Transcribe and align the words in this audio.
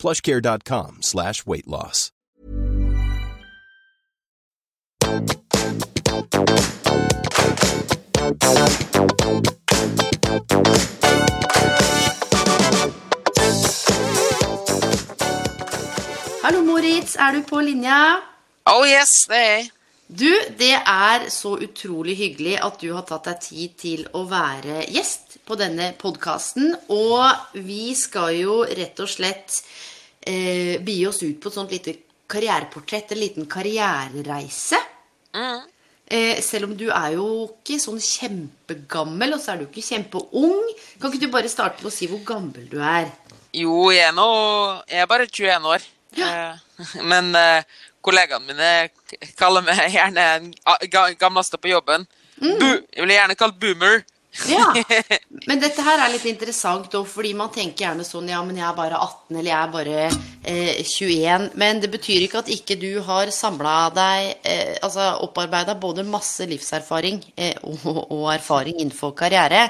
plushcare.com 0.00 1.02
slash 1.02 1.46
weight 1.46 1.68
loss. 1.68 2.10
Hallo, 16.42 16.62
Moritz. 16.62 17.16
Er 17.16 17.32
du 17.32 17.42
på 17.42 17.60
linja? 17.60 18.20
Oh 18.66 18.86
yes, 18.88 19.12
det 19.28 19.36
er 19.36 19.52
jeg. 19.52 19.70
Du, 20.10 20.30
det 20.58 20.72
er 20.74 21.28
så 21.30 21.52
utrolig 21.62 22.16
hyggelig 22.18 22.56
at 22.58 22.80
du 22.82 22.88
har 22.96 23.04
tatt 23.06 23.28
deg 23.28 23.44
tid 23.44 23.76
til 23.78 24.00
å 24.18 24.24
være 24.26 24.80
gjest 24.90 25.36
på 25.46 25.54
denne 25.60 25.92
podkasten. 26.00 26.72
Og 26.90 27.54
vi 27.54 27.92
skal 27.94 28.34
jo 28.40 28.56
rett 28.66 28.98
og 29.04 29.12
slett 29.12 29.60
eh, 30.26 30.78
bi 30.84 30.98
oss 31.08 31.22
ut 31.22 31.40
på 31.40 31.48
et 31.48 31.54
sånt 31.54 31.70
lite 31.72 31.94
karriereportrett, 32.30 33.12
en 33.12 33.18
liten 33.20 33.46
karrierereise. 33.50 34.78
Eh, 36.10 36.40
selv 36.42 36.66
om 36.66 36.72
du 36.76 36.88
er 36.90 37.12
jo 37.14 37.26
ikke 37.52 37.76
sånn 37.78 38.00
kjempegammel, 38.02 39.36
og 39.36 39.40
så 39.42 39.52
er 39.54 39.60
du 39.60 39.68
ikke 39.68 39.84
kjempeung. 39.86 40.56
Kan 41.00 41.12
ikke 41.12 41.22
du 41.26 41.30
bare 41.32 41.50
starte 41.52 41.84
med 41.84 41.92
å 41.92 41.94
si 41.94 42.08
hvor 42.10 42.22
gammel 42.26 42.66
du 42.70 42.80
er? 42.82 43.12
Jo, 43.54 43.90
jeg 43.90 44.04
er 44.08 44.12
nå 44.14 44.26
Jeg 44.90 45.02
er 45.04 45.06
bare 45.10 45.26
21 45.26 45.68
år. 45.70 45.86
Eh, 46.18 46.56
Men 47.10 47.30
eh, 47.38 47.62
kollegaene 48.02 48.46
mine 48.48 49.30
kaller 49.38 49.62
meg 49.66 49.84
gjerne 49.94 50.26
ga- 50.90 51.12
gamleste 51.18 51.58
på 51.62 51.70
jobben. 51.70 52.06
Bu 52.40 52.66
jeg 52.72 53.04
blir 53.04 53.14
gjerne 53.18 53.36
kalt 53.38 53.58
boomer. 53.60 54.02
Ja, 54.46 54.68
Men 55.48 55.58
dette 55.58 55.82
her 55.82 55.98
er 55.98 56.12
litt 56.12 56.26
interessant, 56.30 56.92
fordi 57.10 57.32
man 57.34 57.50
tenker 57.54 57.88
gjerne 57.88 58.04
sånn 58.06 58.28
Ja, 58.30 58.42
men 58.46 58.58
jeg 58.60 58.66
er 58.68 58.76
bare 58.76 58.98
18, 58.98 59.38
eller 59.40 59.50
jeg 59.50 59.58
er 59.58 59.72
bare 59.72 60.04
eh, 60.06 60.82
21. 60.86 61.48
Men 61.58 61.80
det 61.82 61.90
betyr 61.90 62.26
ikke 62.26 62.44
at 62.44 62.52
ikke 62.54 62.76
du 62.78 62.92
har 63.06 63.32
samla 63.34 63.74
deg 63.96 64.28
eh, 64.46 64.76
Altså 64.86 65.08
opparbeida 65.26 65.74
både 65.80 66.06
masse 66.06 66.46
livserfaring 66.46 67.18
eh, 67.34 67.58
og, 67.66 68.04
og 68.06 68.28
erfaring 68.36 68.78
innenfor 68.78 69.16
karriere. 69.18 69.66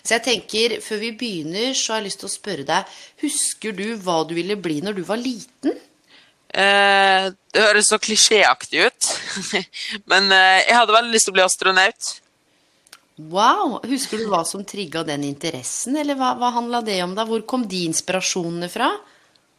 Så 0.00 0.16
jeg 0.16 0.24
tenker, 0.26 0.78
før 0.82 1.02
vi 1.04 1.12
begynner, 1.20 1.70
så 1.76 1.94
har 1.94 2.00
jeg 2.00 2.08
lyst 2.08 2.22
til 2.24 2.30
å 2.30 2.32
spørre 2.32 2.66
deg 2.66 2.98
Husker 3.22 3.76
du 3.76 3.86
hva 4.02 4.22
du 4.26 4.34
ville 4.38 4.58
bli 4.58 4.80
når 4.82 4.98
du 4.98 5.04
var 5.06 5.20
liten? 5.22 5.76
Eh, 6.50 7.28
det 7.54 7.62
høres 7.62 7.92
så 7.92 8.00
klisjéaktig 8.02 8.88
ut. 8.88 9.10
Men 10.10 10.32
eh, 10.34 10.64
jeg 10.66 10.78
hadde 10.80 10.96
veldig 10.96 11.14
lyst 11.14 11.28
til 11.28 11.34
å 11.34 11.38
bli 11.38 11.46
astronaut. 11.46 12.10
Wow! 13.28 13.80
Husker 13.90 14.22
du 14.22 14.28
hva 14.30 14.40
som 14.48 14.62
trigga 14.64 15.02
den 15.04 15.26
interessen, 15.28 15.98
eller 16.00 16.16
hva, 16.16 16.32
hva 16.40 16.52
handla 16.54 16.80
det 16.86 17.00
om 17.04 17.12
da? 17.16 17.26
Hvor 17.28 17.42
kom 17.48 17.66
de 17.68 17.84
inspirasjonene 17.90 18.70
fra? 18.72 18.88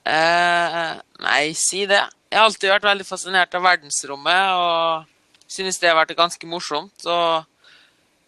Eh, 0.08 0.92
nei, 1.22 1.44
si 1.58 1.86
det. 1.86 2.02
Jeg 2.32 2.40
har 2.40 2.48
alltid 2.48 2.72
vært 2.72 2.88
veldig 2.88 3.06
fascinert 3.06 3.54
av 3.58 3.66
verdensrommet 3.68 4.56
og 4.58 5.50
synes 5.52 5.78
det 5.82 5.92
har 5.92 6.00
vært 6.00 6.18
ganske 6.18 6.48
morsomt. 6.50 7.06
Og 7.06 7.44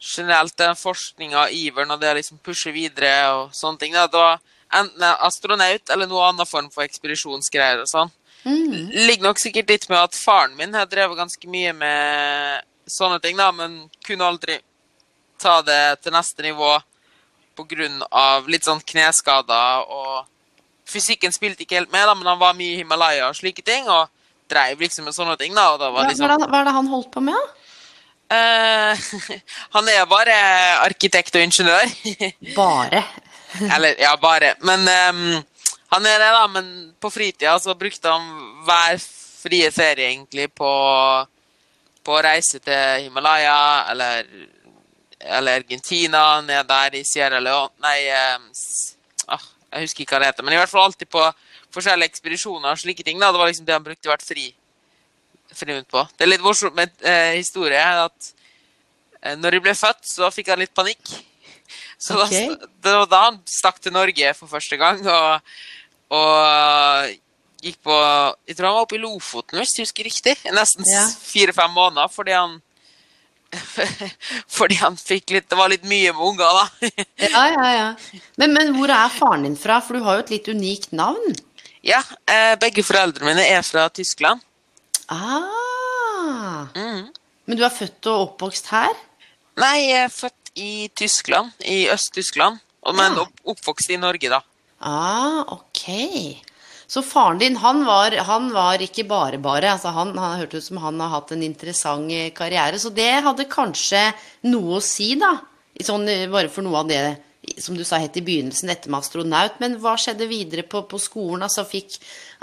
generelt 0.03 0.57
den 0.59 0.75
forskninga 0.75 1.45
og 1.45 1.55
iveren 1.55 1.95
og 1.95 2.01
det 2.01 2.11
å 2.11 2.17
liksom 2.17 2.41
pushe 2.43 2.73
videre 2.75 3.13
og 3.33 3.55
sånne 3.55 3.79
ting. 3.79 3.95
Da. 3.95 4.09
Det 4.11 4.19
var 4.19 4.43
enten 4.73 5.07
astronaut 5.13 5.95
eller 5.95 6.09
noe 6.11 6.27
annen 6.27 6.49
form 6.49 6.69
for 6.73 6.85
ekspedisjonsgreier 6.85 7.85
og 7.85 7.89
sånn. 7.89 8.11
Ligger 8.43 9.29
nok 9.29 9.39
sikkert 9.39 9.71
litt 9.71 9.87
med 9.87 10.01
at 10.01 10.19
faren 10.19 10.57
min 10.59 10.75
har 10.75 10.89
drevet 10.91 11.17
ganske 11.17 11.47
mye 11.49 11.71
med 11.77 12.69
sånne 12.91 13.21
ting, 13.23 13.37
da, 13.39 13.47
men 13.55 13.85
kunne 14.03 14.27
aldri 14.27 14.57
ta 15.41 15.61
det 15.65 16.01
til 16.03 16.15
neste 16.15 16.45
nivå 16.45 16.75
av 18.09 18.47
litt 18.49 18.65
sånn 18.65 18.81
kneskader 18.81 19.89
og 19.89 20.29
Fysikken 20.83 21.31
spilte 21.31 21.63
ikke 21.63 21.77
helt 21.79 21.91
med, 21.93 22.03
da, 22.05 22.13
men 22.13 22.27
han 22.27 22.39
var 22.41 22.55
mye 22.57 22.73
i 22.73 22.79
Himalaya 22.81 23.29
og 23.29 23.37
slike 23.37 23.63
ting, 23.65 23.87
og 23.87 24.11
dreiv 24.51 24.81
liksom 24.83 25.07
med 25.07 25.15
sånne 25.15 25.37
ting. 25.39 25.53
da, 25.55 25.69
og 25.71 25.79
da 25.79 25.87
Hva, 25.87 25.95
var 25.95 26.03
hva, 26.03 26.09
liksom... 26.11 26.25
er 26.27 26.33
det, 26.41 26.49
hva 26.51 26.59
er 26.59 26.67
det 26.67 26.73
han 26.75 26.89
holdt 26.91 27.09
på 27.13 27.23
med, 27.23 27.37
da? 27.39 27.63
Eh, 28.33 29.05
han 29.75 29.89
er 29.93 30.05
bare 30.09 30.35
arkitekt 30.83 31.35
og 31.39 31.45
ingeniør. 31.45 31.95
Bare. 32.59 33.03
Eller, 33.53 33.95
ja, 34.01 34.15
bare. 34.17 34.55
Men 34.65 34.81
um, 34.89 35.43
han 35.93 36.07
er 36.09 36.17
det, 36.17 36.29
da. 36.33 36.47
Men 36.49 36.69
på 36.99 37.11
fritida 37.13 37.53
så 37.61 37.75
brukte 37.77 38.09
han 38.09 38.25
hver 38.65 38.97
frie 39.43 39.69
ferie 39.71 40.09
egentlig 40.09 40.47
på, 40.57 40.71
på 42.03 42.15
å 42.15 42.23
reise 42.25 42.57
til 42.63 43.05
Himalaya 43.05 43.91
eller, 43.91 44.25
eller 45.23 45.61
Argentina, 45.61 46.41
ned 46.41 46.67
der 46.67 46.95
i 46.99 47.03
Sierra 47.07 47.39
Leone 47.39 47.71
Nei, 47.83 47.97
eh, 48.11 49.31
ah, 49.31 49.45
jeg 49.73 49.87
husker 49.87 50.05
ikke 50.05 50.15
hva 50.15 50.23
det 50.23 50.31
heter. 50.31 50.45
Men 50.45 50.55
i 50.55 50.59
hvert 50.61 50.71
fall 50.71 50.87
alltid 50.87 51.09
på 51.11 51.23
forskjellige 51.73 52.11
ekspedisjoner 52.11 52.73
og 52.73 52.81
slike 52.81 53.05
ting. 53.05 53.19
da, 53.19 53.31
Det 53.31 53.41
var 53.41 53.51
liksom 53.51 53.65
det 53.65 53.75
han 53.75 53.85
brukte 53.85 54.11
hvert 54.11 54.25
fri, 54.25 54.47
friminutt 55.53 55.89
på. 55.89 56.05
Det 56.17 56.25
er 56.25 56.33
litt 56.33 56.45
morsomt 56.45 56.75
med 56.77 56.91
eh, 57.01 57.35
historie 57.39 57.81
at 57.81 58.33
eh, 59.21 59.35
når 59.39 59.57
jeg 59.57 59.65
ble 59.65 59.75
født, 59.77 60.03
så 60.07 60.29
fikk 60.33 60.53
han 60.53 60.61
litt 60.63 60.75
panikk. 60.75 61.01
Så 62.03 62.17
okay. 62.19 62.49
da, 62.51 62.67
det 62.83 62.91
var 62.99 63.05
da 63.07 63.19
han 63.29 63.37
stakk 63.47 63.77
til 63.79 63.93
Norge 63.95 64.33
for 64.35 64.51
første 64.51 64.75
gang 64.75 64.97
og, 65.07 65.53
og 66.11 67.13
gikk 67.63 67.77
på 67.87 67.95
Jeg 68.49 68.57
tror 68.57 68.67
han 68.67 68.75
var 68.75 68.83
oppe 68.83 68.97
i 68.97 68.99
Lofoten, 68.99 69.61
hvis 69.61 69.77
jeg 69.77 69.87
husker 69.87 70.09
riktig. 70.09 70.33
Nesten 70.51 70.83
Ja. 70.89 71.05
fire-fem 71.07 71.71
måneder 71.71 72.11
fordi 72.11 72.35
han 72.35 72.57
Fordi 74.57 74.75
han 74.81 74.95
fikk 74.97 75.29
litt 75.35 75.49
Det 75.49 75.57
var 75.59 75.69
litt 75.71 75.83
mye 75.87 76.11
med 76.13 76.23
unger, 76.25 76.59
da. 76.59 76.89
Ja, 77.27 77.43
ja, 77.53 77.67
ja. 77.77 78.21
Men, 78.41 78.53
men 78.55 78.73
hvor 78.77 78.89
er 78.93 79.09
faren 79.13 79.43
din 79.47 79.57
fra? 79.59 79.79
For 79.85 79.97
du 79.97 80.03
har 80.05 80.17
jo 80.19 80.23
et 80.25 80.33
litt 80.35 80.47
unikt 80.53 80.91
navn. 80.95 81.35
ja, 81.83 81.99
eh, 82.29 82.53
begge 82.61 82.83
foreldrene 82.87 83.33
mine 83.33 83.45
er 83.51 83.61
fra 83.67 83.87
Tyskland. 83.93 84.41
Ah. 85.11 86.67
Mm. 86.75 87.09
Men 87.45 87.59
du 87.59 87.63
er 87.65 87.73
født 87.75 88.07
og 88.11 88.21
oppvokst 88.29 88.69
her? 88.71 88.93
Nei, 89.59 89.75
jeg 89.89 90.05
er 90.07 90.13
født 90.13 90.53
i 90.57 90.71
Tyskland, 90.95 91.51
i 91.65 91.87
Øst-Tyskland, 91.91 92.59
men 92.93 93.17
Ja. 93.17 93.21
opp, 93.25 93.33
oppvokst 93.53 93.89
i 93.91 93.97
Norge, 93.99 94.29
da. 94.31 94.39
Ah, 94.81 95.43
ok. 95.51 95.83
Så 96.87 97.03
faren 97.05 97.39
din, 97.41 97.55
han 97.61 97.83
var, 97.87 98.15
han 98.27 98.49
var 98.53 98.81
ikke 98.83 99.05
bare 99.09 99.39
bare. 99.41 99.71
Altså 99.73 99.93
han, 99.95 100.13
han 100.19 100.39
hørtes 100.41 100.65
ut 100.65 100.69
som 100.71 100.81
han 100.83 100.99
har 101.01 101.13
hatt 101.15 101.33
en 101.33 101.45
interessant 101.45 102.11
eh, 102.11 102.31
karriere. 102.35 102.79
Så 102.79 102.91
det 102.93 103.11
hadde 103.25 103.49
kanskje 103.51 104.09
noe 104.49 104.79
å 104.79 104.83
si, 104.83 105.13
da. 105.19 105.35
Sånn, 105.83 106.07
eh, 106.11 106.27
bare 106.31 106.51
for 106.53 106.65
noe 106.65 106.83
av 106.83 106.91
det 106.91 107.03
som 107.59 107.75
du 107.75 107.83
sa 107.83 107.99
helt 107.99 108.17
i 108.17 108.23
begynnelsen, 108.23 108.69
dette 108.71 108.91
med 108.91 109.01
astronaut. 109.01 109.59
Men 109.63 109.77
hva 109.81 109.95
skjedde 109.99 110.29
videre 110.29 110.63
på, 110.67 110.83
på 110.87 110.99
skolen? 111.01 111.45
Altså 111.47 111.65
fikk 111.67 111.97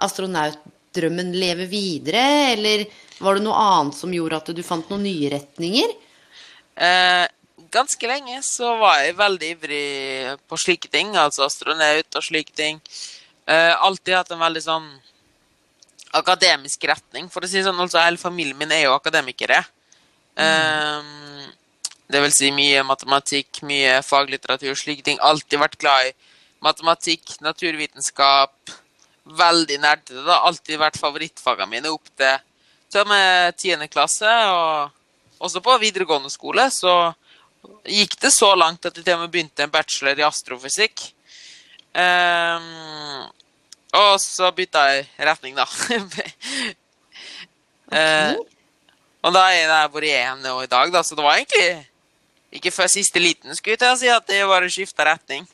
astronautdrømmen 0.05 1.33
leve 1.37 1.69
videre, 1.71 2.25
eller 2.55 2.87
var 3.21 3.37
det 3.37 3.45
noe 3.45 3.67
annet 3.77 3.99
som 3.99 4.13
gjorde 4.15 4.41
at 4.41 4.55
du 4.57 4.65
fant 4.67 4.89
noen 4.93 5.07
nye 5.09 5.31
retninger? 5.33 5.95
Eh, 6.81 7.27
ganske 7.71 8.09
lenge 8.09 8.41
så 8.47 8.75
var 8.81 9.01
jeg 9.05 9.19
veldig 9.19 9.55
ivrig 9.55 10.37
på 10.49 10.59
slike 10.61 10.91
ting, 10.93 11.15
altså 11.17 11.47
astronaut 11.47 12.17
og 12.17 12.27
slike 12.27 12.57
ting. 12.57 12.81
Eh, 13.51 13.75
alltid 13.83 14.15
hatt 14.15 14.31
en 14.31 14.43
veldig 14.43 14.63
sånn 14.63 14.89
akademisk 16.15 16.85
retning. 16.91 17.31
For 17.33 17.43
å 17.43 17.51
si 17.51 17.59
det 17.59 17.67
sånn, 17.67 17.81
altså 17.83 18.03
hele 18.03 18.21
familien 18.21 18.59
min 18.59 18.75
er 18.75 18.85
jo 18.87 18.95
akademikere. 18.95 19.63
Eh, 20.39 21.09
det 22.11 22.21
vil 22.25 22.35
si 22.35 22.51
mye 22.55 22.85
matematikk, 22.87 23.63
mye 23.67 23.99
faglitteratur, 24.07 24.77
slike 24.79 25.07
ting. 25.07 25.19
Alltid 25.23 25.63
vært 25.63 25.79
glad 25.83 26.11
i 26.11 26.15
matematikk, 26.63 27.37
naturvitenskap. 27.43 28.77
Veldig 29.41 29.81
nerdete. 29.83 30.23
har 30.27 30.47
Alltid 30.49 30.81
vært 30.81 30.99
favorittfagene 30.99 31.75
mine 31.75 31.93
opp 31.95 32.09
til 32.17 32.39
til 32.91 33.05
og 33.05 33.11
med 33.13 33.57
tiende 33.59 33.89
klasse. 33.91 34.31
Og 34.51 35.47
også 35.47 35.63
på 35.65 35.79
videregående 35.83 36.31
skole 36.33 36.67
så 36.75 37.13
gikk 37.87 38.17
det 38.23 38.33
så 38.35 38.53
langt 38.57 38.87
at 38.87 38.97
jeg 38.97 39.07
til 39.07 39.19
og 39.19 39.25
med 39.25 39.35
begynte 39.35 39.65
en 39.65 39.73
bachelor 39.73 40.19
i 40.19 40.27
astrofysikk. 40.27 41.05
Ehm, 41.95 43.29
og 43.97 44.13
så 44.23 44.51
bytta 44.55 44.87
jeg 44.93 45.09
retning, 45.31 45.59
da. 45.59 45.67
Eh, 47.91 48.37
og 49.27 49.33
da 49.35 49.41
er 49.51 49.65
jeg 49.65 49.89
hvor 49.91 50.05
jeg 50.07 50.21
er 50.23 50.37
nå 50.39 50.53
i 50.63 50.69
dag, 50.71 50.93
da, 50.95 51.01
så 51.03 51.17
det 51.19 51.25
var 51.27 51.41
egentlig 51.41 51.89
ikke 52.55 52.71
før 52.71 52.87
siste 52.87 53.19
liten 53.19 53.51
skulle 53.59 53.75
jeg 53.75 53.99
si 53.99 54.11
at 54.15 54.31
jeg 54.31 54.47
bare 54.47 54.69
skifta 54.71 55.09
retning. 55.09 55.49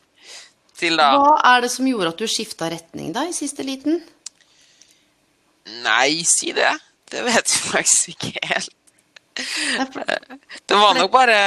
Til 0.76 0.98
da 1.00 1.14
Hva 1.16 1.38
er 1.54 1.64
det 1.64 1.70
som 1.72 1.88
gjorde 1.88 2.12
at 2.12 2.20
du 2.20 2.28
skifta 2.28 2.68
retning 2.68 3.14
da, 3.16 3.24
i 3.24 3.32
siste 3.32 3.64
liten? 3.64 4.02
Nei, 5.80 6.20
si 6.28 6.52
det. 6.52 6.74
Det 7.08 7.22
vet 7.24 7.54
jeg 7.54 7.62
faktisk 7.72 8.12
ikke 8.12 8.50
helt. 8.52 8.74
Det 10.68 10.76
var 10.76 10.96
nok 10.96 11.10
bare 11.12 11.38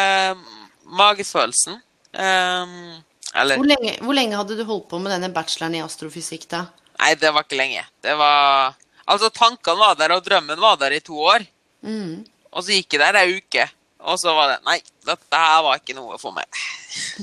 magefølelsen. 0.89 1.77
Um, 2.13 2.97
eller 3.35 3.59
Hvor 3.59 3.69
lenge, 3.69 3.95
hvor 4.01 4.17
lenge 4.17 4.37
hadde 4.39 4.57
du 4.57 4.63
holdt 4.65 4.87
på 4.89 4.99
med 5.01 5.13
denne 5.13 5.31
bacheloren 5.33 5.77
i 5.77 5.83
astrofysikk, 5.85 6.47
da? 6.49 6.65
Nei, 6.99 7.13
det 7.19 7.31
var 7.33 7.45
ikke 7.45 7.59
lenge. 7.59 7.85
Det 8.03 8.15
var 8.19 8.75
Altså, 9.09 9.31
tankene 9.33 9.79
var 9.79 9.95
der, 9.97 10.11
og 10.13 10.21
drømmen 10.21 10.59
var 10.61 10.75
der 10.77 10.93
i 10.93 11.01
to 11.01 11.17
år. 11.17 11.41
Mm. 11.81 12.19
Og 12.53 12.61
så 12.61 12.75
gikk 12.75 12.93
jeg 12.93 13.01
der 13.01 13.17
ei 13.23 13.39
uke, 13.39 13.63
og 13.99 14.15
så 14.19 14.31
var 14.31 14.53
det 14.53 14.59
Nei, 14.63 14.77
dette 15.07 15.39
her 15.41 15.63
var 15.65 15.79
ikke 15.79 15.95
noe 15.97 16.17
for 16.21 16.35
meg. 16.35 16.47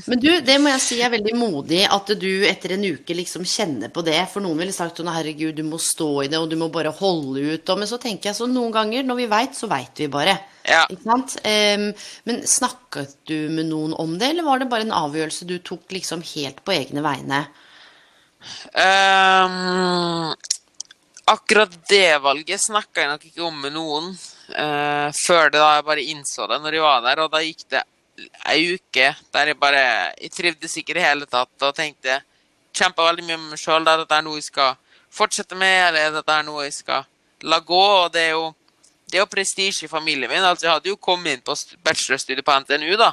Men 0.07 0.21
du, 0.21 0.29
det 0.45 0.57
må 0.61 0.71
jeg 0.75 0.83
si 0.85 0.99
er 1.01 1.13
veldig 1.13 1.33
modig 1.39 1.81
at 1.89 2.11
du 2.21 2.31
etter 2.49 2.75
en 2.77 2.85
uke 2.85 3.17
liksom 3.17 3.47
kjenner 3.49 3.93
på 3.93 4.05
det. 4.07 4.19
For 4.33 4.45
noen 4.45 4.61
ville 4.61 4.75
sagt 4.77 5.01
sånn 5.01 5.11
herregud, 5.13 5.57
du 5.57 5.65
må 5.67 5.81
stå 5.81 6.11
i 6.25 6.29
det, 6.33 6.41
og 6.41 6.51
du 6.53 6.59
må 6.61 6.69
bare 6.73 6.93
holde 6.99 7.45
ut. 7.55 7.65
Og, 7.65 7.81
men 7.81 7.89
så 7.89 7.99
tenker 8.03 8.31
jeg 8.31 8.39
sånn 8.39 8.53
noen 8.57 8.75
ganger, 8.75 9.07
når 9.09 9.21
vi 9.23 9.29
veit, 9.33 9.57
så 9.57 9.71
veit 9.71 10.03
vi 10.03 10.11
bare. 10.13 10.37
Ja. 10.69 10.83
Ikke 10.91 11.07
sant? 11.07 11.39
Um, 11.47 11.89
men 12.29 12.43
snakket 12.51 13.17
du 13.31 13.37
med 13.55 13.71
noen 13.71 13.97
om 13.97 14.19
det, 14.21 14.35
eller 14.35 14.47
var 14.47 14.61
det 14.61 14.71
bare 14.73 14.87
en 14.87 14.97
avgjørelse 15.01 15.49
du 15.49 15.57
tok 15.65 15.97
liksom 15.97 16.25
helt 16.35 16.61
på 16.67 16.77
egne 16.77 17.05
vegne? 17.07 17.43
Um, 18.77 20.35
akkurat 21.33 21.73
det 21.89 22.19
valget 22.23 22.63
snakka 22.69 23.03
jeg 23.03 23.15
nok 23.15 23.31
ikke 23.31 23.47
om 23.49 23.63
med 23.65 23.75
noen 23.75 24.13
eh, 24.55 25.09
før 25.17 25.51
det 25.51 25.61
da 25.61 25.75
jeg 25.77 25.87
bare 25.87 26.07
innså 26.13 26.49
det 26.51 26.61
når 26.63 26.79
jeg 26.79 26.87
var 26.87 27.05
der. 27.05 27.23
Og 27.25 27.33
da 27.33 27.43
gikk 27.45 27.67
det 27.73 27.83
ei 28.49 28.77
uke 28.77 29.11
der 29.35 29.51
jeg 29.51 29.59
bare 29.61 29.83
Jeg 30.17 30.33
trivdes 30.33 30.77
ikke 30.81 30.95
i 30.95 30.99
det 30.99 31.05
hele 31.05 31.27
tatt 31.29 31.67
og 31.67 31.75
tenkte 31.77 32.23
Kjempa 32.77 33.05
veldig 33.07 33.25
mye 33.25 33.41
med 33.41 33.51
meg 33.55 33.61
sjøl. 33.61 33.87
Er 33.89 34.03
dette 34.03 34.21
noe 34.25 34.37
jeg 34.37 34.51
skal 34.51 34.75
fortsette 35.17 35.57
med, 35.57 35.79
eller 35.89 36.11
er 36.11 36.17
dette 36.19 36.35
noe 36.45 36.67
jeg 36.67 36.75
skal 36.77 37.07
la 37.49 37.61
gå? 37.65 37.85
Og 38.05 38.11
det 38.13 38.27
er 38.29 38.35
jo 38.35 38.51
det 39.07 39.21
er 39.21 39.23
jo 39.23 39.31
prestisje 39.31 39.87
i 39.87 39.91
familien 39.91 40.31
min. 40.31 40.45
altså 40.45 40.67
Jeg 40.67 40.73
hadde 40.73 40.91
jo 40.91 40.99
kommet 41.01 41.37
inn 41.37 41.45
på 41.47 41.55
bachelorstudiet 41.87 42.45
på 42.45 42.57
NTNU, 42.61 42.97
da, 42.99 43.13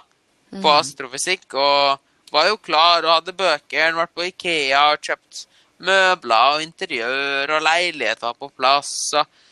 på 0.61 0.71
astrofysikk, 0.73 1.53
og 1.53 2.33
var 2.33 2.49
jo 2.49 2.57
klar 2.57 3.05
og 3.05 3.13
hadde 3.13 3.35
bøker, 3.37 3.93
vært 3.93 4.15
på 4.17 4.25
Ikea 4.31 4.81
og 4.93 5.05
kjøpt 5.05 5.43
møbler 5.85 6.55
og 6.57 6.63
interiør, 6.65 7.53
og 7.55 7.65
leiligheter 7.67 8.33
på 8.39 8.49
plass, 8.57 9.13
og, 9.19 9.42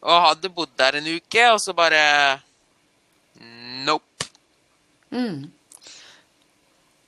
og 0.00 0.26
hadde 0.26 0.52
bodd 0.54 0.72
der 0.80 0.98
en 1.00 1.08
uke, 1.08 1.46
og 1.52 1.60
så 1.62 1.74
bare 1.76 2.02
Nope. 3.86 4.28
Mm. 5.14 5.48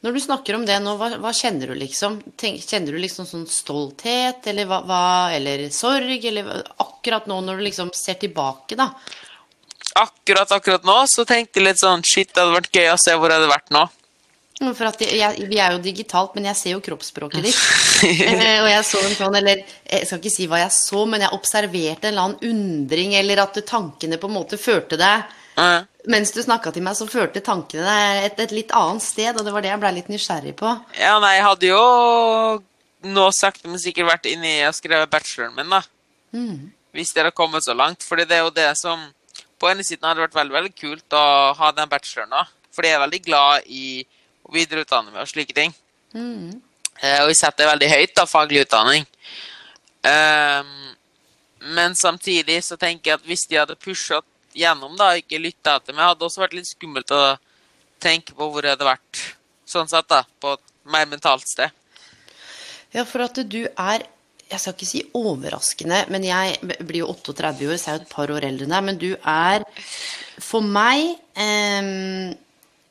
Når 0.02 0.16
du 0.16 0.20
snakker 0.20 0.56
om 0.56 0.64
det 0.66 0.78
nå, 0.82 0.96
hva, 0.98 1.12
hva 1.22 1.30
kjenner 1.36 1.70
du 1.70 1.76
liksom? 1.78 2.16
Tenk, 2.40 2.62
kjenner 2.66 2.96
du 2.96 2.98
liksom 2.98 3.26
sånn 3.28 3.44
stolthet, 3.46 4.42
eller 4.50 4.66
hva, 4.70 4.80
hva 4.88 5.02
Eller 5.36 5.68
sorg, 5.74 6.24
eller 6.30 6.48
akkurat 6.82 7.28
nå 7.30 7.38
når 7.44 7.60
du 7.60 7.66
liksom 7.68 7.92
ser 7.94 8.18
tilbake, 8.22 8.78
da? 8.78 8.90
Akkurat 10.00 10.50
akkurat 10.56 10.86
nå 10.88 10.96
så 11.10 11.26
tenkte 11.28 11.60
jeg 11.60 11.68
litt 11.68 11.82
sånn 11.82 12.02
Shit, 12.06 12.32
det 12.32 12.42
hadde 12.42 12.56
vært 12.56 12.74
gøy 12.74 12.88
å 12.90 12.98
se 13.00 13.14
hvor 13.14 13.30
jeg 13.30 13.42
hadde 13.42 13.52
vært 13.52 13.74
nå. 13.76 13.84
Mm, 14.62 14.72
For 14.78 14.88
at 14.88 15.02
jeg, 15.02 15.18
jeg, 15.18 15.48
Vi 15.50 15.58
er 15.58 15.74
jo 15.74 15.82
digitalt, 15.82 16.36
men 16.38 16.46
jeg 16.50 16.60
ser 16.60 16.76
jo 16.76 16.82
kroppsspråket 16.84 17.46
ditt. 17.50 17.62
Eh, 18.02 18.58
og 18.62 18.66
jeg 18.66 18.82
så 18.86 18.98
en 18.98 19.12
sånn, 19.14 19.36
eller 19.38 19.60
jeg 19.62 20.06
skal 20.08 20.18
ikke 20.18 20.32
si 20.34 20.48
hva 20.50 20.58
jeg 20.64 20.72
så, 20.74 21.04
men 21.06 21.22
jeg 21.22 21.36
observerte 21.36 22.08
en 22.08 22.14
eller 22.14 22.24
annen 22.24 22.48
undring, 22.50 23.14
eller 23.14 23.44
at 23.44 23.60
tankene 23.68 24.18
på 24.18 24.26
en 24.30 24.36
måte 24.40 24.58
førte 24.58 24.98
deg 24.98 25.38
Eh, 25.52 25.82
Mens 26.08 26.32
du 26.32 26.40
snakka 26.42 26.72
til 26.72 26.82
meg, 26.82 26.96
så 26.98 27.06
førte 27.06 27.42
tankene 27.44 27.84
deg 27.84 28.24
et, 28.26 28.38
et 28.40 28.54
litt 28.56 28.72
annet 28.74 29.04
sted, 29.04 29.36
og 29.36 29.44
det 29.46 29.52
var 29.54 29.62
det 29.62 29.68
jeg 29.70 29.80
blei 29.82 29.90
litt 29.98 30.08
nysgjerrig 30.10 30.54
på. 30.58 30.70
Ja, 30.98 31.18
nei, 31.22 31.34
jeg 31.36 31.44
hadde 31.46 31.68
jo 31.68 31.82
nå 33.12 33.26
sakte, 33.36 33.68
men 33.68 33.82
sikkert 33.82 34.08
vært 34.08 34.30
inni 34.30 34.54
og 34.66 34.74
skrevet 34.74 35.12
bacheloren 35.12 35.54
min, 35.58 35.70
da. 35.76 35.82
Hvis 36.96 37.12
dere 37.14 37.30
har 37.30 37.36
kommet 37.36 37.64
så 37.64 37.76
langt. 37.76 38.02
Fordi 38.02 38.24
det 38.28 38.38
er 38.38 38.46
jo 38.46 38.54
det 38.56 38.70
som 38.80 39.04
På 39.60 39.68
ene 39.70 39.84
siden 39.86 40.02
hadde 40.08 40.18
det 40.18 40.24
vært 40.24 40.40
veldig 40.40 40.54
veldig 40.56 40.72
kult 40.74 41.14
å 41.14 41.24
ha 41.54 41.68
den 41.76 41.90
bacheloren, 41.92 42.32
da. 42.34 42.42
Fordi 42.74 42.88
jeg 42.88 42.96
er 42.98 43.04
veldig 43.04 43.22
glad 43.28 43.68
i 43.70 43.84
å 44.52 44.56
videreutdanne 44.56 45.12
meg 45.14 45.24
og 45.24 45.30
slike 45.32 45.56
ting. 45.56 45.72
Mm. 46.12 46.60
og 47.00 47.30
jeg 47.32 47.38
setter 47.38 47.70
veldig 47.70 47.88
høyt, 47.88 48.12
da, 48.18 48.26
faglig 48.28 48.66
utdanning. 48.66 49.06
Ehm, 50.04 50.92
men 51.72 51.96
samtidig 51.96 52.58
så 52.66 52.76
tenker 52.76 53.10
jeg 53.10 53.20
at 53.20 53.26
hvis 53.26 53.46
de 53.48 53.58
hadde 53.60 53.78
pusha 53.80 54.20
gjennom, 54.52 54.96
da, 54.98 55.12
og 55.12 55.22
ikke 55.22 55.40
lytta 55.40 55.78
etter 55.78 55.96
meg, 55.96 56.04
hadde 56.04 56.20
det 56.20 56.28
også 56.28 56.42
vært 56.44 56.56
litt 56.58 56.68
skummelt 56.68 57.14
å 57.14 57.22
tenke 58.02 58.34
på 58.36 58.48
hvor 58.50 58.66
jeg 58.66 58.74
hadde 58.74 58.90
vært 58.90 59.22
sånn 59.68 59.88
sett, 59.88 60.08
da, 60.10 60.24
på 60.42 60.56
et 60.58 60.74
mer 60.92 61.08
mentalt 61.08 61.48
sted. 61.48 61.72
Ja, 62.92 63.06
for 63.08 63.24
at 63.24 63.38
du 63.48 63.62
er 63.66 64.08
Jeg 64.52 64.60
skal 64.60 64.74
ikke 64.74 64.84
si 64.84 64.98
overraskende, 65.16 66.02
men 66.12 66.26
jeg 66.26 66.58
blir 66.84 66.98
jo 66.98 67.06
38 67.08 67.64
år, 67.64 67.78
så 67.80 67.86
jeg 67.86 67.94
er 67.94 68.02
jo 68.02 68.02
et 68.02 68.10
par 68.10 68.32
år 68.34 68.44
eldre 68.44 68.66
enn 68.66 68.74
deg. 68.74 68.82
Men 68.84 68.98
du 69.00 69.06
er 69.16 69.62
for 70.44 70.60
meg 70.60 71.14
em, 71.40 72.34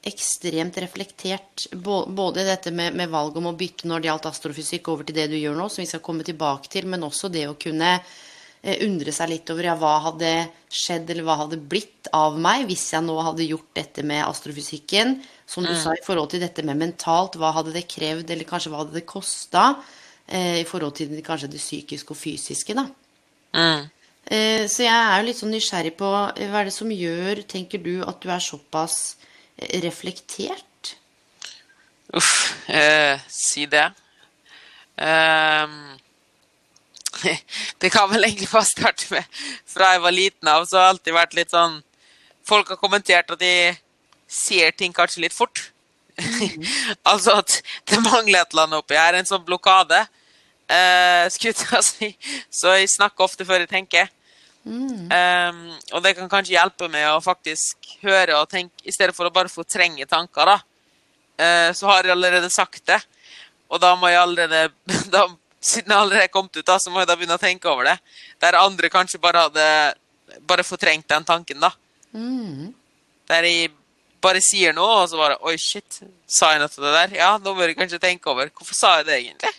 ekstremt 0.01 0.77
reflektert. 0.81 1.67
Både 1.73 2.45
dette 2.45 2.73
med, 2.73 2.95
med 2.97 3.09
valget 3.11 3.37
om 3.37 3.51
å 3.51 3.57
bytte 3.57 3.89
når 3.89 4.01
det 4.01 4.09
gjaldt 4.09 4.27
astrofysikk, 4.31 4.89
over 4.89 5.07
til 5.07 5.17
det 5.17 5.29
du 5.31 5.37
gjør 5.37 5.59
nå, 5.59 5.69
som 5.69 5.83
vi 5.83 5.89
skal 5.89 6.03
komme 6.03 6.25
tilbake 6.25 6.71
til, 6.73 6.89
men 6.89 7.05
også 7.05 7.29
det 7.33 7.45
å 7.49 7.57
kunne 7.59 7.93
eh, 7.99 8.81
undre 8.87 9.13
seg 9.13 9.29
litt 9.35 9.53
over 9.53 9.69
ja, 9.69 9.77
hva 9.77 9.93
hadde 10.07 10.33
skjedd, 10.71 11.13
eller 11.13 11.27
hva 11.27 11.37
hadde 11.43 11.61
blitt 11.61 12.09
av 12.17 12.39
meg 12.41 12.65
hvis 12.69 12.87
jeg 12.95 13.05
nå 13.05 13.19
hadde 13.21 13.47
gjort 13.47 13.69
dette 13.77 14.05
med 14.07 14.25
astrofysikken. 14.25 15.19
Som 15.45 15.67
du 15.67 15.73
sa, 15.75 15.93
i 15.93 16.05
forhold 16.05 16.31
til 16.31 16.41
dette 16.41 16.63
med 16.65 16.79
mentalt, 16.79 17.37
hva 17.37 17.51
hadde 17.57 17.73
det 17.75 17.89
krevd, 17.91 18.29
eller 18.31 18.47
kanskje 18.47 18.71
hva 18.73 18.85
hadde 18.85 18.97
det 18.97 19.07
kosta? 19.09 19.73
Eh, 20.25 20.61
I 20.63 20.67
forhold 20.67 20.95
til 20.97 21.13
kanskje 21.25 21.51
det 21.51 21.61
psykiske 21.61 22.15
og 22.15 22.17
fysiske, 22.17 22.73
da. 22.77 22.87
Mm. 23.53 23.89
Eh, 24.31 24.63
så 24.71 24.85
jeg 24.85 24.95
er 24.95 25.19
jo 25.19 25.27
litt 25.27 25.37
sånn 25.41 25.51
nysgjerrig 25.53 25.97
på 25.99 26.07
hva 26.07 26.31
er 26.39 26.69
det 26.69 26.73
som 26.73 26.89
gjør, 26.89 27.43
tenker 27.51 27.81
du, 27.83 27.99
at 28.07 28.21
du 28.23 28.31
er 28.31 28.41
såpass 28.41 29.19
reflektert? 29.57 30.95
Uff, 32.13 32.53
eh, 32.69 33.19
si 33.27 33.65
det. 33.65 33.91
Ehm, 34.97 35.97
det 37.81 37.89
kan 37.89 38.09
vel 38.11 38.25
egentlig 38.25 38.49
bare 38.51 38.67
starte 38.67 39.07
med 39.09 39.39
Fra 39.69 39.93
jeg 39.93 40.01
var 40.03 40.13
liten 40.13 40.49
av, 40.51 40.65
så 40.65 40.77
har 40.77 40.83
jeg 40.83 40.95
alltid 40.95 41.15
vært 41.15 41.35
litt 41.37 41.53
sånn 41.53 41.77
Folk 42.47 42.69
har 42.73 42.79
kommentert 42.81 43.31
at 43.31 43.39
de 43.41 43.53
ser 44.31 44.71
ting 44.75 44.93
kanskje 44.95 45.25
litt 45.25 45.35
fort. 45.35 45.59
altså 47.11 47.35
at 47.41 47.57
det 47.89 47.99
mangler 48.01 48.41
et 48.41 48.53
eller 48.53 48.65
annet 48.65 48.79
oppi 48.79 48.95
her. 48.97 49.13
En 49.15 49.27
sånn 49.27 49.43
blokade. 49.45 49.99
Eh, 50.71 51.27
skutt, 51.29 51.51
jeg 51.51 51.57
til 51.59 51.77
å 51.77 51.81
si. 51.85 52.09
Så 52.49 52.73
jeg 52.79 52.89
snakker 52.93 53.27
ofte 53.27 53.45
før 53.47 53.61
jeg 53.61 53.69
tenker. 53.71 54.09
Ehm, 54.65 55.61
og 55.91 56.03
det 56.05 56.13
kan 56.17 56.29
kanskje 56.29 56.55
hjelpe 56.55 56.89
med 56.91 57.07
å 57.09 57.21
faktisk 57.23 57.95
høre 58.03 58.37
og 58.39 58.49
tenke, 58.51 58.83
i 58.85 58.93
stedet 58.93 59.15
for 59.17 59.27
å 59.27 59.33
bare 59.33 59.51
fortrenge 59.51 60.05
tanker, 60.09 60.53
da. 60.53 60.59
Uh, 61.41 61.69
så 61.73 61.87
har 61.89 62.05
jeg 62.05 62.13
allerede 62.13 62.51
sagt 62.53 62.83
det. 62.85 62.99
Og 63.71 63.79
da 63.81 63.95
må 63.97 64.11
jeg 64.11 64.21
allerede 64.21 64.67
da, 65.15 65.25
Siden 65.61 65.93
jeg 65.93 66.01
allerede 66.01 66.25
er 66.25 66.33
kommet 66.33 66.57
ut, 66.57 66.65
da, 66.65 66.79
så 66.81 66.89
må 66.89 67.03
jeg 67.03 67.07
da 67.09 67.15
begynne 67.17 67.35
å 67.37 67.41
tenke 67.41 67.69
over 67.69 67.85
det. 67.85 67.93
Der 68.41 68.57
andre 68.57 68.89
kanskje 68.89 69.19
bare 69.21 69.43
hadde 69.45 69.65
bare 70.49 70.65
fortrengt 70.65 71.05
den 71.11 71.25
tanken, 71.27 71.59
da. 71.61 71.69
Der 73.29 73.45
jeg 73.45 73.69
bare 74.25 74.41
sier 74.41 74.73
noe, 74.73 75.03
og 75.03 75.09
så 75.11 75.19
bare 75.19 75.37
Oi, 75.45 75.53
shit. 75.61 76.01
Sa 76.25 76.49
jeg 76.55 76.63
noe 76.63 76.71
til 76.73 76.87
det 76.87 76.95
der? 76.95 77.13
Ja, 77.19 77.29
nå 77.37 77.53
bør 77.57 77.69
jeg 77.69 77.77
kanskje 77.77 78.01
tenke 78.01 78.33
over. 78.33 78.49
Hvorfor 78.57 78.77
sa 78.77 78.95
jeg 78.99 79.05
det 79.11 79.19
egentlig? 79.19 79.53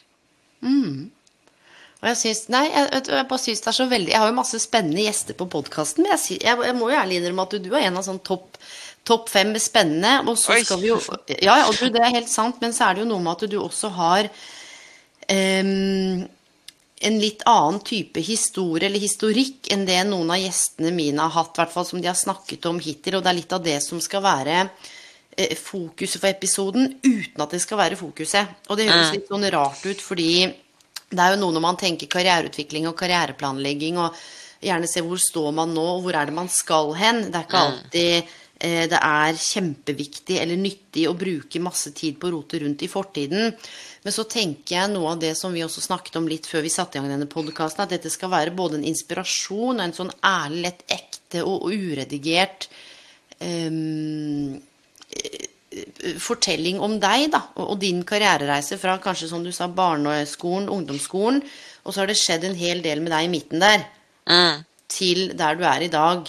Og 2.03 2.09
jeg 2.11 2.19
synes, 2.19 2.41
nei, 2.51 2.65
jeg, 2.67 3.03
jeg 3.15 3.27
bare 3.31 3.39
synes 3.39 3.61
det 3.63 3.69
er 3.71 3.77
så 3.77 3.85
veldig 3.87 4.11
Jeg 4.11 4.19
har 4.19 4.27
jo 4.27 4.35
masse 4.35 4.59
spennende 4.59 5.05
gjester 5.05 5.37
på 5.39 5.47
podkasten, 5.53 6.03
men 6.03 6.17
jeg, 6.17 6.41
jeg, 6.43 6.63
jeg 6.67 6.75
må 6.75 6.91
jo 6.91 6.99
ærlig 6.99 7.21
innrømme 7.21 7.47
at 7.47 7.55
du, 7.55 7.69
du 7.69 7.77
er 7.77 7.87
en 7.87 8.01
av 8.01 8.07
sånn 8.09 8.23
topp 8.27 8.59
topp 9.07 9.31
fem 9.31 9.51
med 9.55 9.63
spennende. 9.63 10.21
Og 10.31 10.39
så 10.39 10.57
Oi. 10.57 10.63
skal 10.67 10.83
vi 10.83 10.93
jo 10.93 11.01
Ja, 11.39 11.59
ja, 11.59 11.67
og 11.67 11.75
du, 11.79 11.89
det 11.93 12.03
er 12.03 12.15
helt 12.15 12.31
sant, 12.31 12.61
men 12.63 12.75
så 12.75 12.89
er 12.89 12.97
det 12.97 13.05
jo 13.05 13.11
noe 13.11 13.23
med 13.23 13.35
at 13.35 13.51
du 13.51 13.59
også 13.59 13.91
har 13.97 14.29
um, 14.31 16.23
en 17.03 17.19
litt 17.19 17.43
annen 17.51 17.81
type 17.83 18.23
historie 18.23 18.87
eller 18.87 19.03
historikk 19.03 19.73
enn 19.75 19.87
det 19.89 19.99
noen 20.07 20.31
av 20.31 20.43
gjestene 20.43 20.93
mine 20.95 21.25
har 21.25 21.35
hatt, 21.35 21.55
i 21.57 21.63
hvert 21.63 21.75
fall 21.75 21.89
som 21.89 22.03
de 22.03 22.11
har 22.11 22.19
snakket 22.19 22.69
om 22.71 22.79
hittil. 22.83 23.19
Og 23.19 23.25
det 23.25 23.33
er 23.33 23.41
litt 23.41 23.57
av 23.57 23.65
det 23.65 23.79
som 23.83 24.03
skal 24.03 24.23
være 24.25 24.61
eh, 24.63 25.57
fokuset 25.59 26.21
for 26.21 26.31
episoden, 26.31 26.93
uten 27.03 27.43
at 27.43 27.57
det 27.57 27.63
skal 27.65 27.83
være 27.83 27.99
fokuset. 27.99 28.63
Og 28.71 28.79
det 28.79 28.91
høres 28.91 29.17
litt 29.17 29.31
sånn 29.31 29.51
rart 29.55 29.83
ut, 29.83 30.05
fordi 30.05 30.33
det 31.13 31.25
er 31.25 31.35
jo 31.35 31.43
noe 31.43 31.55
når 31.55 31.65
man 31.65 31.81
tenker 31.81 32.11
karriereutvikling 32.11 32.89
og 32.89 32.97
karriereplanlegging, 32.99 34.01
og 34.01 34.17
gjerne 34.63 34.89
se 34.91 35.03
hvor 35.05 35.21
står 35.21 35.51
man 35.57 35.75
nå, 35.77 35.85
og 35.97 36.07
hvor 36.07 36.19
er 36.19 36.31
det 36.31 36.37
man 36.37 36.51
skal 36.53 36.95
hen. 36.99 37.27
Det 37.29 37.39
er 37.39 37.47
ikke 37.47 37.63
alltid 37.67 38.33
eh, 38.63 38.85
det 38.91 38.99
er 38.99 39.41
kjempeviktig 39.45 40.39
eller 40.43 40.61
nyttig 40.61 41.07
å 41.11 41.17
bruke 41.19 41.63
masse 41.63 41.93
tid 41.97 42.19
på 42.21 42.31
å 42.31 42.37
rote 42.37 42.63
rundt 42.63 42.85
i 42.87 42.91
fortiden. 42.91 43.53
Men 44.03 44.15
så 44.15 44.25
tenker 44.31 44.77
jeg 44.77 44.93
noe 44.95 45.13
av 45.15 45.23
det 45.23 45.35
som 45.39 45.55
vi 45.55 45.63
også 45.63 45.85
snakket 45.85 46.19
om 46.19 46.27
litt 46.31 46.49
før 46.51 46.65
vi 46.65 46.73
satte 46.75 46.99
i 46.99 47.03
gang 47.03 47.13
denne 47.13 47.31
podkasten, 47.31 47.85
at 47.85 47.95
dette 47.95 48.11
skal 48.11 48.33
være 48.33 48.55
både 48.57 48.81
en 48.81 48.89
inspirasjon 48.91 49.79
og 49.79 49.85
en 49.85 49.97
sånn 49.99 50.15
ærlig, 50.27 50.65
lett, 50.67 50.83
ekte 50.91 51.45
og 51.47 51.69
uredigert 51.71 52.67
ehm, 53.39 54.59
fortelling 56.21 56.81
om 56.83 56.99
deg 57.01 57.31
da, 57.33 57.43
og, 57.63 57.77
din 57.81 58.03
karrierereise 58.09 58.79
fra 58.81 58.99
kanskje 59.03 59.31
som 59.31 59.45
du 59.45 59.53
sa 59.55 59.69
barneskolen, 59.73 60.69
ungdomsskolen, 60.73 61.43
og 61.83 61.95
så 61.95 62.03
har 62.03 62.11
det 62.11 62.19
skjedd 62.21 62.45
en 62.49 62.59
hel 62.59 62.83
del 62.85 63.03
med 63.05 63.15
deg 63.15 63.27
i 63.27 63.33
midten 63.33 63.63
der. 63.63 63.87
Mm. 64.23 64.63
til 64.93 65.33
der 65.35 65.57
du 65.59 65.65
er 65.67 65.83
i 65.83 65.91
dag. 65.91 66.29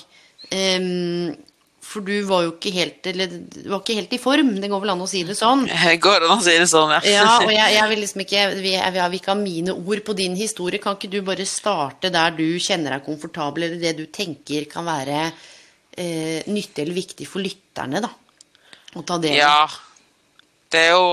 Um, 0.53 1.33
for 1.83 2.05
du 2.05 2.13
var 2.25 2.43
jo 2.45 2.53
ikke 2.53 2.71
helt 2.73 3.07
Eller 3.09 3.29
du 3.29 3.69
var 3.71 3.81
ikke 3.81 3.95
helt 3.97 4.13
i 4.15 4.19
form, 4.21 4.53
det 4.61 4.69
går 4.71 4.81
vel 4.81 4.93
an 4.93 5.03
å 5.03 5.07
si 5.09 5.23
det 5.27 5.35
sånn. 5.37 5.65
Går 6.05 6.23
det 6.23 6.29
an 6.29 6.41
å 6.41 6.45
si 6.45 6.55
det 6.57 6.69
sånn, 6.71 6.93
ja? 6.95 7.01
Ja, 7.05 7.27
og 7.43 7.51
jeg, 7.59 7.75
jeg 7.75 7.91
vil 7.91 8.01
liksom 8.03 8.23
ikke 8.23 8.45
vi, 8.55 8.73
jeg, 8.75 8.93
vil 8.95 9.17
ikke 9.19 9.33
ha 9.33 9.37
mine 9.39 9.75
ord 9.75 10.03
på 10.07 10.15
din 10.17 10.37
historie. 10.39 10.81
Kan 10.83 10.97
ikke 10.97 11.11
du 11.11 11.19
bare 11.27 11.47
starte 11.49 12.11
der 12.13 12.33
du 12.37 12.45
kjenner 12.55 12.95
deg 12.95 13.05
komfortabel, 13.05 13.67
eller 13.67 13.83
det 13.83 13.93
du 13.99 14.05
tenker 14.13 14.65
kan 14.71 14.87
være 14.87 15.25
eh, 15.27 16.39
nyttig 16.49 16.85
eller 16.85 16.97
viktig 16.97 17.29
for 17.29 17.43
lytterne, 17.43 18.03
da? 18.03 18.11
Å 18.93 19.01
ta 19.05 19.17
del 19.21 19.35
i. 19.35 19.41
Ja. 19.41 19.67
Det 20.73 20.81
er 20.87 20.91
jo 20.93 21.05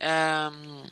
um, 0.00 0.86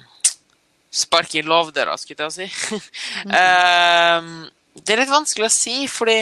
Sparke 0.97 1.41
i 1.41 1.45
låvdøra, 1.47 1.97
skulle 2.01 2.29
jeg 2.29 2.33
si. 2.37 2.49
um, 3.31 4.47
det 4.77 4.95
er 4.95 5.03
litt 5.03 5.13
vanskelig 5.13 5.49
å 5.49 5.53
si, 5.53 5.77
fordi 5.89 6.19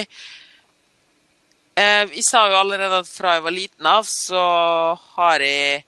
eh, 1.75 2.05
Vi 2.11 2.23
sa 2.27 2.45
jo 2.51 2.61
allerede 2.61 3.03
at 3.03 3.11
fra 3.11 3.37
jeg 3.37 3.45
var 3.47 3.55
liten 3.55 3.89
av, 3.91 4.07
så 4.07 4.45
har 5.17 5.43
jeg 5.43 5.83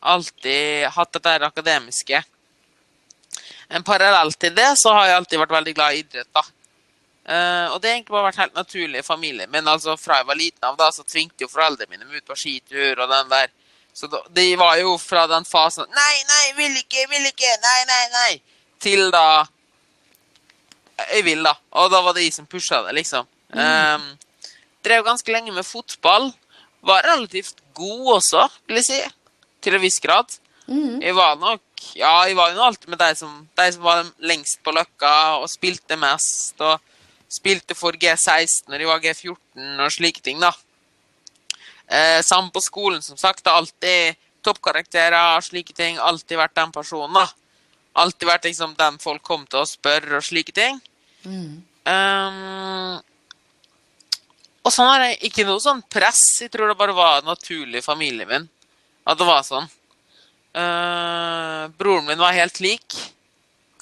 alltid 0.00 0.88
hatt 0.96 1.12
dette 1.16 1.48
akademiske. 1.48 2.22
En 3.70 3.84
parallell 3.86 4.32
til 4.40 4.54
det 4.56 4.72
så 4.80 4.92
har 4.96 5.08
jeg 5.08 5.18
alltid 5.20 5.42
vært 5.42 5.56
veldig 5.58 5.74
glad 5.76 5.94
i 5.94 6.02
idrett, 6.02 6.30
da. 6.34 6.44
Eh, 7.30 7.66
og 7.70 7.78
det 7.78 7.90
har 7.90 7.94
egentlig 7.94 8.14
bare 8.16 8.26
vært 8.26 8.40
helt 8.42 8.56
naturlig 8.58 9.00
i 9.02 9.06
familien 9.06 9.50
min. 9.52 9.68
altså 9.70 9.94
Fra 10.00 10.18
jeg 10.18 10.26
var 10.26 10.38
liten 10.38 10.66
av, 10.66 10.76
da, 10.78 10.88
så 10.90 11.04
tvingte 11.06 11.44
jo 11.44 11.50
foreldrene 11.52 11.92
mine 11.92 12.08
meg 12.08 12.22
ut 12.22 12.30
på 12.30 12.38
skitur 12.38 12.98
og 12.98 13.06
den 13.12 13.30
der. 13.30 13.52
Så 13.94 14.10
da, 14.10 14.22
de 14.34 14.46
var 14.58 14.78
jo 14.80 14.94
fra 15.02 15.24
den 15.26 15.44
fasen 15.46 15.88
Nei, 15.90 16.16
nei, 16.28 16.44
vil 16.58 16.76
ikke, 16.78 17.08
vil 17.10 17.26
ikke, 17.26 17.54
nei, 17.62 17.78
nei, 17.90 18.02
nei. 18.14 18.32
Til 18.82 19.10
da 19.14 19.46
Jeg 21.10 21.24
vil, 21.26 21.42
da. 21.46 21.54
Og 21.78 21.90
da 21.92 22.02
var 22.04 22.16
det 22.16 22.26
de 22.26 22.34
som 22.34 22.48
pusha 22.50 22.82
det, 22.86 22.96
liksom. 22.98 23.28
Um, 23.50 24.04
drev 24.84 25.06
ganske 25.06 25.32
lenge 25.32 25.54
med 25.54 25.66
fotball. 25.66 26.28
Var 26.86 27.06
relativt 27.08 27.62
god 27.74 28.14
også, 28.18 28.44
vil 28.68 28.82
jeg 28.82 28.88
si. 28.88 29.00
Til 29.64 29.78
en 29.78 29.82
viss 29.82 29.98
grad. 30.02 30.36
Jeg 30.70 31.16
var 31.16 31.38
nok 31.40 31.62
Ja, 31.96 32.26
jeg 32.28 32.36
var 32.36 32.52
jo 32.52 32.62
alltid 32.62 32.92
med 32.92 33.00
de 33.00 33.14
som, 33.16 33.32
de 33.56 33.72
som 33.72 33.82
var 33.82 34.04
lengst 34.22 34.60
på 34.62 34.74
løkka 34.76 35.40
og 35.40 35.48
spilte 35.50 35.96
mest. 35.98 36.60
Og 36.60 36.78
spilte 37.30 37.76
for 37.78 37.96
G16 37.96 38.70
når 38.70 38.82
jeg 38.82 38.90
var 38.90 39.04
G14 39.04 39.84
og 39.84 39.94
slike 39.94 40.24
ting, 40.24 40.40
da. 40.42 40.50
Eh, 41.90 42.20
sammen 42.22 42.50
på 42.54 42.62
skolen, 42.62 43.02
som 43.02 43.18
sagt. 43.18 43.46
Har 43.46 43.60
alltid 43.62 44.18
toppkarakterer 44.46 45.36
og 45.36 45.44
slike 45.46 45.74
ting. 45.76 45.98
Alltid 45.98 46.38
vært 46.38 46.56
den 46.58 46.72
personen, 46.74 47.14
da. 47.16 47.26
Alltid 48.00 48.28
vært 48.28 48.46
liksom 48.46 48.76
den 48.78 48.98
folk 49.02 49.22
kom 49.26 49.46
til 49.50 49.62
å 49.62 49.68
spørre 49.68 50.20
og 50.20 50.26
slike 50.26 50.54
ting. 50.54 50.78
Um, 51.26 53.00
og 54.60 54.72
sånn 54.72 54.88
har 54.88 55.04
jeg 55.08 55.18
ikke 55.30 55.46
noe 55.48 55.60
sånn 55.62 55.82
press. 55.90 56.22
Jeg 56.44 56.52
tror 56.54 56.70
det 56.70 56.78
bare 56.78 56.94
var 56.96 57.26
naturlig 57.26 57.80
i 57.80 57.84
familien 57.84 58.28
min 58.28 58.48
at 59.08 59.18
det 59.18 59.26
var 59.26 59.42
sånn. 59.46 59.66
Uh, 60.54 61.66
broren 61.78 62.06
min 62.06 62.20
var 62.20 62.36
helt 62.36 62.60
lik. 62.62 62.94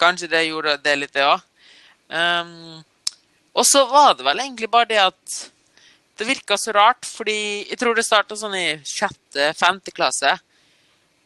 Kanskje 0.00 0.30
det 0.30 0.46
gjorde 0.46 0.78
det 0.80 0.94
litt, 0.96 1.12
det 1.12 1.26
òg. 1.26 1.44
Um, 2.08 2.80
og 3.58 3.66
så 3.66 3.84
var 3.90 4.14
det 4.16 4.26
vel 4.26 4.42
egentlig 4.44 4.70
bare 4.70 4.88
det 4.90 5.00
at 5.02 5.38
det 6.18 6.26
virka 6.26 6.56
så 6.58 6.72
rart, 6.74 7.06
fordi 7.06 7.64
jeg 7.68 7.78
tror 7.78 7.94
det 7.94 8.04
starta 8.06 8.36
sånn 8.38 8.56
i 8.58 8.68
sjette-femte 8.86 9.94
klasse. 9.94 10.32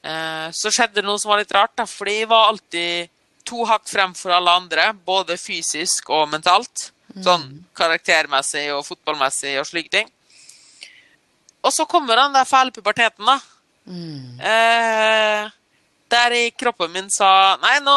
Eh, 0.04 0.48
så 0.52 0.72
skjedde 0.72 1.00
det 1.00 1.06
noe 1.06 1.20
som 1.20 1.32
var 1.32 1.40
litt 1.40 1.54
rart, 1.54 1.72
da, 1.78 1.86
fordi 1.88 2.18
jeg 2.18 2.30
var 2.32 2.50
alltid 2.50 3.12
to 3.48 3.64
hakk 3.68 3.86
fremfor 3.88 4.34
alle 4.36 4.52
andre, 4.62 4.90
både 4.92 5.38
fysisk 5.40 6.10
og 6.12 6.28
mentalt. 6.34 6.90
Sånn 7.12 7.44
karaktermessig 7.76 8.70
og 8.72 8.86
fotballmessig 8.86 9.58
og 9.60 9.66
slike 9.68 9.92
ting. 9.92 10.06
Og 11.62 11.72
så 11.74 11.84
kommer 11.88 12.16
den 12.16 12.36
der 12.36 12.48
fæle 12.48 12.72
puberteten, 12.74 13.28
da. 13.28 13.38
Eh, 14.48 15.50
der 16.12 16.36
i 16.36 16.50
kroppen 16.54 16.92
min 16.94 17.08
sa 17.10 17.56
Nei, 17.62 17.78
nå, 17.82 17.96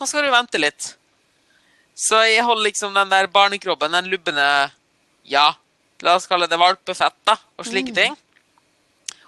nå 0.00 0.08
skal 0.08 0.26
du 0.26 0.32
vente 0.32 0.60
litt. 0.60 0.94
Så 1.96 2.20
jeg 2.28 2.44
holder 2.46 2.68
liksom 2.70 2.94
den 2.96 3.10
der 3.12 3.28
barnekroppen, 3.30 3.92
den 3.92 4.10
lubne 4.12 4.44
Ja, 5.28 5.50
la 6.02 6.16
oss 6.16 6.26
kalle 6.26 6.48
det 6.48 6.58
valpefett, 6.58 7.16
da, 7.28 7.36
og 7.58 7.66
slike 7.68 7.94
ting. 7.94 8.16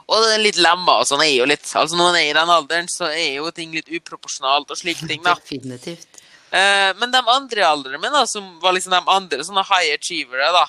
Og 0.09 0.23
det 0.25 0.33
er 0.35 0.43
litt 0.43 0.61
lemma 0.61 0.99
og 1.01 1.07
sånn 1.09 1.23
er 1.25 1.31
jo 1.31 1.47
litt 1.49 1.65
Altså 1.79 1.97
når 1.97 2.09
man 2.09 2.19
er 2.19 2.31
i 2.31 2.37
den 2.37 2.53
alderen, 2.53 2.89
så 2.91 3.11
er 3.13 3.39
jo 3.39 3.51
ting 3.55 3.75
litt 3.77 3.91
uproporsjonalt 3.93 4.73
og 4.73 4.81
slike 4.81 5.07
ting, 5.09 5.23
da. 5.25 5.37
Definitivt. 5.39 6.23
Eh, 6.53 6.91
men 7.01 7.13
de 7.13 7.21
andre 7.23 7.63
i 7.63 7.67
alderen 7.67 8.01
min, 8.01 8.13
da, 8.13 8.25
som 8.29 8.49
var 8.61 8.75
liksom 8.77 8.93
de 8.97 9.03
andre 9.15 9.45
sånne 9.47 9.65
high 9.71 9.95
achievere, 9.95 10.51
da, 10.53 10.67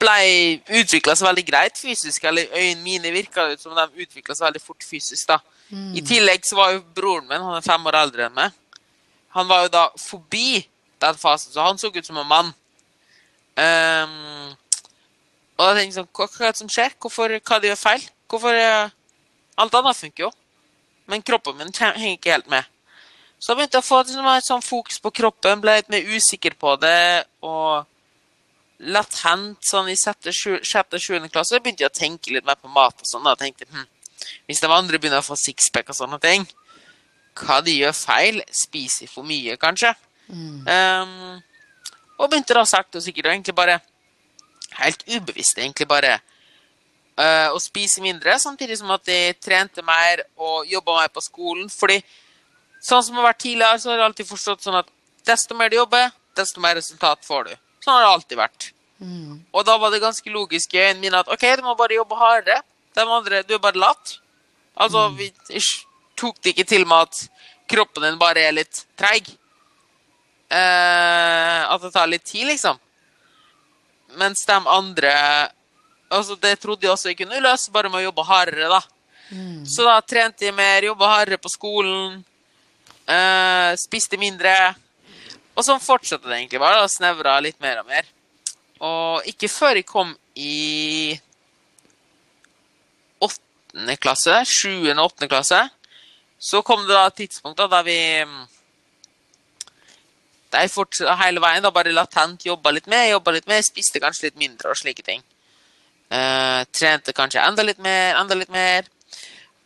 blei 0.00 0.60
utvikla 0.80 1.16
så 1.16 1.28
veldig 1.28 1.44
greit 1.48 1.80
fysisk. 1.80 2.24
Eller 2.30 2.48
øynene 2.52 2.84
mine 2.84 3.12
virka 3.14 3.48
ut 3.52 3.60
som 3.60 3.76
de 3.76 4.04
utvikla 4.06 4.36
seg 4.36 4.48
veldig 4.48 4.62
fort 4.64 4.86
fysisk, 4.86 5.26
da. 5.28 5.40
I 5.96 6.02
tillegg 6.06 6.44
så 6.46 6.58
var 6.58 6.74
jo 6.74 6.82
broren 6.94 7.26
min, 7.26 7.42
han 7.42 7.58
er 7.58 7.64
fem 7.64 7.86
år 7.88 7.96
eldre 7.98 8.26
enn 8.28 8.34
meg, 8.36 8.52
han 9.34 9.48
var 9.50 9.64
jo 9.64 9.72
da 9.74 9.84
forbi 9.98 10.64
den 11.02 11.16
fasen, 11.18 11.52
så 11.52 11.64
han 11.66 11.78
så 11.78 11.90
ut 11.90 12.06
som 12.06 12.18
en 12.20 12.28
mann. 12.30 12.52
Um, 13.54 14.54
og 15.58 15.66
jeg 15.68 15.78
tenkte 15.78 15.98
sånn, 16.00 16.12
hva, 16.14 16.28
er 16.40 16.52
det 16.52 16.60
som 16.60 16.70
skjer? 16.70 16.94
Hvorfor, 17.02 17.34
hva 17.46 17.58
de 17.62 17.70
gjør 17.70 17.80
feil? 17.80 18.06
Hvorfor 18.30 18.58
uh, 18.58 18.94
Alt 19.60 19.74
annet 19.78 19.98
funker 19.98 20.24
jo. 20.26 20.30
Men 21.06 21.22
kroppen 21.22 21.58
min 21.58 21.70
henger 21.76 22.16
ikke 22.16 22.32
helt 22.32 22.48
med. 22.50 22.66
Så 23.38 23.52
da 23.52 23.58
begynte 23.58 23.78
jeg 23.78 23.84
å 23.84 23.86
få 23.86 24.00
liksom, 24.02 24.28
et 24.32 24.46
sånn 24.46 24.64
fokus 24.64 24.98
på 25.04 25.12
kroppen, 25.14 25.60
ble 25.62 25.76
litt 25.78 25.90
mer 25.92 26.06
usikker 26.14 26.56
på 26.58 26.74
det. 26.82 27.26
Og 27.44 27.84
latent 28.94 29.60
sånn 29.68 29.90
i 29.92 29.96
sjette 29.98 30.32
og 30.32 31.02
sjuende 31.02 31.30
klasse 31.30 31.60
begynte 31.60 31.84
jeg 31.84 31.92
å 31.92 31.98
tenke 31.98 32.34
litt 32.34 32.46
mer 32.48 32.58
på 32.58 32.72
mat 32.72 32.98
og 32.98 33.06
sånn. 33.06 33.22
Da 33.26 33.36
jeg 33.36 33.44
tenkte 33.44 33.70
hm, 33.70 33.86
hvis 34.48 34.64
de 34.64 34.72
andre 34.72 34.98
begynner 34.98 35.22
å 35.22 35.26
få 35.26 35.38
sixpack 35.38 35.92
og 35.92 35.98
sånne 36.00 36.18
ting, 36.24 36.48
hva 37.38 37.60
de 37.64 37.78
gjør 37.80 37.96
feil? 37.96 38.42
Spiser 38.54 39.10
for 39.10 39.26
mye, 39.26 39.56
kanskje? 39.60 39.94
Ehm, 40.30 41.42
og 42.18 42.30
begynte 42.30 42.56
da 42.56 42.64
sakte 42.68 43.00
og 43.00 43.04
sikkert 43.04 43.28
å 43.28 43.34
egentlig 43.34 43.56
bare 43.56 43.80
Helt 44.74 45.04
ubevisst, 45.06 45.58
egentlig 45.60 45.86
bare 45.86 46.16
uh, 46.18 47.52
å 47.54 47.60
spise 47.62 48.02
mindre, 48.02 48.34
samtidig 48.42 48.80
som 48.80 48.90
at 48.90 49.04
de 49.06 49.18
trente 49.38 49.84
mer 49.86 50.24
og 50.34 50.66
jobba 50.66 50.96
mer 50.98 51.12
på 51.14 51.22
skolen. 51.22 51.68
Fordi 51.70 52.00
sånn 52.82 53.04
som 53.06 53.14
det 53.14 53.20
har 53.22 53.28
vært 53.28 53.42
tidligere, 53.44 53.78
så 53.78 53.92
har 53.92 54.00
jeg 54.00 54.06
alltid 54.08 54.28
forstått 54.32 54.66
sånn 54.66 54.80
at 54.80 54.90
desto 55.30 55.54
mer 55.54 55.70
du 55.70 55.78
jobber, 55.78 56.10
desto 56.34 56.64
mer 56.64 56.74
resultat 56.80 57.22
får 57.22 57.46
du. 57.52 57.54
Sånn 57.84 57.94
har 57.94 58.02
det 58.02 58.10
alltid 58.16 58.40
vært. 58.40 58.68
Og 59.54 59.66
da 59.68 59.78
var 59.78 59.94
det 59.94 60.02
ganske 60.02 60.34
logisk 60.34 60.74
i 60.74 60.82
øynene 60.88 61.02
mine 61.04 61.22
at 61.22 61.30
OK, 61.30 61.46
du 61.54 61.62
må 61.66 61.76
bare 61.78 62.00
jobbe 62.00 62.18
hardere. 62.18 62.60
De 62.94 63.06
andre, 63.06 63.42
du 63.46 63.54
er 63.54 63.62
bare 63.62 63.78
lat. 63.78 64.18
Altså, 64.74 65.06
vi 65.14 65.30
ish, 65.54 65.84
tok 66.16 66.40
det 66.42 66.54
ikke 66.54 66.68
til 66.68 66.86
med 66.86 67.08
at 67.08 67.24
kroppen 67.70 68.06
din 68.06 68.20
bare 68.20 68.46
er 68.48 68.56
litt 68.56 68.84
treig. 68.98 69.28
Eh, 70.52 71.60
at 71.66 71.82
det 71.82 71.92
tar 71.94 72.10
litt 72.10 72.24
tid, 72.28 72.46
liksom. 72.52 72.78
Mens 74.20 74.44
de 74.46 74.58
andre 74.70 75.14
Altså, 76.14 76.36
det 76.38 76.60
trodde 76.62 76.84
jeg 76.84 76.92
også 76.92 77.08
jeg 77.10 77.16
kunne 77.18 77.40
løse 77.42 77.72
bare 77.74 77.88
med 77.90 77.98
å 77.98 78.04
jobbe 78.04 78.22
hardere, 78.28 78.68
da. 78.70 78.82
Så 79.66 79.82
da 79.82 79.96
trente 80.04 80.44
jeg 80.46 80.54
mer, 80.54 80.84
jobba 80.84 81.08
hardere 81.10 81.40
på 81.42 81.50
skolen, 81.50 82.20
eh, 83.08 83.72
spiste 83.80 84.20
mindre. 84.20 84.52
Og 85.56 85.64
sånn 85.64 85.80
fortsatte 85.82 86.28
det 86.28 86.36
egentlig 86.36 86.60
bare. 86.60 86.82
da, 86.82 86.88
Snevra 86.88 87.40
litt 87.40 87.58
mer 87.60 87.80
og 87.80 87.88
mer. 87.88 88.04
Og 88.80 89.26
ikke 89.26 89.48
før 89.48 89.80
jeg 89.80 89.86
kom 89.86 90.14
i 90.36 91.18
åttende 93.22 93.96
klasse, 93.96 94.44
sjuende 94.46 95.00
og 95.00 95.10
åttende 95.12 95.30
klasse, 95.32 95.62
så 96.38 96.62
kom 96.62 96.82
det 96.86 96.94
da 96.94 97.06
et 97.08 97.16
tidspunkt 97.22 97.58
da, 97.58 97.68
der 97.70 97.86
vi 97.86 97.98
mm, 98.24 98.42
Der 100.52 100.66
jeg 100.68 101.16
hele 101.18 101.40
veien 101.42 101.62
da 101.64 101.70
bare 101.74 101.92
latent 101.92 102.44
jobba 102.46 102.70
litt 102.70 102.86
mer, 102.86 103.08
jobba 103.10 103.32
litt 103.34 103.48
mer, 103.50 103.62
spiste 103.66 104.00
kanskje 104.02 104.28
litt 104.28 104.36
mindre 104.38 104.70
og 104.70 104.78
slike 104.78 105.02
ting. 105.02 105.22
Eh, 106.14 106.60
trente 106.70 107.12
kanskje 107.12 107.42
enda 107.42 107.64
litt 107.66 107.80
mer, 107.82 108.14
enda 108.20 108.36
litt 108.38 108.52
mer. 108.54 108.86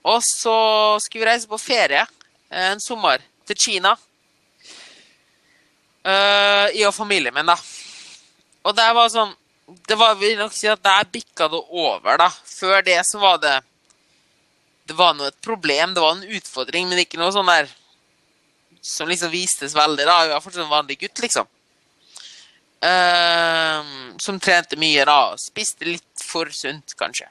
Og 0.09 0.23
så 0.25 0.57
skulle 1.03 1.27
vi 1.27 1.29
reise 1.29 1.51
på 1.51 1.59
ferie 1.61 2.01
eh, 2.05 2.71
en 2.71 2.81
sommer 2.81 3.21
til 3.49 3.59
Kina. 3.59 3.93
Eh, 6.09 6.79
I 6.79 6.87
og 6.89 6.95
familien 6.97 7.35
min, 7.37 7.49
da. 7.49 7.59
Og 8.65 8.77
det 8.77 8.89
var 8.97 9.13
sånn 9.13 9.35
Det 9.85 9.99
var, 10.01 10.15
vil 10.17 10.39
nok 10.39 10.55
si 10.57 10.65
at 10.71 10.81
der 10.81 11.05
bikka 11.13 11.51
det 11.53 11.59
over, 11.61 12.17
da. 12.17 12.31
Før 12.33 12.81
det 12.81 13.03
så 13.05 13.19
var 13.21 13.37
det 13.43 13.59
Det 14.89 14.97
var 14.97 15.15
noe 15.17 15.29
et 15.29 15.45
problem, 15.45 15.93
det 15.95 16.01
var 16.01 16.17
en 16.17 16.37
utfordring, 16.39 16.89
men 16.89 17.03
ikke 17.03 17.21
noe 17.21 17.33
sånn 17.35 17.49
der 17.51 17.69
som 18.89 19.09
liksom 19.11 19.31
vistes 19.33 19.75
veldig, 19.77 20.05
da. 20.07 20.19
Jeg 20.25 20.33
var 20.33 20.45
fortsatt 20.45 20.65
en 20.65 20.73
vanlig 20.73 20.99
gutt, 21.03 21.21
liksom. 21.25 21.49
Uh, 22.79 24.15
som 24.23 24.39
trente 24.41 24.79
mye, 24.81 25.05
da. 25.09 25.35
Spiste 25.41 25.89
litt 25.89 26.25
for 26.25 26.49
sunt, 26.55 26.95
kanskje. 26.99 27.29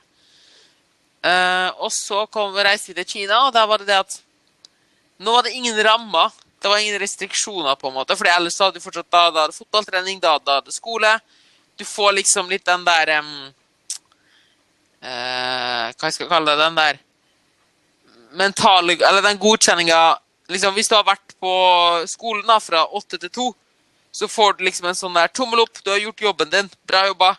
Uh, 1.25 1.71
og 1.81 1.89
så 1.95 2.25
kom, 2.31 2.55
reiste 2.61 2.91
vi 2.91 2.99
til 2.99 3.09
Kina, 3.15 3.47
og 3.47 3.55
der 3.55 3.65
var 3.69 3.81
det 3.81 3.89
det 3.89 4.01
at 4.05 4.23
Nå 5.17 5.31
var 5.33 5.47
det 5.47 5.55
ingen 5.57 5.73
rammer. 5.81 6.29
Det 6.61 6.69
var 6.69 6.77
ingen 6.77 6.99
restriksjoner, 7.01 7.73
på 7.81 7.89
en 7.89 7.95
måte, 7.95 8.13
for 8.13 8.29
ellers 8.29 8.59
hadde 8.61 8.77
du 8.77 8.83
fortsatt 8.83 9.09
da, 9.09 9.23
da 9.33 9.47
hadde 9.47 9.55
fotballtrening, 9.55 10.19
da, 10.21 10.35
da 10.37 10.59
hadde 10.59 10.75
skole. 10.75 11.09
Du 11.77 11.81
får 11.85 12.11
liksom 12.19 12.51
litt 12.53 12.65
den 12.65 12.85
der 12.85 13.15
um, 13.17 13.31
uh, 15.01 15.89
Hva 15.89 16.11
skal 16.11 16.27
jeg 16.27 16.29
kalle 16.29 16.53
det? 16.53 16.61
Den 16.61 16.77
der 16.77 17.01
mentale 18.31 18.93
Eller 18.93 19.22
den 19.22 19.39
godkjenninga 19.39 20.17
liksom, 20.50 20.74
Hvis 20.74 20.89
du 20.89 20.96
har 20.96 21.05
vært 21.07 21.36
på 21.39 21.53
skolen 22.07 22.48
da, 22.48 22.60
fra 22.60 22.86
åtte 22.86 23.19
til 23.22 23.29
to, 23.29 23.48
så 24.12 24.27
får 24.27 24.57
du 24.57 24.63
liksom 24.65 24.88
en 24.89 24.98
sånn 24.98 25.13
der 25.13 25.29
tommel 25.29 25.62
opp, 25.62 25.77
du 25.84 25.91
har 25.91 26.00
gjort 26.01 26.24
jobben 26.24 26.50
din, 26.50 26.69
bra 26.89 27.03
jobba. 27.05 27.36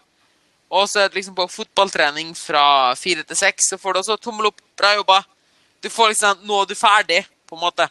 Og 0.71 0.85
så 0.87 1.09
liksom 1.11 1.35
på 1.35 1.49
fotballtrening 1.51 2.31
fra 2.39 2.95
fire 2.95 3.25
til 3.27 3.39
seks, 3.41 3.73
så 3.73 3.79
får 3.81 3.97
du 3.97 4.01
også 4.03 4.19
tommel 4.23 4.51
opp, 4.53 4.61
bra 4.79 4.93
jobba. 4.95 5.23
Du 5.83 5.89
får 5.91 6.13
liksom 6.13 6.45
Nå 6.47 6.61
er 6.63 6.69
du 6.71 6.77
ferdig, 6.79 7.25
på 7.49 7.57
en 7.57 7.65
måte. 7.65 7.89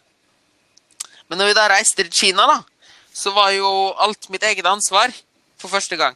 Men 1.28 1.42
når 1.42 1.50
vi 1.50 1.58
da 1.58 1.68
reiste 1.74 2.00
til 2.00 2.14
Kina, 2.14 2.46
da, 2.48 2.62
så 3.12 3.34
var 3.36 3.52
jo 3.52 3.68
alt 4.00 4.30
mitt 4.32 4.46
eget 4.48 4.70
ansvar 4.70 5.12
for 5.60 5.74
første 5.74 5.98
gang. 6.00 6.16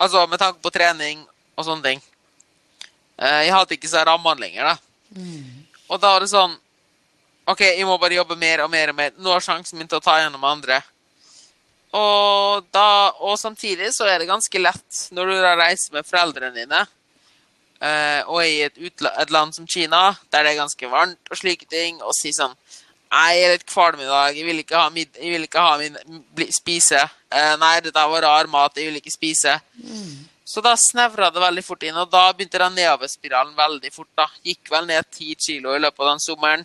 Altså 0.00 0.24
med 0.30 0.40
tanke 0.40 0.62
på 0.62 0.72
trening 0.72 1.26
og 1.58 1.66
sånne 1.66 1.84
ting. 1.90 2.02
Eh, 3.18 3.44
jeg 3.46 3.54
hadde 3.54 3.76
ikke 3.76 3.90
så 3.90 4.06
rammene 4.06 4.46
lenger, 4.46 4.72
da. 4.72 4.76
Mm. 5.18 5.53
Og 5.90 6.00
da 6.00 6.14
var 6.14 6.24
det 6.24 6.32
sånn 6.32 6.54
OK, 7.44 7.60
jeg 7.60 7.84
må 7.84 7.98
bare 8.00 8.16
jobbe 8.16 8.38
mer 8.40 8.62
og 8.64 8.70
mer 8.72 8.90
og 8.90 8.96
mer. 8.96 9.16
Nå 9.20 9.34
er 9.34 9.44
sjansen 9.44 9.76
min 9.76 9.88
til 9.88 10.00
å 10.00 10.04
ta 10.04 10.16
gjennom 10.22 10.44
andre. 10.48 10.78
Og, 11.94 12.64
da, 12.74 13.12
og 13.22 13.36
samtidig 13.38 13.90
så 13.94 14.08
er 14.08 14.18
det 14.18 14.30
ganske 14.30 14.62
lett 14.62 15.02
når 15.14 15.30
du 15.30 15.34
reiser 15.44 15.94
med 15.94 16.08
foreldrene 16.08 16.56
dine 16.56 16.80
eh, 17.78 18.20
og 18.26 18.40
er 18.40 18.48
i 18.48 18.64
et, 18.66 18.80
et, 18.80 19.30
land 19.30 19.54
som 19.54 19.68
Kina, 19.70 20.08
der 20.32 20.42
det 20.42 20.54
er 20.54 20.62
ganske 20.64 20.90
varmt 20.90 21.30
og 21.30 21.38
slike 21.38 21.68
ting, 21.70 22.00
og 22.02 22.16
si 22.18 22.34
sånn 22.34 22.56
Nei, 23.14 23.28
jeg 23.36 23.44
er 23.46 23.52
litt 23.52 23.66
kvalm 23.70 24.00
i 24.02 24.06
dag. 24.08 24.34
Jeg 24.34 24.42
vil 24.42 24.58
ikke 24.58 24.74
ha, 24.74 24.88
mid 24.90 25.20
jeg 25.20 25.30
vil 25.30 25.44
ikke 25.46 25.62
ha 25.62 25.76
min 25.78 25.94
spise. 26.50 26.98
Eh, 27.30 27.52
nei, 27.62 27.76
dette 27.84 28.02
var 28.10 28.24
rar 28.26 28.48
mat. 28.50 28.74
Jeg 28.74 28.88
vil 28.88 28.98
ikke 28.98 29.12
spise. 29.12 29.52
Mm. 29.78 30.24
Så 30.44 30.60
da 30.60 30.74
snevra 30.76 31.30
det 31.32 31.40
veldig 31.40 31.64
fort 31.64 31.84
inn, 31.88 31.96
og 31.96 32.10
da 32.12 32.26
begynte 32.36 32.60
den 32.60 32.76
nedoverspiralen 32.76 33.54
veldig 33.56 33.90
fort. 33.92 34.10
da. 34.16 34.26
Gikk 34.44 34.68
vel 34.70 34.86
ned 34.90 35.08
ti 35.10 35.32
kilo 35.40 35.72
i 35.72 35.80
løpet 35.80 36.04
av 36.04 36.10
den 36.12 36.20
sommeren. 36.20 36.64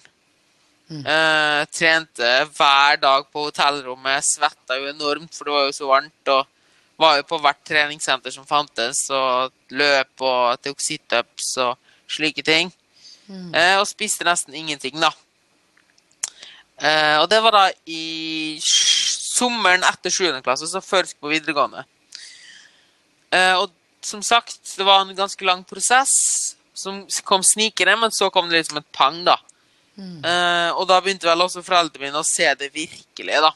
Mm. 0.90 1.04
Uh, 1.06 1.64
trente 1.72 2.30
hver 2.58 2.98
dag 3.00 3.28
på 3.32 3.46
hotellrommet. 3.48 4.26
Svetta 4.26 4.76
jo 4.80 4.90
enormt, 4.92 5.32
for 5.32 5.48
det 5.48 5.56
var 5.56 5.68
jo 5.70 5.76
så 5.78 5.88
varmt. 5.88 6.34
Og 6.34 7.00
var 7.00 7.16
jo 7.22 7.28
på 7.30 7.40
hvert 7.40 7.62
treningssenter 7.64 8.34
som 8.36 8.48
fantes, 8.48 9.06
og 9.16 9.54
løp 9.72 10.26
og 10.28 10.60
tok 10.66 10.84
situps 10.84 11.54
og 11.64 11.78
slike 12.12 12.44
ting. 12.44 12.74
Mm. 13.30 13.54
Uh, 13.56 13.78
og 13.80 13.88
spiste 13.88 14.28
nesten 14.28 14.58
ingenting, 14.60 15.00
da. 15.00 15.14
Uh, 16.80 17.22
og 17.22 17.30
det 17.32 17.40
var 17.44 17.56
da 17.56 17.64
i 17.88 18.60
sommeren 18.64 19.88
etter 19.88 20.12
7. 20.12 20.42
klasse, 20.44 20.68
så 20.68 20.84
før 20.84 21.08
jeg 21.08 21.16
på 21.22 21.32
videregående. 21.32 21.86
Uh, 23.34 23.56
og 23.64 23.70
som 24.06 24.24
sagt, 24.26 24.62
det 24.78 24.88
var 24.88 25.04
en 25.04 25.16
ganske 25.16 25.46
lang 25.46 25.64
prosess 25.68 26.14
som 26.74 27.04
kom 27.28 27.44
snikende, 27.44 27.96
men 28.00 28.12
så 28.16 28.30
kom 28.34 28.50
det 28.50 28.62
litt 28.62 28.70
som 28.72 28.80
et 28.80 28.92
pang, 28.96 29.24
da. 29.28 29.36
Mm. 30.00 30.20
Uh, 30.24 30.70
og 30.80 30.86
da 30.88 31.00
begynte 31.04 31.28
vel 31.28 31.44
også 31.44 31.64
foreldrene 31.66 32.08
mine 32.08 32.22
å 32.22 32.28
se 32.28 32.48
det 32.60 32.72
virkelig, 32.74 33.42
da. 33.44 33.52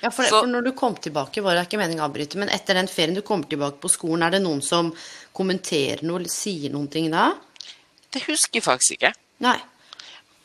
Ja, 0.00 0.10
for, 0.14 0.24
for, 0.30 0.46
når 0.46 0.68
du 0.68 0.72
kom 0.78 0.94
tilbake, 1.02 1.42
var 1.42 1.56
det 1.56 1.66
ikke 1.66 1.80
meningen 1.80 2.04
å 2.04 2.08
avbryte, 2.08 2.38
men 2.40 2.52
etter 2.54 2.78
den 2.78 2.88
ferien 2.90 3.16
du 3.18 3.24
kommer 3.26 3.50
tilbake 3.50 3.80
på 3.82 3.90
skolen, 3.90 4.24
er 4.24 4.36
det 4.36 4.42
noen 4.44 4.62
som 4.64 4.92
kommenterer 5.36 6.04
noe 6.06 6.22
eller 6.22 6.32
sier 6.32 6.72
noen 6.72 6.88
ting 6.92 7.10
da? 7.12 7.32
Det 8.14 8.22
husker 8.28 8.60
jeg 8.60 8.64
faktisk 8.64 8.96
ikke. 8.96 9.12
Nei. 9.44 9.58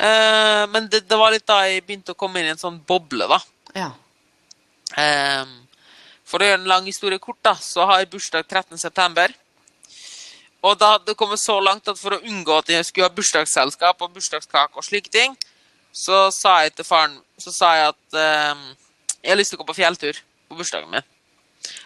Uh, 0.01 0.65
men 0.73 0.89
det, 0.91 1.05
det, 1.07 1.17
var 1.19 1.31
litt 1.31 1.45
da 1.47 1.61
jeg 1.69 1.85
begynte 1.85 2.15
å 2.15 2.19
komme 2.19 2.41
inn 2.41 2.49
i 2.49 2.55
en 2.55 2.59
sånn 2.59 2.81
boble, 2.87 3.29
da. 3.29 3.39
Ja. 3.77 3.91
Um, 4.97 5.62
for 6.33 6.41
å 6.41 6.47
gjøre 6.47 6.63
en 6.63 6.69
lang 6.71 6.87
historie 6.89 7.21
kort, 7.21 7.37
da, 7.45 7.53
så 7.61 7.85
har 7.85 8.01
jeg 8.01 8.09
bursdag 8.15 8.47
13.9. 8.49 9.35
Og 10.65 10.77
da 10.81 10.93
hadde 10.95 11.11
det 11.11 11.17
kommet 11.19 11.41
så 11.41 11.59
langt 11.61 11.91
at 11.91 11.99
for 11.99 12.15
å 12.15 12.23
unngå 12.23 12.55
at 12.57 12.71
jeg 12.73 12.87
skulle 12.87 13.05
ha 13.05 13.13
bursdagsselskap 13.13 14.01
og 14.01 14.15
bursdagskake 14.15 14.79
og 14.79 14.85
slike 14.87 15.13
ting, 15.13 15.35
så 15.93 16.25
sa 16.33 16.55
jeg 16.63 16.73
til 16.73 16.87
faren 16.87 17.19
så 17.37 17.53
sa 17.53 17.73
jeg 17.77 17.91
at 17.91 18.17
eh, 18.17 18.63
jeg 19.19 19.33
har 19.33 19.37
lyst 19.37 19.53
til 19.53 19.59
å 19.59 19.61
gå 19.61 19.67
på 19.69 19.77
fjelltur 19.77 20.17
på 20.49 20.57
bursdagen 20.57 20.89
min. 20.89 21.05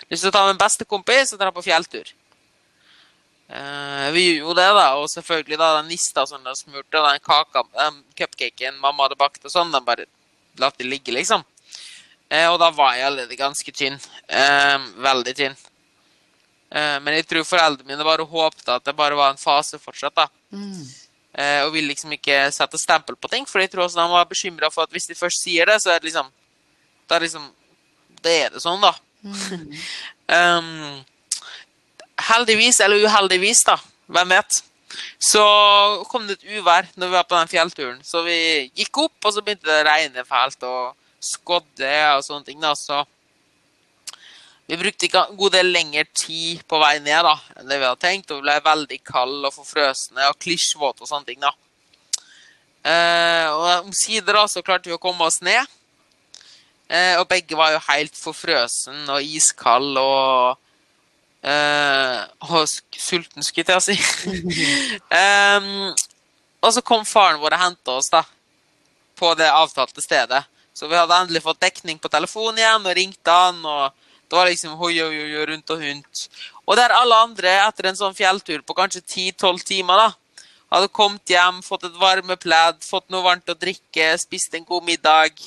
Lyst 0.07 0.23
til 0.23 0.31
å 0.31 0.35
ta 0.37 0.45
med 0.45 0.61
beste 0.61 0.85
bestekompis 0.85 1.35
og 1.35 1.41
dra 1.41 1.51
på 1.51 1.65
fjelltur. 1.65 2.07
Eh, 3.51 4.07
vi 4.15 4.23
gjorde 4.29 4.45
jo 4.45 4.55
det, 4.61 4.69
da. 4.79 4.87
Og 5.01 5.09
selvfølgelig 5.11 5.59
da 5.59 5.73
den 5.81 5.91
nista 5.91 6.23
som 6.29 6.43
de 6.45 6.55
smurte, 6.55 7.03
den 7.03 7.25
kaka, 7.25 7.65
den 7.75 7.99
cupcaken 8.15 8.79
mamma 8.79 9.09
hadde 9.09 9.19
bakt 9.19 9.43
og 9.43 9.51
sånn, 9.51 9.75
den 9.75 9.83
bare 9.87 10.07
latt 10.61 10.79
de 10.79 10.87
ligge, 10.87 11.11
liksom. 11.15 11.43
Uh, 12.27 12.47
og 12.51 12.59
da 12.59 12.69
var 12.75 12.95
jeg 12.97 13.07
allerede 13.07 13.39
ganske 13.39 13.71
tynn. 13.71 13.97
Eh, 14.27 14.77
veldig 15.03 15.35
tynn. 15.35 15.57
men 16.67 17.13
jeg 17.15 17.23
tror 17.23 17.45
foreldrene 17.47 17.87
mine 17.87 18.03
bare 18.03 18.25
håpte 18.27 18.73
at 18.73 18.83
det 18.83 18.93
bare 18.95 19.15
var 19.15 19.31
en 19.31 19.39
fase 19.39 19.77
fortsatt, 19.79 20.11
da. 20.17 20.25
Mm. 20.51 20.81
og 21.63 21.69
ville 21.71 21.87
liksom 21.87 22.11
ikke 22.11 22.51
sette 22.51 22.77
stempel 22.81 23.15
på 23.15 23.29
ting, 23.31 23.45
for 23.47 23.63
jeg 23.63 23.71
tror 23.71 23.85
også 23.85 24.01
de 24.01 24.11
var 24.11 24.27
bekymra 24.27 24.67
for 24.73 24.83
at 24.83 24.91
hvis 24.91 25.07
de 25.07 25.15
først 25.15 25.45
sier 25.45 25.69
det, 25.69 25.77
så 25.79 25.93
er 25.93 26.01
det 26.01 26.09
liksom 26.09 26.27
Da 27.07 27.15
er 27.15 27.23
liksom 27.23 27.45
Det 28.21 28.33
er 28.43 28.49
det 28.51 28.61
sånn, 28.61 28.83
da. 28.83 28.91
Mm. 29.23 29.71
um, 30.27 31.05
heldigvis, 32.33 32.79
eller 32.83 33.05
uheldigvis, 33.05 33.63
da, 33.67 33.77
hvem 34.11 34.35
vet, 34.35 34.61
så 35.19 35.43
kom 36.09 36.27
det 36.27 36.39
et 36.39 36.57
uvær 36.57 36.87
når 36.95 37.09
vi 37.09 37.17
var 37.17 37.27
på 37.27 37.37
den 37.37 37.51
fjellturen. 37.51 37.99
Så 38.05 38.23
vi 38.25 38.37
gikk 38.77 39.03
opp, 39.05 39.17
og 39.23 39.33
så 39.33 39.43
begynte 39.43 39.67
det 39.67 39.81
å 39.81 39.87
regne 39.87 40.25
fælt 40.27 40.63
og 40.67 40.95
skodde 41.23 41.93
og 42.15 42.25
sånne 42.25 42.47
ting. 42.47 42.59
da, 42.61 42.73
så 42.75 43.03
vi 44.67 44.75
brukte 44.75 45.07
ikke 45.07 45.21
en 45.29 45.37
god 45.39 45.53
del 45.55 45.69
lengre 45.71 46.03
tid 46.11 46.59
på 46.67 46.79
vei 46.81 46.97
ned 46.99 47.23
da, 47.23 47.37
enn 47.55 47.69
det 47.69 47.77
vi 47.79 47.87
hadde 47.87 48.03
tenkt, 48.03 48.33
og 48.35 48.43
ble 48.43 48.57
veldig 48.65 48.99
kalde 49.07 49.47
og 49.47 49.55
forfrøsne 49.55 50.27
og 50.27 50.39
klissvåte 50.43 51.05
og 51.05 51.11
sånne 51.11 51.29
ting. 51.29 51.39
da. 51.39 51.53
Eh, 52.83 53.47
og 53.51 53.87
Omsider 53.87 54.39
så 54.51 54.63
klarte 54.63 54.91
vi 54.91 54.95
å 54.95 55.01
komme 55.01 55.23
oss 55.27 55.39
ned. 55.45 55.63
Eh, 56.87 57.15
og 57.19 57.27
begge 57.31 57.55
var 57.59 57.73
jo 57.73 57.83
helt 57.89 58.15
forfrøsen 58.15 59.09
og 59.11 59.23
iskald 59.23 59.97
og 59.99 60.59
eh, 61.43 62.19
og 62.47 62.67
sulten, 62.67 63.43
skulle 63.43 63.75
jeg 63.75 63.83
si. 63.87 63.97
um, 65.11 65.91
og 66.63 66.69
så 66.75 66.83
kom 66.83 67.03
faren 67.07 67.41
vår 67.41 67.55
og 67.57 67.63
henta 67.63 67.97
oss 67.99 68.11
da, 68.11 68.23
på 69.19 69.33
det 69.39 69.47
avtalte 69.51 70.03
stedet. 70.03 70.43
Så 70.77 70.85
vi 70.85 70.97
hadde 70.97 71.15
endelig 71.17 71.41
fått 71.41 71.63
dekning 71.63 71.97
på 71.97 72.11
telefonen 72.13 72.61
igjen 72.61 72.85
og 72.85 72.95
ringte 72.99 73.33
han. 73.33 73.63
og 73.65 73.95
Det 74.29 74.37
var 74.37 74.49
liksom 74.49 74.75
hoi, 74.77 74.93
hoi, 74.99 75.15
hoi, 75.15 75.45
rundt 75.49 75.73
og 75.73 75.81
rundt. 75.81 76.27
Og 76.67 76.77
der 76.77 76.93
alle 76.93 77.17
andre 77.25 77.55
etter 77.63 77.89
en 77.89 77.97
sånn 77.97 78.17
fjelltur 78.17 78.61
på 78.61 78.75
kanskje 78.77 79.01
10-12 79.01 79.63
timer 79.65 80.03
da, 80.03 80.07
hadde 80.75 80.91
kommet 80.93 81.31
hjem, 81.31 81.63
fått 81.65 81.87
et 81.87 81.97
varmepledd, 81.97 82.83
fått 82.85 83.07
noe 83.09 83.23
varmt 83.25 83.49
å 83.49 83.55
drikke, 83.57 84.11
spist 84.21 84.53
en 84.53 84.67
god 84.67 84.85
middag. 84.85 85.41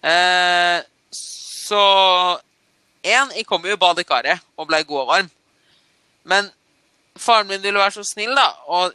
eh, 0.00 0.80
så 1.10 1.84
Én, 3.04 3.28
jeg 3.36 3.44
kom 3.44 3.64
jo 3.66 3.74
i 3.74 3.76
badekaret 3.76 4.40
og 4.56 4.70
ble 4.70 4.78
god 4.88 5.00
og 5.02 5.08
varm. 5.10 5.26
Men 6.24 6.46
faren 7.20 7.50
min 7.50 7.60
ville 7.60 7.76
være 7.76 7.98
så 7.98 8.04
snill 8.06 8.32
da, 8.32 8.46
og 8.64 8.94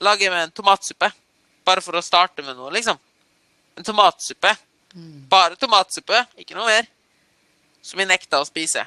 lage 0.00 0.30
meg 0.32 0.46
en 0.46 0.54
tomatsuppe. 0.56 1.10
Bare 1.68 1.84
for 1.84 1.98
å 1.98 2.00
starte 2.00 2.40
med 2.40 2.56
noe, 2.56 2.72
liksom. 2.72 2.96
En 3.76 3.84
tomatsuppe. 3.84 4.54
Bare 5.30 5.58
tomatsuppe, 5.58 6.24
ikke 6.40 6.56
noe 6.56 6.66
mer. 6.66 6.88
Som 7.82 8.00
jeg 8.02 8.10
nekta 8.10 8.40
å 8.40 8.48
spise. 8.48 8.82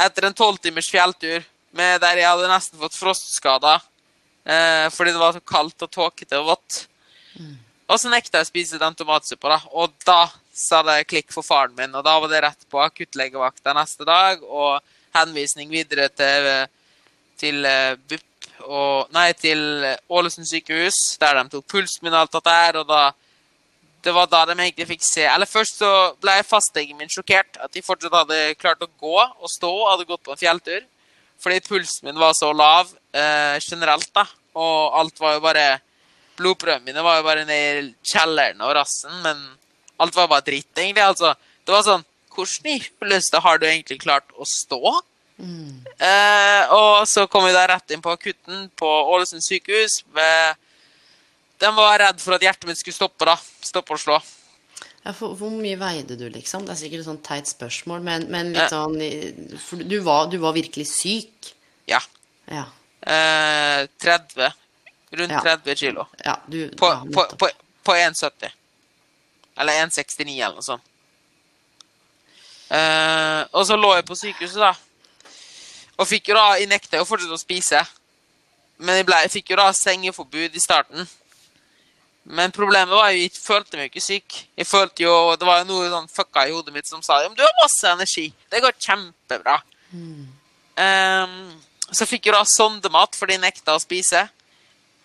Etter 0.00 0.26
en 0.26 0.36
tolvtimers 0.36 0.90
fjelltur 0.90 1.44
der 1.70 2.18
jeg 2.18 2.26
hadde 2.26 2.48
nesten 2.50 2.80
fått 2.80 2.96
frostskader 2.98 3.78
eh, 4.42 4.88
fordi 4.90 5.12
det 5.14 5.20
var 5.20 5.36
så 5.36 5.42
kaldt 5.46 5.84
og 5.86 5.90
tåkete 5.94 6.40
og 6.40 6.48
vått. 6.48 6.78
Og 7.90 7.98
så 7.98 8.10
nekta 8.10 8.40
jeg 8.40 8.46
å 8.46 8.50
spise 8.50 8.80
den 8.80 8.96
tomatsuppa, 8.98 9.54
da. 9.54 9.58
Og 9.78 9.94
da 10.06 10.24
sa 10.54 10.82
det 10.86 11.04
klikk 11.10 11.30
for 11.34 11.46
faren 11.46 11.76
min, 11.78 11.94
og 11.94 12.04
da 12.06 12.16
var 12.18 12.30
det 12.30 12.42
rett 12.44 12.66
på 12.70 12.82
akuttlegevakta 12.82 13.74
neste 13.74 14.06
dag 14.06 14.42
og 14.44 14.80
henvisning 15.14 15.70
videre 15.70 16.08
til, 16.10 16.50
til 17.40 17.64
eh, 17.66 17.94
BUP 17.94 18.26
og 18.66 19.08
Nei, 19.14 19.30
til 19.40 19.62
Ålesund 20.12 20.48
sykehus, 20.48 20.98
der 21.20 21.38
de 21.38 21.54
tok 21.54 21.66
pulsen 21.70 22.04
min 22.04 22.14
og 22.14 22.26
alt 22.26 22.34
dette 22.34 22.56
her, 22.58 22.80
og 22.82 22.90
da 22.90 23.02
det 24.04 24.14
var 24.16 24.28
da 24.30 24.44
de 24.48 24.56
egentlig 24.56 24.86
fikk 24.88 25.02
se 25.04 25.26
Eller 25.28 25.48
først 25.48 25.80
så 25.82 25.90
ble 26.22 26.38
fastlegen 26.46 26.98
min 26.98 27.10
sjokkert. 27.12 27.58
At 27.60 27.72
de 27.74 27.84
fortsatt 27.84 28.16
hadde 28.16 28.56
klart 28.60 28.82
å 28.84 28.90
gå 29.00 29.16
og 29.20 29.52
stå 29.52 29.70
og 29.70 29.90
hadde 29.92 30.08
gått 30.08 30.24
på 30.24 30.34
en 30.34 30.40
fjelltur. 30.40 30.82
Fordi 31.40 31.60
pulsen 31.64 32.08
min 32.08 32.20
var 32.20 32.34
så 32.36 32.50
lav 32.52 32.90
eh, 33.16 33.56
generelt, 33.64 34.10
da. 34.16 34.26
Og 34.60 34.98
alt 35.00 35.20
var 35.22 35.36
jo 35.36 35.44
bare 35.44 35.68
Blodprøvene 36.40 36.86
mine 36.86 37.02
var 37.04 37.18
jo 37.18 37.24
bare 37.26 37.44
ned 37.44 37.82
i 37.82 38.12
kjelleren 38.12 38.62
og 38.64 38.72
rassen, 38.72 39.12
men 39.20 39.40
alt 40.00 40.14
var 40.16 40.30
bare 40.30 40.46
dritt, 40.46 40.70
egentlig. 40.72 41.04
Altså, 41.04 41.34
det 41.66 41.74
var 41.74 41.84
sånn 41.84 42.06
Hvordan 42.30 42.68
i 42.70 42.76
huleste 42.80 43.40
har 43.42 43.58
du 43.58 43.66
egentlig 43.66 43.98
klart 44.00 44.30
å 44.38 44.46
stå? 44.48 44.94
Mm. 45.42 45.82
Eh, 45.98 46.72
og 46.72 47.08
så 47.10 47.26
kom 47.28 47.42
vi 47.44 47.52
da 47.52 47.64
rett 47.68 47.90
inn 47.90 48.00
på 48.04 48.12
akutten 48.14 48.68
på 48.78 48.88
Ålesund 49.12 49.42
sykehus. 49.44 49.98
Med, 50.14 50.60
de 51.60 51.70
var 51.76 51.98
redd 52.00 52.20
for 52.22 52.36
at 52.36 52.44
hjertet 52.44 52.68
mitt 52.68 52.80
skulle 52.80 52.96
stoppe, 52.96 53.26
da. 53.28 53.36
Stoppe 53.64 53.96
å 53.96 54.00
slå. 54.00 54.18
Ja, 55.04 55.14
for, 55.16 55.32
Hvor 55.38 55.52
mye 55.52 55.78
veide 55.80 56.16
du, 56.20 56.26
liksom? 56.32 56.66
Det 56.66 56.74
er 56.74 56.80
sikkert 56.82 57.02
et 57.02 57.08
sånn 57.08 57.22
teit 57.24 57.48
spørsmål, 57.48 58.02
men, 58.04 58.26
men 58.32 58.52
litt 58.52 58.72
sånn 58.72 58.98
For 59.64 59.80
du 59.80 59.96
var, 60.04 60.28
du 60.32 60.36
var 60.42 60.52
virkelig 60.56 60.86
syk? 60.92 61.54
Ja. 61.88 62.00
Ja. 62.50 62.66
Eh, 63.00 63.86
30. 64.02 64.50
Rundt 65.20 65.32
Ja. 65.32 65.40
30 65.56 65.76
kilo. 65.80 66.04
ja 66.24 66.36
du 66.46 66.68
På, 66.78 66.92
på, 67.14 67.24
på, 67.40 67.48
på 67.82 67.96
1,70. 67.96 68.52
Eller 69.60 69.80
1,69 69.86 70.36
eller 70.36 70.60
noe 70.60 70.66
sånt. 70.68 70.84
Eh, 72.70 73.40
og 73.50 73.64
så 73.66 73.76
lå 73.76 73.94
jeg 73.96 74.06
på 74.06 74.18
sykehuset, 74.18 74.60
da. 74.62 74.74
Og 76.00 76.06
fikk 76.08 76.30
jo 76.30 76.36
da 76.38 76.54
Jeg 76.60 76.68
nekta 76.70 77.00
jo 77.00 77.08
fortsatt 77.08 77.32
å 77.34 77.40
spise. 77.40 77.80
Men 78.80 79.00
jeg, 79.00 79.08
ble, 79.08 79.16
jeg 79.26 79.32
fikk 79.34 79.50
jo 79.52 79.58
da 79.60 79.66
sengeforbud 79.76 80.54
i 80.56 80.62
starten. 80.62 81.08
Men 82.30 82.52
problemet 82.54 82.94
var 82.94 83.10
jo 83.10 83.24
jeg 83.24 83.32
følte 83.34 83.78
meg 83.78 83.90
ikke 83.90 84.04
syk. 84.04 84.36
Jeg 84.58 84.68
følte 84.68 85.02
jo, 85.02 85.14
Det 85.36 85.46
var 85.48 85.62
jo 85.62 85.70
noe 85.72 85.88
sånn 85.90 86.10
fucka 86.10 86.46
i 86.46 86.52
hodet 86.54 86.74
mitt 86.74 86.86
som 86.86 87.02
sa 87.02 87.20
jo, 87.24 87.32
du 87.34 87.42
har 87.42 87.62
masse 87.62 87.90
energi. 87.90 88.28
Det 88.50 88.62
går 88.62 88.76
kjempebra. 88.78 89.56
Ehm, 90.80 91.40
så 91.90 92.06
fikk 92.06 92.28
jeg 92.28 92.36
da 92.36 92.44
sondemat 92.46 93.18
for 93.18 93.30
de 93.30 93.38
nekta 93.42 93.74
å 93.74 93.82
spise. 93.82 94.28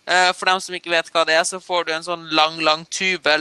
Uh, 0.06 0.30
for 0.38 0.46
dem 0.46 0.60
som 0.62 0.76
ikke 0.78 0.92
vet 0.94 1.08
hva 1.10 1.24
det 1.26 1.34
er, 1.34 1.46
så 1.50 1.58
får 1.58 1.88
du 1.88 1.96
en 1.96 2.06
sånn 2.06 2.28
lang, 2.38 2.60
lang 2.62 2.84
tube 2.94 3.32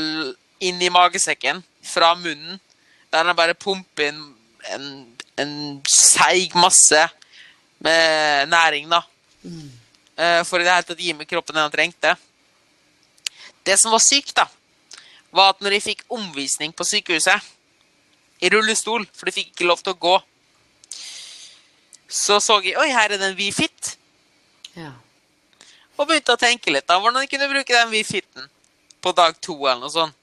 inn 0.65 0.81
i 0.81 0.89
magesekken 0.89 1.61
fra 1.85 2.15
munnen. 2.17 2.57
Der 3.13 3.29
den 3.29 3.37
bare 3.37 3.53
pumper 3.53 4.09
inn 4.09 4.23
en, 4.73 4.87
en 5.37 5.53
seig 5.93 6.57
masse 6.57 7.03
med 7.85 8.49
næring, 8.49 8.89
da. 8.89 9.03
Eh, 10.17 10.41
for 10.49 10.57
i 10.57 10.65
det 10.65 10.73
hele 10.73 10.89
tatt 10.89 11.03
gi 11.05 11.13
meg 11.13 11.29
kroppen 11.29 11.59
den 11.59 11.75
trengte. 11.75 12.15
Det 13.65 13.79
som 13.81 13.95
var 13.95 14.03
sykt, 14.05 14.35
da, 14.37 14.47
var 15.35 15.55
at 15.55 15.63
når 15.65 15.77
de 15.77 15.85
fikk 15.85 16.05
omvisning 16.13 16.75
på 16.77 16.87
sykehuset 16.87 17.53
i 18.45 18.51
rullestol, 18.53 19.07
for 19.17 19.29
de 19.29 19.35
fikk 19.39 19.53
ikke 19.55 19.69
lov 19.69 19.83
til 19.83 19.95
å 19.95 20.01
gå, 20.01 20.15
så 22.15 22.39
så 22.43 22.61
jeg 22.63 22.77
Oi, 22.79 22.91
her 22.93 23.11
er 23.11 23.19
det 23.19 23.27
en 23.27 23.39
Wii-Fit. 23.39 23.95
Ja. 24.77 24.93
Og 25.97 26.09
begynte 26.09 26.35
å 26.37 26.41
tenke 26.41 26.73
litt 26.75 26.87
da, 26.87 26.99
hvordan 27.01 27.23
de 27.23 27.31
kunne 27.31 27.51
bruke 27.51 27.75
den 27.75 27.91
Wii-Fiten 27.91 28.51
på 29.03 29.13
dag 29.17 29.37
to 29.43 29.57
eller 29.65 29.83
noe 29.85 29.93
sånt. 29.93 30.17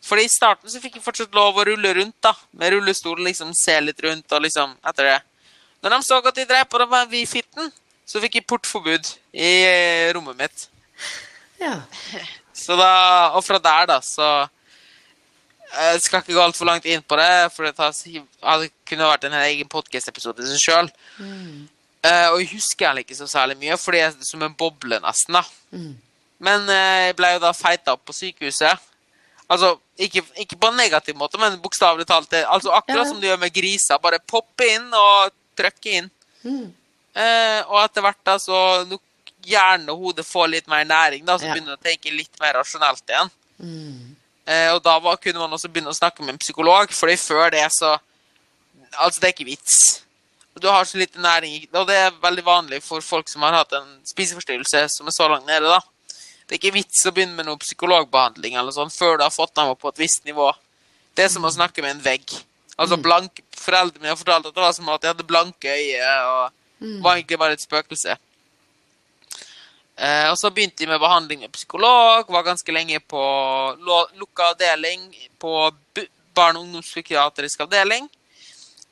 Fordi 0.00 0.24
i 0.24 0.32
starten 0.32 0.70
så 0.72 0.80
fikk 0.80 0.96
jeg 0.96 1.04
fortsatt 1.04 1.34
lov 1.36 1.58
å 1.60 1.64
rulle 1.68 1.92
rundt 1.98 2.16
da, 2.24 2.32
med 2.56 2.72
rullestol, 2.72 3.20
liksom 3.26 3.52
se 3.56 3.76
litt 3.82 4.00
rundt 4.04 4.32
og 4.32 4.46
liksom, 4.46 4.72
etter 4.88 5.10
det. 5.10 5.18
Når 5.84 5.94
de 5.94 6.00
så 6.06 6.20
at 6.20 6.36
de 6.36 6.46
drev 6.48 6.64
på 6.70 6.80
den 6.80 7.10
Wii-Fiten, 7.12 7.72
så 8.08 8.22
fikk 8.22 8.40
jeg 8.40 8.48
portforbud 8.48 9.12
i 9.36 9.50
eh, 9.68 10.12
rommet 10.16 10.40
mitt. 10.40 10.68
ja. 11.60 11.80
Så 12.60 12.76
da, 12.76 12.90
og 13.34 13.44
fra 13.46 13.58
der 13.62 13.86
da, 13.88 14.00
så 14.04 14.26
Jeg 15.70 16.00
skal 16.02 16.20
ikke 16.20 16.34
gå 16.34 16.42
altfor 16.42 16.66
langt 16.66 16.84
inn 16.90 17.02
på 17.06 17.14
det, 17.16 17.52
for 17.54 17.62
det 17.62 17.76
hadde 17.78 18.70
kunne 18.90 19.06
vært 19.06 19.24
en 19.28 19.36
egen 19.44 19.68
podcast-episode 19.70 20.42
i 20.42 20.48
seg 20.50 20.64
sjøl. 20.64 20.88
og 22.32 22.40
jeg 22.40 22.48
husker 22.56 22.86
egentlig 22.88 23.04
ikke 23.06 23.18
så 23.20 23.28
særlig 23.30 23.56
mye, 23.60 23.76
fordi 23.78 24.00
jeg 24.00 24.08
er 24.10 24.26
som 24.26 24.42
en 24.42 24.54
boble, 24.58 24.98
nesten. 25.04 25.36
da. 25.38 25.44
Men 26.40 26.64
uh, 26.66 27.06
jeg 27.06 27.14
ble 27.18 27.34
jo 27.36 27.42
da 27.44 27.52
feita 27.54 27.92
opp 27.94 28.02
på 28.08 28.16
sykehuset. 28.16 28.82
Altså, 29.50 29.74
ikke, 29.98 30.22
ikke 30.42 30.56
på 30.58 30.70
en 30.72 30.78
negativ 30.80 31.14
måte, 31.18 31.38
men 31.38 31.58
bokstavelig 31.62 32.06
talt. 32.08 32.32
Altså 32.48 32.70
akkurat 32.74 33.04
Ja. 33.04 33.08
som 33.12 33.20
du 33.20 33.26
gjør 33.28 33.38
med 33.42 33.52
griser. 33.54 33.98
Bare 34.02 34.18
poppe 34.26 34.66
inn 34.74 34.88
og 34.94 35.30
trykke 35.58 35.90
inn. 36.00 36.10
Eh, 37.14 37.60
og 37.68 37.78
etter 37.84 38.00
hvert 38.06 38.20
da, 38.24 38.38
så 38.38 38.60
nok 38.88 39.02
hjernen 39.46 39.88
og 39.90 39.98
hodet 39.98 40.26
får 40.26 40.48
litt 40.48 40.66
mer 40.68 40.84
næring, 40.84 41.24
da, 41.24 41.36
så 41.38 41.44
Ja. 41.46 41.54
begynner 41.54 41.76
du 41.76 41.78
å 41.78 41.84
tenke 41.90 42.12
litt 42.16 42.40
mer 42.40 42.54
rasjonelt 42.54 43.02
igjen. 43.08 43.30
Eh, 44.46 44.72
og 44.74 44.82
da 44.82 44.98
var, 44.98 45.16
kunne 45.16 45.38
man 45.38 45.50
også 45.52 45.68
begynne 45.70 45.90
å 45.92 45.96
snakke 45.96 46.20
med 46.24 46.34
en 46.34 46.38
psykolog, 46.38 46.88
fordi 46.90 47.16
før 47.16 47.50
det 47.50 47.66
så 47.72 47.98
Altså, 48.98 49.20
det 49.20 49.28
er 49.28 49.32
ikke 49.36 49.44
vits. 49.46 50.02
Du 50.60 50.66
har 50.66 50.82
så 50.84 50.98
lite 50.98 51.20
næring, 51.22 51.68
og 51.72 51.86
det 51.86 51.94
er 51.94 52.10
veldig 52.10 52.42
vanlig 52.44 52.82
for 52.82 53.00
folk 53.00 53.28
som 53.28 53.42
har 53.42 53.52
hatt 53.52 53.72
en 53.72 54.00
spiseforstyrrelse 54.04 54.88
som 54.90 55.06
er 55.06 55.12
så 55.14 55.28
langt 55.30 55.46
nede, 55.46 55.62
da. 55.70 55.78
Det 56.48 56.56
er 56.56 56.58
ikke 56.58 56.74
vits 56.74 57.06
å 57.06 57.12
begynne 57.14 57.36
med 57.36 57.46
noe 57.46 57.56
psykologbehandling 57.56 58.56
eller 58.58 58.72
sånn 58.72 58.90
før 58.90 59.16
du 59.18 59.22
har 59.22 59.30
fått 59.30 59.54
dem 59.54 59.68
opp 59.70 59.78
på 59.78 59.88
et 59.92 60.00
visst 60.02 60.24
nivå. 60.26 60.52
Det 61.14 61.24
er 61.24 61.28
som 61.28 61.44
å 61.46 61.52
snakke 61.54 61.80
med 61.82 61.92
en 61.92 62.02
vegg. 62.02 62.26
Altså, 62.76 62.96
blank, 63.00 63.38
Foreldrene 63.60 64.00
mine 64.02 64.08
har 64.10 64.16
fortalt 64.16 64.46
at 64.46 64.54
det 64.54 64.62
var 64.64 64.72
som 64.72 64.88
at 64.88 65.00
de 65.02 65.06
hadde 65.12 65.22
blanke 65.28 65.68
øyne 65.70 66.12
og 66.26 66.50
var 67.04 67.14
egentlig 67.16 67.38
bare 67.38 67.52
et 67.52 67.60
spøkelse. 67.62 68.16
Eh, 70.00 70.30
og 70.30 70.36
så 70.40 70.48
begynte 70.48 70.80
jeg 70.80 70.88
med 70.88 71.00
behandling 71.02 71.42
med 71.44 71.52
psykolog, 71.52 72.30
var 72.32 72.46
ganske 72.46 72.72
lenge 72.72 73.02
på 73.04 73.20
lukka 74.16 74.54
avdeling 74.54 75.10
på 75.38 75.52
barne- 76.34 76.58
og 76.58 76.64
ungdomspsykiatrisk 76.64 77.66
avdeling. 77.66 78.08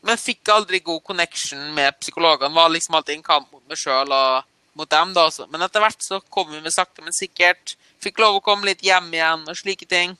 Men 0.04 0.20
fikk 0.20 0.50
aldri 0.52 0.82
god 0.84 1.00
connection 1.02 1.72
med 1.74 1.96
psykologene. 2.00 2.54
Var 2.54 2.68
liksom 2.68 2.94
alltid 2.94 3.16
en 3.16 3.22
kamp 3.22 3.48
mot 3.52 3.62
meg 3.68 3.80
sjøl 3.80 4.12
og 4.12 4.44
mot 4.76 4.90
dem. 4.90 5.14
da 5.14 5.24
også. 5.26 5.48
Men 5.50 5.64
etter 5.64 5.80
hvert 5.80 6.04
så 6.04 6.20
kom 6.30 6.52
vi 6.52 6.60
med 6.60 6.72
sakte, 6.72 7.02
men 7.02 7.16
sikkert. 7.16 7.74
Fikk 8.04 8.20
lov 8.22 8.36
å 8.38 8.44
komme 8.44 8.68
litt 8.68 8.84
hjem 8.84 9.08
igjen 9.14 9.48
og 9.48 9.56
slike 9.56 9.88
ting. 9.88 10.14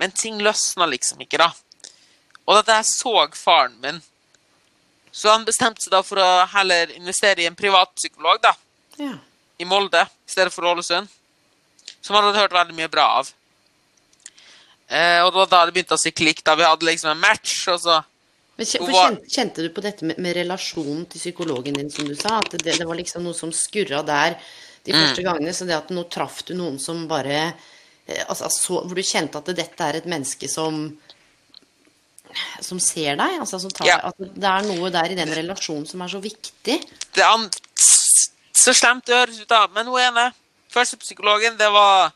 Men 0.00 0.14
ting 0.16 0.38
løsna 0.40 0.86
liksom 0.86 1.20
ikke, 1.20 1.42
da. 1.42 1.50
Og 2.46 2.56
dette 2.56 2.78
her 2.78 2.86
så 2.88 3.26
faren 3.34 3.76
min. 3.82 4.00
Så 5.12 5.28
han 5.28 5.44
bestemte 5.44 5.82
seg 5.82 5.92
da 5.92 6.00
for 6.06 6.22
å 6.22 6.46
heller 6.54 6.94
investere 6.94 7.42
i 7.42 7.50
en 7.50 7.58
privat 7.58 7.90
psykolog, 7.98 8.40
da 8.40 8.54
ja. 9.00 9.18
I 9.60 9.66
Molde 9.68 10.02
i 10.06 10.30
stedet 10.32 10.52
for 10.54 10.66
Ålesund. 10.70 11.08
Som 12.00 12.16
han 12.16 12.26
hadde 12.30 12.40
hørt 12.40 12.54
veldig 12.56 12.76
mye 12.78 12.90
bra 12.92 13.06
av. 13.20 13.28
Eh, 14.90 15.20
og 15.22 15.30
det 15.30 15.38
var 15.42 15.50
da 15.52 15.60
det 15.68 15.74
begynte 15.76 15.94
å 15.98 16.00
si 16.00 16.10
klikk. 16.16 16.40
da 16.46 16.56
Vi 16.58 16.66
hadde 16.66 16.88
liksom 16.88 17.12
en 17.12 17.20
match, 17.22 17.68
og 17.70 17.78
så 17.82 18.00
Men 18.60 18.66
kjente, 18.66 19.28
kjente 19.32 19.62
du 19.64 19.70
på 19.72 19.80
dette 19.84 20.04
med, 20.04 20.18
med 20.20 20.34
relasjonen 20.36 21.06
til 21.08 21.20
psykologen 21.22 21.76
din, 21.78 21.90
som 21.92 22.08
du 22.08 22.16
sa? 22.18 22.38
At 22.40 22.56
det, 22.58 22.74
det 22.80 22.86
var 22.88 22.98
liksom 22.98 23.24
noe 23.24 23.36
som 23.36 23.52
skurra 23.52 24.02
der 24.04 24.36
de 24.84 24.92
Mm. 24.92 24.98
første 25.04 25.22
gangene? 25.24 25.54
Så 25.54 25.68
det 25.68 25.76
at 25.76 25.92
nå 25.92 26.04
traff 26.10 26.42
du 26.48 26.54
noen 26.58 26.78
som 26.80 27.06
bare 27.08 27.38
eh, 28.08 28.24
altså, 28.28 28.48
så, 28.50 28.82
Hvor 28.84 28.96
du 28.96 29.02
kjente 29.02 29.38
at 29.38 29.48
dette 29.56 29.86
er 29.86 30.00
et 30.00 30.08
menneske 30.10 30.48
som 30.48 30.90
som 32.62 32.78
ser 32.78 33.16
deg? 33.18 33.40
Altså, 33.42 33.58
som 33.58 33.70
tar, 33.74 33.86
Ja. 33.88 33.96
At 34.10 34.14
det 34.18 34.46
er 34.46 34.62
noe 34.68 34.90
der 34.94 35.10
i 35.10 35.16
den 35.18 35.32
relasjonen 35.34 35.86
som 35.88 36.02
er 36.02 36.08
så 36.12 36.20
viktig? 36.22 36.76
det 37.14 37.24
an 37.26 37.48
Så 38.60 38.74
slemt 38.76 39.06
det 39.08 39.16
høres 39.16 39.40
ut, 39.40 39.48
da. 39.48 39.64
Men 39.72 39.88
hun 39.88 40.00
ene, 40.02 40.30
førstepsykologen, 40.74 41.56
det 41.58 41.70
var 41.72 42.10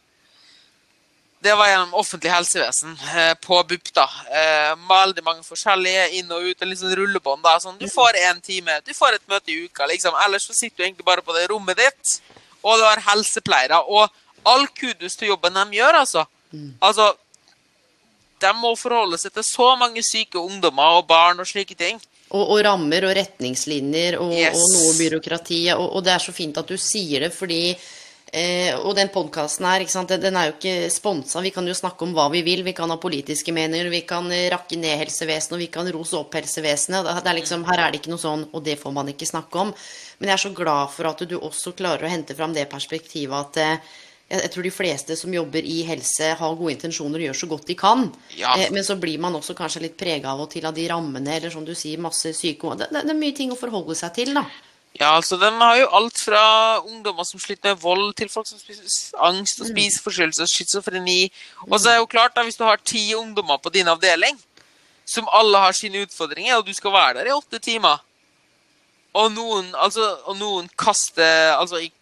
det 1.45 1.53
var 1.61 1.69
gjennom 1.69 1.97
offentlig 2.01 2.31
helsevesen 2.33 2.95
eh, 3.21 3.35
på 3.45 3.59
BUP. 3.69 3.91
da. 3.93 4.07
Eh, 4.33 4.71
veldig 4.89 5.25
mange 5.27 5.43
forskjellige 5.45 6.07
inn 6.19 6.31
og 6.33 6.47
ut. 6.49 6.63
Litt 6.65 6.81
sånn 6.81 6.95
rullebånd. 6.97 7.43
da. 7.45 7.59
Sånn, 7.61 7.77
du 7.81 7.85
får 7.93 8.17
én 8.17 8.41
time, 8.41 8.79
du 8.87 8.95
får 8.97 9.19
et 9.19 9.27
møte 9.29 9.53
i 9.53 9.59
uka. 9.67 9.85
liksom. 9.91 10.17
Ellers 10.25 10.47
så 10.49 10.57
sitter 10.57 10.79
du 10.81 10.87
egentlig 10.87 11.05
bare 11.05 11.25
på 11.25 11.37
det 11.37 11.51
rommet 11.53 11.77
ditt, 11.77 12.15
og 12.63 12.79
du 12.81 12.87
har 12.87 13.03
helsepleiere. 13.11 13.83
Og 13.93 14.09
all 14.49 14.65
kudos 14.69 15.17
til 15.21 15.35
jobben 15.35 15.53
de 15.61 15.77
gjør, 15.81 16.01
altså. 16.01 16.25
Altså, 16.81 17.13
De 18.41 18.51
må 18.53 18.75
forholde 18.77 19.17
seg 19.19 19.33
til 19.33 19.45
så 19.45 19.77
mange 19.79 20.03
syke 20.03 20.37
ungdommer 20.41 20.99
og 20.99 21.07
barn 21.09 21.39
og 21.41 21.47
slike 21.47 21.75
ting. 21.79 22.01
Og, 22.31 22.49
og 22.57 22.63
rammer 22.65 23.05
og 23.05 23.13
retningslinjer 23.17 24.17
og, 24.19 24.33
Yes. 24.33 24.57
og 24.57 24.73
noe 24.79 24.95
byråkrati. 24.99 25.61
Og, 25.77 25.85
og 25.99 26.05
det 26.07 26.13
er 26.17 26.25
så 26.25 26.33
fint 26.35 26.57
at 26.59 26.67
du 26.73 26.77
sier 26.81 27.21
det, 27.27 27.33
fordi 27.37 27.77
eh, 28.35 28.75
Og 28.81 28.97
den 28.97 29.09
podkasten 29.15 29.65
her, 29.69 29.85
den- 30.09 30.21
den 30.21 30.37
er 30.37 30.49
jo 30.49 30.55
ikke 30.57 30.91
sponsa. 30.91 31.41
Vi 31.41 31.51
kan 31.55 31.67
jo 31.67 31.75
snakke 31.75 32.03
om 32.03 32.15
hva 32.17 32.29
vi 32.33 32.43
vil. 32.43 32.65
Vi 32.65 32.73
kan 32.73 32.91
ha 32.91 32.97
politiske 32.97 33.53
meninger, 33.53 33.89
vi 33.91 34.01
kan 34.01 34.27
rakke 34.51 34.77
ned 34.77 34.99
helsevesenet, 34.99 35.53
og 35.53 35.59
vi 35.59 35.69
kan 35.69 35.87
rose 35.93 36.15
opp 36.19 36.35
helsevesenet. 36.35 37.05
Det 37.23 37.31
er 37.31 37.39
liksom, 37.39 37.63
her 37.65 37.79
er 37.79 37.93
det 37.93 38.01
ikke 38.01 38.11
noe 38.11 38.19
sånn, 38.19 38.49
og 38.53 38.65
det 38.65 38.81
får 38.81 38.93
man 38.93 39.07
ikke 39.13 39.27
snakke 39.31 39.55
om. 39.61 39.73
Men 40.19 40.29
jeg 40.31 40.35
er 40.35 40.49
så 40.49 40.55
glad 40.55 40.91
for 40.91 41.07
at 41.07 41.19
du 41.29 41.39
også 41.39 41.77
klarer 41.77 42.05
å 42.09 42.11
hente 42.11 42.35
fram 42.35 42.53
det 42.55 42.67
perspektivet 42.71 43.39
at 43.39 43.57
eh, 43.57 43.79
jeg 44.43 44.51
tror 44.55 44.67
de 44.67 44.73
fleste 44.75 45.17
som 45.19 45.33
jobber 45.35 45.67
i 45.67 45.81
helse, 45.89 46.31
har 46.39 46.59
gode 46.59 46.75
intensjoner 46.75 47.23
og 47.23 47.29
gjør 47.29 47.41
så 47.41 47.49
godt 47.51 47.67
de 47.71 47.77
kan. 47.79 48.07
Ja. 48.37 48.55
Eh, 48.59 48.71
Men 48.75 48.85
så 48.85 48.97
blir 49.01 49.19
man 49.21 49.35
også 49.35 49.55
kanskje 49.55 49.85
litt 49.87 49.97
prega 50.01 50.33
av 50.33 50.45
og 50.45 50.51
til 50.51 50.67
av 50.67 50.75
de 50.75 50.87
rammene, 50.91 51.37
eller 51.37 51.51
som 51.51 51.65
du 51.65 51.75
sier, 51.75 52.01
masse 52.01 52.33
syke 52.37 52.77
det, 52.79 52.91
det, 52.91 53.05
er 53.05 53.19
mye 53.19 53.35
ting 53.37 53.53
å 53.53 53.59
forholde 53.59 53.97
seg 53.99 54.15
til, 54.15 54.35
da. 54.35 54.45
Ja, 54.95 55.17
altså 55.17 55.37
De 55.37 55.51
har 55.51 55.77
jo 55.81 55.89
alt 55.99 56.19
fra 56.23 56.79
ungdommer 56.87 57.27
som 57.27 57.41
sliter 57.43 57.73
med 57.73 57.83
vold, 57.83 58.15
til 58.15 58.29
folk 58.31 58.47
som 58.47 58.61
spiser 58.61 59.19
angst 59.27 59.61
og 59.61 59.73
spiseforstyrrelser, 59.73 60.47
schizofreni. 60.47 61.33
Og 61.67 61.81
så 61.81 61.89
er 61.89 61.97
det 61.97 62.05
jo 62.05 62.11
klart, 62.13 62.37
da, 62.37 62.45
hvis 62.47 62.59
du 62.59 62.63
har 62.63 62.79
ti 62.79 63.09
ungdommer 63.19 63.59
på 63.59 63.75
din 63.75 63.91
avdeling, 63.91 64.39
som 65.05 65.29
alle 65.35 65.59
har 65.59 65.75
sine 65.77 66.05
utfordringer, 66.07 66.57
og 66.57 66.67
du 66.67 66.73
skal 66.75 66.95
være 66.95 67.19
der 67.19 67.29
i 67.29 67.35
åtte 67.35 67.59
timer 67.61 67.99
Og 69.13 69.29
noen, 69.35 69.67
altså, 69.77 70.07
og 70.25 70.39
noen 70.39 70.71
kaster 70.81 71.53
Altså, 71.59 71.83
jeg 71.83 71.93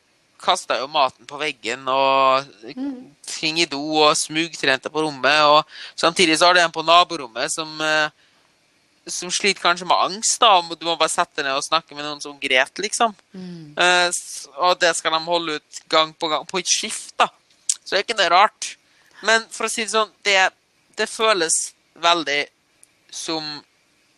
kasta 0.43 0.81
jo 0.81 0.89
maten 0.91 1.29
på 1.29 1.39
veggen 1.41 1.87
og 1.89 2.49
ting 3.29 3.61
i 3.63 3.69
do 3.71 3.81
og 4.03 4.19
smugtrente 4.19 4.91
på 4.93 5.05
rommet. 5.07 5.41
Og 5.49 5.99
samtidig 5.99 6.39
så 6.39 6.51
har 6.51 6.59
du 6.59 6.63
en 6.63 6.75
på 6.75 6.85
naborommet 6.87 7.53
som 7.55 7.81
eh, 7.81 8.11
som 9.07 9.31
sliter 9.35 9.63
kanskje 9.63 9.87
med 9.89 9.99
angst. 9.99 10.39
da, 10.41 10.53
og 10.59 10.79
Du 10.79 10.87
må 10.87 10.97
bare 10.97 11.11
sette 11.11 11.43
ned 11.43 11.57
og 11.57 11.65
snakke 11.65 11.95
med 11.95 12.05
noen 12.05 12.21
som 12.23 12.39
gret, 12.39 12.73
liksom. 12.79 13.15
Mm. 13.33 13.75
og 14.57 14.79
det 14.81 14.95
skal 14.97 15.13
de 15.13 15.19
holde 15.25 15.59
ut 15.59 15.81
gang 15.89 16.15
på 16.15 16.29
gang, 16.29 16.47
på 16.47 16.59
et 16.59 16.71
skift, 16.71 17.15
da. 17.19 17.29
Så 17.83 17.95
det 17.95 17.99
er 17.99 18.07
ikke 18.07 18.19
noe 18.21 18.31
rart. 18.31 18.77
Men 19.27 19.47
for 19.51 19.67
å 19.67 19.71
si 19.71 19.85
det 19.85 19.95
sånn, 19.95 20.11
det, 20.23 20.51
det 20.99 21.09
føles 21.11 21.73
veldig 22.03 22.47
som 23.13 23.43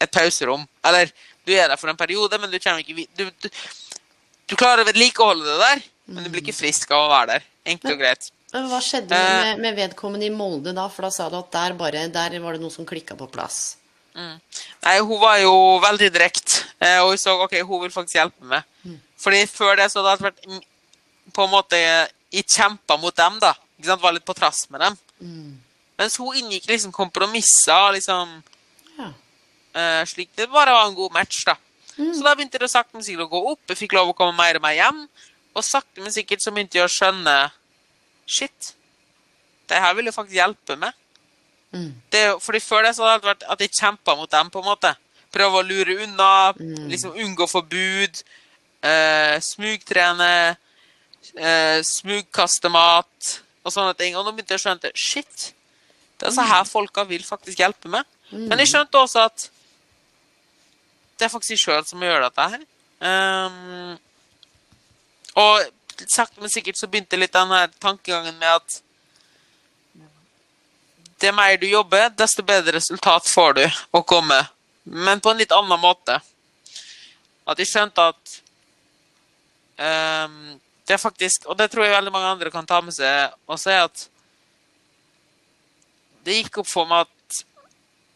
et 0.00 0.12
pauserom. 0.12 0.66
Eller 0.84 1.12
du 1.44 1.52
er 1.52 1.68
der 1.68 1.80
for 1.80 1.88
en 1.92 1.98
periode, 1.98 2.38
men 2.40 2.52
du 2.52 2.58
kommer 2.58 2.84
ikke 2.84 2.96
videre 2.96 3.30
du, 3.30 3.48
du, 3.48 3.48
du 4.52 4.56
klarer 4.56 4.84
å 4.84 4.88
vedlikeholde 4.88 5.48
det 5.48 5.58
der, 5.60 5.84
men 6.06 6.24
du 6.24 6.30
blir 6.30 6.42
ikke 6.44 6.54
frisk 6.56 6.90
av 6.92 7.06
å 7.06 7.12
være 7.12 7.26
der. 7.36 7.46
Enkelt 7.66 7.92
og 7.94 8.00
greit. 8.02 8.30
Men 8.52 8.68
Hva 8.70 8.80
skjedde 8.84 9.12
Eh. 9.16 9.38
med, 9.44 9.60
med 9.64 9.76
vedkommende 9.76 10.26
i 10.26 10.30
Molde 10.30 10.74
da? 10.76 10.88
For 10.88 11.02
da 11.02 11.10
sa 11.10 11.28
du 11.30 11.36
at 11.38 11.50
der, 11.50 11.72
bare, 11.74 12.04
der 12.12 12.36
var 12.40 12.52
det 12.54 12.60
noe 12.62 12.70
som 12.70 12.86
klikka 12.86 13.16
på 13.18 13.26
plass. 13.32 13.76
Nei, 14.14 14.98
hun 15.02 15.18
var 15.18 15.40
jo 15.42 15.54
veldig 15.82 16.10
direkte, 16.14 16.60
eh, 16.78 17.00
og 17.02 17.08
hun 17.14 17.18
så 17.18 17.32
ok, 17.42 17.56
hun 17.66 17.80
vil 17.82 17.90
faktisk 17.90 18.14
hjelpe 18.20 18.46
meg. 18.46 18.62
Fordi 19.18 19.40
før 19.50 19.74
det 19.80 19.88
så 19.90 20.04
hadde 20.04 20.12
jeg 20.14 20.26
vært 20.28 20.62
på 21.34 21.44
en 21.48 21.50
måte 21.50 21.80
i 22.30 22.42
kjempa 22.46 22.96
mot 23.00 23.16
dem, 23.16 23.40
da. 23.42 23.54
Ikke 23.78 23.90
sant? 23.90 24.02
Var 24.04 24.12
litt 24.14 24.24
på 24.28 24.36
trass 24.38 24.68
med 24.70 24.84
dem. 24.84 24.98
Mens 25.98 26.16
hun 26.22 26.36
inngikk 26.38 26.68
liksom 26.70 26.92
kompromisser, 26.94 27.90
liksom 27.96 28.42
Ja. 28.98 29.08
uh, 29.74 30.04
slik 30.06 30.30
det 30.36 30.46
bare 30.52 30.70
var 30.70 30.86
en 30.86 30.94
god 30.94 31.12
match, 31.12 31.42
da. 31.44 31.56
Så 31.96 32.22
da 32.22 32.34
begynte 32.34 32.58
det 32.58 32.70
sakte, 32.70 32.94
men 32.94 33.02
sikkert 33.02 33.26
å 33.26 33.30
gå 33.34 33.42
opp. 33.52 33.60
Jeg 33.70 33.76
fikk 33.82 33.92
lov 33.94 34.08
å 34.10 34.14
komme 34.18 34.34
mer 34.36 34.56
og 34.58 34.62
mer 34.62 34.74
hjem. 34.78 35.08
Og 35.54 35.64
sakte, 35.64 36.02
men 36.02 36.12
sikkert 36.14 36.42
så 36.42 36.52
begynte 36.54 36.78
jeg 36.80 36.88
å 36.88 36.92
skjønne 36.92 37.36
Shit, 38.24 38.70
det 39.68 39.80
her 39.84 39.92
vil 39.96 40.08
jo 40.08 40.14
faktisk 40.16 40.38
hjelpe 40.38 40.78
meg. 40.80 40.94
Det, 41.74 42.20
er 42.20 42.38
fordi 42.40 42.60
Før 42.64 42.86
det 42.86 42.94
så 42.96 43.04
hadde 43.04 43.20
det 43.20 43.28
vært 43.28 43.46
at 43.52 43.64
jeg 43.64 43.74
kjempa 43.76 44.14
mot 44.16 44.30
dem, 44.30 44.50
på 44.50 44.62
en 44.62 44.68
måte. 44.70 44.94
Prøve 45.34 45.60
å 45.60 45.66
lure 45.66 45.98
unna, 46.06 46.30
liksom 46.88 47.18
unngå 47.20 47.48
forbud. 47.50 48.22
Eh, 48.84 49.36
smugtrene. 49.42 50.56
Eh, 51.34 51.80
smugkaste 51.84 52.70
mat 52.72 53.34
og 53.64 53.72
sånne 53.72 53.96
ting. 53.98 54.16
Og 54.16 54.24
nå 54.24 54.32
begynte 54.32 54.54
jeg 54.54 54.62
å 54.62 54.64
skjønne 54.66 54.92
shit, 54.96 55.50
det 56.20 56.28
er 56.28 56.36
så 56.36 56.44
her 56.46 56.64
folka 56.68 57.04
vil 57.08 57.24
faktisk 57.26 57.60
hjelpe 57.60 57.90
meg. 57.90 58.06
Men 58.30 58.60
jeg 58.62 58.70
skjønte 58.70 59.00
også 59.00 59.24
at 59.26 59.48
det 61.18 61.26
er 61.26 61.32
faktisk 61.32 61.54
jeg 61.54 61.62
sjøl 61.62 61.84
som 61.86 62.02
gjør 62.02 62.26
dette 62.26 62.46
her. 62.54 62.62
Ehm, 63.08 63.96
og 65.34 65.62
sakte, 66.06 66.40
men 66.40 66.52
sikkert 66.52 66.78
så 66.78 66.88
begynte 66.90 67.18
litt 67.18 67.34
den 67.34 67.52
her 67.54 67.70
tankegangen 67.82 68.36
med 68.38 68.50
at 68.50 68.80
det 71.22 71.32
mer 71.34 71.56
du 71.56 71.66
jobber, 71.68 72.10
desto 72.18 72.42
bedre 72.44 72.76
resultat 72.76 73.28
får 73.30 73.54
du 73.58 73.64
å 73.94 74.02
komme. 74.02 74.40
Men 74.84 75.22
på 75.22 75.30
en 75.30 75.40
litt 75.40 75.54
annen 75.54 75.80
måte. 75.80 76.18
At 77.48 77.60
jeg 77.60 77.70
skjønte 77.70 78.08
at 78.12 78.34
um, 80.26 80.58
det 80.84 80.96
er 80.96 81.00
faktisk 81.00 81.44
Og 81.48 81.58
det 81.58 81.66
tror 81.72 81.84
jeg 81.84 81.92
veldig 81.92 82.12
mange 82.12 82.30
andre 82.32 82.52
kan 82.52 82.66
ta 82.68 82.80
med 82.84 82.96
seg 82.96 83.32
også, 83.44 83.70
er 83.72 83.86
at 83.86 84.06
det 86.24 86.38
gikk 86.38 86.62
opp 86.62 86.68
for 86.70 86.88
meg 86.88 87.04
at 87.04 87.40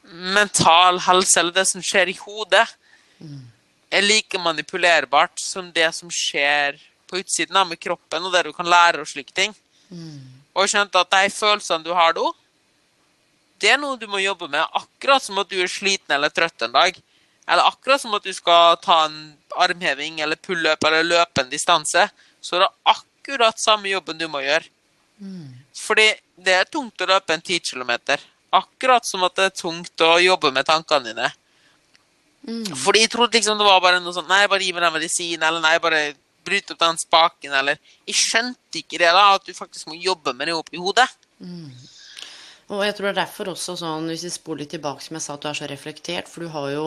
mental 0.08 1.00
helse, 1.04 1.34
eller 1.36 1.52
det 1.52 1.66
som 1.68 1.82
skjer 1.84 2.08
i 2.08 2.16
hodet, 2.16 2.64
er 3.92 4.04
like 4.04 4.40
manipulerbart 4.40 5.36
som 5.42 5.68
det 5.72 5.90
som 5.96 6.08
skjer 6.12 6.78
på 7.08 7.18
utsiden 7.22 7.56
av 7.56 7.66
med 7.70 7.80
kroppen, 7.80 8.24
og 8.24 8.32
der 8.34 8.48
du 8.48 8.52
kan 8.56 8.68
lære 8.68 9.02
og 9.02 9.08
slike 9.10 9.34
ting. 9.34 9.54
Og 10.54 10.68
skjønt 10.68 10.94
at 11.00 11.10
de 11.14 11.30
følelsene 11.32 11.84
du 11.86 11.92
har 11.96 12.14
da, 12.16 12.28
det 13.58 13.72
er 13.74 13.78
noe 13.80 13.98
du 13.98 14.06
må 14.06 14.20
jobbe 14.22 14.46
med, 14.48 14.62
akkurat 14.78 15.22
som 15.24 15.38
at 15.42 15.48
du 15.50 15.56
er 15.58 15.70
sliten 15.70 16.14
eller 16.14 16.30
trøtt 16.30 16.62
en 16.62 16.74
dag. 16.76 16.98
Eller 17.48 17.66
akkurat 17.66 18.00
som 18.00 18.14
at 18.14 18.22
du 18.22 18.32
skal 18.36 18.76
ta 18.84 19.06
en 19.08 19.34
armheving 19.58 20.20
eller 20.20 20.36
pull-up 20.36 20.84
eller 20.84 21.02
løpe 21.02 21.42
en 21.42 21.50
distanse. 21.50 22.04
Så 22.40 22.56
er 22.58 22.66
det 22.66 22.68
akkurat 22.92 23.58
samme 23.58 23.88
jobben 23.90 24.18
du 24.20 24.28
må 24.30 24.44
gjøre. 24.44 24.68
Fordi 25.74 26.12
det 26.36 26.54
er 26.54 26.70
tungt 26.70 27.00
å 27.02 27.08
løpe 27.10 27.34
en 27.34 27.42
10 27.42 27.58
km. 27.72 27.92
Akkurat 28.54 29.04
som 29.08 29.24
at 29.26 29.34
det 29.34 29.48
er 29.48 29.56
tungt 29.58 30.04
å 30.06 30.18
jobbe 30.22 30.52
med 30.54 30.68
tankene 30.68 31.10
dine. 31.10 31.32
Fordi 32.84 33.02
jeg 33.02 33.10
trodde 33.10 33.34
liksom 33.34 33.58
det 33.58 33.66
var 33.66 33.80
bare 33.82 33.98
noe 34.00 34.14
sånn 34.14 34.28
Nei, 34.30 34.46
bare 34.46 34.62
gi 34.62 34.72
meg 34.72 34.84
den 34.86 34.94
medisinen, 34.94 35.42
eller 35.48 35.60
nei, 35.60 35.78
bare 35.82 36.14
bryt 36.48 36.74
opp 36.74 36.80
den 36.82 36.98
spaken, 37.04 37.54
eller 37.60 37.78
Jeg 38.08 38.16
skjønte 38.16 38.82
ikke 38.82 38.98
det, 39.04 39.12
da, 39.12 39.28
at 39.36 39.46
du 39.46 39.54
faktisk 39.56 39.92
må 39.92 40.00
jobbe 40.00 40.34
med 40.34 40.50
det 40.50 40.56
oppi 40.58 40.80
hodet. 40.80 41.08
Og 42.68 42.84
jeg 42.84 42.96
tror 42.96 43.08
det 43.08 43.14
er 43.14 43.22
derfor 43.22 43.54
også 43.54 43.78
sånn, 43.80 44.10
hvis 44.12 44.26
vi 44.26 44.34
spoler 44.34 44.64
litt 44.64 44.74
tilbake, 44.76 45.04
som 45.04 45.16
jeg 45.16 45.24
sa, 45.24 45.38
at 45.38 45.44
du 45.44 45.48
er 45.48 45.56
så 45.56 45.68
reflektert, 45.70 46.28
for 46.28 46.44
du 46.44 46.52
har 46.52 46.66
jo 46.74 46.84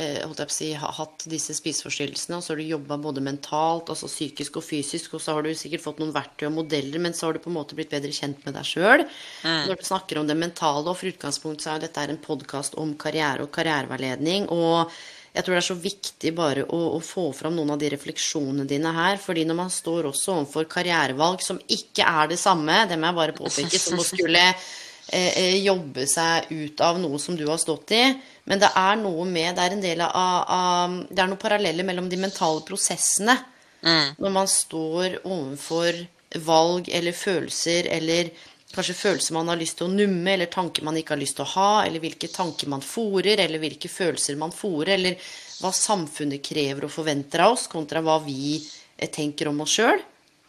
eh, 0.00 0.22
holdt 0.24 0.40
jeg 0.40 0.48
på 0.48 0.54
å 0.54 0.56
si, 0.56 0.68
hatt 0.98 1.26
disse 1.28 1.56
spiseforstyrrelsene, 1.58 2.38
og 2.38 2.44
så 2.44 2.54
har 2.54 2.62
du 2.62 2.70
jobba 2.70 2.96
både 2.96 3.24
mentalt, 3.24 3.92
altså 3.92 4.08
psykisk 4.08 4.56
og 4.60 4.64
fysisk, 4.64 5.18
og 5.18 5.24
så 5.24 5.36
har 5.36 5.44
du 5.44 5.52
sikkert 5.58 5.84
fått 5.84 6.00
noen 6.00 6.14
verktøy 6.16 6.46
og 6.48 6.56
modeller, 6.62 7.02
men 7.04 7.16
så 7.16 7.28
har 7.28 7.36
du 7.36 7.42
på 7.44 7.52
en 7.52 7.58
måte 7.58 7.76
blitt 7.76 7.92
bedre 7.92 8.12
kjent 8.16 8.40
med 8.46 8.56
deg 8.56 8.70
sjøl. 8.70 9.04
Når 9.44 9.82
du 9.82 9.88
snakker 9.90 10.22
om 10.22 10.30
det 10.30 10.38
mentale, 10.40 10.86
og 10.86 10.96
for 10.96 11.12
utgangspunktet 11.12 11.66
så 11.66 11.74
er 11.74 11.82
jo 11.82 11.86
dette 11.90 12.06
en 12.08 12.22
podkast 12.30 12.80
om 12.80 12.96
karriere 13.04 13.44
og 13.44 13.52
karriereveiledning, 13.52 14.48
og 14.48 14.88
jeg 15.32 15.44
tror 15.44 15.54
det 15.54 15.60
er 15.62 15.64
så 15.64 15.78
viktig 15.80 16.30
bare 16.36 16.64
å, 16.68 16.78
å 16.98 17.00
få 17.00 17.30
fram 17.36 17.54
noen 17.56 17.72
av 17.72 17.80
de 17.80 17.88
refleksjonene 17.94 18.66
dine 18.68 18.92
her. 18.92 19.16
fordi 19.16 19.46
når 19.48 19.58
man 19.62 19.70
står 19.72 20.10
også 20.10 20.34
overfor 20.34 20.68
karrierevalg 20.68 21.40
som 21.44 21.60
ikke 21.72 22.04
er 22.04 22.28
det 22.34 22.38
samme, 22.40 22.82
det 22.88 22.98
må 23.00 23.08
jeg 23.08 23.18
bare 23.20 23.36
påpeke, 23.38 23.80
som 23.80 24.00
å 24.00 24.04
skulle 24.04 24.42
eh, 24.44 25.30
eh, 25.30 25.56
jobbe 25.64 26.04
seg 26.10 26.52
ut 26.52 26.84
av 26.84 27.00
noe 27.00 27.20
som 27.22 27.38
du 27.38 27.46
har 27.48 27.60
stått 27.62 27.94
i. 27.96 28.04
Men 28.44 28.60
det 28.60 28.68
er 28.76 29.00
noe 29.00 29.24
med 29.24 29.56
Det 29.56 29.64
er 29.64 29.76
en 29.76 29.84
del 29.84 30.04
av, 30.04 30.38
av 30.52 30.96
Det 31.08 31.22
er 31.22 31.30
noen 31.30 31.40
paralleller 31.40 31.86
mellom 31.86 32.10
de 32.12 32.20
mentale 32.20 32.64
prosessene. 32.66 33.38
Når 33.82 34.30
man 34.30 34.46
står 34.46 35.22
overfor 35.24 35.96
valg 36.44 36.88
eller 36.92 37.16
følelser 37.16 37.88
eller 37.90 38.30
kanskje 38.74 38.96
følelser 38.96 39.36
man 39.36 39.50
har 39.52 39.58
lyst 39.60 39.78
til 39.78 39.88
å 39.88 39.92
numme, 39.92 40.34
eller 40.34 40.50
tanker 40.52 40.84
man 40.86 40.96
ikke 40.98 41.14
har 41.14 41.20
lyst 41.20 41.38
til 41.38 41.46
å 41.46 41.52
ha, 41.54 41.84
eller 41.86 42.02
hvilke 42.02 42.30
tanker 42.32 42.70
man 42.72 42.84
fòrer, 42.84 43.40
eller 43.44 43.62
hvilke 43.62 43.90
følelser 43.92 44.38
man 44.40 44.54
fòrer, 44.54 44.94
eller 44.96 45.34
hva 45.62 45.72
samfunnet 45.76 46.42
krever 46.44 46.88
og 46.88 46.94
forventer 46.94 47.44
av 47.44 47.56
oss, 47.56 47.68
kontra 47.72 48.02
hva 48.04 48.18
vi 48.24 48.56
eh, 48.58 49.10
tenker 49.12 49.50
om 49.50 49.60
oss 49.64 49.76
sjøl. 49.78 50.02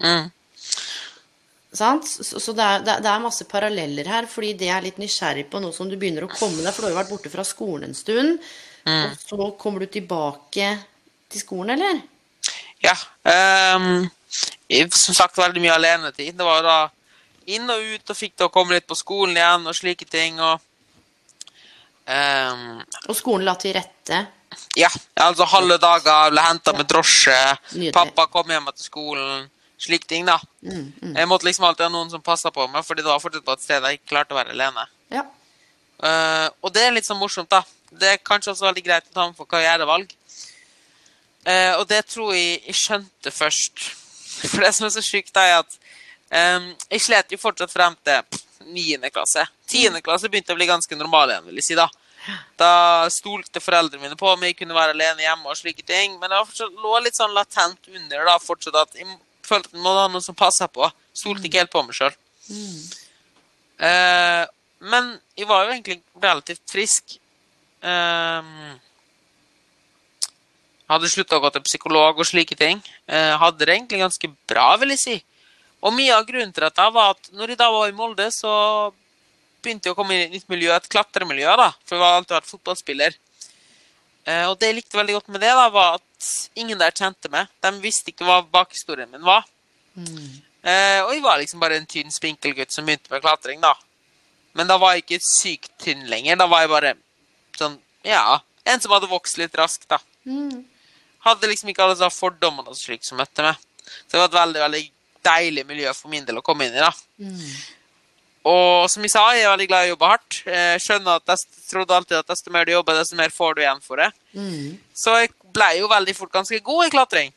Mm. 0.04 0.32
Sant? 1.74 2.08
Så, 2.08 2.40
så 2.40 2.54
det, 2.54 2.64
er, 2.64 3.02
det, 3.02 3.14
masse 3.24 3.48
paralleller 3.50 4.10
her, 4.10 4.30
fordi 4.30 4.54
det 4.62 4.70
er 4.70 4.86
litt 4.86 5.02
nysgjerrig 5.02 5.48
på 5.52 5.62
nå 5.62 5.74
som 5.76 5.90
du 5.90 5.98
begynner 5.98 6.28
å 6.28 6.32
komme 6.32 6.62
deg, 6.62 6.72
for 6.72 6.84
du 6.84 6.90
har 6.90 6.96
jo 6.96 7.02
vært 7.02 7.14
borte 7.14 7.34
fra 7.34 7.46
skolen 7.48 7.90
en 7.90 7.98
stund, 7.98 8.42
og 8.84 9.14
så 9.18 9.48
kommer 9.60 9.84
du 9.84 9.94
tilbake 9.96 10.74
til 11.32 11.42
skolen, 11.42 11.78
eller? 11.78 12.02
Ja. 12.84 12.96
Um, 13.24 14.10
som 14.92 15.16
sagt, 15.16 15.38
veldig 15.38 15.62
mye 15.64 15.78
alenetid. 15.78 16.36
Det 16.36 16.46
var 16.46 16.60
jo 16.60 16.68
da 16.68 16.78
inn 17.46 17.70
og 17.70 17.82
ut 17.96 18.14
og 18.14 18.18
fikk 18.18 18.38
til 18.38 18.48
å 18.48 18.54
komme 18.54 18.78
litt 18.78 18.88
på 18.90 18.98
skolen 18.98 19.38
igjen 19.38 19.68
og 19.68 19.76
slike 19.78 20.08
ting. 20.10 20.40
og 20.40 20.62
um, 22.08 22.80
Og 23.08 23.18
skolen 23.18 23.48
la 23.48 23.58
til 23.60 23.76
rette. 23.78 24.22
Ja, 24.78 24.90
altså 25.22 25.48
halve 25.50 25.80
dager 25.82 26.32
ble 26.34 26.46
henta 26.46 26.74
med 26.78 26.88
drosje. 26.90 27.38
Nydelig. 27.74 27.94
Pappa 27.96 28.28
kom 28.32 28.52
hjem 28.54 28.70
til 28.74 28.88
skolen. 28.88 29.48
Slike 29.84 30.08
ting, 30.08 30.28
da. 30.28 30.38
Jeg 30.64 31.28
måtte 31.28 31.48
liksom 31.50 31.66
alltid 31.68 31.90
ha 31.90 31.92
noen 31.92 32.12
som 32.12 32.24
passa 32.24 32.52
på 32.54 32.68
meg, 32.72 32.86
fordi 32.88 33.04
det 33.04 33.12
var 33.12 33.20
fortsatt 33.20 33.44
på 33.46 33.56
et 33.56 33.64
sted 33.64 33.84
jeg 33.84 34.00
ikke 34.00 34.14
klarte 34.14 34.36
å 34.36 34.40
være 34.40 34.54
alene. 34.56 34.86
Ja. 35.12 35.26
Uh, 36.04 36.48
og 36.64 36.72
det 36.76 36.86
er 36.86 36.96
litt 36.96 37.08
sånn 37.08 37.20
morsomt, 37.20 37.52
da. 37.52 37.64
Det 37.92 38.14
er 38.14 38.22
kanskje 38.24 38.54
også 38.54 38.70
veldig 38.70 38.84
greit 38.86 39.10
å 39.10 39.16
ta 39.16 39.28
med 39.28 39.38
for 39.38 39.50
karrierevalg. 39.50 40.14
Uh, 41.44 41.74
og 41.82 41.86
det 41.90 42.06
tror 42.08 42.32
jeg 42.36 42.62
jeg 42.62 42.80
skjønte 42.80 43.34
først. 43.34 43.90
For 44.52 44.64
det 44.64 44.72
som 44.76 44.88
er 44.88 44.94
så 44.96 45.04
sjukt, 45.04 45.36
er 45.38 45.60
at 45.60 45.76
jeg 46.34 47.02
slet 47.04 47.34
jo 47.36 47.38
fortsatt 47.42 47.72
frem 47.74 47.96
til 48.06 48.40
niende 48.74 49.12
klasse. 49.14 49.46
Tiende 49.70 50.02
klasse 50.02 50.30
begynte 50.32 50.56
å 50.56 50.58
bli 50.58 50.70
ganske 50.70 50.98
normal 50.98 51.30
igjen, 51.30 51.46
vil 51.50 51.60
jeg 51.62 51.68
si. 51.68 51.78
Da 51.78 51.90
Da 52.58 53.10
stolte 53.12 53.60
foreldrene 53.60 54.06
mine 54.06 54.16
på 54.16 54.30
meg, 54.38 54.54
jeg 54.54 54.62
kunne 54.62 54.78
være 54.78 54.94
alene 54.96 55.26
hjemme 55.26 55.50
og 55.52 55.58
slike 55.60 55.84
ting. 55.84 56.16
Men 56.22 56.32
det 56.32 56.40
var 56.40 56.76
lå 56.86 57.00
litt 57.04 57.18
sånn 57.20 57.36
latent 57.36 57.90
under 57.92 58.26
da, 58.30 58.38
fortsatt 58.40 58.78
at 58.80 58.96
jeg 58.96 59.08
følte 59.44 59.74
at 59.74 59.82
måtte 59.84 60.06
ha 60.06 60.12
noen 60.12 60.24
som 60.24 60.38
passa 60.38 60.70
på. 60.72 60.88
Stolte 61.14 61.50
ikke 61.50 61.64
helt 61.64 61.74
på 61.74 61.84
meg 61.84 61.98
sjøl. 61.98 62.16
Uh, 63.84 64.46
men 64.84 65.12
jeg 65.38 65.50
var 65.50 65.66
jo 65.66 65.76
egentlig 65.76 66.00
relativt 66.24 66.64
frisk. 66.72 67.18
Ehm, 67.84 68.80
hadde 70.92 71.12
slutta 71.12 71.40
å 71.40 71.44
gå 71.44 71.52
til 71.56 71.64
psykolog 71.68 72.20
og 72.20 72.28
slike 72.28 72.56
ting. 72.60 72.82
Uh, 73.08 73.36
hadde 73.42 73.64
det 73.64 73.76
egentlig 73.76 74.04
ganske 74.04 74.32
bra, 74.50 74.74
vil 74.82 74.94
jeg 74.96 75.02
si. 75.04 75.16
Og 75.84 75.96
mye 75.96 76.16
av 76.16 76.26
grunnen 76.28 76.54
til 76.56 76.64
dette 76.64 76.86
var 76.96 77.14
at 77.16 77.30
når 77.36 77.54
jeg 77.54 77.60
da 77.60 77.70
var 77.74 77.90
i 77.92 77.96
Molde, 77.96 78.30
så 78.32 78.54
begynte 79.64 79.90
jeg 79.90 79.96
å 79.96 79.98
komme 79.98 80.16
inn 80.16 80.24
i 80.24 80.28
et 80.30 80.38
nytt 80.38 80.52
miljø, 80.52 80.72
et 80.76 80.90
klatremiljø, 80.92 81.56
da. 81.60 81.70
For 81.84 81.98
jeg 81.98 82.04
har 82.04 82.20
alltid 82.20 82.38
vært 82.38 82.52
fotballspiller. 82.52 83.18
Eh, 84.24 84.46
og 84.48 84.56
det 84.60 84.70
jeg 84.70 84.78
likte 84.80 85.00
veldig 85.00 85.18
godt 85.18 85.32
med 85.36 85.44
det, 85.44 85.52
da, 85.60 85.68
var 85.74 86.00
at 86.00 86.30
ingen 86.60 86.80
der 86.80 86.96
kjente 86.96 87.32
meg. 87.32 87.52
De 87.64 87.72
visste 87.84 88.14
ikke 88.14 88.28
hva 88.28 88.40
bakhistorien 88.54 89.12
min 89.12 89.26
var. 89.28 89.48
Mm. 89.94 90.40
og 90.64 91.12
jeg 91.14 91.22
var 91.22 91.38
liksom 91.38 91.60
bare 91.62 91.76
en 91.78 91.86
tynn, 91.86 92.10
spinkel 92.10 92.56
gutt 92.58 92.72
som 92.74 92.88
begynte 92.88 93.12
med 93.12 93.22
klatring, 93.22 93.60
da. 93.62 93.76
Men 94.58 94.70
da 94.70 94.80
var 94.82 94.96
jeg 94.96 95.04
ikke 95.04 95.20
sykt 95.26 95.74
tynn 95.84 96.08
lenger. 96.10 96.40
Da 96.40 96.48
var 96.50 96.64
jeg 96.64 96.72
bare 96.72 96.94
sånn, 97.60 97.76
ja, 98.08 98.40
en 98.66 98.82
som 98.82 98.94
hadde 98.96 99.12
vokst 99.12 99.38
litt 99.42 99.56
raskt, 99.60 99.86
da. 99.92 100.00
Hadde 101.28 101.50
liksom 101.52 101.70
ikke 101.72 101.84
alle 101.86 102.00
de 102.00 102.10
fordommene 102.12 102.72
og 102.72 102.80
slik 102.80 103.06
som 103.06 103.20
møtte 103.20 103.46
meg. 103.46 103.60
Så 103.84 104.16
det 104.16 104.22
var 104.22 104.30
et 104.32 104.40
veldig, 104.40 104.62
veldig 104.64 104.84
deilig 105.26 105.66
miljø 105.68 105.94
for 105.96 106.10
min 106.12 106.26
del 106.26 106.38
å 106.38 106.44
komme 106.46 106.68
inn 106.68 106.76
i, 106.76 106.84
da. 106.84 106.92
og 108.44 108.90
som 108.92 109.04
jeg 109.06 109.12
sa, 109.14 109.22
jeg 109.36 109.46
er 109.46 109.54
veldig 109.54 109.68
glad 109.70 109.86
i 109.86 109.92
å 109.92 109.94
jobbe 109.94 110.10
hardt. 110.12 110.42
Jeg 110.46 110.82
skjønner 110.84 111.22
at 111.22 111.32
jeg 111.32 111.62
trodde 111.70 111.96
alltid 111.96 112.18
at 112.18 112.28
desto 112.28 112.52
mer 112.52 112.66
du 112.68 112.74
jobber, 112.74 112.98
desto 113.00 113.16
mer 113.16 113.32
får 113.32 113.56
du 113.56 113.62
igjen 113.64 113.80
for 113.86 114.02
det. 114.04 114.10
Så 114.94 115.16
jeg 115.22 115.32
ble 115.56 115.70
jo 115.80 115.88
veldig 115.88 116.16
fort 116.18 116.34
ganske 116.34 116.60
god 116.60 116.86
i 116.88 116.92
klatring. 116.92 117.32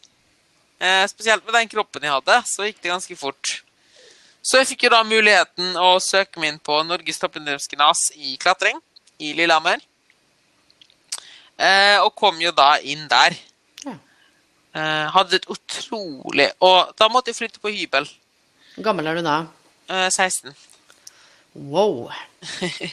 Eh, 0.81 1.07
spesielt 1.09 1.45
med 1.47 1.55
den 1.55 1.69
kroppen 1.73 2.03
jeg 2.03 2.13
hadde, 2.13 2.41
så 2.51 2.67
gikk 2.67 2.83
det 2.83 2.91
ganske 2.91 3.17
fort. 3.17 3.63
Så 4.47 4.59
jeg 4.61 4.69
fikk 4.75 4.85
jo 4.87 4.93
da 4.93 5.01
muligheten 5.07 5.79
å 5.81 5.97
søke 6.03 6.39
meg 6.43 6.53
inn 6.53 6.59
på 6.63 6.83
Norges 6.87 7.19
toppidrettsgymnas 7.23 8.11
i 8.19 8.37
klatring 8.43 8.79
i 9.19 9.33
Lillehammer. 9.35 9.81
Eh, 11.57 11.99
og 12.03 12.13
kom 12.19 12.39
jo 12.43 12.53
da 12.53 12.77
inn 12.83 13.07
der. 13.09 13.35
Eh, 14.77 15.07
hadde 15.15 15.39
et 15.39 15.47
utrolig 15.49 16.51
Og 16.61 16.91
da 17.01 17.07
måtte 17.09 17.31
jeg 17.33 17.39
flytte 17.39 17.63
på 17.63 17.73
hybel. 17.73 18.05
Hvor 18.75 18.85
gammel 18.91 19.07
er 19.09 19.17
du 19.17 19.23
da? 19.25 19.37
Eh, 19.89 20.09
16. 20.11 20.53
Wow. 21.57 22.11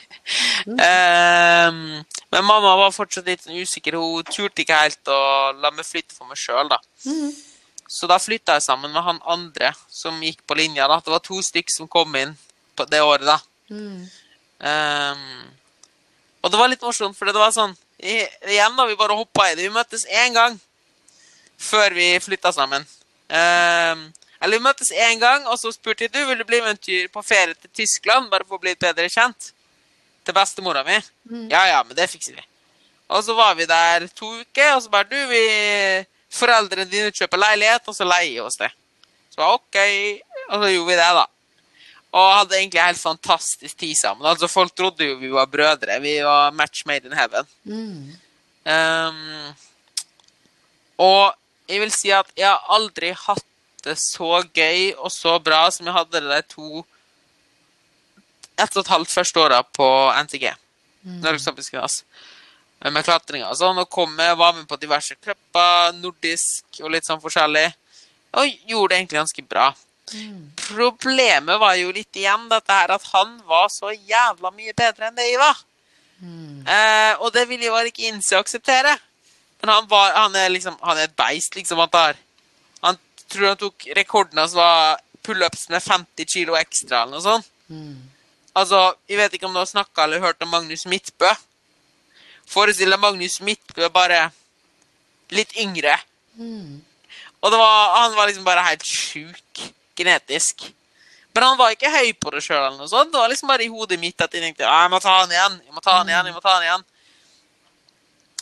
Ehm, 0.64 2.04
men 2.32 2.46
mamma 2.48 2.78
var 2.80 2.94
fortsatt 2.96 3.28
litt 3.28 3.44
usikker. 3.52 3.98
Hun 4.00 4.24
turte 4.30 4.64
ikke 4.64 4.78
helt 4.80 5.10
å 5.12 5.18
la 5.60 5.74
meg 5.76 5.84
flytte 5.84 6.16
for 6.16 6.30
meg 6.30 6.40
sjøl, 6.40 6.70
da. 6.72 6.78
Så 7.92 8.08
da 8.08 8.16
flytta 8.24 8.56
jeg 8.56 8.64
sammen 8.64 8.94
med 8.96 9.04
han 9.04 9.20
andre 9.28 9.74
som 9.92 10.22
gikk 10.24 10.40
på 10.48 10.56
linja. 10.56 10.88
da. 10.88 11.02
Det 11.04 11.12
var 11.12 11.20
to 11.26 11.42
stykk 11.44 11.74
som 11.74 11.90
kom 11.92 12.16
inn 12.16 12.32
på 12.80 12.88
det 12.88 13.02
året, 13.04 13.28
da. 13.28 13.36
Ehm, 14.64 15.52
og 16.40 16.52
det 16.54 16.62
var 16.62 16.72
litt 16.72 16.88
morsomt, 16.88 17.18
for 17.18 17.28
det 17.28 17.36
var 17.36 17.52
sånn 17.56 17.76
Igjen 18.04 18.74
da 18.76 18.84
vi 18.88 18.98
bare 19.00 19.16
hoppa 19.16 19.46
i 19.48 19.54
det. 19.56 19.68
Vi 19.68 19.72
møttes 19.76 20.08
én 20.12 20.34
gang 20.36 20.58
før 21.64 21.96
vi 21.96 22.12
flytta 22.22 22.52
sammen. 22.56 22.86
Ehm, 23.34 24.06
eller 24.44 24.60
vi 24.60 24.64
møttes 24.66 24.92
én 24.92 25.20
gang, 25.22 25.48
og 25.48 25.58
så 25.60 25.72
spurte 25.72 26.06
jeg 26.06 26.14
du 26.14 26.20
vil 26.28 26.42
du 26.42 26.46
bli 26.48 26.60
med 26.62 26.76
en 26.76 26.82
tur 26.82 27.12
på 27.14 27.24
ferie 27.26 27.56
til 27.56 27.72
Tyskland, 27.82 28.30
bare 28.32 28.46
for 28.48 28.60
å 28.60 28.64
bli 28.64 28.76
bedre 28.80 29.10
kjent. 29.12 29.54
Til 30.24 30.36
bestemora 30.36 30.84
mi. 30.88 31.00
Ja 31.52 31.66
ja, 31.68 31.84
men 31.84 31.96
det 31.98 32.10
fikser 32.12 32.36
vi. 32.38 32.44
Og 33.12 33.24
så 33.26 33.36
var 33.36 33.56
vi 33.60 33.68
der 33.68 34.08
to 34.16 34.30
uker, 34.42 34.76
og 34.76 34.84
så 34.84 34.92
bare 34.92 35.10
du, 35.12 35.20
vi 35.32 35.44
Foreldrene 36.34 36.90
dine 36.90 37.12
kjøper 37.14 37.38
leilighet, 37.38 37.86
og 37.86 37.94
så 37.94 38.08
leier 38.08 38.32
vi 38.32 38.42
oss 38.42 38.58
det. 38.58 38.72
Så 39.30 39.38
var 39.38 39.54
OK, 39.54 39.78
og 40.48 40.64
så 40.64 40.72
gjorde 40.72 40.88
vi 40.88 40.96
det, 40.98 41.10
da. 41.20 41.26
Og 42.14 42.32
hadde 42.40 42.58
egentlig 42.58 42.82
helt 42.82 43.02
fantastisk 43.02 43.78
tid 43.78 43.94
sammen. 44.00 44.26
Altså, 44.30 44.50
Folk 44.50 44.74
trodde 44.78 45.06
jo 45.06 45.20
vi 45.22 45.30
var 45.34 45.46
brødre. 45.50 46.00
Vi 46.02 46.16
var 46.26 46.52
match 46.58 46.88
made 46.90 47.10
in 47.10 47.14
heaven. 47.18 47.46
Um, 48.66 49.54
og 51.02 51.34
jeg 51.68 51.82
vil 51.84 51.94
si 51.96 52.12
at 52.14 52.30
jeg 52.38 52.48
har 52.48 52.64
aldri 52.76 53.14
hatt 53.16 53.46
det 53.84 53.98
så 54.00 54.42
gøy 54.56 54.94
og 54.94 55.12
så 55.12 55.38
bra 55.44 55.66
som 55.72 55.88
jeg 55.88 55.96
hadde 55.96 56.22
det 56.24 56.30
de 56.32 56.42
to 56.54 56.84
ett 58.54 58.76
og 58.78 58.84
et 58.84 58.92
halvt 58.94 59.12
første 59.12 59.40
åra 59.42 59.64
på 59.66 59.88
NTG. 60.24 60.52
Mm. 61.04 61.22
Toppidrettsgymnas. 61.24 62.04
Med 62.84 63.06
klatringa 63.06 63.50
og 63.50 63.58
sånn. 63.58 63.80
Og 63.82 63.90
kom 63.92 64.12
med, 64.16 64.36
var 64.38 64.54
med 64.56 64.68
på 64.70 64.78
diverse 64.80 65.16
cuper, 65.18 65.96
nordisk 65.98 66.84
og 66.84 66.94
litt 66.94 67.08
sånn 67.08 67.22
forskjellig. 67.24 67.70
Og 68.40 68.70
gjorde 68.70 68.94
det 68.94 69.00
egentlig 69.00 69.22
ganske 69.22 69.46
bra. 69.50 69.72
Problemet 70.68 71.60
var 71.62 71.78
jo 71.80 71.94
litt 71.96 72.20
igjen 72.20 72.50
dette 72.52 72.76
her 72.76 72.92
at 72.94 73.06
han 73.14 73.38
var 73.48 73.70
så 73.74 73.94
jævla 73.94 74.52
mye 74.54 74.76
bedre 74.78 75.10
enn 75.10 75.18
det 75.18 75.30
jeg 75.32 75.40
var. 75.42 75.64
Eh, 76.24 77.14
og 77.20 77.34
det 77.36 77.48
ville 77.50 77.68
jeg 77.68 77.74
bare 77.74 77.92
ikke 77.92 78.08
innse 78.12 78.38
og 78.38 78.46
akseptere. 78.46 78.94
Men 79.64 79.72
han, 79.72 79.86
var, 79.88 80.12
han 80.18 80.34
er 80.36 80.50
liksom 80.52 80.76
Han 80.84 80.98
er 81.00 81.08
et 81.08 81.16
beist, 81.16 81.56
liksom. 81.56 81.80
Han 81.80 81.90
tar 81.90 82.18
Han 82.84 82.98
tror 83.32 83.48
han 83.54 83.58
tok 83.62 83.86
rekorden 83.96 84.38
hans 84.42 84.54
var 84.58 85.00
pullups 85.24 85.70
med 85.72 85.80
50 85.82 86.28
kilo 86.28 86.58
ekstra, 86.60 87.06
eller 87.06 87.16
noe 87.16 87.24
sånt. 87.24 87.48
Altså, 88.60 88.82
jeg 89.10 89.18
vet 89.18 89.34
ikke 89.38 89.48
om 89.48 89.54
du 89.56 89.62
har 89.62 89.70
snakka 89.70 90.04
eller 90.04 90.20
hørt 90.22 90.44
om 90.44 90.52
Magnus 90.52 90.84
Midtbø. 90.86 91.30
Forestill 92.46 92.92
deg 92.92 93.00
Magnus 93.00 93.40
Midtbø 93.42 93.88
bare 93.90 94.26
litt 95.32 95.56
yngre. 95.58 95.96
Og 97.42 97.52
det 97.52 97.58
var, 97.60 97.96
han 98.04 98.14
var 98.20 98.28
liksom 98.30 98.44
bare 98.46 98.66
helt 98.68 98.84
sjuk 98.86 99.64
genetisk. 99.98 100.68
Men 101.34 101.48
han 101.48 101.58
var 101.58 101.72
ikke 101.74 101.90
høy 101.90 102.12
på 102.20 102.36
det 102.36 102.44
sjøl. 102.46 102.78
Det 102.84 103.16
var 103.18 103.32
liksom 103.32 103.50
bare 103.50 103.64
i 103.66 103.72
hodet 103.72 103.98
mitt 104.00 104.22
at 104.22 104.34
jeg 104.36 104.44
tenkte 104.44 104.68
«Ja, 104.68 104.84
jeg 104.84 104.92
må 104.92 105.00
ta 105.02 105.16
han 105.24 105.32
igjen. 105.32 105.56
jeg 105.66 105.74
må 105.74 105.82
ta 105.82 105.98
han 106.02 106.12
igjen, 106.12 106.30
jeg 106.30 106.36
må 106.36 106.44
ta 106.44 106.54
han 106.60 106.68
igjen. 106.68 106.84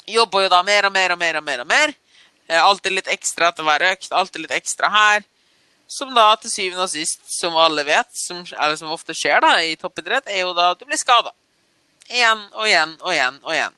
Jobba 0.07 0.45
jo 0.45 0.49
da 0.49 0.61
mer 0.63 0.87
og 0.87 0.93
mer 0.93 1.13
og 1.13 1.19
mer 1.19 1.37
og 1.39 1.43
mer. 1.43 1.59
og 1.61 1.67
mer. 1.67 1.93
Eh, 2.47 2.63
Alltid 2.63 2.95
litt 2.97 3.11
ekstra 3.11 3.51
etter 3.51 3.63
hver 3.67 3.85
økt. 3.91 4.11
Alltid 4.11 4.45
litt 4.45 4.55
ekstra 4.55 4.89
her. 4.91 5.23
Som 5.91 6.13
da 6.15 6.29
til 6.39 6.51
syvende 6.51 6.85
og 6.85 6.89
sist, 6.93 7.19
som 7.27 7.55
alle 7.59 7.83
vet, 7.83 8.07
som, 8.15 8.39
eller 8.55 8.77
som 8.79 8.93
ofte 8.95 9.15
skjer 9.17 9.41
da 9.43 9.57
i 9.59 9.75
toppidrett, 9.75 10.27
er 10.31 10.45
jo 10.45 10.53
da 10.55 10.69
at 10.71 10.79
du 10.79 10.85
blir 10.87 10.99
skada. 10.99 11.33
Igjen 12.07 12.45
og 12.53 12.67
igjen 12.67 12.93
og 13.01 13.11
igjen 13.11 13.39
og 13.43 13.51
igjen. 13.55 13.75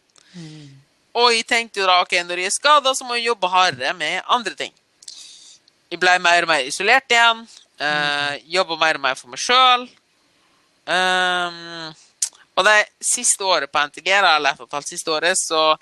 Og 1.14 1.34
jeg 1.34 1.46
tenkte 1.50 1.82
jo 1.82 1.88
da 1.90 2.00
ok, 2.02 2.14
når 2.26 2.42
jeg 2.42 2.50
er 2.52 2.54
skada, 2.54 2.94
så 2.94 3.06
må 3.06 3.18
jeg 3.18 3.28
jobbe 3.32 3.50
hardere 3.50 3.94
med 3.98 4.22
andre 4.30 4.54
ting. 4.58 4.74
Jeg 5.94 6.00
ble 6.02 6.16
mer 6.22 6.46
og 6.46 6.50
mer 6.50 6.66
isolert 6.66 7.10
igjen. 7.14 7.44
Uh, 7.82 8.38
Jobba 8.50 8.78
mer 8.82 8.98
og 8.98 9.04
mer 9.04 9.18
for 9.18 9.34
meg 9.34 9.42
sjøl. 9.42 9.90
og 12.54 12.66
det 12.66 12.78
siste 13.02 13.46
året 13.46 13.72
på 13.72 13.82
NTG, 13.90 14.10
eller 14.10 14.54
et 14.54 14.62
og 14.62 14.68
et 14.68 14.78
halvt 14.78 14.94
siste 14.94 15.12
året, 15.14 15.38
så 15.38 15.74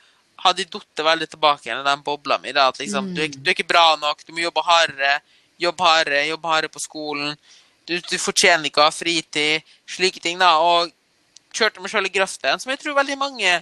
hadde 0.41 0.63
de 0.63 0.77
datt 0.77 1.03
veldig 1.05 1.27
tilbake 1.29 1.67
igjen 1.67 1.81
i 1.81 1.87
den 1.87 2.05
bobla 2.05 2.39
mi. 2.41 2.53
Da, 2.55 2.69
at 2.71 2.79
liksom, 2.81 3.11
du, 3.15 3.21
er, 3.25 3.33
du 3.33 3.49
er 3.49 3.55
ikke 3.55 3.69
bra 3.69 3.91
nok, 4.01 4.23
du 4.25 4.33
må 4.33 4.43
jobbe 4.45 4.63
hardere, 4.65 5.19
jobbe 5.61 5.85
hardere, 5.85 6.23
jobbe 6.31 6.53
hardere 6.53 6.73
på 6.73 6.81
skolen. 6.81 7.35
Du, 7.85 7.97
du 7.97 8.17
fortjener 8.21 8.69
ikke 8.69 8.81
å 8.81 8.87
ha 8.87 8.93
fritid. 8.95 9.67
Slike 9.89 10.23
ting, 10.23 10.41
da. 10.41 10.55
Og 10.63 10.91
kjørte 11.53 11.83
meg 11.83 11.93
sjøl 11.93 12.07
i 12.07 12.13
grøfta 12.13 12.49
igjen, 12.49 12.63
som 12.63 12.73
jeg 12.73 12.81
tror 12.81 12.97
veldig 12.97 13.17
mange 13.19 13.57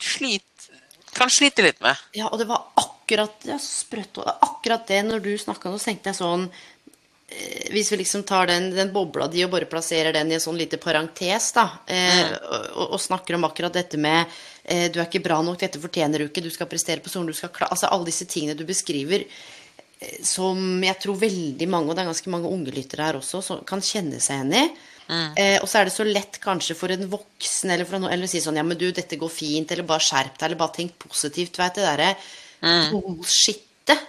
sliter, 0.00 0.76
kan 1.16 1.32
slite 1.32 1.64
litt 1.64 1.80
med. 1.82 1.98
Ja, 2.14 2.28
og 2.30 2.38
det 2.38 2.46
var 2.46 2.68
akkurat 2.78 3.40
det, 3.42 3.58
sprøtt, 3.64 4.20
akkurat 4.22 4.86
det 4.86 5.00
når 5.08 5.24
du 5.24 5.32
snakka 5.40 5.72
nå, 5.72 5.80
så 5.80 5.90
tenkte 5.90 6.12
jeg 6.12 6.20
sånn 6.20 6.44
eh, 6.46 7.72
Hvis 7.74 7.90
vi 7.90 7.98
liksom 8.04 8.22
tar 8.28 8.46
den, 8.52 8.68
den 8.76 8.92
bobla 8.94 9.26
di 9.32 9.42
og 9.42 9.50
bare 9.56 9.66
plasserer 9.70 10.14
den 10.14 10.30
i 10.30 10.36
en 10.36 10.44
sånn 10.44 10.60
lite 10.60 10.78
parentes, 10.78 11.50
da, 11.56 11.66
eh, 11.90 12.30
og, 12.30 12.94
og 12.94 13.02
snakker 13.02 13.34
om 13.34 13.48
akkurat 13.48 13.74
dette 13.74 13.98
med 13.98 14.30
Du 14.70 15.00
er 15.00 15.06
ikke 15.08 15.22
bra 15.24 15.40
nok, 15.42 15.58
dette 15.58 15.80
fortjener 15.82 16.22
du 16.22 16.28
ikke, 16.28 16.44
du 16.44 16.52
skal 16.54 16.68
prestere 16.70 17.02
på 17.02 17.10
solen, 17.10 17.30
du 17.30 17.34
skal 17.34 17.50
klare 17.54 17.74
Altså 17.74 17.90
alle 17.90 18.06
disse 18.06 18.26
tingene 18.30 18.54
du 18.54 18.62
beskriver 18.68 19.24
eh, 19.24 20.20
som 20.26 20.82
jeg 20.84 20.94
tror 21.02 21.18
veldig 21.18 21.68
mange, 21.70 21.90
og 21.90 21.98
det 21.98 22.04
er 22.04 22.10
ganske 22.12 22.32
mange 22.32 22.52
unge 22.52 22.74
lyttere 22.76 23.08
her 23.08 23.18
også, 23.18 23.42
som 23.42 23.64
kan 23.66 23.82
kjenne 23.82 24.22
seg 24.22 24.38
igjen 24.38 24.56
i. 24.60 24.64
Eh, 25.10 25.56
og 25.58 25.66
så 25.66 25.80
er 25.80 25.88
det 25.88 25.94
så 25.94 26.06
lett 26.06 26.38
kanskje 26.42 26.76
for 26.78 26.92
en 26.94 27.08
voksen 27.10 27.72
eller 27.74 27.88
for 27.88 27.98
noen, 27.98 28.12
eller 28.14 28.28
å 28.28 28.30
si 28.30 28.42
sånn 28.42 28.60
Ja, 28.60 28.66
men 28.66 28.78
du, 28.78 28.86
dette 28.94 29.18
går 29.18 29.32
fint, 29.32 29.72
eller 29.74 29.88
bare 29.88 30.06
skjerp 30.06 30.36
deg, 30.36 30.46
eller 30.46 30.60
bare 30.60 30.76
tenk 30.76 30.94
positivt. 31.02 31.56
Du 31.56 31.62
det 31.64 31.82
derre 31.82 32.12
bullshittet. 32.92 34.06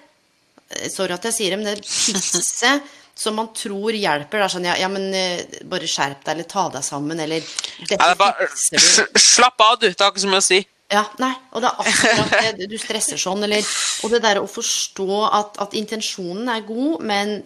Eh, 0.70 0.90
Sorry 0.94 1.16
at 1.16 1.26
jeg 1.32 1.38
sier 1.40 1.56
det, 1.56 1.62
men 1.62 1.72
det 1.72 1.82
pisset 1.88 3.00
som 3.22 3.38
man 3.38 3.52
tror 3.56 3.96
hjelper. 3.96 4.42
Er 4.42 4.52
sånn 4.52 4.68
ja, 4.68 4.76
ja, 4.82 4.90
men 4.92 5.12
eh, 5.16 5.62
bare 5.70 5.90
skjerp 5.90 6.24
deg, 6.26 6.34
eller 6.36 6.50
ta 6.50 6.68
deg 6.74 6.86
sammen, 6.86 7.22
eller 7.22 7.46
Dette 7.88 8.12
bare, 8.20 8.50
slapp 8.58 9.62
av, 9.62 9.80
du. 9.82 9.90
Det 9.90 10.02
har 10.02 10.14
ikke 10.14 10.26
så 10.26 10.32
mye 10.32 10.42
å 10.42 10.48
si. 10.50 10.62
Ja, 10.92 11.06
nei, 11.22 11.32
og 11.56 11.64
det 11.64 11.70
er 11.70 11.86
akkurat 11.86 12.58
det. 12.58 12.68
Du 12.68 12.76
stresser 12.80 13.20
sånn, 13.22 13.46
eller 13.48 13.64
Og 14.04 14.12
det 14.12 14.20
der 14.26 14.42
å 14.42 14.50
forstå 14.50 15.22
at, 15.30 15.62
at 15.64 15.78
intensjonen 15.80 16.50
er 16.52 16.66
god, 16.68 17.06
men 17.08 17.38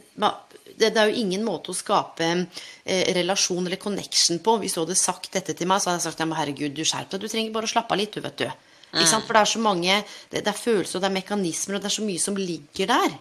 det, 0.76 0.90
det 0.96 1.02
er 1.02 1.12
jo 1.12 1.22
ingen 1.22 1.46
måte 1.46 1.72
å 1.72 1.78
skape 1.78 2.26
eh, 2.34 3.12
relasjon 3.16 3.68
eller 3.68 3.80
connection 3.82 4.42
på. 4.44 4.58
Hvis 4.64 4.76
du 4.76 4.82
hadde 4.82 4.98
sagt 5.00 5.30
dette 5.36 5.54
til 5.54 5.70
meg, 5.70 5.82
så 5.82 5.92
hadde 5.92 6.02
jeg 6.02 6.08
sagt 6.10 6.24
ja, 6.24 6.30
men 6.30 6.40
herregud, 6.40 6.74
du 6.76 6.84
skjerp 6.88 7.14
deg. 7.14 7.22
Du 7.22 7.32
trenger 7.32 7.54
bare 7.56 7.70
å 7.70 7.74
slappe 7.76 7.96
av 7.96 8.02
litt, 8.02 8.18
du, 8.18 8.26
vet 8.26 8.42
du. 8.42 8.50
Ikke 8.96 9.12
sant? 9.12 9.28
For 9.28 9.36
det 9.36 9.42
er 9.44 9.50
så 9.52 9.60
mange 9.60 9.96
Det, 10.32 10.40
det 10.40 10.48
er 10.48 10.56
følelser, 10.56 10.98
og 10.98 11.04
det 11.04 11.10
er 11.10 11.18
mekanismer, 11.18 11.78
og 11.78 11.84
det 11.84 11.90
er 11.90 11.98
så 11.98 12.06
mye 12.06 12.22
som 12.26 12.38
ligger 12.40 12.92
der. 12.92 13.16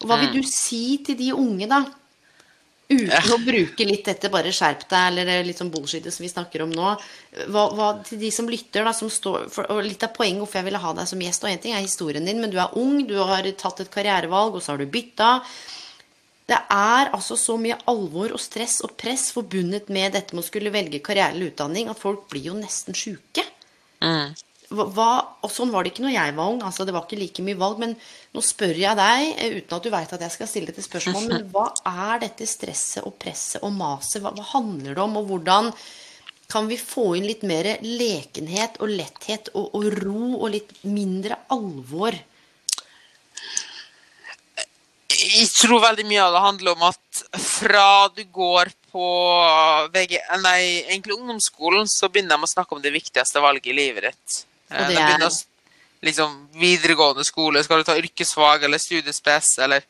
Og 0.00 0.08
hva 0.08 0.20
vil 0.22 0.40
du 0.40 0.46
si 0.48 1.00
til 1.04 1.18
de 1.18 1.32
unge, 1.36 1.68
da? 1.70 1.84
Uten 2.90 3.34
å 3.36 3.38
bruke 3.38 3.84
litt 3.86 4.08
dette 4.08 4.28
'bare 4.32 4.50
skjerp 4.50 4.88
deg', 4.90 5.18
eller 5.22 5.44
litt 5.46 5.60
sånn 5.60 5.70
bullshit 5.70 6.08
som 6.10 6.24
vi 6.24 6.30
snakker 6.32 6.64
om 6.64 6.72
nå. 6.74 6.88
Hva, 7.46 7.64
hva 7.76 7.90
til 8.02 8.18
de 8.18 8.30
som 8.34 8.48
lytter, 8.50 8.82
da, 8.82 8.92
som 8.92 9.10
står 9.10 9.46
for, 9.48 9.70
Og 9.70 9.84
litt 9.84 10.02
av 10.02 10.10
poenget 10.16 10.42
hvorfor 10.42 10.58
jeg 10.58 10.66
ville 10.66 10.82
ha 10.82 10.92
deg 10.92 11.06
som 11.06 11.20
gjest, 11.22 11.44
og 11.44 11.50
én 11.50 11.62
ting 11.62 11.74
er 11.76 11.86
historien 11.86 12.24
din, 12.26 12.40
men 12.40 12.50
du 12.50 12.58
er 12.58 12.74
ung, 12.74 13.06
du 13.06 13.14
har 13.22 13.46
tatt 13.52 13.80
et 13.80 13.90
karrierevalg, 13.90 14.54
og 14.54 14.62
så 14.62 14.72
har 14.72 14.78
du 14.78 14.86
bytta. 14.90 15.42
Det 16.50 16.58
er 16.58 17.12
altså 17.14 17.36
så 17.38 17.54
mye 17.56 17.78
alvor 17.86 18.32
og 18.34 18.40
stress 18.42 18.80
og 18.82 18.96
press 18.98 19.30
forbundet 19.30 19.88
med 19.88 20.12
dette 20.12 20.34
med 20.34 20.42
å 20.42 20.48
skulle 20.48 20.72
velge 20.74 20.98
karriere 20.98 21.30
eller 21.36 21.52
utdanning, 21.52 21.88
at 21.88 21.98
folk 21.98 22.26
blir 22.28 22.50
jo 22.50 22.54
nesten 22.58 22.96
sjuke. 22.96 23.44
Hva, 24.02 24.34
hva- 24.70 25.26
og 25.42 25.50
sånn 25.50 25.72
var 25.74 25.82
det 25.82 25.92
ikke 25.92 26.04
når 26.04 26.14
jeg 26.14 26.34
var 26.36 26.50
ung. 26.52 26.62
altså 26.62 26.86
Det 26.86 26.94
var 26.94 27.06
ikke 27.06 27.18
like 27.18 27.42
mye 27.42 27.58
valg. 27.58 27.78
Men 27.78 27.96
nå 28.34 28.42
spør 28.44 28.76
jeg 28.78 28.96
deg, 28.96 29.34
eh, 29.38 29.56
uten 29.58 29.76
at 29.76 29.82
du 29.82 29.90
veit 29.90 30.12
at 30.12 30.20
jeg 30.20 30.30
skal 30.36 30.46
stille 30.46 30.70
dette 30.70 30.86
spørsmålet, 30.86 31.28
men 31.28 31.50
hva 31.50 31.66
er 31.86 32.20
dette 32.20 32.46
stresset 32.46 33.04
og 33.04 33.18
presset 33.18 33.62
og 33.62 33.72
maset? 33.72 34.22
Hva, 34.22 34.32
hva 34.36 34.46
handler 34.54 34.94
det 34.94 35.02
om, 35.02 35.16
og 35.16 35.26
hvordan 35.26 35.72
kan 36.50 36.66
vi 36.66 36.76
få 36.76 37.16
inn 37.16 37.26
litt 37.26 37.42
mer 37.46 37.78
lekenhet 37.82 38.80
og 38.82 38.90
letthet 38.90 39.52
og, 39.54 39.70
og 39.74 40.02
ro 40.02 40.42
og 40.42 40.50
litt 40.50 40.72
mindre 40.82 41.38
alvor? 41.50 42.14
Jeg 45.20 45.48
tror 45.52 45.82
veldig 45.82 46.06
mye 46.08 46.22
av 46.22 46.32
det 46.32 46.42
handler 46.46 46.76
om 46.76 46.84
at 46.88 47.22
fra 47.38 48.08
du 48.14 48.22
går 48.24 48.70
på 48.90 49.06
VG, 49.94 50.16
nei, 50.42 50.60
egentlig 50.88 51.18
ungdomsskolen, 51.18 51.86
så 51.90 52.08
begynner 52.08 52.38
de 52.38 52.46
å 52.46 52.50
snakke 52.50 52.74
om 52.74 52.82
det 52.82 52.94
viktigste 52.94 53.42
valget 53.42 53.70
i 53.70 53.76
livet 53.76 54.08
ditt. 54.08 54.38
Eh, 54.70 54.88
det 54.88 54.96
er- 54.96 55.18
begynner 55.18 55.30
liksom 56.02 56.48
videregående 56.56 57.24
skole, 57.24 57.62
skal 57.64 57.78
du 57.78 57.84
ta 57.84 57.96
yrkesfag 57.98 58.64
eller 58.64 58.78
studiespes, 58.78 59.58
eller 59.58 59.82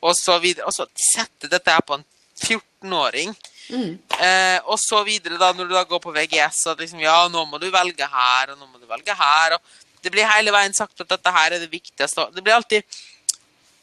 og 0.00 0.16
så 0.16 0.38
videre. 0.40 0.66
Og 0.66 0.72
så 0.72 0.86
sette 0.96 1.48
dette 1.50 1.70
her 1.70 1.82
på 1.84 1.98
en 1.98 2.04
14-åring. 2.40 3.34
Mm. 3.70 3.98
Eh, 4.18 4.58
og 4.64 4.78
så 4.80 5.02
videre, 5.04 5.38
da, 5.38 5.52
når 5.52 5.68
du 5.68 5.74
da 5.74 5.84
går 5.84 6.00
på 6.02 6.14
VGS, 6.14 6.66
at 6.72 6.80
liksom, 6.80 7.02
ja, 7.04 7.28
nå 7.28 7.44
må 7.46 7.60
du 7.60 7.68
velge 7.70 8.08
her, 8.08 8.50
og 8.52 8.58
nå 8.58 8.66
må 8.66 8.80
du 8.80 8.86
velge 8.86 9.14
her. 9.14 9.54
Og 9.54 9.60
det 10.02 10.12
blir 10.14 10.28
hele 10.28 10.54
veien 10.54 10.74
sagt 10.74 11.00
at 11.00 11.08
dette 11.12 11.34
her 11.36 11.52
er 11.52 11.62
det 11.62 11.70
viktigste. 11.70 12.30
Det 12.34 12.42
blir 12.42 12.56
alltid 12.56 12.82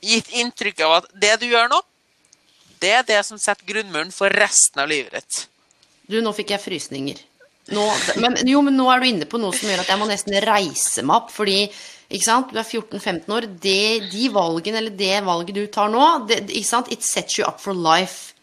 gitt 0.01 0.33
inntrykk 0.41 0.81
av 0.85 0.97
at 1.03 1.13
det 1.13 1.39
du 1.41 1.47
gjør 1.49 1.69
nå, 1.71 1.79
det 2.81 2.91
er 2.93 3.05
det 3.05 3.21
som 3.25 3.39
setter 3.41 3.65
grunnmuren 3.65 4.11
for 4.13 4.29
resten 4.29 4.81
av 4.83 4.89
livet 4.89 5.15
ditt. 5.15 5.47
Du, 6.07 6.19
nå 6.21 6.33
fikk 6.35 6.53
jeg 6.53 6.63
frysninger. 6.63 7.23
Nå, 7.75 7.83
men, 8.23 8.37
jo, 8.47 8.61
men 8.63 8.77
nå 8.79 8.87
er 8.93 9.01
du 9.03 9.07
inne 9.09 9.27
på 9.27 9.39
noe 9.41 9.55
som 9.55 9.67
gjør 9.69 9.81
at 9.83 9.89
jeg 9.91 9.99
må 9.99 10.07
nesten 10.07 10.37
reise 10.45 11.03
meg 11.03 11.17
opp, 11.17 11.31
fordi 11.35 11.59
ikke 12.07 12.23
sant? 12.23 12.53
Du 12.55 12.59
er 12.61 12.63
14-15 12.63 13.33
år. 13.35 13.47
Det, 13.59 14.09
de 14.13 14.27
valgene, 14.31 14.79
eller 14.79 14.93
det 14.95 15.17
valget 15.27 15.57
du 15.57 15.65
tar 15.67 15.91
nå, 15.91 16.03
det, 16.29 16.45
ikke 16.47 16.69
sant? 16.69 16.91
it 16.93 17.03
sets 17.03 17.35
you 17.39 17.43
up 17.47 17.59
for 17.59 17.75
life. 17.75 18.33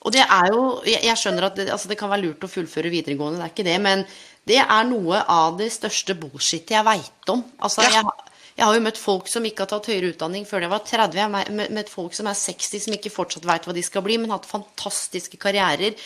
Og 0.00 0.12
det 0.14 0.22
er 0.24 0.46
jo 0.52 0.60
Jeg, 0.86 1.02
jeg 1.04 1.16
skjønner 1.20 1.48
at 1.48 1.56
det, 1.58 1.68
altså 1.72 1.88
det 1.90 1.98
kan 2.00 2.08
være 2.12 2.22
lurt 2.26 2.44
å 2.44 2.48
fullføre 2.48 2.92
videregående, 2.92 3.40
det 3.40 3.46
er 3.48 3.54
ikke 3.54 3.66
det, 3.66 3.78
men 3.84 4.04
det 4.48 4.60
er 4.62 4.84
noe 4.88 5.20
av 5.28 5.58
det 5.58 5.68
største 5.72 6.14
bullshitet 6.16 6.72
jeg 6.76 6.86
veit 6.86 7.32
om. 7.32 7.42
Altså, 7.60 7.84
Ja. 7.84 8.00
jeg, 8.00 8.30
jeg 8.56 8.66
har 8.66 8.76
jo 8.76 8.84
møtt 8.84 9.00
folk 9.00 9.28
som 9.32 9.44
ikke 9.48 9.64
har 9.64 9.70
tatt 9.72 9.88
høyere 9.88 10.12
utdanning 10.12 10.44
før 10.48 10.64
de 10.64 10.70
var 10.72 10.84
30. 10.84 11.16
Jeg 11.16 11.32
har 11.32 11.70
møtt 11.76 11.92
folk 11.92 12.16
som 12.16 12.28
er 12.28 12.36
60, 12.36 12.84
som 12.84 12.96
ikke 12.96 13.12
fortsatt 13.12 13.46
veit 13.48 13.64
hva 13.68 13.76
de 13.76 13.84
skal 13.84 14.04
bli, 14.04 14.18
men 14.20 14.32
har 14.32 14.40
hatt 14.40 14.48
fantastiske 14.50 15.40
karrierer. 15.40 15.96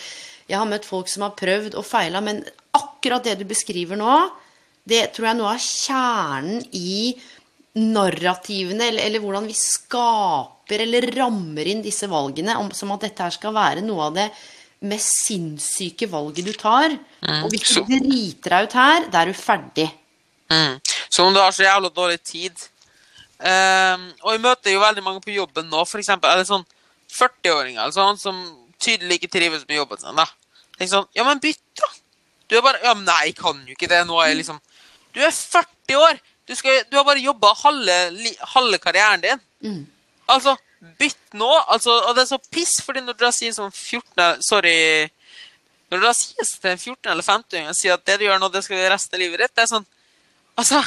Jeg 0.50 0.58
har 0.60 0.68
møtt 0.68 0.86
folk 0.86 1.08
som 1.10 1.24
har 1.26 1.36
prøvd 1.38 1.76
og 1.78 1.86
feila, 1.86 2.20
men 2.24 2.42
akkurat 2.76 3.24
det 3.24 3.38
du 3.40 3.46
beskriver 3.48 3.98
nå, 3.98 4.16
det 4.84 5.06
tror 5.14 5.30
jeg 5.30 5.38
noe 5.38 5.54
av 5.54 5.62
kjernen 5.64 6.60
i 6.76 7.14
narrativene, 7.80 8.90
eller, 8.90 9.06
eller 9.08 9.22
hvordan 9.22 9.48
vi 9.48 9.56
skaper 9.56 10.84
eller 10.84 11.08
rammer 11.16 11.70
inn 11.70 11.82
disse 11.84 12.06
valgene, 12.10 12.58
om, 12.60 12.68
som 12.76 12.92
at 12.94 13.08
dette 13.08 13.24
her 13.24 13.34
skal 13.34 13.54
være 13.56 13.82
noe 13.84 14.10
av 14.10 14.18
det 14.18 14.28
mest 14.84 15.24
sinnssyke 15.24 16.06
valget 16.12 16.46
du 16.46 16.52
tar. 16.58 16.92
og 17.40 17.48
hvis 17.52 17.74
du 17.74 17.82
driter 17.88 18.56
deg 18.56 18.68
ut 18.68 18.78
her, 18.78 19.08
da 19.10 19.22
er 19.22 19.32
du 19.32 19.38
ferdig. 19.38 19.88
Mm. 20.52 20.76
Som 21.08 21.30
om 21.30 21.34
du 21.34 21.40
har 21.40 21.54
så 21.56 21.64
jævla 21.64 21.90
dårlig 21.94 22.20
tid. 22.22 22.66
Um, 23.40 24.10
og 24.22 24.34
jeg 24.34 24.42
møter 24.44 24.74
jo 24.74 24.82
veldig 24.84 25.02
mange 25.04 25.22
på 25.24 25.34
jobben 25.34 25.66
nå, 25.72 25.82
for 25.88 26.02
eksempel, 26.02 26.30
eller 26.30 26.46
sånn 26.48 26.66
40-åringer 27.14 27.80
eller 27.82 27.96
sånn, 27.96 28.20
som 28.20 28.38
tydelig 28.84 29.18
ikke 29.20 29.32
trives 29.32 29.64
med 29.68 29.78
jobben 29.80 30.00
sin. 30.02 30.16
da. 30.20 30.26
Tenk 30.78 30.90
sånn, 30.90 31.08
ja, 31.16 31.24
men 31.26 31.40
bytt, 31.42 31.62
da! 31.80 31.88
Du 32.50 32.56
er 32.58 32.64
bare 32.66 32.82
Ja, 32.84 32.92
men 32.94 33.06
nei, 33.08 33.30
jeg 33.30 33.36
kan 33.38 33.60
jo 33.64 33.72
ikke 33.76 33.88
det. 33.88 34.02
Nå 34.06 34.18
er 34.20 34.32
jeg 34.32 34.42
liksom 34.42 34.60
Du 35.14 35.20
er 35.24 35.32
40 35.32 35.96
år! 36.02 36.20
Du, 36.44 36.52
skal, 36.58 36.82
du 36.90 36.96
har 36.98 37.06
bare 37.08 37.22
jobba 37.24 37.54
halve, 37.62 37.94
halve 38.52 38.78
karrieren 38.82 39.22
din. 39.22 39.40
Altså, 40.28 40.56
bytt 41.00 41.32
nå! 41.40 41.48
Altså, 41.72 41.94
og 42.08 42.16
det 42.16 42.24
er 42.26 42.32
så 42.34 42.40
piss, 42.52 42.74
fordi 42.84 43.00
når 43.00 43.16
du 43.16 43.24
da 43.24 43.30
sier 43.32 43.54
sånn 43.56 43.72
14 43.72 44.42
Sorry. 44.44 44.76
Når 45.88 46.02
du 46.02 46.04
da 46.04 46.12
sier 46.18 46.44
til 46.44 46.70
en 46.74 46.80
14- 46.82 47.10
eller 47.12 47.24
15-åring 47.24 47.70
og 47.70 47.78
sier 47.78 47.94
at 47.96 48.04
det 48.08 48.18
du 48.20 48.26
gjør 48.26 48.42
nå, 48.42 48.48
det 48.52 48.64
skal 48.66 48.80
du 48.82 48.88
resten 48.92 49.16
av 49.16 49.22
livet 49.22 49.44
ditt, 49.44 49.54
det 49.56 49.64
er 49.64 49.72
sånn 49.72 49.86
Altså, 50.60 50.78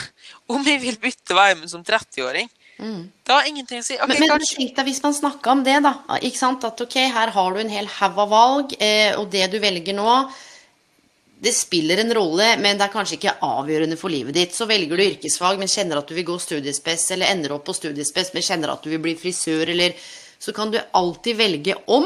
om 0.47 0.63
jeg 0.63 0.79
vil 0.79 0.95
bytte 1.01 1.35
vei 1.35 1.49
med 1.59 1.67
som 1.67 1.81
30-åring, 1.83 2.47
det 2.77 3.33
har 3.33 3.47
ingenting 3.49 3.81
å 3.81 3.85
si. 3.85 3.95
Okay, 3.97 4.19
Men, 4.19 4.35
men 4.35 4.43
tenk 4.45 4.75
deg 4.77 4.85
hvis 4.85 5.01
man 5.01 5.15
snakka 5.17 5.53
om 5.55 5.63
det, 5.65 5.79
da. 5.85 5.95
Ikke 6.21 6.37
sant? 6.37 6.65
At 6.67 6.81
ok, 6.83 6.99
her 7.13 7.33
har 7.33 7.55
du 7.55 7.61
en 7.63 7.73
hel 7.73 7.89
haug 7.99 8.19
av 8.21 8.29
valg, 8.29 8.75
eh, 8.77 9.15
og 9.17 9.31
det 9.33 9.47
du 9.53 9.57
velger 9.63 9.97
nå 9.97 10.11
det 11.39 11.53
spiller 11.53 11.99
en 12.01 12.13
rolle, 12.17 12.45
men 12.57 12.79
det 12.79 12.87
er 12.87 12.93
kanskje 12.93 13.17
ikke 13.19 13.35
avgjørende 13.45 13.97
for 13.99 14.09
livet 14.09 14.33
ditt. 14.33 14.55
Så 14.57 14.65
velger 14.69 14.97
du 14.97 15.03
yrkesfag, 15.03 15.59
men 15.61 15.69
kjenner 15.69 15.99
at 15.99 16.09
du 16.09 16.15
vil 16.17 16.25
gå 16.25 16.37
studiespes, 16.41 17.11
eller 17.13 17.29
ender 17.29 17.53
opp 17.53 17.67
på 17.67 17.75
studiespes, 17.77 18.31
men 18.33 18.45
kjenner 18.45 18.73
at 18.73 18.81
du 18.81 18.89
vil 18.89 19.03
bli 19.03 19.17
frisør, 19.19 19.69
eller 19.73 19.93
Så 20.39 20.53
kan 20.53 20.69
du 20.69 20.77
alltid 20.77 21.35
velge 21.35 21.73
om, 21.87 22.05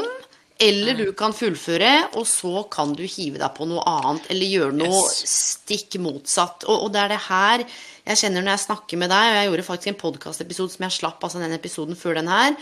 eller 0.62 0.98
du 0.98 1.08
kan 1.18 1.34
fullføre, 1.34 1.92
og 2.18 2.26
så 2.28 2.62
kan 2.72 2.94
du 2.98 3.02
hive 3.02 3.40
deg 3.42 3.50
på 3.56 3.66
noe 3.70 3.82
annet, 3.88 4.28
eller 4.32 4.54
gjøre 4.54 4.76
noe 4.78 5.00
Yes. 5.02 5.34
stikk 5.58 5.98
motsatt. 6.02 6.66
Og, 6.68 6.86
og 6.86 6.94
det 6.94 7.02
er 7.02 7.12
det 7.16 7.24
her 7.28 7.66
jeg 8.02 8.18
kjenner 8.18 8.42
når 8.42 8.56
jeg 8.56 8.66
snakker 8.66 8.98
med 8.98 9.12
deg, 9.12 9.28
og 9.28 9.36
jeg 9.38 9.50
gjorde 9.50 9.66
faktisk 9.68 9.92
en 9.92 10.00
podkastepisode 10.00 10.74
som 10.74 10.88
jeg 10.88 10.96
slapp, 10.96 11.22
altså 11.22 11.42
den 11.42 11.54
episoden 11.54 11.98
før 11.98 12.18
den 12.18 12.30
her, 12.32 12.56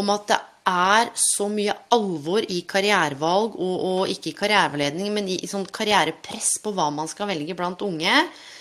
om 0.00 0.12
at 0.14 0.30
det 0.30 0.38
er 0.70 1.08
så 1.18 1.48
mye 1.50 1.72
alvor 1.92 2.44
i 2.52 2.60
karrierevalg, 2.68 3.56
og, 3.60 3.74
og 3.90 4.12
ikke 4.12 4.30
i 4.30 4.36
karriereveiledning, 4.38 5.10
men 5.12 5.28
i, 5.32 5.36
i 5.42 5.48
sånn 5.50 5.66
karrierepress 5.68 6.54
på 6.64 6.72
hva 6.76 6.86
man 6.94 7.10
skal 7.10 7.28
velge 7.28 7.56
blant 7.58 7.82
unge. 7.84 8.12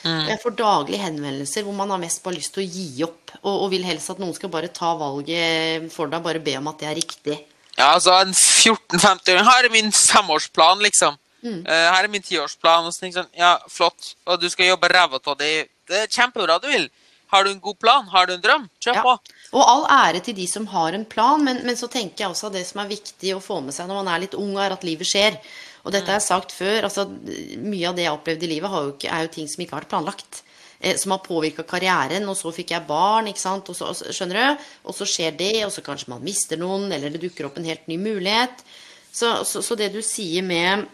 Mm. 0.03 0.25
Jeg 0.32 0.41
får 0.43 0.57
daglig 0.59 0.99
henvendelser 1.03 1.67
hvor 1.67 1.75
man 1.77 1.91
har 1.93 2.01
mest 2.01 2.23
bare 2.25 2.39
lyst 2.39 2.55
til 2.55 2.65
å 2.65 2.67
gi 2.67 3.05
opp, 3.07 3.36
og, 3.43 3.53
og 3.53 3.69
vil 3.75 3.88
helst 3.88 4.11
at 4.15 4.19
noen 4.23 4.36
skal 4.36 4.51
bare 4.51 4.71
ta 4.75 4.91
valget 4.99 5.88
for 5.93 6.11
deg, 6.11 6.23
bare 6.25 6.43
be 6.43 6.57
om 6.59 6.71
at 6.71 6.84
det 6.84 6.89
er 6.91 6.99
riktig. 6.99 7.38
Ja, 7.80 7.93
altså, 7.95 8.11
en 8.19 8.34
14-50-åring 8.36 9.45
Her 9.47 9.65
er 9.69 9.71
min 9.73 9.91
femårsplan, 9.95 10.82
liksom. 10.84 11.17
Eh, 11.47 11.63
her 11.65 12.03
er 12.03 12.11
min 12.11 12.21
tiårsplan. 12.25 12.89
Og 12.89 12.93
sånn, 12.95 13.13
ja, 13.39 13.53
flott. 13.71 14.13
Og 14.27 14.41
du 14.41 14.49
skal 14.51 14.73
jobbe 14.73 14.89
ræva 14.91 15.21
av 15.23 15.38
det. 15.39 15.69
Det 15.88 16.01
er 16.03 16.11
kjempebra 16.11 16.59
du 16.61 16.67
vil. 16.67 16.89
Har 17.32 17.45
du 17.45 17.51
en 17.53 17.61
god 17.61 17.77
plan? 17.80 18.07
Har 18.11 18.25
du 18.27 18.34
en 18.34 18.41
drøm? 18.41 18.67
Kjør 18.82 18.95
Ja. 18.95 19.01
på. 19.05 19.13
Og 19.53 19.63
all 19.63 19.86
ære 19.89 20.19
til 20.25 20.36
de 20.36 20.47
som 20.49 20.65
har 20.67 20.93
en 20.93 21.05
plan, 21.05 21.41
men, 21.43 21.63
men 21.65 21.75
så 21.77 21.88
tenker 21.89 22.25
jeg 22.25 22.30
også 22.34 22.47
at 22.49 22.53
det 22.57 22.65
som 22.67 22.82
er 22.84 22.89
viktig 22.89 23.36
å 23.36 23.41
få 23.41 23.61
med 23.63 23.73
seg 23.73 23.88
når 23.88 24.03
man 24.03 24.11
er 24.13 24.19
litt 24.25 24.36
ung, 24.38 24.57
er 24.57 24.73
at 24.73 24.84
livet 24.84 25.07
skjer. 25.07 25.38
Og 25.86 25.93
dette 25.93 26.09
har 26.09 26.19
jeg 26.19 26.27
sagt 26.27 26.51
før. 26.51 26.84
altså 26.89 27.05
Mye 27.07 27.88
av 27.89 27.95
det 27.95 28.03
jeg 28.03 28.09
har 28.11 28.17
opplevd 28.19 28.43
i 28.43 28.51
livet, 28.51 28.69
har 28.69 28.84
jo 28.88 28.93
ikke, 28.97 29.09
er 29.13 29.21
jo 29.25 29.34
ting 29.38 29.47
som 29.47 29.63
ikke 29.63 29.77
har 29.77 29.82
vært 29.86 29.93
planlagt. 29.93 30.41
Eh, 30.80 30.95
som 30.95 31.11
har 31.11 31.19
påvirka 31.19 31.63
karrieren. 31.67 32.27
Og 32.32 32.38
så 32.39 32.53
fikk 32.55 32.71
jeg 32.71 32.88
barn, 32.88 33.27
ikke 33.27 33.43
sant. 33.43 33.69
Og 33.71 33.75
så, 33.75 33.91
skjønner 34.15 34.39
du? 34.39 34.65
Og 34.88 34.95
så 34.95 35.07
skjer 35.07 35.36
det, 35.36 35.53
og 35.65 35.73
så 35.75 35.84
kanskje 35.84 36.13
man 36.13 36.23
mister 36.23 36.59
noen, 36.59 36.88
eller 36.95 37.11
det 37.11 37.23
dukker 37.25 37.49
opp 37.49 37.59
en 37.59 37.67
helt 37.67 37.88
ny 37.91 37.99
mulighet. 37.99 38.63
Så, 39.11 39.41
så, 39.43 39.63
så 39.65 39.75
det 39.75 39.91
du 39.91 39.99
sier 40.05 40.45
med 40.45 40.86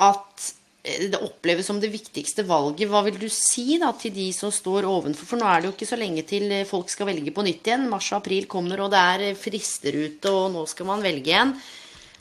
at 0.00 0.46
eh, 0.86 1.10
det 1.12 1.20
oppleves 1.20 1.68
som 1.68 1.82
det 1.82 1.92
viktigste 1.92 2.46
valget. 2.48 2.88
Hva 2.88 3.02
vil 3.04 3.18
du 3.20 3.28
si 3.28 3.76
da 3.82 3.92
til 4.00 4.14
de 4.16 4.30
som 4.32 4.52
står 4.54 4.88
ovenfor? 4.88 5.28
For 5.28 5.40
nå 5.40 5.50
er 5.50 5.60
det 5.60 5.68
jo 5.68 5.74
ikke 5.76 5.90
så 5.92 6.00
lenge 6.00 6.24
til 6.28 6.48
eh, 6.48 6.68
folk 6.68 6.88
skal 6.92 7.10
velge 7.12 7.34
på 7.36 7.44
nytt 7.44 7.68
igjen. 7.68 7.84
Mars 7.92 8.08
og 8.14 8.22
april 8.22 8.48
kommer, 8.48 8.80
og 8.80 8.94
det 8.94 9.04
er 9.12 9.26
frister 9.36 10.00
ute, 10.06 10.32
og 10.32 10.54
nå 10.56 10.64
skal 10.72 10.88
man 10.88 11.04
velge 11.04 11.34
igjen. 11.34 11.52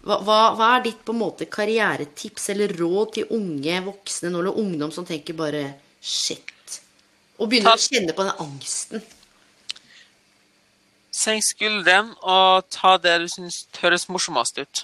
Hva, 0.03 0.19
hva, 0.19 0.41
hva 0.59 0.73
er 0.75 0.83
ditt 0.89 1.07
på 1.07 1.15
en 1.15 1.21
måte 1.21 1.47
karrieretips 1.47 2.49
eller 2.51 2.75
råd 2.75 3.15
til 3.15 3.31
unge 3.31 3.79
voksne 3.85 4.33
eller 4.33 4.59
ungdom 4.59 4.91
som 4.91 5.07
tenker 5.07 5.39
bare 5.39 5.63
shit? 6.03 6.79
Og 7.39 7.49
begynner 7.49 7.77
å 7.77 7.81
kjenne 7.81 8.15
på 8.15 8.25
den 8.27 8.41
angsten. 8.43 9.03
Senk 11.13 11.45
skulderen 11.45 12.11
og 12.19 12.65
ta 12.73 12.97
det 13.01 13.19
du 13.23 13.29
syns 13.31 13.63
høres 13.81 14.09
morsomst 14.09 14.59
ut. 14.59 14.83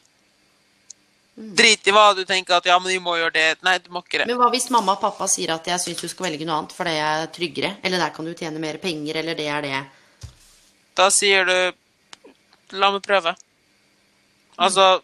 Drit 1.40 1.88
i 1.88 1.94
hva 1.96 2.12
du 2.18 2.26
tenker 2.28 2.58
at 2.58 2.66
ja, 2.68 2.76
men 2.82 2.92
vi 2.92 3.00
må 3.02 3.16
gjøre 3.16 3.36
det. 3.36 3.48
Nei, 3.64 3.78
du 3.80 3.88
må 3.96 4.02
ikke 4.04 4.22
det. 4.22 4.28
Men 4.30 4.40
hva 4.42 4.50
hvis 4.54 4.68
mamma 4.74 4.98
og 4.98 5.04
pappa 5.04 5.28
sier 5.32 5.54
at 5.56 5.68
jeg 5.72 5.82
syns 5.84 6.04
du 6.04 6.12
skal 6.12 6.28
velge 6.28 6.48
noe 6.48 6.58
annet, 6.60 6.76
for 6.76 6.90
det 6.90 6.98
er 7.00 7.30
tryggere? 7.36 7.76
Eller 7.84 8.02
der 8.02 8.12
kan 8.16 8.28
du 8.28 8.34
tjene 8.36 8.62
mer 8.62 8.80
penger, 8.82 9.22
eller 9.22 9.38
det 9.40 9.48
er 9.48 9.66
det. 9.66 9.84
Da 11.00 11.08
sier 11.16 11.48
du 11.48 12.76
la 12.80 12.92
meg 12.92 13.06
prøve. 13.06 13.34
Altså 14.60 15.00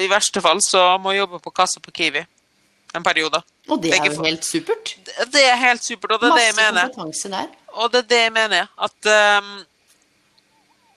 I 0.00 0.08
verste 0.08 0.40
fall 0.40 0.62
så 0.64 0.80
må 0.98 1.12
jeg 1.12 1.26
jobbe 1.26 1.42
på 1.44 1.52
kassa 1.54 1.82
på 1.84 1.92
Kiwi 1.92 2.24
en 2.94 3.02
periode. 3.02 3.42
Og 3.68 3.82
det 3.82 3.92
er 3.96 4.04
jo 4.10 4.22
helt 4.24 4.44
supert. 4.44 4.94
Det- 5.32 5.42
er 5.44 5.56
helt 5.56 5.84
supert, 5.84 6.12
og 6.12 6.20
det 6.20 6.28
er 6.30 6.34
det 6.36 6.44
jeg 6.46 6.54
Masse 6.54 6.72
mener. 6.72 6.88
kompetanse 6.88 7.30
der. 7.30 7.46
Og 7.72 7.92
det 7.92 7.98
er 7.98 8.08
det 8.12 8.20
jeg 8.22 8.32
mener. 8.32 8.66
At 8.78 9.10
um, 9.42 9.64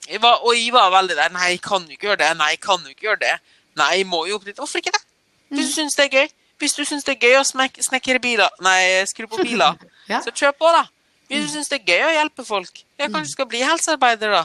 jeg 0.08 0.22
var, 0.22 0.34
Og 0.44 0.54
jeg 0.56 0.72
var 0.72 0.90
veldig 0.90 1.16
der. 1.16 1.28
Nei, 1.28 1.46
jeg 1.56 1.60
kan 1.62 1.82
jo 1.86 1.90
ikke 1.90 2.06
gjøre 2.10 2.16
det. 2.16 2.36
Nei, 2.36 2.48
jeg 2.54 2.60
kan 2.60 2.78
jo 2.82 2.88
ikke 2.88 3.00
gjøre 3.08 3.20
det. 3.22 3.34
Nei, 3.76 3.90
jeg 3.96 4.06
må 4.06 4.26
jo 4.26 4.34
opp 4.36 4.44
dit. 4.44 4.56
Hvorfor 4.56 4.78
ikke 4.78 4.92
det? 4.92 5.02
Hvis 5.50 5.66
du 5.68 5.72
syns 5.80 5.94
det 5.94 6.04
er 6.04 6.18
gøy. 6.20 6.28
Hvis 6.58 6.72
du 6.72 6.84
syns 6.84 7.04
det 7.04 7.16
er 7.16 7.20
gøy 7.28 7.34
å 7.40 7.44
snekre 7.44 8.18
biler 8.20 8.48
Nei, 8.64 9.04
skru 9.06 9.26
på 9.28 9.36
biler, 9.42 9.74
Ja. 10.08 10.20
så 10.22 10.30
kjør 10.30 10.52
på, 10.56 10.68
da. 10.72 10.84
Hvis 11.28 11.42
du 11.44 11.52
syns 11.56 11.68
det 11.68 11.80
er 11.80 11.84
gøy 11.92 12.02
å 12.06 12.12
hjelpe 12.14 12.44
folk, 12.46 12.82
ja, 12.98 13.08
kanskje 13.08 13.26
du 13.26 13.32
skal 13.32 13.46
bli 13.50 13.58
helsearbeider, 13.66 14.30
da. 14.30 14.44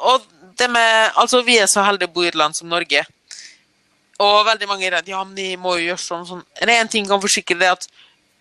Og 0.00 0.22
det 0.58 0.70
med 0.70 1.10
Altså, 1.16 1.42
vi 1.46 1.56
er 1.58 1.66
så 1.70 1.82
heldige 1.86 2.08
å 2.10 2.12
bo 2.14 2.22
i 2.22 2.28
et 2.28 2.34
land 2.38 2.54
som 2.56 2.68
Norge. 2.68 3.04
Og 4.20 4.44
veldig 4.46 4.68
mange 4.68 4.84
er 4.86 4.98
redd. 4.98 5.08
Ja, 5.08 5.22
men 5.24 5.34
de 5.38 5.56
må 5.56 5.78
jo 5.78 5.86
gjøre 5.90 6.02
sånn 6.04 6.26
sånn. 6.28 6.42
En 6.60 6.88
ting 6.92 7.06
kan 7.08 7.22
forsikre 7.22 7.56
deg 7.58 7.72
at 7.72 7.86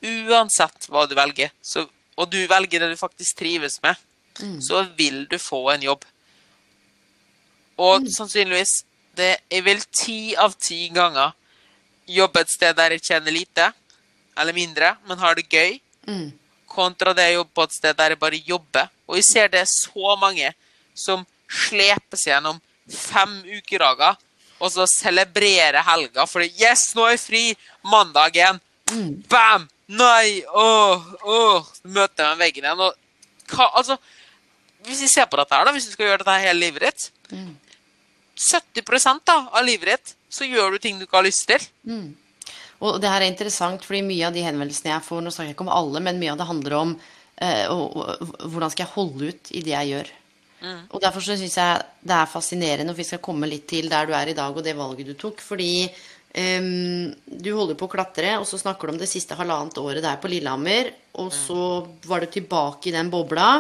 uansett 0.04 0.88
hva 0.92 1.06
du 1.08 1.16
velger, 1.16 1.52
så, 1.64 1.86
og 2.20 2.30
du 2.32 2.40
velger 2.48 2.84
det 2.84 2.90
du 2.92 3.00
faktisk 3.00 3.38
trives 3.40 3.80
med, 3.84 3.96
så 4.64 4.86
vil 4.96 5.26
du 5.32 5.38
få 5.40 5.66
en 5.74 5.82
jobb. 5.84 6.04
Og 7.80 8.08
sannsynligvis 8.12 8.74
det, 9.20 9.38
er 9.52 9.64
vel 9.66 9.82
ti 9.96 10.36
av 10.40 10.54
ti 10.60 10.86
ganger 10.96 11.34
jobbe 12.10 12.42
et 12.44 12.52
sted 12.52 12.76
der 12.78 12.96
jeg 12.96 13.04
tjener 13.10 13.36
lite, 13.36 13.70
eller 14.40 14.56
mindre, 14.56 14.94
men 15.08 15.20
har 15.20 15.36
det 15.36 15.50
gøy, 15.52 15.80
Mm. 16.08 16.32
kontra 16.66 17.14
det 17.14 17.26
å 17.30 17.34
jobbe 17.44 17.54
på 17.54 17.64
et 17.64 17.74
sted 17.76 17.98
der 17.98 18.10
jeg 18.10 18.20
bare 18.20 18.40
jobber. 18.48 18.90
Og 19.08 19.16
jeg 19.18 19.24
ser 19.28 19.48
det 19.50 19.60
er 19.62 19.66
så 19.70 20.16
mange 20.18 20.54
som 20.96 21.26
sleper 21.48 22.18
seg 22.18 22.34
gjennom 22.34 22.62
fem 22.90 23.44
ukedager, 23.46 24.18
og 24.60 24.72
så 24.74 24.86
celebrere 24.92 25.84
helga 25.88 26.26
fordi 26.30 26.52
Yes, 26.60 26.92
nå 26.96 27.08
er 27.08 27.16
jeg 27.16 27.24
fri! 27.24 27.44
Mandag 27.88 28.38
igjen. 28.38 28.62
Bam! 29.32 29.68
Nei! 29.90 30.42
Åh, 30.46 31.10
åh. 31.24 31.70
Møter 31.90 32.32
jeg 32.32 32.42
veggen 32.44 32.68
igjen. 32.68 32.86
Og 32.86 33.56
hva, 33.56 33.72
altså, 33.80 33.98
hvis 34.86 35.02
vi 35.06 35.12
ser 35.12 35.30
på 35.30 35.40
dette 35.40 35.56
her, 35.56 35.66
da, 35.66 35.74
hvis 35.76 35.90
du 35.90 35.96
skal 35.96 36.12
gjøre 36.12 36.22
dette 36.22 36.40
hele 36.44 36.60
livet 36.60 36.86
ditt 36.86 37.10
70 38.40 39.22
da, 39.28 39.38
av 39.52 39.66
livet 39.66 39.92
ditt 39.92 40.16
så 40.32 40.48
gjør 40.48 40.76
du 40.76 40.82
ting 40.82 41.00
du 41.00 41.06
ikke 41.08 41.20
har 41.20 41.26
lyst 41.28 41.48
til. 41.50 41.64
Og 42.86 43.00
det 43.02 43.10
her 43.12 43.26
er 43.26 43.32
interessant, 43.32 43.84
fordi 43.84 44.06
mye 44.06 44.28
av 44.30 44.36
de 44.36 44.46
henvendelsene 44.46 44.94
jeg 44.94 45.04
får, 45.04 45.24
nå 45.24 45.34
snakker 45.34 45.52
jeg 45.52 45.58
ikke 45.58 45.66
om 45.68 45.74
alle, 45.74 46.00
men 46.06 46.22
mye 46.22 46.32
av 46.32 46.40
det 46.40 46.48
handler 46.48 46.76
om 46.78 46.94
eh, 46.96 47.66
og, 47.74 47.98
og, 47.98 48.38
hvordan 48.46 48.72
skal 48.72 48.86
jeg 48.86 48.94
holde 48.94 49.32
ut 49.34 49.52
i 49.52 49.64
det 49.66 49.74
jeg 49.74 49.92
gjør. 49.92 50.12
Og 50.62 51.02
derfor 51.02 51.24
så 51.24 51.38
syns 51.40 51.58
jeg 51.58 51.84
det 52.04 52.16
er 52.16 52.32
fascinerende, 52.32 52.94
og 52.94 53.00
vi 53.00 53.08
skal 53.08 53.22
komme 53.24 53.50
litt 53.50 53.68
til 53.70 53.90
der 53.92 54.10
du 54.10 54.16
er 54.18 54.32
i 54.32 54.38
dag, 54.38 54.56
og 54.56 54.66
det 54.66 54.78
valget 54.78 55.12
du 55.12 55.16
tok. 55.20 55.42
Fordi 55.44 55.88
um, 55.88 57.10
du 57.26 57.52
holder 57.56 57.78
på 57.80 57.88
å 57.88 57.94
klatre, 57.94 58.36
og 58.42 58.48
så 58.50 58.60
snakker 58.62 58.88
du 58.88 58.96
om 58.96 59.02
det 59.02 59.12
siste 59.12 59.38
halvannet 59.40 59.80
året 59.82 60.04
der 60.06 60.20
på 60.22 60.32
Lillehammer. 60.32 60.92
Og 61.20 61.32
så 61.36 61.86
var 62.08 62.24
du 62.24 62.32
tilbake 62.32 62.92
i 62.92 62.96
den 62.96 63.12
bobla. 63.12 63.52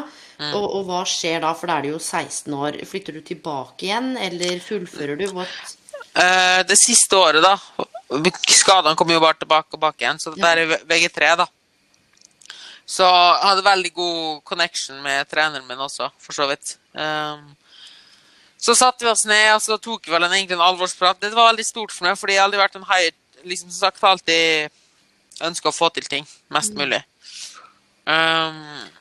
Og, 0.53 0.63
og 0.63 0.85
hva 0.87 1.03
skjer 1.07 1.41
da, 1.43 1.51
for 1.57 1.67
da 1.67 1.79
er 1.79 1.87
du 1.87 1.93
jo 1.93 1.99
16 1.99 2.53
år. 2.55 2.79
Flytter 2.87 3.17
du 3.17 3.23
tilbake 3.27 3.89
igjen, 3.89 4.13
eller 4.15 4.61
fullfører 4.63 5.19
du? 5.19 5.27
What? 5.35 5.75
Eh, 6.15 6.61
det 6.67 6.77
siste 6.79 7.17
året, 7.19 7.43
da 7.43 7.57
Skadene 8.49 8.97
kommer 8.97 9.13
jo 9.13 9.21
bare 9.21 9.37
tilbake 9.37 9.77
og 9.77 9.81
bak 9.83 9.99
igjen, 10.01 10.17
så 10.17 10.31
det 10.33 10.47
er 10.47 10.63
i 10.63 10.77
VG3, 10.89 11.33
da. 11.43 11.45
Så 12.89 13.05
jeg 13.05 13.45
hadde 13.45 13.65
veldig 13.67 13.91
god 13.93 14.39
connection 14.49 14.97
med 15.05 15.29
treneren 15.29 15.67
min 15.67 15.83
også, 15.85 16.09
for 16.17 16.33
så 16.33 16.47
vidt. 16.49 16.78
Um, 16.93 17.55
så 18.59 18.75
satte 18.75 19.05
vi 19.05 19.11
oss 19.11 19.25
ned, 19.29 19.53
og 19.55 19.61
så 19.63 19.77
tok 19.79 20.07
vi 20.07 20.13
vel 20.13 20.25
en, 20.27 20.35
egentlig 20.35 20.57
en 20.57 20.67
alvorsprat. 20.67 21.19
Det 21.21 21.31
var 21.31 21.53
veldig 21.53 21.65
stort 21.67 21.93
for 21.95 22.09
meg, 22.09 22.17
fordi 22.19 22.35
jeg 22.35 22.41
har 22.41 22.49
aldri 22.49 22.59
vært 22.59 22.79
en 22.79 22.89
high 22.89 23.11
liksom 23.47 23.69
som 23.71 23.85
sagt 23.85 24.03
alltid 24.03 24.73
ønska 25.47 25.71
å 25.71 25.75
få 25.75 25.87
til 25.95 26.09
ting 26.11 26.27
mest 26.51 26.75
mulig. 26.75 26.99
Um, 28.09 28.55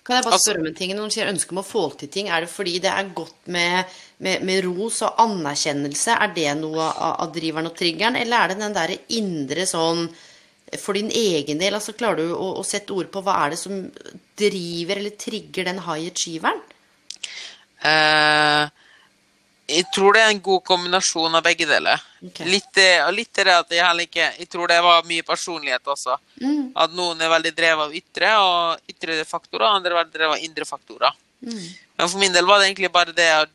Kan 0.05 0.19
jeg 0.19 0.25
bare 0.25 0.37
altså- 0.37 0.51
spørre 0.51 0.61
om 0.61 0.67
en 0.67 0.75
ting? 0.75 0.95
Når 0.95 1.09
du 1.09 1.15
sier 1.15 1.33
ønske 1.33 1.53
om 1.53 1.63
å 1.63 1.67
få 1.67 1.99
til 1.99 2.09
ting, 2.09 2.29
er 2.29 2.41
det 2.43 2.51
fordi 2.51 2.79
det 2.79 2.91
er 2.93 3.15
godt 3.15 3.47
med, 3.47 3.87
med, 4.19 4.43
med 4.45 4.65
ros 4.65 5.03
og 5.03 5.15
anerkjennelse? 5.19 6.13
Er 6.13 6.35
det 6.35 6.57
noe 6.61 6.79
av, 6.79 7.15
av 7.25 7.33
driveren 7.33 7.67
og 7.67 7.77
triggeren, 7.77 8.17
eller 8.17 8.37
er 8.37 8.49
det 8.49 8.59
den 8.61 8.77
derre 8.77 8.99
indre 9.09 9.67
sånn 9.67 10.09
for 10.77 10.93
din 10.93 11.11
egen 11.11 11.59
del? 11.59 11.75
Altså 11.75 11.97
Klarer 11.97 12.17
du 12.17 12.35
å, 12.35 12.59
å 12.61 12.65
sette 12.67 12.93
ord 12.93 13.11
på 13.11 13.23
hva 13.25 13.47
er 13.47 13.57
det 13.57 13.59
som 13.59 13.91
driver 14.37 15.01
eller 15.01 15.17
trigger 15.17 15.65
den 15.65 15.81
high 15.89 16.13
achieveren? 16.13 16.61
Eh, 17.85 18.69
jeg 19.69 19.85
tror 19.93 20.17
det 20.17 20.23
er 20.25 20.31
en 20.33 20.41
god 20.41 20.63
kombinasjon 20.65 21.35
av 21.37 21.45
begge 21.45 21.67
deler. 21.69 22.01
Okay. 22.25 22.49
Litt, 22.49 22.71
det- 22.75 23.15
litt 23.15 23.33
det 23.35 23.53
at 23.53 23.71
jeg 23.71 23.85
heller 23.85 24.07
ikke 24.07 24.33
Jeg 24.39 24.49
tror 24.49 24.67
det 24.67 24.81
var 24.83 25.03
mye 25.05 25.23
personlighet 25.23 25.85
også. 25.85 26.17
At 26.75 26.91
noen 26.91 27.21
er 27.21 27.29
veldig 27.29 27.55
drevet 27.55 27.85
av 27.85 27.93
ytre 27.95 28.33
og 28.39 28.81
ytre 28.89 29.25
faktorer, 29.25 29.69
andre 29.69 29.93
er 29.93 30.05
veldig 30.05 30.13
drevet 30.13 30.39
av 30.39 30.45
indre 30.45 30.65
faktorer. 30.65 31.13
Men 31.41 32.09
for 32.09 32.19
min 32.19 32.33
del 32.33 32.47
var 32.47 32.59
det 32.59 32.69
egentlig 32.69 32.93
bare 32.93 33.13
det 33.13 33.29
å 33.37 33.47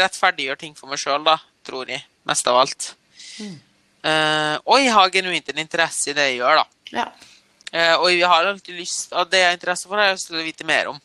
rettferdiggjøre 0.00 0.58
ting 0.58 0.74
for 0.74 0.88
meg 0.88 0.98
sjøl, 0.98 1.22
da, 1.24 1.38
tror 1.62 1.86
jeg. 1.86 2.02
Mest 2.26 2.46
av 2.48 2.56
alt. 2.56 2.94
Eh, 4.02 4.56
og 4.64 4.78
jeg 4.80 4.92
har 4.92 5.10
genuint 5.10 5.48
en 5.48 5.58
interesse 5.58 6.10
i 6.10 6.14
det 6.14 6.30
jeg 6.32 6.40
gjør, 6.40 6.62
da. 6.62 6.66
Ja. 6.90 7.12
Uh, 7.68 7.96
og 8.00 8.06
jeg 8.14 8.24
har 8.24 8.46
alltid 8.48 8.78
lyst 8.80 9.12
av 9.12 9.28
det 9.28 9.42
jeg 9.42 9.50
har 9.50 9.58
interesse 9.58 9.88
for, 9.88 10.00
har 10.00 10.08
jeg 10.08 10.16
lyst 10.16 10.30
til 10.30 10.38
å 10.40 10.44
vite 10.46 10.64
mer 10.64 10.88
om. 10.88 11.00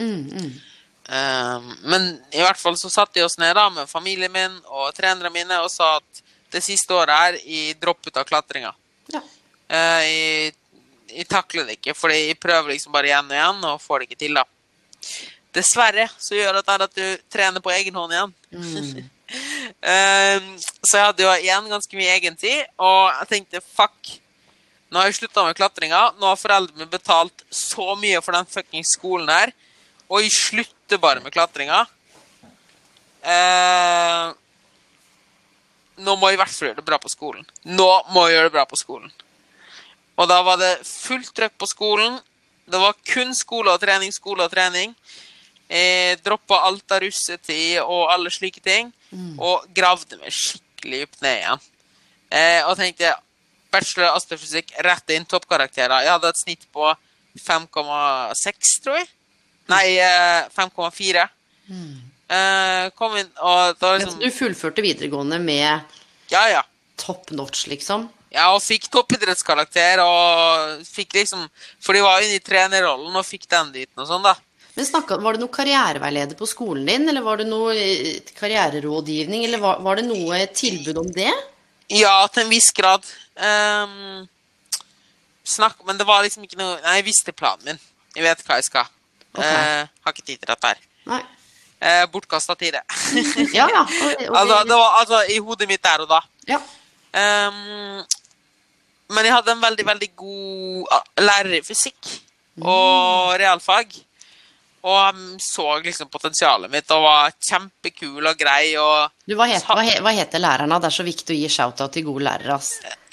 Mm, 0.00 0.22
mm. 0.32 0.46
Eh, 0.48 0.75
men 1.06 2.08
i 2.34 2.42
hvert 2.42 2.58
fall 2.58 2.74
så 2.78 2.90
satte 2.90 3.20
vi 3.20 3.22
oss 3.22 3.38
ned 3.38 3.54
da 3.54 3.68
med 3.70 3.90
familien 3.90 4.32
min 4.32 4.56
og 4.66 4.90
trenerne 4.96 5.30
mine 5.30 5.60
og 5.62 5.70
sa 5.70 5.96
at 6.00 6.22
det 6.50 6.62
siste 6.64 6.94
året 6.94 7.14
her 7.14 7.38
jeg 7.44 7.76
droppet 7.80 8.16
av 8.18 8.26
klatringa. 8.26 8.72
ja. 9.14 9.22
Eh, 9.68 10.02
jeg, 10.06 10.52
jeg 11.10 11.26
takler 11.30 11.66
det 11.66 11.78
ikke, 11.78 11.94
fordi 11.94 12.18
jeg 12.28 12.38
prøver 12.42 12.74
liksom 12.74 12.94
bare 12.94 13.10
igjen 13.10 13.30
og 13.30 13.36
igjen 13.36 13.66
og 13.70 13.82
får 13.82 14.02
det 14.02 14.08
ikke 14.08 14.20
til, 14.24 14.38
da. 14.38 14.44
Dessverre 15.56 16.08
så 16.20 16.36
gjør 16.36 16.58
dette 16.58 16.76
at 16.86 16.96
du 16.98 17.28
trener 17.32 17.64
på 17.64 17.72
egen 17.72 17.96
hånd 17.96 18.12
igjen. 18.12 18.34
Mm. 18.52 19.10
så 20.86 20.98
jeg 20.98 21.06
hadde 21.08 21.24
jo 21.24 21.34
igjen 21.40 21.70
ganske 21.72 21.98
mye 21.98 22.14
egentid, 22.18 22.64
og 22.78 23.02
jeg 23.20 23.30
tenkte 23.32 23.64
fuck. 23.64 24.16
Nå 24.90 25.00
har 25.00 25.08
jeg 25.08 25.18
slutta 25.20 25.46
med 25.46 25.56
klatringa. 25.58 26.02
Nå 26.20 26.28
har 26.28 26.38
foreldrene 26.38 26.84
mine 26.84 26.90
betalt 26.90 27.46
så 27.50 27.94
mye 27.98 28.20
for 28.22 28.36
den 28.36 28.50
fuckings 28.50 28.94
skolen 28.98 29.32
her, 29.32 29.54
og 30.08 30.22
jeg 30.22 30.34
slutter 30.34 31.00
bare 31.02 31.22
med 31.24 31.34
klatringa. 31.34 31.82
Eh, 33.26 34.32
nå 36.06 36.16
må 36.20 36.30
jeg 36.30 36.36
i 36.36 36.40
hvert 36.40 36.52
fall 36.52 36.68
gjøre 36.68 36.80
det 36.80 36.86
bra 36.86 36.98
på 37.02 37.10
skolen. 37.10 37.46
Nå 37.64 37.88
må 38.14 38.26
jeg 38.26 38.36
gjøre 38.36 38.50
det 38.50 38.56
bra 38.58 38.66
på 38.68 38.78
skolen. 38.78 39.12
Og 40.16 40.28
da 40.30 40.40
var 40.46 40.60
det 40.60 40.72
fullt 40.86 41.32
trøkk 41.36 41.56
på 41.60 41.68
skolen. 41.68 42.18
Det 42.66 42.80
var 42.80 42.98
kun 43.06 43.34
skole 43.36 43.72
og 43.72 43.82
trening, 43.82 44.12
skole 44.14 44.46
og 44.46 44.52
trening. 44.52 44.94
Jeg 45.66 46.20
droppa 46.22 46.60
alt 46.68 46.94
av 46.94 47.02
russetid 47.02 47.80
og 47.82 48.12
alle 48.12 48.30
slike 48.30 48.62
ting, 48.62 48.92
og 49.42 49.66
gravde 49.74 50.18
meg 50.20 50.34
skikkelig 50.34 51.06
opp 51.08 51.16
ned 51.24 51.40
igjen. 51.40 51.64
Eh, 52.30 52.60
og 52.66 52.76
tenkte 52.78 53.14
bachelor 53.74 54.14
astrofysikk, 54.14 54.72
rett 54.86 55.10
inn, 55.14 55.26
toppkarakterer. 55.26 56.04
Jeg 56.04 56.14
hadde 56.14 56.30
et 56.30 56.42
snitt 56.42 56.66
på 56.74 56.86
5,6, 57.42 58.76
tror 58.84 59.00
jeg. 59.00 59.08
Nei, 59.72 59.96
eh, 59.98 60.48
5,4. 60.54 61.28
Mm. 61.66 61.94
kom 62.94 63.16
inn, 63.18 63.28
og 63.42 63.78
da 63.80 63.92
Men 63.96 64.00
liksom 64.04 64.20
du 64.22 64.30
fullførte 64.34 64.82
videregående 64.82 65.38
med 65.42 65.80
Ja, 66.30 66.48
ja. 66.50 66.62
top 66.98 67.30
notch, 67.30 67.66
liksom? 67.70 68.08
Ja, 68.34 68.48
og 68.54 68.60
fikk 68.62 68.88
toppidrettskarakter, 68.90 70.02
og 70.02 70.82
fikk 70.86 71.14
liksom 71.14 71.46
For 71.82 71.94
de 71.94 72.02
var 72.02 72.22
inne 72.22 72.38
i 72.40 72.42
trenerrollen 72.42 73.14
og 73.14 73.26
fikk 73.26 73.46
den 73.50 73.70
diten 73.74 74.02
og 74.02 74.08
sånn, 74.10 74.26
da. 74.26 74.34
Men 74.76 74.84
snakket, 74.84 75.22
Var 75.24 75.36
det 75.36 75.40
noe 75.44 75.54
karriereveileder 75.54 76.36
på 76.38 76.48
skolen 76.50 76.86
din, 76.88 77.08
eller 77.08 77.24
var 77.24 77.40
det 77.40 77.46
noe 77.48 77.74
eh, 77.74 78.18
karriererådgivning, 78.36 79.46
eller 79.46 79.62
var, 79.62 79.78
var 79.86 79.96
det 80.00 80.08
noe 80.08 80.42
tilbud 80.52 80.98
om 81.00 81.12
det? 81.14 81.32
Ja, 81.94 82.26
til 82.34 82.42
en 82.44 82.50
viss 82.50 82.72
grad. 82.74 83.06
Um, 83.38 84.26
snakk 85.46 85.78
Men 85.86 85.98
det 86.00 86.06
var 86.08 86.24
liksom 86.24 86.42
ikke 86.46 86.58
noe 86.58 86.80
Nei, 86.82 86.96
jeg 86.98 87.06
visste 87.12 87.34
planen 87.36 87.62
min. 87.70 87.80
Jeg 88.16 88.24
vet 88.26 88.42
hva 88.46 88.58
jeg 88.58 88.68
skal. 88.68 88.90
Ok. 89.36 89.44
Eh, 89.44 89.88
har 90.04 90.12
ikke 90.16 90.26
tid 90.26 90.38
til 90.42 90.48
dette 90.52 90.70
her. 90.72 90.80
Nei. 91.12 91.22
Uh, 91.76 92.04
Bortkasta 92.10 92.54
tid, 92.56 92.72
det. 92.78 92.82
Ja, 93.54 93.66
ja. 93.68 93.82
Og, 93.84 94.22
og 94.30 94.36
altså, 94.40 94.62
det 94.64 94.76
var 94.80 94.94
altså 95.02 95.18
i 95.28 95.38
hodet 95.44 95.68
mitt 95.68 95.82
der 95.84 96.04
og 96.06 96.08
da. 96.14 96.22
ja. 96.48 96.60
Um, 97.16 98.04
men 99.08 99.24
jeg 99.24 99.32
hadde 99.36 99.52
en 99.54 99.60
veldig, 99.62 99.84
veldig 99.86 100.08
god 100.18 100.88
ah, 100.96 101.04
lærer 101.22 101.54
i 101.56 101.62
fysikk 101.64 102.08
og 102.60 103.36
realfag. 103.38 103.92
Og 104.86 104.96
han 105.00 105.20
så 105.42 105.64
liksom 105.82 106.10
potensialet 106.12 106.70
mitt 106.70 106.90
og 106.94 107.04
var 107.06 107.32
kjempekul 107.42 108.26
og 108.30 108.36
grei. 108.38 108.72
Og 108.78 109.12
Du, 109.26 109.34
hva, 109.38 109.46
het, 109.50 109.64
hva, 109.66 109.82
he- 109.86 110.00
hva 110.04 110.12
heter 110.14 110.42
læreren? 110.42 110.74
Det 110.82 110.90
er 110.90 110.96
så 110.98 111.06
viktig 111.06 111.34
å 111.36 111.38
gi 111.40 111.48
shout-out 111.56 111.94
til 111.96 112.04
gode 112.06 112.26
lærere. 112.26 112.58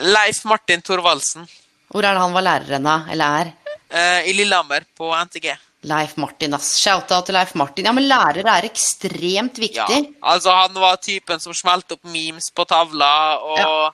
Leif 0.05 0.43
Martin 0.49 0.81
Thorvaldsen 0.85 1.47
Hvor 1.93 2.03
er 2.05 2.13
det 2.17 2.21
han 2.25 2.35
var 2.35 2.45
læreren 2.49 2.89
da? 2.89 2.97
Eller 3.13 3.39
er? 3.45 3.53
eh, 3.93 4.29
i 4.29 4.35
Lillehammer 4.37 4.85
på 4.97 5.09
NTG. 5.15 5.53
Leif 5.83 6.15
Martin, 6.17 6.53
ass. 6.55 6.77
Shout-out 6.79 7.25
til 7.27 7.35
Leif 7.35 7.53
Martin. 7.59 7.85
Ja, 7.85 7.91
men 7.95 8.05
lærere 8.07 8.43
er 8.57 8.67
ekstremt 8.69 9.57
Ja, 9.59 9.85
viktig. 9.87 10.15
altså 10.23 10.51
Han 10.61 10.73
var 10.79 10.95
typen 11.03 11.39
som 11.43 11.53
smelte 11.53 11.97
opp 11.97 12.03
memes 12.05 12.49
på 12.55 12.65
tavla 12.67 13.09
og 13.43 13.57
Ja. 13.59 13.89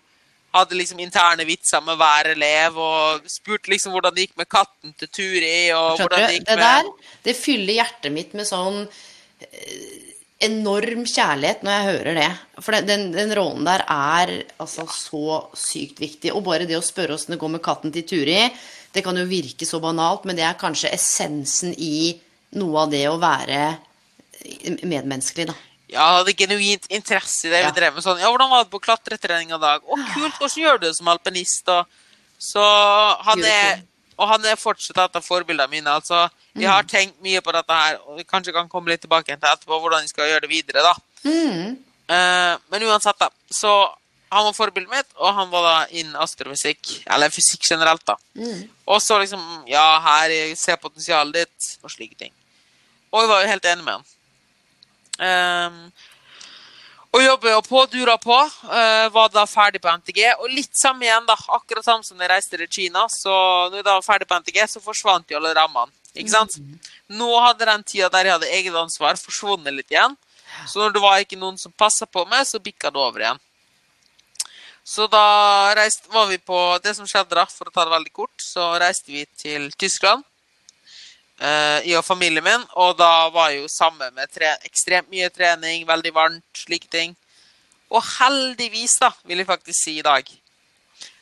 hadde 0.54 0.78
liksom 0.78 1.00
interne 1.00 1.46
vitser 1.46 1.82
med 1.86 1.98
hver 1.98 2.32
elev 2.36 2.78
og 2.78 3.22
spurte 3.30 3.70
liksom 3.70 3.92
hvordan 3.94 4.14
det 4.16 4.28
gikk 4.28 4.38
med 4.38 4.50
katten 4.50 4.94
til 4.98 5.08
Turi. 5.08 5.72
og 5.72 5.98
Skjønner 5.98 6.08
hvordan? 6.10 6.28
Det 6.28 6.38
gikk 6.40 6.46
Det 6.48 6.58
med... 6.58 6.66
der, 6.66 7.14
det 7.24 7.36
fyller 7.38 7.74
hjertet 7.74 8.12
mitt 8.12 8.34
med 8.34 8.46
sånn 8.50 8.88
eh, 9.42 10.09
enorm 10.40 11.04
kjærlighet 11.04 11.64
når 11.66 11.76
jeg 11.76 11.88
hører 11.90 12.20
det. 12.20 12.30
For 12.64 12.78
den, 12.88 13.10
den, 13.12 13.34
rollen 13.36 13.68
der 13.68 13.84
er 13.84 14.32
altså 14.62 14.86
så 14.92 15.42
sykt 15.58 16.00
viktig. 16.00 16.32
Og 16.36 16.46
bare 16.48 16.68
det 16.70 16.78
å 16.80 16.86
spørre 16.86 17.18
åssen 17.18 17.36
det 17.36 17.42
går 17.42 17.54
med 17.58 17.64
katten 17.66 17.94
til 17.96 18.08
Turi, 18.08 18.40
det 18.96 19.04
kan 19.06 19.18
jo 19.20 19.28
virke 19.30 19.68
så 19.68 19.82
banalt, 19.84 20.26
men 20.26 20.40
det 20.40 20.48
er 20.48 20.60
kanskje 20.60 20.94
essensen 20.96 21.76
i 21.78 22.16
noe 22.58 22.86
av 22.86 22.94
det 22.94 23.04
å 23.10 23.20
være 23.22 23.60
medmenneskelig, 24.88 25.50
da. 25.52 25.58
Ja, 25.90 26.06
jeg 26.06 26.18
hadde 26.20 26.34
genuint 26.38 26.86
interesse 26.94 27.48
i 27.48 27.52
det 27.52 27.64
Ja. 27.64 27.70
vi 27.70 27.80
drev 27.80 27.96
med. 27.96 28.04
sånn, 28.04 28.20
ja, 28.20 28.30
'Hvordan 28.30 28.50
var 28.50 28.64
det 28.64 28.72
på 28.72 28.82
klatretrening 28.82 29.52
i 29.52 29.60
dag?' 29.60 29.82
'Å, 29.82 30.14
kult! 30.14 30.36
Hvordan 30.40 30.64
gjør 30.64 30.80
du 30.80 30.88
det 30.88 30.96
som 30.96 31.08
alpinist?' 31.08 31.68
Og, 31.68 31.86
så 32.40 32.62
han 33.26 33.44
er. 33.44 33.82
Og 34.20 34.28
han 34.34 34.46
er 34.46 34.60
fortsatt 34.60 34.98
et 35.00 35.20
av 35.20 35.24
forbildene 35.24 35.72
mine. 35.72 35.92
altså. 35.92 36.26
Jeg 36.60 36.68
har 36.68 36.88
tenkt 36.88 37.22
mye 37.24 37.42
på 37.42 37.54
dette 37.56 37.78
her, 37.82 38.00
og 38.06 38.20
vi 38.20 38.28
kanskje 38.28 38.54
kan 38.56 38.68
komme 38.72 38.92
litt 38.92 39.02
tilbake 39.06 39.32
til 39.32 39.52
etterpå 39.52 39.80
hvordan 39.80 40.04
jeg 40.04 40.12
skal 40.12 40.28
gjøre 40.28 40.44
det 40.46 40.52
videre. 40.52 40.84
da. 40.84 40.94
Mm. 41.24 41.78
Uh, 42.10 42.56
men 42.74 42.88
uansett, 42.90 43.20
da, 43.22 43.30
så 43.54 43.72
han 44.30 44.46
var 44.46 44.54
forbildet 44.58 44.92
mitt, 44.92 45.10
og 45.18 45.34
han 45.34 45.50
var 45.50 45.66
da 45.66 45.76
innen 45.90 46.20
astrofysikk, 46.22 46.92
eller 47.10 47.34
fysikk 47.34 47.66
generelt, 47.72 48.04
da. 48.06 48.18
Og 48.90 49.02
så 49.02 49.18
liksom 49.22 49.42
Ja, 49.70 50.00
her 50.04 50.34
ser 50.56 50.78
potensialet 50.82 51.34
ditt, 51.34 51.72
og 51.84 51.92
slike 51.94 52.18
ting. 52.20 52.34
Og 53.12 53.24
jeg 53.24 53.30
var 53.32 53.42
jo 53.42 53.52
helt 53.54 53.66
enig 53.66 53.86
med 53.86 53.94
han. 53.98 54.10
Ehm, 55.20 55.80
og 57.10 57.24
jobber 57.24 57.56
og 57.58 57.66
på, 57.66 57.86
dura 57.90 58.18
på. 58.22 58.38
eh, 58.70 59.08
var 59.10 59.30
da 59.34 59.46
ferdig 59.50 59.82
på 59.82 59.90
NTG. 59.90 60.20
Og 60.40 60.50
litt 60.54 60.76
samme 60.78 61.08
igjen, 61.08 61.26
da. 61.26 61.36
Akkurat 61.58 61.86
samme 61.86 62.06
som 62.06 62.20
jeg 62.22 62.30
reiste 62.30 62.58
til 62.58 62.68
Kina. 62.70 63.08
Så 63.10 63.34
når 63.70 63.82
jeg 63.82 63.88
da 63.88 63.96
var 63.98 64.06
ferdig 64.06 64.28
på 64.30 64.38
NTG, 64.40 64.62
så 64.70 64.82
forsvant 64.84 65.32
jo 65.32 65.40
alle 65.40 65.56
rammene. 65.58 65.92
Ikke 66.14 66.30
sant? 66.30 66.58
Nå 67.10 67.30
hadde 67.42 67.66
den 67.66 67.84
tida 67.84 68.10
der 68.14 68.26
jeg 68.30 68.38
hadde 68.38 68.54
eget 68.54 68.78
ansvar, 68.78 69.18
forsvunnet 69.18 69.74
litt 69.74 69.92
igjen. 69.94 70.16
Så 70.68 70.82
når 70.82 70.94
det 70.94 71.02
var 71.02 71.22
ikke 71.22 71.38
noen 71.38 71.58
som 71.58 71.72
passa 71.72 72.06
på 72.06 72.26
meg, 72.30 72.46
så 72.46 72.62
bikka 72.62 72.90
det 72.94 73.02
over 73.02 73.26
igjen. 73.26 73.42
Så 74.86 75.06
da 75.12 75.74
reiste, 75.78 76.10
var 76.10 76.26
vi 76.32 76.38
på 76.42 76.58
Det 76.84 76.96
som 76.98 77.06
skjedde, 77.06 77.36
da, 77.38 77.46
for 77.46 77.70
å 77.70 77.74
ta 77.74 77.86
det 77.86 77.94
veldig 77.94 78.14
kort, 78.14 78.34
så 78.42 78.72
reiste 78.82 79.14
vi 79.14 79.26
til 79.38 79.70
Tyskland. 79.78 80.26
Eh, 81.40 81.88
I 81.90 81.96
og 81.98 82.06
familien 82.06 82.44
min, 82.46 82.66
og 82.76 82.98
da 83.00 83.30
var 83.34 83.50
jeg 83.52 83.64
jo 83.64 83.72
sammen 83.72 84.14
med 84.16 84.32
tre, 84.34 84.54
ekstremt 84.68 85.10
mye 85.12 85.30
trening, 85.34 85.88
veldig 85.88 86.14
varmt, 86.16 86.46
slike 86.56 86.92
ting. 86.92 87.16
Og 87.90 88.04
heldigvis, 88.06 89.00
da, 89.02 89.10
vil 89.26 89.42
jeg 89.42 89.50
faktisk 89.50 89.80
si 89.84 89.98
i 90.00 90.06
dag, 90.06 90.28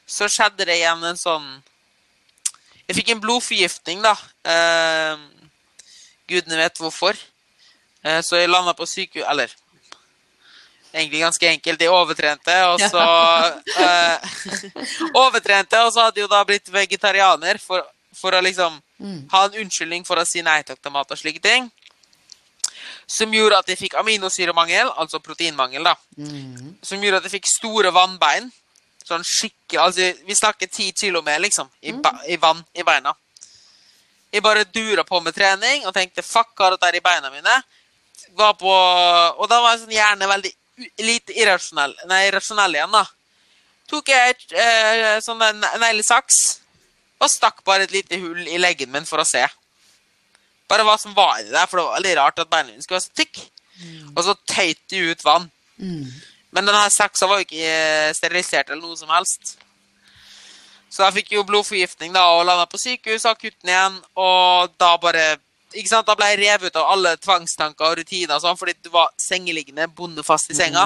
så 0.07 0.27
skjedde 0.31 0.67
det 0.67 0.79
igjen 0.79 1.03
en 1.03 1.19
sånn 1.19 1.47
Jeg 2.87 2.95
fikk 3.01 3.09
en 3.11 3.19
blodforgiftning, 3.19 3.99
da. 3.99 4.13
Uh, 4.47 5.19
gudene 6.31 6.55
vet 6.61 6.79
hvorfor. 6.79 7.17
Uh, 7.99 8.21
så 8.23 8.39
jeg 8.39 8.47
landa 8.47 8.71
på 8.71 8.87
sykehus 8.87 9.27
Eller 9.27 9.51
egentlig 10.93 11.19
ganske 11.25 11.49
enkelt. 11.49 11.81
Jeg 11.81 11.91
overtrente, 11.91 12.55
og 12.71 12.79
så 12.79 13.03
uh, 13.83 14.37
Overtrente, 15.25 15.81
og 15.83 15.91
så 15.93 16.07
hadde 16.07 16.23
jo 16.23 16.31
da 16.31 16.43
blitt 16.47 16.71
vegetarianer 16.71 17.59
for, 17.59 17.83
for 18.17 18.35
å 18.35 18.41
liksom 18.41 18.79
ha 19.31 19.43
en 19.45 19.57
unnskyldning 19.61 20.05
for 20.07 20.17
å 20.17 20.25
si 20.25 20.41
nei 20.41 20.63
takk 20.65 20.81
til 20.81 20.93
mat 20.93 21.11
og 21.13 21.19
slike 21.19 21.41
ting. 21.43 21.69
Som 23.07 23.33
gjorde 23.33 23.59
at 23.61 23.69
jeg 23.71 23.79
fikk 23.79 23.95
aminosyremangel, 24.01 24.89
altså 24.99 25.19
proteinmangel, 25.23 25.85
da. 25.85 25.95
Som 26.83 27.03
gjorde 27.03 27.21
at 27.21 27.27
jeg 27.29 27.37
fikk 27.37 27.47
store 27.51 27.91
vannbein. 27.95 28.49
Sånn 29.07 29.23
skikkelig 29.23 29.79
Altså, 29.79 30.09
vi 30.27 30.35
snakker 30.35 30.67
ti 30.67 30.89
kilo 30.91 31.21
med, 31.23 31.41
liksom, 31.45 31.69
i, 31.81 31.93
ba, 31.93 32.11
i 32.27 32.35
vann 32.41 32.59
i 32.75 32.83
beina. 32.83 33.13
Jeg 34.31 34.43
bare 34.43 34.65
dura 34.67 35.03
på 35.07 35.21
med 35.23 35.35
trening 35.35 35.85
og 35.87 35.93
tenkte 35.95 36.23
fuck, 36.25 36.51
hva 36.55 36.73
det 36.73 36.81
dette 36.81 36.99
i 36.99 37.03
beina 37.05 37.31
mine? 37.31 37.61
Var 38.35 38.53
på, 38.59 38.71
og 38.71 39.45
da 39.47 39.61
var 39.63 39.75
jeg 39.75 39.85
sånn 39.85 39.95
gjerne 39.95 40.27
veldig 40.27 40.51
lite 41.01 41.33
irrasjonell, 41.39 41.95
nei, 42.11 42.27
rasjonell 42.35 42.75
igjen, 42.75 42.91
da. 42.93 43.05
Tok 43.87 44.11
jeg 44.11 44.35
eh, 44.51 45.17
sånn 45.23 45.41
en 45.41 45.63
neglesaks 45.79 46.41
og 47.19 47.29
stakk 47.31 47.63
bare 47.65 47.87
et 47.87 47.91
lite 47.95 48.19
hull 48.21 48.47
i 48.47 48.59
leggen 48.61 48.91
min 48.93 49.05
for 49.09 49.19
å 49.23 49.25
se. 49.27 49.43
Bare 50.69 50.83
hva 50.83 50.97
som 50.99 51.13
var 51.15 51.39
i 51.39 51.47
det, 51.47 51.63
for 51.69 51.79
det 51.79 51.85
var 51.85 51.95
veldig 51.99 52.15
rart 52.19 52.39
at 52.43 52.49
beina 52.51 52.69
mine 52.73 52.83
skulle 52.83 52.99
være 52.99 53.07
så 53.07 53.17
tykk. 53.21 53.39
Og 54.15 54.23
så 54.25 54.35
tøyt 54.49 54.81
de 54.89 55.03
ut 55.11 55.23
vann. 55.25 55.49
Men 56.51 56.65
denne 56.65 56.89
saksa 56.89 57.27
var 57.29 57.39
jo 57.41 57.45
ikke 57.47 57.61
eh, 57.61 58.13
sterilisert 58.17 58.69
eller 58.69 58.81
noe 58.81 58.97
som 58.97 59.09
helst. 59.13 59.57
Så 60.89 61.03
jeg 61.03 61.13
fikk 61.19 61.33
jo 61.35 61.43
blodforgiftning 61.45 62.13
da, 62.15 62.23
og 62.33 62.45
landa 62.47 62.65
på 62.71 62.79
sykehus, 62.79 63.25
akutten 63.27 63.69
igjen, 63.69 63.97
og 64.15 64.71
da 64.79 64.93
bare 64.97 65.25
ikke 65.75 65.89
sant, 65.91 66.07
Da 66.07 66.15
ble 66.15 66.29
jeg 66.31 66.39
revet 66.39 66.71
ut 66.71 66.77
av 66.79 66.93
alle 66.93 67.11
tvangstanker 67.19 67.89
og 67.89 67.97
rutiner 67.99 68.37
og 68.37 68.41
sånn, 68.41 68.57
fordi 68.57 68.73
du 68.81 68.89
var 68.89 69.11
sengeliggende, 69.19 69.89
bondefast 69.93 70.49
i 70.49 70.55
senga. 70.55 70.85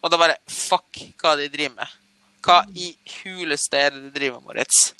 Og 0.00 0.10
da 0.10 0.16
bare 0.20 0.36
Fuck, 0.48 1.02
hva 1.20 1.34
de 1.36 1.48
driver 1.50 1.74
med? 1.80 1.96
Hva 2.42 2.60
i 2.74 2.92
huleste 3.18 3.76
er 3.76 3.90
det 3.90 4.04
de 4.06 4.12
driver 4.14 4.38
med, 4.38 4.46
Moritz? 4.46 4.92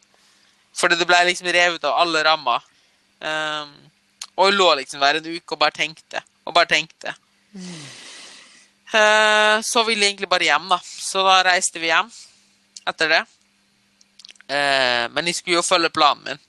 Fordi 0.77 0.99
det 0.99 1.09
ble 1.09 1.21
liksom 1.29 1.51
revet 1.53 1.85
av 1.89 1.99
alle 2.03 2.23
rammer. 2.27 2.65
Um, 3.23 3.75
og 4.37 4.49
jeg 4.49 4.57
lå 4.57 4.69
liksom 4.81 5.03
der 5.05 5.21
en 5.21 5.29
uke 5.35 5.55
og 5.55 5.61
bare 5.61 5.77
tenkte. 5.77 6.23
Og 6.47 6.55
bare 6.57 6.71
tenkte. 6.71 7.15
Eh, 8.93 9.57
så 9.65 9.83
ville 9.87 10.05
jeg 10.05 10.15
egentlig 10.15 10.29
bare 10.29 10.49
hjem, 10.49 10.67
da. 10.73 10.79
Så 10.83 11.23
da 11.25 11.39
reiste 11.47 11.81
vi 11.81 11.93
hjem 11.93 12.09
etter 12.89 13.13
det. 13.13 13.21
Uh, 14.53 15.07
men 15.15 15.29
jeg 15.29 15.39
skulle 15.39 15.61
jo 15.61 15.65
følge 15.65 15.93
planen 15.95 16.25
min. 16.27 16.41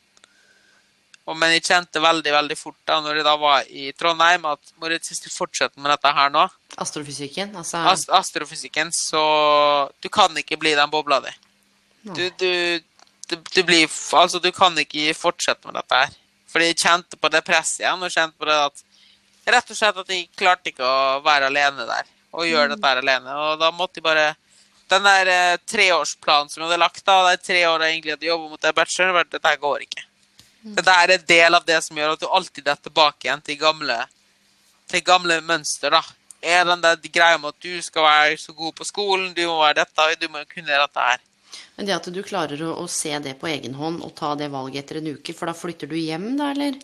Og, 1.24 1.38
men 1.40 1.54
jeg 1.54 1.64
kjente 1.70 2.02
veldig 2.04 2.34
veldig 2.36 2.56
fort 2.60 2.80
da 2.90 2.98
når 3.00 3.22
jeg 3.22 3.26
da 3.28 3.36
var 3.40 3.70
i 3.72 3.92
Trondheim, 3.96 4.44
at 4.50 4.74
Moritz, 4.82 5.08
hvis 5.12 5.24
du 5.24 5.30
fortsetter 5.32 5.80
med 5.80 5.94
dette 5.94 6.12
her 6.18 6.34
nå, 6.34 6.48
Astrofysikken, 6.84 7.54
altså 7.56 7.84
ast 7.92 8.10
astrofysikken, 8.12 8.90
så 8.92 9.22
Du 10.02 10.10
kan 10.10 10.36
ikke 10.36 10.58
bli 10.60 10.74
den 10.76 10.92
bobla 10.92 11.22
di. 11.24 11.32
Du, 12.04 12.24
du, 12.40 12.52
du, 13.30 13.38
det 13.56 13.64
blir 13.68 13.88
Altså, 14.14 14.40
du 14.40 14.52
kan 14.52 14.78
ikke 14.78 15.14
fortsette 15.18 15.68
med 15.68 15.78
dette 15.80 16.02
her. 16.04 16.18
Fordi 16.52 16.70
jeg 16.70 16.82
kjente 16.84 17.18
på 17.18 17.32
det 17.34 17.42
presset 17.46 17.84
igjen, 17.84 18.04
og 18.04 18.14
kjente 18.14 18.38
på 18.38 18.50
det 18.50 18.58
at 18.70 18.84
Rett 19.44 19.72
og 19.74 19.76
slett 19.76 19.98
at 20.00 20.12
jeg 20.14 20.30
klarte 20.40 20.72
ikke 20.72 20.88
å 20.88 21.18
være 21.20 21.50
alene 21.50 21.84
der 21.84 22.08
og 22.34 22.48
gjøre 22.48 22.72
dette 22.72 22.88
her 22.88 23.02
alene. 23.02 23.34
Og 23.36 23.60
da 23.60 23.74
måtte 23.76 24.00
jeg 24.00 24.06
bare 24.06 24.34
Den 24.92 25.06
der 25.08 25.30
eh, 25.32 25.58
treårsplanen 25.66 26.52
som 26.52 26.62
jeg 26.62 26.68
hadde 26.68 26.78
lagt, 26.78 27.02
da, 27.08 27.16
de 27.32 27.40
tre 27.42 27.62
åra 27.66 27.88
egentlig 27.88 28.14
at 28.14 28.26
jobba 28.28 28.50
mot 28.52 28.62
det 28.62 28.74
bachelor, 28.76 29.14
var 29.16 29.30
dette 29.32 29.54
går 29.58 29.86
ikke. 29.86 30.04
Dette 30.76 30.96
er 31.02 31.14
en 31.16 31.24
del 31.28 31.58
av 31.58 31.64
det 31.66 31.80
som 31.86 31.98
gjør 31.98 32.14
at 32.14 32.22
du 32.22 32.28
alltid 32.28 32.68
er 32.68 32.82
tilbake 32.84 33.26
igjen 33.26 33.42
til 33.48 33.58
gamle 33.58 33.96
til 34.92 35.02
gamle 35.08 35.40
mønster, 35.42 35.96
da. 35.96 36.04
Er 36.44 36.68
den 36.68 36.84
der 36.84 37.00
greia 37.08 37.40
med 37.40 37.56
at 37.56 37.64
du 37.64 37.82
skal 37.82 38.06
være 38.06 38.38
så 38.38 38.54
god 38.54 38.76
på 38.78 38.86
skolen, 38.86 39.32
du 39.34 39.42
må 39.48 39.58
være 39.64 39.80
dette, 39.82 40.08
du 40.20 40.28
må 40.30 40.44
kunne 40.52 40.70
dette 40.70 41.08
her. 41.08 41.24
Men 41.76 41.88
det 41.88 41.96
at 41.96 42.10
du 42.14 42.20
klarer 42.26 42.62
å, 42.66 42.74
å 42.84 42.88
se 42.92 43.14
det 43.24 43.36
på 43.42 43.50
egen 43.50 43.76
hånd 43.80 44.04
og 44.06 44.14
ta 44.18 44.34
det 44.40 44.52
valget 44.54 44.84
etter 44.84 45.00
en 45.00 45.12
uke, 45.16 45.34
for 45.38 45.50
da 45.50 45.56
flytter 45.58 45.90
du 45.90 45.96
hjem, 45.98 46.34
da, 46.40 46.52
eller? 46.54 46.78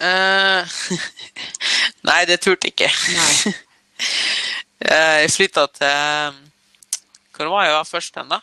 Uh, 0.00 0.64
nei, 2.08 2.20
det 2.30 2.40
turte 2.44 2.72
ikke. 2.72 2.90
Nei. 3.16 3.54
Eh, 4.80 5.16
jeg 5.26 5.32
flytta 5.34 5.66
til 5.76 6.36
Hvor 7.36 7.50
var 7.52 7.66
jeg 7.66 7.84
først 7.84 8.14
hen, 8.16 8.30
da? 8.32 8.38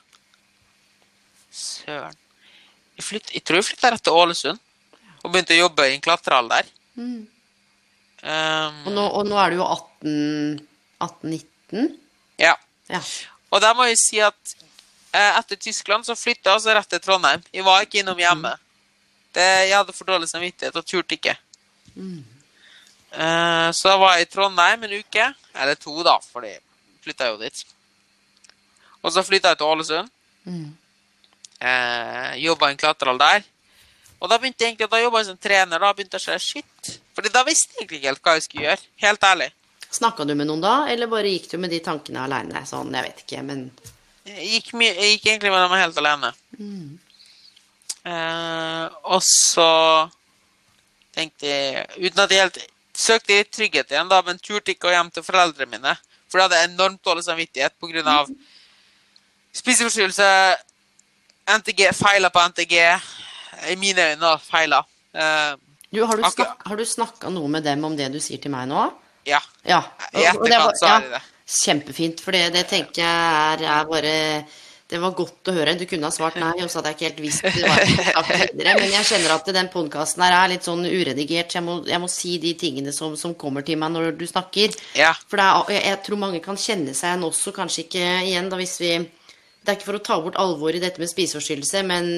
Søren. 1.49 2.13
Jeg, 2.93 3.05
flytt, 3.07 3.31
jeg 3.33 3.41
tror 3.41 3.57
jeg 3.57 3.65
flytta 3.71 3.89
rett 3.95 4.03
til 4.05 4.19
Ålesund. 4.19 4.61
Og 5.23 5.31
begynte 5.33 5.55
å 5.55 5.63
jobbe 5.63 5.87
i 5.89 5.95
en 5.95 6.03
klatrehall 6.05 6.51
der. 6.51 6.69
Um, 6.97 7.25
Og 8.85 8.93
nå, 8.93 9.07
og 9.17 9.25
nå 9.25 9.41
er 9.41 9.49
du 9.49 9.59
jo 9.63 9.65
18 9.65 10.61
18-19? 11.07 11.89
ja. 12.41 12.53
Ja. 12.89 13.01
Og 13.49 13.61
der 13.65 13.73
må 13.77 13.85
jeg 13.89 13.97
si 14.01 14.21
at 14.23 14.53
etter 15.39 15.59
Tyskland 15.61 16.05
så 16.05 16.15
flytta 16.17 16.49
jeg 16.49 16.59
altså 16.59 16.73
rett 16.77 16.89
til 16.91 17.01
Trondheim. 17.03 17.43
Jeg 17.53 17.65
var 17.65 17.85
ikke 17.85 18.01
innom 18.01 18.19
hjemme. 18.21 18.53
Det, 19.35 19.45
jeg 19.67 19.75
hadde 19.77 19.95
for 19.95 20.09
dårlig 20.09 20.29
samvittighet 20.31 20.75
og 20.79 20.85
turte 20.87 21.17
ikke. 21.17 21.35
Eh, 21.97 23.69
så 23.73 23.89
da 23.91 23.97
var 24.01 24.17
jeg 24.17 24.27
i 24.27 24.31
Trondheim 24.31 24.85
en 24.87 24.95
uke. 24.99 25.27
Eller 25.57 25.79
to, 25.79 25.95
da, 26.05 26.17
for 26.21 26.45
jeg 26.47 26.61
flytta 27.05 27.31
jo 27.31 27.39
dit. 27.41 27.63
Og 29.01 29.13
så 29.13 29.23
flytta 29.25 29.53
jeg 29.53 29.61
til 29.61 29.71
Ålesund. 29.71 30.09
Eh, 31.59 32.31
Jobba 32.43 32.71
en 32.71 32.81
klatrehall 32.81 33.21
der. 33.21 33.45
Og 34.17 34.29
da 34.31 34.39
begynte 34.41 34.65
jeg 34.65 34.73
egentlig, 34.73 34.89
da 34.89 34.99
jobba 35.01 35.19
jeg 35.21 35.29
som 35.29 35.37
trener. 35.37 35.81
Da 35.81 35.91
begynte 35.93 36.17
jeg 36.17 36.23
å 36.23 36.27
se 36.31 36.37
shit. 36.41 36.95
Fordi 37.17 37.29
da 37.33 37.43
visste 37.45 37.75
jeg 37.75 37.83
egentlig 37.83 37.99
ikke 38.01 38.09
helt 38.09 38.23
hva 38.25 38.33
jeg 38.37 38.45
skulle 38.47 38.65
gjøre. 38.65 38.87
Helt 39.03 39.27
ærlig. 39.29 39.49
Snakka 39.97 40.25
du 40.27 40.33
med 40.35 40.49
noen 40.49 40.63
da, 40.63 40.73
eller 40.91 41.09
bare 41.09 41.29
gikk 41.31 41.51
du 41.53 41.59
med 41.61 41.71
de 41.71 41.79
tankene 41.85 42.25
aleine? 42.25 42.63
Sånn, 42.67 42.89
jeg 42.97 43.05
vet 43.05 43.21
ikke, 43.23 43.43
men 43.45 43.67
gikk, 44.27 44.71
jeg 44.83 45.11
gikk 45.13 45.27
egentlig 45.31 45.51
med 45.53 45.63
dem 45.63 45.75
helt 45.79 45.99
alene. 46.01 46.31
Eh, 48.07 48.85
og 49.11 49.21
så 49.25 49.69
tenkte 51.17 51.49
jeg 51.49 51.87
Uten 51.97 52.21
at 52.23 52.31
jeg 52.31 52.45
helt 52.45 52.59
søkte 52.97 53.35
litt 53.35 53.51
trygghet 53.53 53.91
igjen, 53.91 54.09
da, 54.09 54.21
men 54.25 54.39
turte 54.41 54.73
ikke 54.73 54.89
å 54.89 54.93
hjem 54.93 55.11
til 55.13 55.25
foreldrene 55.25 55.77
mine. 55.77 55.93
For 56.27 56.39
jeg 56.39 56.49
hadde 56.49 56.73
enormt 56.73 57.03
dårlig 57.05 57.25
samvittighet 57.27 57.75
pga. 57.79 58.23
spiseforstyrrelse. 59.55 60.29
NTG 61.47 61.93
feiler 61.95 62.33
på 62.33 62.43
NTG. 62.51 62.75
I 63.71 63.75
mine 63.79 64.11
øyne 64.13 64.33
feiler. 64.43 64.83
Eh, 65.13 65.53
du, 65.89 66.03
Har 66.05 66.75
du, 66.75 66.85
snakka 66.85 67.29
noe 67.31 67.47
med 67.47 67.63
dem 67.63 67.85
om 67.87 67.95
det 67.95 68.09
du 68.11 68.19
sier 68.19 68.41
til 68.41 68.51
meg 68.51 68.67
nå? 68.67 68.89
ja. 69.27 69.39
Ja. 69.67 69.81
I 70.13 70.27
etterkant 70.27 70.79
så 70.79 70.89
er 70.91 71.05
det 71.05 71.15
det. 71.15 71.23
Kjempefint, 71.47 72.19
for 72.19 72.35
det, 72.35 72.49
det 72.51 72.65
tenker 72.67 72.99
jeg 72.99 73.09
er, 73.09 73.61
er 73.71 73.85
bare 73.87 74.15
Det 74.87 74.99
var 74.99 75.13
godt 75.15 75.47
å 75.47 75.53
høre. 75.55 75.77
Du 75.79 75.85
kunne 75.87 76.07
ha 76.07 76.11
svart 76.11 76.35
nei, 76.39 76.53
og 76.63 76.67
så 76.67 76.79
hadde 76.79 76.91
jeg 76.91 76.97
ikke 76.97 77.05
helt 77.07 77.21
visst 77.23 77.45
det 77.45 77.63
var 77.63 77.83
sagt. 77.87 78.57
Men 78.79 78.91
jeg 78.91 79.07
kjenner 79.07 79.33
at 79.35 79.51
den 79.55 79.69
podkasten 79.71 80.23
her 80.25 80.35
er 80.35 80.51
litt 80.51 80.67
sånn 80.67 80.83
uredigert, 80.83 81.51
så 81.51 81.59
jeg 81.59 81.65
må, 81.67 81.77
jeg 81.87 82.01
må 82.03 82.09
si 82.11 82.33
de 82.43 82.51
tingene 82.59 82.91
som, 82.95 83.15
som 83.19 83.35
kommer 83.39 83.63
til 83.67 83.79
meg 83.79 83.93
når 83.95 84.15
du 84.19 84.25
snakker. 84.27 84.75
Ja. 84.99 85.13
For 85.27 85.39
det 85.39 85.45
er, 85.47 85.71
jeg, 85.75 85.85
jeg 85.87 86.01
tror 86.07 86.21
mange 86.25 86.43
kan 86.43 86.59
kjenne 86.59 86.95
seg 86.95 87.13
igjen 87.13 87.27
også, 87.27 87.55
kanskje 87.55 87.85
ikke 87.85 88.05
igjen, 88.27 88.51
da 88.51 88.59
hvis 88.59 88.77
vi 88.83 88.91
Det 88.97 89.71
er 89.71 89.79
ikke 89.79 89.89
for 89.89 89.99
å 89.99 90.03
ta 90.07 90.19
bort 90.23 90.39
alvoret 90.39 90.79
i 90.79 90.83
dette 90.83 90.99
med 91.03 91.11
spiseforstyrrelse, 91.11 91.83
men 91.87 92.11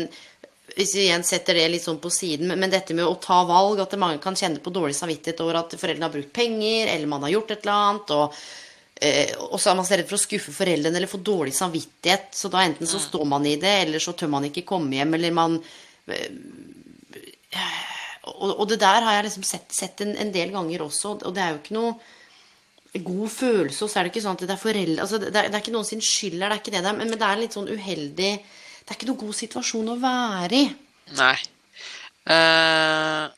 hvis 0.75 0.95
vi 0.95 1.05
igjen 1.07 1.25
setter 1.25 1.57
det 1.57 1.67
litt 1.69 1.86
sånn 1.86 2.01
på 2.01 2.09
siden, 2.13 2.49
men, 2.49 2.61
men 2.61 2.73
dette 2.73 2.97
med 2.97 3.05
å 3.05 3.17
ta 3.21 3.43
valg, 3.49 3.82
at 3.82 3.93
mange 3.97 4.21
kan 4.21 4.38
kjenne 4.38 4.61
på 4.61 4.73
dårlig 4.73 4.97
samvittighet 4.97 5.41
over 5.45 5.61
at 5.63 5.73
foreldrene 5.77 6.05
har 6.05 6.13
brukt 6.13 6.34
penger, 6.34 6.89
eller 6.93 7.09
man 7.09 7.25
har 7.25 7.34
gjort 7.34 7.53
et 7.53 7.63
eller 7.65 7.86
annet, 7.89 8.13
og 8.17 8.36
eh, 9.02 9.36
Og 9.39 9.60
så 9.60 9.72
er 9.72 9.78
man 9.80 9.88
så 9.88 9.97
redd 9.97 10.10
for 10.10 10.20
å 10.20 10.22
skuffe 10.22 10.54
foreldrene 10.56 11.00
eller 11.00 11.12
få 11.12 11.22
dårlig 11.24 11.56
samvittighet. 11.58 12.32
Så 12.36 12.52
da 12.52 12.64
enten 12.66 12.89
så 12.89 13.02
står 13.02 13.26
man 13.30 13.45
i 13.47 13.58
det, 13.62 13.76
eller 13.86 14.04
så 14.04 14.14
tør 14.18 14.32
man 14.36 14.47
ikke 14.50 14.68
komme 14.68 15.00
hjem, 15.00 15.16
eller 15.18 15.36
man 15.36 15.58
eh, 16.12 16.30
og, 18.30 18.52
og 18.54 18.66
det 18.70 18.80
der 18.82 19.06
har 19.06 19.18
jeg 19.18 19.28
liksom 19.30 19.45
sett, 19.47 19.68
sett 19.74 20.02
en, 20.06 20.16
en, 20.20 20.32
del 20.34 20.54
ganger 20.54 20.84
også, 20.86 21.16
og 21.26 21.36
det 21.36 21.43
er 21.43 21.54
jo 21.54 21.62
ikke 21.62 21.78
noe 21.78 23.02
god 23.06 23.32
følelse, 23.32 23.84
og 23.86 23.89
så 23.91 24.00
er 24.00 24.06
det 24.06 24.14
ikke 24.14 24.24
sånn 24.26 24.38
at 24.38 24.45
det 24.50 24.54
er 24.56 24.62
foreldre 24.62 25.04
altså 25.04 25.20
det, 25.22 25.30
er, 25.30 25.50
det 25.50 25.58
er 25.58 25.62
ikke 25.62 25.74
noen 25.76 25.88
sin 25.88 26.02
skyld 26.02 26.39
her, 26.39 26.50
det 26.50 26.56
er 26.56 26.62
ikke 26.64 26.74
det, 26.74 26.84
men, 26.88 27.04
men 27.06 27.14
det 27.14 27.26
er 27.26 27.36
en 27.36 27.43
litt 27.43 27.58
sånn 27.58 27.70
uheldig 27.70 28.32
Det 28.39 28.89
er 28.89 28.97
ikke 28.97 29.10
noen 29.12 29.22
god 29.22 29.36
situasjon 29.38 29.91
å 29.93 29.97
være 30.02 30.58
i. 30.58 30.70
Nei. 31.20 31.36
Uh, 32.30 33.30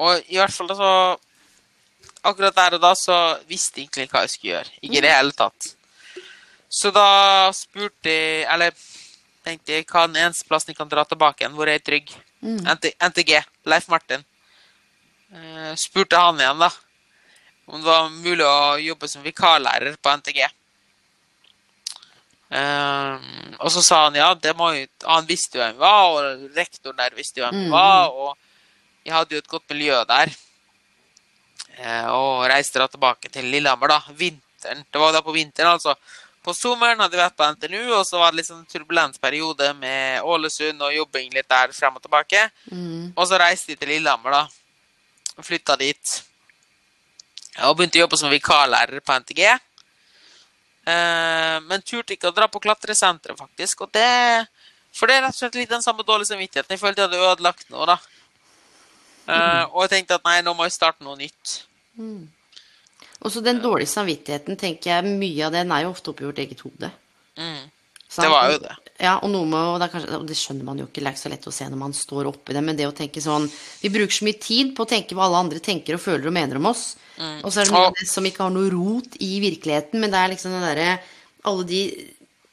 og 0.00 0.30
i 0.32 0.38
hvert 0.40 0.54
fall 0.54 0.72
altså 0.72 0.92
Akkurat 2.22 2.56
der 2.56 2.76
og 2.76 2.82
da 2.82 2.94
så 2.98 3.16
visste 3.48 3.80
jeg 3.80 3.88
egentlig 3.88 4.10
hva 4.12 4.24
jeg 4.24 4.32
skulle 4.34 4.54
gjøre. 4.54 4.74
Ikke 4.82 4.98
i 4.98 5.04
det 5.04 5.12
hele 5.14 5.36
tatt. 5.36 5.70
Så 6.70 6.92
da 6.94 7.50
spurte 7.56 8.12
jeg 8.12 8.44
Eller 8.46 8.74
tenkte 9.42 9.74
jeg 9.74 9.86
hva 9.88 10.04
er 10.04 10.12
den 10.12 10.20
eneste 10.26 10.46
plassen 10.46 10.70
jeg 10.70 10.78
kan 10.78 10.90
dra 10.90 11.02
tilbake 11.08 11.42
igjen 11.42 11.56
hvor 11.56 11.70
jeg 11.70 11.80
er 11.80 11.86
trygg? 11.86 12.12
Mm. 12.44 12.60
NTG. 13.08 13.40
Leif 13.68 13.88
Martin. 13.92 14.24
Uh, 15.30 15.72
spurte 15.78 16.18
han 16.18 16.40
igjen, 16.40 16.58
da, 16.58 16.70
om 17.70 17.78
det 17.78 17.86
var 17.86 18.08
mulig 18.10 18.46
å 18.46 18.78
jobbe 18.82 19.08
som 19.08 19.22
vikarlærer 19.22 19.94
på 20.02 20.14
NTG. 20.18 20.40
Uh, 22.50 22.58
eh, 22.58 23.28
og 23.62 23.70
så 23.70 23.82
sa 23.86 24.00
han 24.08 24.16
ja, 24.18 24.32
det 24.34 24.56
må 24.58 24.72
jo 24.74 24.88
Han 25.06 25.28
visste 25.28 25.60
jo 25.60 25.62
hvem 25.62 25.76
jeg 25.76 25.82
var, 25.84 26.08
og 26.10 26.56
rektoren 26.56 26.98
der 26.98 27.14
visste 27.14 27.38
jo 27.38 27.46
hvem 27.46 27.60
jeg 27.60 27.68
mm. 27.70 27.76
var, 27.76 28.10
og 28.10 29.06
jeg 29.06 29.14
hadde 29.14 29.36
jo 29.36 29.44
et 29.44 29.52
godt 29.54 29.70
miljø 29.70 30.00
der. 30.10 30.34
Uh, 31.78 32.08
og 32.12 32.48
reiste 32.50 32.80
da 32.82 32.88
tilbake 32.90 33.30
til 33.32 33.46
Lillehammer, 33.52 33.94
da. 33.94 34.16
Vinteren. 34.16 34.82
Det 34.90 35.00
var 35.00 35.14
da 35.14 35.22
på 35.24 35.34
vinteren, 35.36 35.78
altså 35.78 35.94
på 36.40 36.54
sommeren 36.56 37.00
hadde 37.02 37.16
vi 37.16 37.20
vært 37.20 37.36
på 37.36 37.46
NTNU, 37.52 37.82
og 37.98 38.04
så 38.08 38.20
var 38.20 38.32
det 38.32 38.40
litt 38.40 38.48
sånn 38.48 38.64
turbulent 38.68 39.18
periode 39.20 39.74
med 39.76 40.24
Ålesund 40.24 40.80
og 40.86 40.94
jobbing 40.94 41.34
litt 41.36 41.48
der 41.50 41.74
frem 41.76 41.98
og 41.98 42.04
tilbake. 42.04 42.46
Mm. 42.72 43.12
Og 43.12 43.26
så 43.28 43.40
reiste 43.40 43.74
de 43.74 43.80
til 43.80 43.92
Lillehammer, 43.92 44.38
da. 44.38 45.34
Og 45.36 45.44
flytta 45.44 45.76
dit. 45.80 46.14
Og 47.66 47.76
begynte 47.76 48.00
å 48.00 48.06
jobbe 48.06 48.20
som 48.20 48.32
vikarlærer 48.32 49.04
på 49.04 49.18
NTG. 49.20 49.42
Eh, 50.88 51.56
men 51.66 51.84
turte 51.84 52.16
ikke 52.16 52.30
å 52.30 52.36
dra 52.36 52.48
på 52.48 52.62
klatresenteret, 52.62 53.36
faktisk. 53.38 53.84
Og 53.84 53.92
det 53.92 54.46
For 54.90 55.06
det 55.06 55.20
er 55.20 55.20
rett 55.22 55.36
og 55.36 55.38
slett 55.38 55.54
litt 55.54 55.70
den 55.70 55.84
samme 55.84 56.02
dårlige 56.02 56.32
samvittigheten. 56.32 56.74
Jeg 56.74 56.80
følte 56.80 57.04
jeg 57.04 57.10
hadde 57.12 57.28
ødelagt 57.30 57.68
noe, 57.70 57.84
da. 57.86 57.94
Mm. 59.30 59.72
Og 59.72 59.82
jeg 59.84 59.92
tenkte 59.94 60.18
at 60.18 60.28
nei, 60.28 60.36
nå 60.44 60.54
må 60.58 60.66
jeg 60.66 60.76
starte 60.76 61.06
noe 61.06 61.18
nytt. 61.20 61.56
Mm. 62.00 62.28
Og 63.20 63.32
så 63.32 63.42
den 63.44 63.60
dårlige 63.62 63.92
samvittigheten, 63.92 64.56
tenker 64.60 64.94
jeg, 64.94 65.18
mye 65.20 65.46
av 65.46 65.54
den 65.54 65.74
er 65.74 65.84
jo 65.84 65.92
ofte 65.92 66.12
oppgjort 66.12 66.40
i 66.40 66.46
eget 66.46 66.64
hode. 66.64 66.90
Mm. 67.38 67.68
Det 68.10 68.28
var 68.30 68.50
jo 68.50 68.58
det. 68.58 68.76
Ja, 69.00 69.12
og, 69.22 69.30
med, 69.30 69.54
og, 69.54 69.76
det 69.80 69.88
kanskje, 69.92 70.16
og, 70.18 70.24
det 70.28 70.36
skjønner 70.36 70.66
man 70.66 70.80
jo 70.80 70.88
ikke, 70.88 70.98
det 70.98 71.06
er 71.06 71.14
ikke 71.14 71.22
så 71.22 71.30
lett 71.32 71.46
å 71.46 71.52
se 71.54 71.68
når 71.70 71.78
man 71.80 71.94
står 71.96 72.28
oppi 72.28 72.56
det, 72.56 72.62
men 72.66 72.76
det 72.76 72.88
å 72.88 72.96
tenke 72.96 73.22
sånn 73.22 73.46
Vi 73.80 73.92
bruker 73.92 74.12
så 74.12 74.26
mye 74.26 74.40
tid 74.42 74.74
på 74.76 74.84
å 74.84 74.90
tenke 74.90 75.16
hva 75.16 75.28
alle 75.28 75.44
andre 75.44 75.62
tenker 75.62 75.96
og 75.96 76.02
føler 76.02 76.26
og 76.28 76.34
mener 76.34 76.58
om 76.58 76.66
oss, 76.72 76.82
mm. 77.16 77.38
og 77.38 77.52
så 77.52 77.62
er 77.62 77.70
det 77.70 77.76
noe 77.76 77.92
og... 77.92 78.02
som 78.10 78.26
ikke 78.26 78.42
har 78.42 78.52
noe 78.52 78.72
rot 78.74 79.14
i 79.22 79.30
virkeligheten, 79.44 80.02
men 80.02 80.12
det 80.12 80.20
er 80.20 80.34
liksom 80.34 80.56
det 80.56 80.64
derre 80.66 80.88
Alle 81.48 81.64
de 81.70 81.82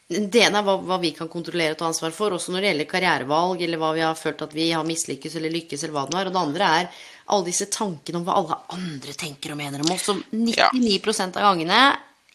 det 0.08 0.40
ene 0.40 0.62
er 0.62 0.64
hva, 0.64 0.78
hva, 0.88 0.98
vi 1.04 1.10
kan 1.12 1.28
kontrollere 1.28 1.76
og 1.76 1.82
ta 1.82 1.88
ansvar 1.90 2.14
for, 2.16 2.32
også 2.32 2.54
når 2.54 2.64
det 2.64 2.70
gjelder 2.70 2.88
karrierevalg, 2.88 3.62
eller 3.66 3.80
hva 3.82 3.90
vi 3.98 4.04
har 4.06 4.16
følt 4.16 4.44
at 4.46 4.54
vi 4.56 4.70
har 4.72 4.88
mislykkes 4.88 5.34
eller 5.36 5.52
lykkes, 5.52 5.84
eller 5.84 5.96
hva 5.98 6.06
det 6.08 6.16
er. 6.16 6.30
Og 6.30 6.36
det 6.36 6.44
andre 6.44 6.70
er 6.78 6.92
alle 7.36 7.48
disse 7.50 7.68
tankene 7.74 8.22
om 8.22 8.28
hva 8.28 8.38
alle 8.40 8.60
andre 8.78 9.16
tenker 9.20 9.52
og 9.52 9.60
mener 9.60 9.84
om 9.84 9.92
oss, 9.92 10.06
som 10.08 10.22
99 10.32 10.94
ja. 10.96 11.26
av 11.28 11.42
gangene 11.50 11.82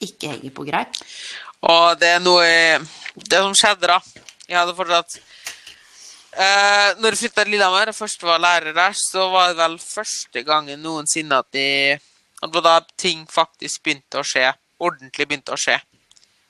ikke 0.04 0.34
henger 0.34 0.52
på 0.52 0.66
greip. 0.68 1.00
Og 1.62 2.00
det 2.00 2.08
er 2.16 2.22
noe 2.22 2.46
Det 3.14 3.38
som 3.38 3.52
skjedde, 3.54 3.86
da 3.86 4.00
Jeg 4.50 4.56
hadde 4.58 4.72
fortsatt 4.74 5.12
uh, 6.34 6.88
Når 6.98 7.14
jeg 7.14 7.20
flytta 7.20 7.44
til 7.44 7.52
Lillehammer, 7.54 7.92
først 7.94 8.26
var 8.26 8.42
lærer 8.42 8.74
der, 8.74 8.96
så 8.98 9.28
var 9.30 9.52
det 9.52 9.60
vel 9.60 9.76
første 9.78 10.42
gangen 10.42 10.82
noensinne 10.82 11.38
at 11.38 11.52
de 11.54 11.94
At 12.42 12.58
da 12.66 12.80
ting 12.98 13.22
faktisk 13.30 13.84
begynte 13.86 14.18
å 14.18 14.26
skje. 14.26 14.48
Ordentlig 14.82 15.28
begynte 15.30 15.54
å 15.54 15.60
skje. 15.60 15.78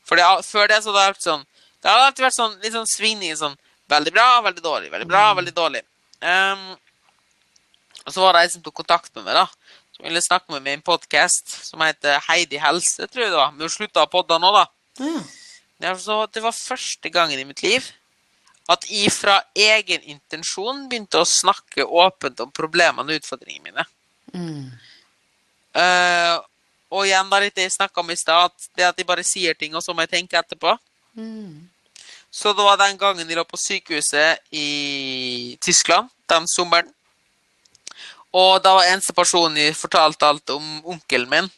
For 0.08 0.18
det, 0.18 0.26
før 0.46 0.70
det 0.70 0.80
så 0.82 0.90
hadde 0.90 1.02
det 1.02 1.12
vært 1.12 1.26
sånn 1.26 1.42
Det 1.82 1.90
hadde 1.90 2.06
alltid 2.08 2.24
vært 2.26 2.38
sånn, 2.38 2.56
litt 2.62 2.74
sånn 2.74 2.90
svingning. 2.90 3.36
Sånn 3.38 3.56
veldig 3.90 4.12
bra, 4.14 4.26
veldig 4.46 4.64
dårlig, 4.64 4.90
veldig 4.92 5.08
bra, 5.10 5.22
mm. 5.30 5.38
veldig 5.40 5.54
dårlig. 5.56 5.82
Um, 6.22 6.68
og 8.06 8.14
så 8.14 8.22
var 8.22 8.36
det 8.36 8.44
ei 8.44 8.52
som 8.52 8.62
tok 8.62 8.76
kontakt 8.82 9.10
med 9.16 9.26
meg, 9.26 9.40
da. 9.40 9.80
Som 9.96 10.06
ville 10.06 10.22
snakke 10.24 10.54
med 10.54 10.62
meg 10.62 10.76
i 10.76 10.78
en 10.78 10.84
podkast 10.86 11.56
som 11.66 11.82
heter 11.82 12.22
Heidi 12.28 12.60
helse, 12.62 13.08
tror 13.10 13.24
jeg 13.24 13.34
det 13.34 13.40
var. 13.40 13.50
Men 13.54 13.66
hun 13.66 13.74
slutta 13.74 14.06
å 14.06 14.10
podde 14.10 14.38
nå, 14.42 14.52
da. 14.54 14.64
Mm. 15.02 15.26
Det 15.82 16.44
var 16.44 16.54
første 16.54 17.10
gangen 17.10 17.42
i 17.42 17.48
mitt 17.48 17.62
liv 17.64 17.90
at 18.70 18.86
jeg 18.86 19.10
fra 19.10 19.40
egen 19.58 20.04
intensjon 20.06 20.86
begynte 20.90 21.20
å 21.20 21.28
snakke 21.28 21.84
åpent 21.84 22.40
om 22.44 22.52
problemene 22.54 23.10
og 23.10 23.18
utfordringene 23.18 23.72
mine. 23.72 23.84
Mm. 24.32 24.68
Uh, 25.74 26.38
og 26.92 27.06
igjen 27.08 27.30
da 27.32 27.40
litt 27.40 27.56
det 27.56 27.64
jeg 27.64 27.76
snakka 27.78 28.02
om 28.02 28.10
i 28.12 28.18
stad, 28.20 28.52
det 28.76 28.84
at 28.84 28.98
de 28.98 29.08
bare 29.08 29.24
sier 29.24 29.56
ting, 29.56 29.72
og 29.74 29.84
så 29.84 29.94
må 29.96 30.04
jeg 30.04 30.12
tenke 30.18 30.36
etterpå. 30.36 30.74
Mm. 31.16 31.70
Så 32.32 32.52
det 32.56 32.64
var 32.64 32.76
den 32.80 32.98
gangen 33.00 33.28
de 33.28 33.36
lå 33.36 33.44
på 33.48 33.60
sykehuset 33.60 34.40
i 34.56 35.56
Tyskland 35.60 36.08
den 36.28 36.48
sommeren. 36.48 36.88
Og 38.32 38.62
da 38.64 38.72
var 38.78 38.88
eneste 38.88 39.12
personen 39.12 39.58
de 39.58 39.72
fortalte 39.76 40.28
alt 40.28 40.52
om 40.54 40.68
onkelen 40.94 41.28
min. 41.28 41.50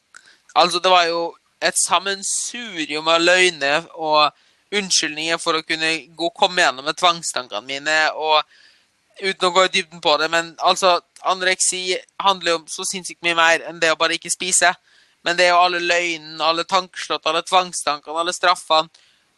Altså, 0.54 0.80
det 0.82 0.90
var 0.90 1.06
jo 1.06 1.28
et 1.62 1.78
sammensurium 1.78 3.06
av 3.08 3.22
løgner 3.22 3.86
og 3.94 4.34
unnskyldninger 4.74 5.38
for 5.38 5.58
å 5.58 5.66
kunne 5.66 5.92
gå, 6.18 6.30
komme 6.34 6.62
gjennom 6.62 6.86
med 6.86 6.98
tvangstankene 6.98 7.66
mine. 7.66 7.98
og 8.14 8.42
Uten 9.22 9.46
å 9.46 9.54
gå 9.54 9.68
i 9.68 9.70
dybden 9.76 10.00
på 10.02 10.16
det, 10.18 10.26
men 10.26 10.56
altså, 10.58 10.96
anoreksi 11.22 11.94
handler 12.18 12.50
jo 12.50 12.56
om 12.58 12.64
så 12.66 12.82
sinnssykt 12.88 13.22
mye 13.22 13.36
mer 13.38 13.62
enn 13.68 13.78
det 13.78 13.92
å 13.94 13.98
bare 14.00 14.16
ikke 14.18 14.32
spise. 14.32 14.72
Men 15.24 15.38
det 15.38 15.46
er 15.46 15.54
jo 15.54 15.62
alle 15.64 15.80
løgnene, 15.80 16.44
alle 16.44 16.66
tankeslått, 16.68 17.24
alle 17.26 17.42
tvangstankene, 17.46 18.20
alle 18.20 18.34
straffene. 18.36 18.92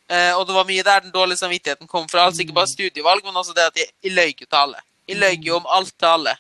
Eh, 0.06 0.32
og 0.38 0.46
det 0.46 0.54
var 0.54 0.66
mye 0.66 0.84
der 0.86 1.04
den 1.04 1.14
dårlige 1.14 1.42
samvittigheten 1.42 1.90
kom 1.90 2.08
fra. 2.10 2.26
Altså 2.26 2.42
ikke 2.42 2.56
bare 2.56 2.70
studievalg, 2.70 3.24
men 3.26 3.38
også 3.38 3.54
det 3.54 3.68
at 3.70 3.78
jeg, 3.80 3.92
jeg 4.02 4.14
løy 4.14 4.32
til 4.38 4.58
alle. 4.58 4.82
Jeg 5.06 5.20
løy 5.22 5.38
jo 5.46 5.60
om 5.60 5.68
alt 5.78 5.94
til 5.94 6.10
alle. 6.10 6.34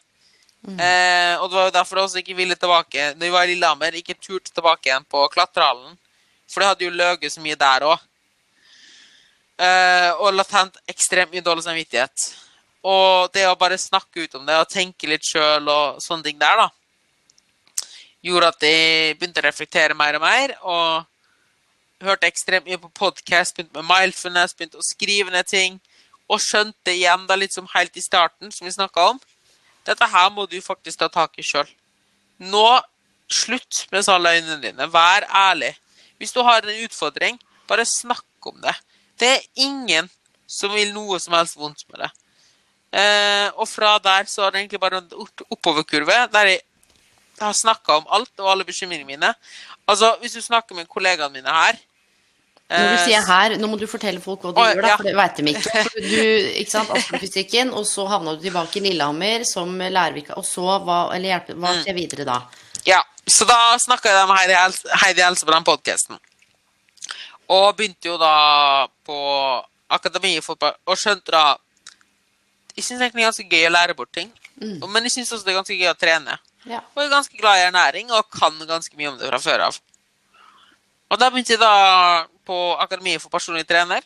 Mm. 0.66 0.80
Eh, 0.82 1.34
og 1.38 1.50
det 1.50 1.58
var 1.58 1.68
jo 1.68 1.76
derfor 1.76 1.98
jeg 2.00 2.08
også 2.08 2.18
ikke 2.18 2.34
ville 2.34 2.54
tilbake 2.58 3.02
Når 3.14 3.26
jeg 3.26 3.32
var 3.32 3.44
i 3.44 3.50
Lillehammer, 3.52 3.98
ikke 4.00 4.16
turte 4.18 4.50
tilbake 4.50 4.88
igjen 4.88 5.06
på 5.06 5.22
Klatrehallen. 5.30 5.94
For 6.50 6.62
det 6.62 6.70
hadde 6.70 6.86
jo 6.86 6.94
løyet 6.94 7.32
så 7.32 7.42
mye 7.42 7.58
der 7.58 7.86
òg. 7.86 8.02
Eh, 9.56 10.10
og 10.20 10.34
latent 10.34 10.78
ekstremt 10.90 11.32
mye 11.32 11.44
dårlig 11.44 11.64
samvittighet. 11.66 12.26
Og 12.86 13.30
det 13.34 13.46
å 13.48 13.58
bare 13.58 13.78
snakke 13.78 14.26
ut 14.26 14.34
om 14.38 14.46
det 14.46 14.58
og 14.58 14.70
tenke 14.70 15.08
litt 15.10 15.26
sjøl 15.26 15.66
og 15.70 16.02
sånne 16.02 16.28
ting 16.28 16.38
der, 16.38 16.60
da, 16.60 16.68
gjorde 18.26 18.50
at 18.52 18.66
jeg 18.66 19.16
begynte 19.18 19.42
å 19.42 19.46
reflektere 19.46 19.96
mer 19.98 20.18
og 20.18 20.24
mer. 20.24 20.54
Og 20.62 22.06
hørte 22.06 22.28
ekstremt 22.28 22.66
mye 22.68 22.80
på 22.80 22.90
podkast, 22.96 23.56
begynte 23.56 23.76
med 23.78 23.88
mindfulness, 23.88 24.54
begynte 24.56 24.80
å 24.80 24.86
skrive 24.86 25.32
ned 25.34 25.48
ting. 25.50 25.78
Og 26.26 26.42
skjønte 26.42 26.92
igjen, 26.92 27.26
da 27.28 27.38
litt 27.38 27.54
som 27.54 27.68
helt 27.74 27.96
i 27.96 28.04
starten, 28.04 28.50
som 28.52 28.66
vi 28.66 28.74
snakka 28.74 29.12
om, 29.12 29.20
dette 29.86 30.08
her 30.10 30.30
må 30.34 30.48
du 30.50 30.58
faktisk 30.62 30.98
ta 30.98 31.08
tak 31.12 31.38
i 31.38 31.46
sjøl. 31.46 31.68
Nå 32.42 32.66
slutt 33.30 33.86
med 33.90 34.00
disse 34.00 34.18
løgnene 34.18 34.58
dine. 34.62 34.88
Vær 34.90 35.26
ærlig. 35.30 35.72
Hvis 36.18 36.34
du 36.34 36.42
har 36.46 36.64
en 36.64 36.84
utfordring, 36.84 37.38
bare 37.70 37.86
snakk 37.86 38.50
om 38.50 38.58
det. 38.62 38.74
Det 39.18 39.30
er 39.36 39.46
ingen 39.62 40.10
som 40.46 40.74
vil 40.74 40.92
noe 40.94 41.18
som 41.22 41.34
helst 41.36 41.58
vondt 41.58 41.84
med 41.92 42.04
det. 42.04 42.10
Eh, 42.96 43.48
og 43.54 43.66
fra 43.68 43.96
der 44.02 44.28
så 44.30 44.46
er 44.46 44.52
det 44.52 44.60
egentlig 44.62 44.80
bare 44.80 45.02
en 45.02 45.26
oppoverkurve 45.50 46.26
der 46.32 46.52
jeg 46.52 46.62
har 47.44 47.56
snakka 47.56 48.00
om 48.00 48.08
alt 48.16 48.32
og 48.40 48.50
alle 48.52 48.64
bekymringene 48.64 49.08
mine. 49.08 49.34
Altså, 49.86 50.16
Hvis 50.20 50.38
du 50.38 50.40
snakker 50.40 50.74
med 50.74 50.88
kollegaene 50.88 51.32
mine 51.34 51.52
her 51.52 51.78
når 52.66 52.88
du 52.96 53.02
sier 53.04 53.22
her, 53.22 53.52
nå 53.62 53.68
må 53.70 53.76
du 53.78 53.84
fortelle 53.86 54.18
folk 54.22 54.42
hva 54.42 54.50
du 54.50 54.56
oh, 54.58 54.64
gjør, 54.66 54.80
da, 54.82 54.88
ja. 54.90 54.94
for 54.98 55.06
det 55.06 55.12
veit 55.14 55.36
de 55.38 55.52
ikke. 55.52 55.82
Du, 56.02 56.22
ikke 56.62 56.72
sant, 56.72 56.88
Astrofysikken, 56.98 57.68
og 57.78 57.84
så 57.86 58.08
havna 58.10 58.34
du 58.34 58.42
tilbake 58.42 58.80
i 58.80 58.82
Lillehammer 58.88 59.44
som 59.46 59.70
lærervika, 59.78 60.34
og 60.34 60.46
så 60.48 60.80
hva, 60.82 61.04
eller 61.14 61.30
hjelpe, 61.30 61.54
hva 61.54 61.76
mm. 61.76 61.84
skjer 61.84 61.96
videre 61.96 62.26
da? 62.26 62.40
Ja, 62.88 62.98
så 63.22 63.46
da 63.46 63.60
snakka 63.82 64.10
jeg 64.10 64.26
med 64.26 64.40
Heidi, 64.40 64.82
Heidi 65.04 65.24
Else 65.28 65.46
på 65.46 65.54
den 65.54 65.68
podkasten. 65.68 66.18
Og 67.54 67.68
begynte 67.78 68.10
jo 68.10 68.18
da 68.18 68.34
på 69.06 69.20
akademifotball, 69.94 70.74
og 70.90 70.98
skjønte 70.98 71.30
da 71.36 71.44
Jeg 72.76 72.84
syns 72.84 72.98
egentlig 72.98 73.22
det 73.22 73.24
er 73.24 73.30
ganske 73.30 73.46
gøy 73.48 73.68
å 73.70 73.72
lære 73.72 73.94
bort 73.96 74.10
ting, 74.12 74.26
mm. 74.58 74.82
men 74.90 75.06
jeg 75.06 75.14
syns 75.14 75.30
også 75.32 75.46
det 75.46 75.54
er 75.54 75.60
ganske 75.62 75.78
gøy 75.78 75.88
å 75.88 75.96
trene. 75.96 76.34
Ja. 76.66 76.80
Og 76.94 77.04
er 77.04 77.12
ganske 77.12 77.38
glad 77.38 77.60
i 77.60 77.66
ernæring 77.68 78.10
og 78.12 78.30
kan 78.34 78.56
ganske 78.66 78.96
mye 78.98 79.12
om 79.12 79.18
det 79.18 79.28
fra 79.30 79.38
før 79.42 79.68
av. 79.68 79.78
Og 81.10 81.20
da 81.20 81.28
begynte 81.30 81.54
jeg 81.54 81.62
da 81.62 82.26
på 82.46 82.56
Akademiet 82.82 83.22
for 83.22 83.30
personlig 83.30 83.66
trener. 83.68 84.02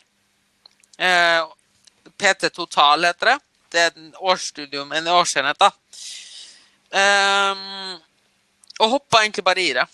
Eh, 1.01 1.41
PT 2.21 2.51
Total 2.53 3.07
heter 3.09 3.33
det. 3.33 3.37
Det 3.71 3.79
er 3.81 3.95
en 3.95 4.13
årsstudium, 4.19 4.91
en 4.93 5.07
årsenhet, 5.07 5.57
da. 5.57 5.71
Eh, 6.91 7.97
og 8.81 8.95
hoppa 8.97 9.23
egentlig 9.23 9.43
bare 9.45 9.61
i 9.63 9.73
det. 9.73 9.87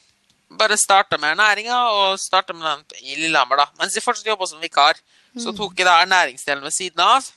bare 0.57 0.77
starta 0.77 1.17
med 1.17 1.29
ernæringa, 1.35 1.77
og 1.91 2.19
starta 2.19 2.53
med 2.53 2.63
den 2.65 2.83
i 3.03 3.15
Lillehammer, 3.15 3.55
da. 3.59 3.65
Mens 3.79 3.95
jeg 3.95 4.03
fortsatt 4.03 4.27
jobba 4.27 4.45
som 4.47 4.61
vikar, 4.63 4.95
så 5.37 5.51
tok 5.51 5.73
jeg 5.77 5.85
da 5.85 5.97
ernæringsdelen 6.01 6.63
ved 6.63 6.71
siden 6.71 6.99
av. 7.03 7.27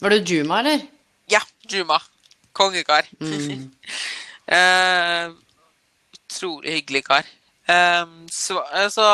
Var 0.00 0.12
det 0.12 0.28
Juma, 0.28 0.58
eller? 0.58 0.84
Ja, 1.30 1.40
Juma. 1.72 1.98
Kongekar. 2.52 3.08
eh, 4.48 5.30
utrolig 6.28 6.78
hyggelig 6.80 7.04
kar. 7.06 7.24
Eh, 7.68 8.04
så, 8.32 8.60
så 8.92 9.08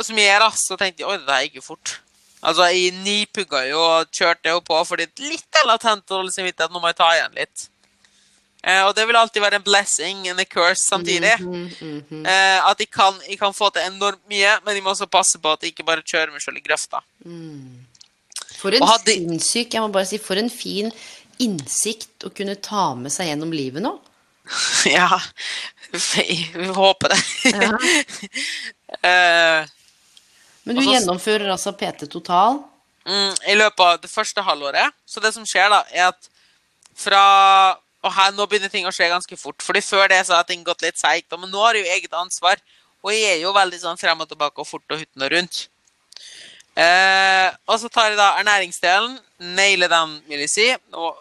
og 0.00 0.06
som 0.06 0.16
jeg 0.16 0.30
er, 0.32 0.40
da, 0.40 0.48
så 0.56 0.76
tenkte 0.80 1.02
jeg 1.04 1.10
oi, 1.12 1.18
det 1.26 1.40
gikk 1.46 1.58
jo 1.60 1.66
fort. 1.72 1.98
Altså, 2.40 2.64
Jeg 2.72 2.94
nipugga 3.04 3.66
jo 3.68 3.80
og 3.84 4.08
kjørte 4.16 4.48
jo 4.54 4.62
på 4.64 4.78
fordi 4.88 5.04
litt 5.28 5.58
av 5.60 5.66
latent 5.74 6.06
dårlig 6.08 6.32
samvittighet. 6.32 6.72
Nå 6.72 6.80
må 6.80 6.88
jeg 6.88 6.96
ta 6.96 7.10
igjen 7.18 7.34
litt. 7.36 7.66
Eh, 8.64 8.80
og 8.84 8.94
det 8.96 9.04
vil 9.08 9.16
alltid 9.16 9.40
være 9.44 9.56
en 9.60 9.64
blessing 9.64 10.26
and 10.28 10.40
a 10.40 10.44
curse 10.48 10.86
samtidig. 10.88 11.34
eh, 11.36 12.58
at 12.70 12.80
jeg 12.80 12.88
kan, 12.92 13.16
jeg 13.28 13.38
kan 13.40 13.52
få 13.56 13.68
til 13.72 13.84
enormt 13.88 14.24
mye, 14.28 14.56
men 14.64 14.74
jeg 14.76 14.84
må 14.84 14.90
også 14.94 15.06
passe 15.08 15.38
på 15.40 15.52
at 15.52 15.62
jeg 15.64 15.72
ikke 15.74 15.84
bare 15.88 16.02
kjører 16.04 16.32
meg 16.32 16.40
selv 16.44 16.56
i 16.60 16.64
grøfta. 16.64 17.00
For 18.60 18.76
en 18.76 18.84
hadde- 18.88 19.14
sinnssyk 19.16 19.72
Jeg 19.74 19.80
må 19.84 19.88
bare 19.92 20.06
si, 20.08 20.18
for 20.18 20.36
en 20.36 20.50
fin 20.50 20.90
innsikt 21.44 22.26
å 22.26 22.32
kunne 22.34 22.56
ta 22.62 22.90
med 22.98 23.12
seg 23.14 23.30
gjennom 23.30 23.52
livet 23.54 23.84
nå. 23.84 23.94
ja, 24.88 25.20
vi, 25.92 26.50
vi 26.54 26.66
håper 26.74 27.12
det. 27.12 27.20
eh, 29.10 29.68
Men 30.64 30.78
du 30.78 30.82
Og 30.82 30.90
gjennomfører 30.90 31.52
altså 31.52 31.72
PT 31.76 32.08
Total. 32.10 32.60
mm, 33.06 33.34
I 33.52 33.56
løpet 33.58 33.86
av 33.86 34.00
det 34.02 34.10
første 34.10 34.44
halvåret. 34.44 34.96
Så 35.06 35.22
det 35.22 35.32
som 35.36 35.46
skjer, 35.46 35.70
da, 35.72 35.84
er 35.92 36.10
at 36.10 36.30
fra 37.00 37.22
Og 38.00 38.12
her, 38.16 38.30
nå 38.32 38.46
begynner 38.48 38.70
ting 38.72 38.86
å 38.88 38.92
skje 38.96 39.10
ganske 39.12 39.36
fort. 39.36 39.60
Fordi 39.60 39.82
før 39.84 40.06
det 40.08 40.22
så 40.24 40.38
har 40.38 40.46
ting 40.48 40.62
gått 40.64 40.80
litt 40.80 40.96
seigt. 40.96 41.28
Men 41.36 41.50
nå 41.52 41.60
har 41.60 41.76
jeg 41.76 41.84
jo 41.84 41.96
eget 41.98 42.14
ansvar. 42.16 42.56
Og 43.04 43.12
jeg 43.12 43.34
er 43.34 43.42
jo 43.42 43.52
veldig 43.52 43.80
sånn 43.82 44.00
frem 44.00 44.22
og 44.24 44.28
tilbake 44.28 44.62
og 44.62 44.68
fort 44.68 44.94
og 44.94 45.02
hutten 45.02 45.26
og 45.26 45.32
rundt. 45.34 45.58
Eh, 46.80 47.48
og 47.68 47.76
så 47.82 47.90
tar 47.92 48.08
jeg 48.08 48.16
da 48.16 48.30
ernæringsdelen. 48.40 49.18
Nailer 49.56 49.92
den, 49.92 50.14
vil 50.32 50.40
jeg 50.46 50.52
si. 50.52 50.66
Og 50.96 51.20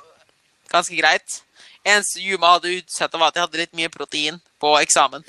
ganske 0.72 0.96
greit. 0.98 1.42
Eneste 1.86 2.22
Juma 2.22 2.54
hadde 2.56 2.76
utsett, 2.78 3.14
var 3.14 3.32
at 3.32 3.38
jeg 3.38 3.46
hadde 3.46 3.62
litt 3.62 3.76
mye 3.78 3.90
protein 3.92 4.40
på 4.62 4.74
eksamen. 4.82 5.24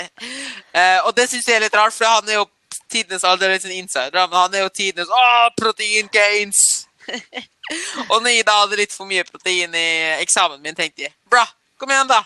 eh, 0.78 1.00
og 1.04 1.12
det 1.16 1.28
syns 1.30 1.48
jeg 1.48 1.58
er 1.58 1.66
litt 1.66 1.76
rart, 1.76 1.94
for 1.94 2.08
han 2.08 2.28
er 2.30 2.40
jo 2.40 2.46
tidenes 2.90 3.26
aldri 3.26 3.50
litt 3.52 3.64
sånn 3.64 3.76
insider, 3.76 4.26
men 4.26 4.38
han 4.38 4.54
er 4.54 4.64
jo 4.64 4.72
tidenes 4.74 5.10
Å, 5.12 5.50
protein 5.58 6.08
gains! 6.12 6.62
og 8.10 8.22
når 8.22 8.32
jeg 8.32 8.46
da 8.46 8.56
hadde 8.62 8.78
litt 8.80 8.94
for 8.94 9.08
mye 9.08 9.24
protein 9.28 9.74
i 9.76 9.86
eksamen 10.22 10.62
min, 10.62 10.74
tenkte 10.78 11.06
jeg 11.06 11.14
bra, 11.30 11.44
kom 11.78 11.92
igjen, 11.92 12.08
da! 12.10 12.22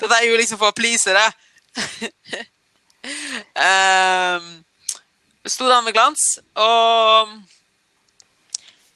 Dette 0.00 0.18
er 0.18 0.28
jo 0.28 0.36
liksom 0.36 0.60
for 0.60 0.72
å 0.72 0.76
please 0.76 1.12
deg. 1.12 1.30
um, 3.64 4.48
sto 5.46 5.68
den 5.70 5.86
med 5.86 5.96
glans, 5.96 6.36
og 6.52 7.32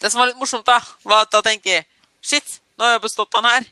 det 0.00 0.10
som 0.10 0.20
var 0.20 0.30
litt 0.30 0.40
morsomt, 0.40 0.66
da, 0.66 0.80
var 1.04 1.24
at 1.26 1.32
da 1.32 1.44
tenkte 1.44 1.76
jeg 1.76 1.88
Shit, 2.20 2.58
nå 2.80 2.86
har 2.86 2.94
jeg 2.96 3.02
bestått 3.04 3.30
den 3.36 3.44
her. 3.44 3.66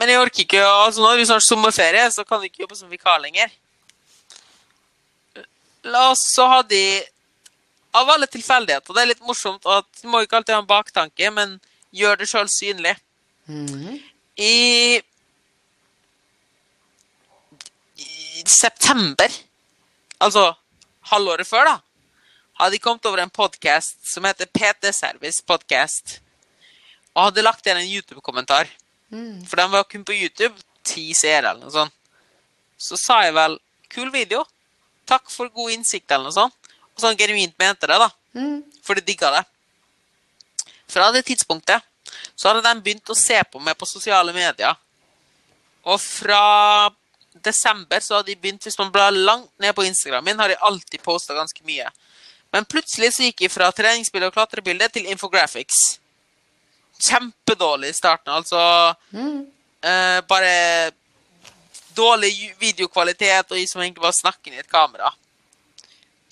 Men 0.00 0.08
jeg 0.10 0.18
orker 0.18 0.42
ikke 0.42 0.62
å- 0.66 0.86
altså 0.88 1.02
Nå 1.04 1.12
er 1.12 1.16
vi 1.20 1.26
snart 1.28 1.44
sommerferie, 1.46 2.08
så 2.10 2.24
kan 2.26 2.40
vi 2.42 2.48
ikke 2.50 2.64
jobbe 2.64 2.76
som 2.76 2.90
vikar 2.90 3.20
lenger. 3.22 3.50
La 5.84 6.10
oss 6.10 6.22
så 6.34 6.48
hadde 6.50 6.68
de 6.74 7.02
Av 7.94 8.08
alle 8.08 8.24
tilfeldigheter, 8.26 8.94
det 8.96 9.02
er 9.02 9.06
litt 9.10 9.20
morsomt 9.20 9.66
at 9.68 9.84
du 10.00 10.06
må 10.08 10.22
ikke 10.24 10.38
alltid 10.38 10.54
ha 10.54 10.60
en 10.62 10.66
baktanke, 10.66 11.28
men 11.30 11.58
gjør 11.92 12.16
det 12.22 12.28
sjøl 12.30 12.48
synlig. 12.48 12.94
I, 14.38 15.02
I 18.00 18.42
september, 18.48 19.28
altså 20.24 20.54
halvåret 21.12 21.44
før, 21.46 21.68
da, 21.68 21.76
hadde 22.62 22.78
de 22.78 22.80
kommet 22.80 23.04
over 23.10 23.20
en 23.26 23.30
podkast 23.42 24.00
som 24.08 24.24
heter 24.24 24.48
PT 24.48 24.88
Service 24.96 25.42
Podcast, 25.44 26.21
og 27.14 27.28
hadde 27.28 27.44
lagt 27.44 27.66
igjen 27.66 27.82
en 27.82 27.90
YouTube-kommentar. 27.90 28.70
For 29.46 29.56
den 29.60 29.70
var 29.70 29.84
kun 29.84 30.04
på 30.04 30.14
YouTube, 30.16 30.54
ti 30.82 31.12
seere 31.14 31.50
eller 31.50 31.66
noe 31.66 31.70
sånt. 31.74 31.92
Så 32.78 32.96
sa 32.96 33.22
jeg 33.22 33.34
vel 33.34 33.58
'kul 33.88 34.10
video', 34.10 34.46
takk 35.06 35.30
for 35.30 35.48
god 35.48 35.70
innsikt 35.70 36.10
eller 36.10 36.24
noe 36.24 36.32
sånt. 36.32 36.54
Og 36.96 37.00
sånn 37.00 37.16
genuint 37.16 37.54
mente 37.58 37.86
det, 37.86 37.98
da. 37.98 38.10
For 38.82 38.94
de 38.94 39.00
digga 39.00 39.30
det. 39.30 39.44
Fra 40.88 41.12
det 41.12 41.24
tidspunktet 41.24 41.82
så 42.36 42.48
hadde 42.48 42.62
de 42.62 42.80
begynt 42.80 43.08
å 43.08 43.14
se 43.16 43.38
på 43.44 43.60
meg 43.60 43.76
på 43.76 43.86
sosiale 43.86 44.32
medier. 44.32 44.74
Og 45.84 46.00
fra 46.00 46.90
desember 47.32 48.00
så 48.00 48.16
hadde 48.16 48.32
de 48.32 48.36
begynt, 48.36 48.62
hvis 48.62 48.78
man 48.78 48.92
blar 48.92 49.10
langt 49.10 49.50
ned 49.58 49.74
på 49.74 49.84
Instagram 49.84 50.24
min, 50.24 50.38
har 50.38 50.48
de 50.48 50.56
alltid 50.60 51.02
posta 51.02 51.34
ganske 51.34 51.64
mye. 51.64 51.88
Men 52.52 52.64
plutselig 52.64 53.14
så 53.14 53.22
gikk 53.24 53.40
jeg 53.40 53.50
fra 53.50 53.70
treningsbilde 53.72 54.28
og 54.28 54.34
klatrebilde 54.34 54.88
til 54.92 55.06
infographics. 55.08 55.98
Kjempedårlig 57.02 57.90
i 57.90 57.96
starten, 57.96 58.32
altså. 58.32 58.94
Eh, 59.82 60.18
bare 60.30 60.92
dårlig 61.96 62.54
videokvalitet 62.60 63.50
og 63.50 63.58
jeg 63.58 63.68
som 63.68 63.82
egentlig 63.82 64.04
bare 64.04 64.16
snakker 64.16 64.54
i 64.54 64.60
et 64.62 64.70
kamera. 64.70 65.10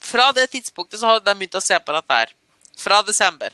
Fra 0.01 0.31
det 0.33 0.49
tidspunktet 0.51 1.01
så 1.01 1.11
hadde 1.11 1.27
de 1.27 1.37
begynt 1.39 1.59
å 1.59 1.65
se 1.65 1.79
på 1.79 1.95
dette 1.97 2.21
her. 2.21 2.33
Fra 2.81 3.01
desember. 3.05 3.53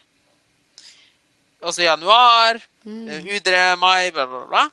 Og 1.65 1.75
så 1.75 1.87
januar, 1.87 2.61
mm. 2.85 3.09
udre, 3.37 3.63
mai, 3.81 4.13
bla, 4.15 4.27
bla, 4.31 4.45
bla. 4.51 4.67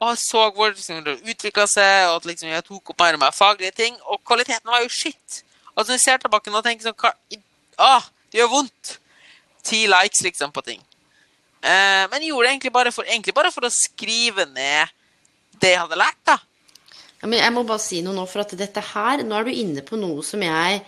Og 0.00 0.12
jeg 0.12 0.20
så 0.24 0.44
hvor 0.54 0.72
liksom, 0.72 1.02
det 1.04 1.18
utvikla 1.22 1.66
seg, 1.70 2.08
og 2.08 2.20
at 2.20 2.28
liksom, 2.28 2.48
jeg 2.52 2.64
tok 2.66 2.94
opp 2.94 3.04
mer 3.04 3.18
og 3.18 3.22
mer 3.22 3.34
faglige 3.34 3.74
ting. 3.82 3.98
Og 4.08 4.22
kvaliteten 4.26 4.70
var 4.70 4.82
jo 4.84 4.90
shit. 4.92 5.42
Altså, 5.74 5.90
når 5.90 5.98
jeg 5.98 6.04
ser 6.06 6.22
tilbake 6.22 6.52
nå 6.52 6.60
og 6.60 6.66
tenker 6.66 6.88
sånn 6.88 6.96
å, 6.98 7.40
ah, 7.82 8.10
Det 8.32 8.40
gjør 8.40 8.50
vondt. 8.50 8.96
Ti 9.64 9.84
likes, 9.86 10.24
liksom, 10.26 10.52
på 10.52 10.62
ting. 10.66 10.80
Eh, 11.64 12.04
men 12.12 12.26
gjorde 12.28 12.44
det 12.48 12.52
egentlig 12.54 12.74
bare, 12.74 12.92
for, 12.92 13.08
egentlig 13.08 13.34
bare 13.36 13.52
for 13.54 13.64
å 13.64 13.72
skrive 13.72 14.44
ned 14.52 14.92
det 15.62 15.70
jeg 15.72 15.80
hadde 15.80 15.96
lært, 15.96 16.20
da. 16.28 16.36
Ja, 17.22 17.30
men 17.30 17.38
jeg 17.40 17.54
må 17.56 17.62
bare 17.64 17.80
si 17.80 18.02
noe 18.04 18.12
nå, 18.16 18.26
for 18.28 18.42
at 18.42 18.52
dette 18.58 18.82
her 18.92 19.22
Nå 19.24 19.38
er 19.38 19.46
du 19.48 19.54
inne 19.54 19.80
på 19.86 19.96
noe 19.96 20.20
som 20.26 20.42
jeg 20.44 20.82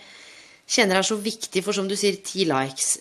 kjenner 0.69 0.99
er 0.99 1.07
så 1.07 1.15
viktig, 1.17 1.63
for 1.65 1.73
som 1.73 1.87
du 1.89 1.95
sier, 1.97 2.19
ti 2.21 2.43
likes. 2.45 2.97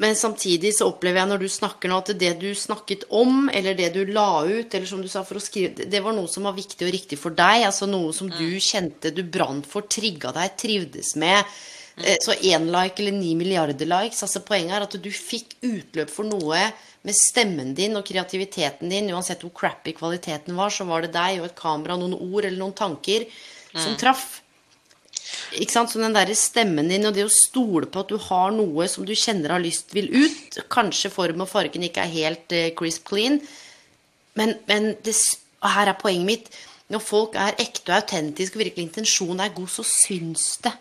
Men 0.00 0.16
samtidig 0.18 0.72
så 0.74 0.88
opplever 0.90 1.20
jeg 1.20 1.30
når 1.30 1.42
du 1.44 1.48
snakker 1.50 1.90
nå, 1.90 1.98
at 2.00 2.12
det 2.18 2.32
du 2.40 2.48
snakket 2.58 3.04
om, 3.14 3.48
eller 3.52 3.76
det 3.78 3.92
du 3.94 4.00
la 4.10 4.42
ut, 4.46 4.72
eller 4.74 4.88
som 4.90 5.02
du 5.02 5.10
sa 5.10 5.22
for 5.26 5.38
å 5.38 5.42
skrive 5.42 5.84
det- 5.90 6.02
var 6.02 6.14
noe 6.16 6.26
som 6.30 6.46
var 6.48 6.56
viktig 6.56 6.86
og 6.86 6.94
riktig 6.94 7.18
for 7.18 7.30
deg. 7.30 7.62
Altså 7.66 7.86
noe 7.86 8.12
som 8.12 8.28
du 8.30 8.56
kjente 8.58 9.14
du 9.14 9.22
brant 9.22 9.66
for, 9.66 9.82
trigga 9.82 10.32
deg, 10.32 10.56
trivdes 10.56 11.14
med. 11.16 11.44
Eh, 11.98 12.16
Så 12.18 12.32
én 12.42 12.70
like 12.72 12.98
eller 12.98 13.12
ni 13.12 13.34
milliarder 13.34 13.86
likes. 13.86 14.22
altså 14.22 14.40
Poenget 14.44 14.72
er 14.72 14.82
at 14.82 15.02
du 15.02 15.10
fikk 15.10 15.54
utløp 15.62 16.10
for 16.10 16.24
noe 16.24 16.72
med 17.04 17.16
stemmen 17.16 17.74
din 17.76 17.96
og 17.98 18.06
kreativiteten 18.08 18.92
din. 18.92 19.10
Uansett 19.12 19.44
hvor 19.44 19.52
crappy 19.56 19.92
kvaliteten 19.96 20.56
var, 20.56 20.72
så 20.72 20.86
var 20.88 21.04
det 21.04 21.12
deg 21.16 21.42
og 21.42 21.50
et 21.50 21.58
kamera, 21.58 21.98
noen 22.00 22.16
ord 22.16 22.44
eller 22.44 22.60
noen 22.60 22.76
tanker 22.76 23.28
som 23.74 23.96
traff. 24.00 24.40
Ikke 25.58 25.72
sant? 25.72 25.92
Så 25.92 26.00
den 26.00 26.14
derre 26.14 26.34
stemmen 26.38 26.88
din 26.90 27.06
og 27.06 27.14
det 27.16 27.26
å 27.26 27.32
stole 27.32 27.88
på 27.90 28.04
at 28.04 28.12
du 28.12 28.18
har 28.28 28.54
noe 28.54 28.86
som 28.90 29.06
du 29.06 29.14
kjenner 29.18 29.54
har 29.54 29.62
lyst 29.62 29.94
vil 29.94 30.10
ut 30.12 30.58
Kanskje 30.72 31.10
form 31.12 31.44
og 31.44 31.50
fargen 31.50 31.84
ikke 31.86 32.04
er 32.04 32.12
helt 32.12 32.54
eh, 32.54 32.70
crisp 32.76 33.06
clean, 33.08 33.40
men, 34.38 34.54
men 34.68 34.94
det, 35.06 35.14
her 35.62 35.90
er 35.90 35.98
poenget 35.98 36.26
mitt. 36.26 36.48
Når 36.92 37.02
folk 37.02 37.36
er 37.40 37.56
ekte 37.62 37.90
og 37.90 38.02
autentiske 38.02 38.58
og 38.58 38.64
virkelig 38.64 38.88
intensjonen 38.88 39.42
er 39.44 39.54
god, 39.54 39.70
så 39.72 39.84
syns 39.88 40.58
det. 40.64 40.74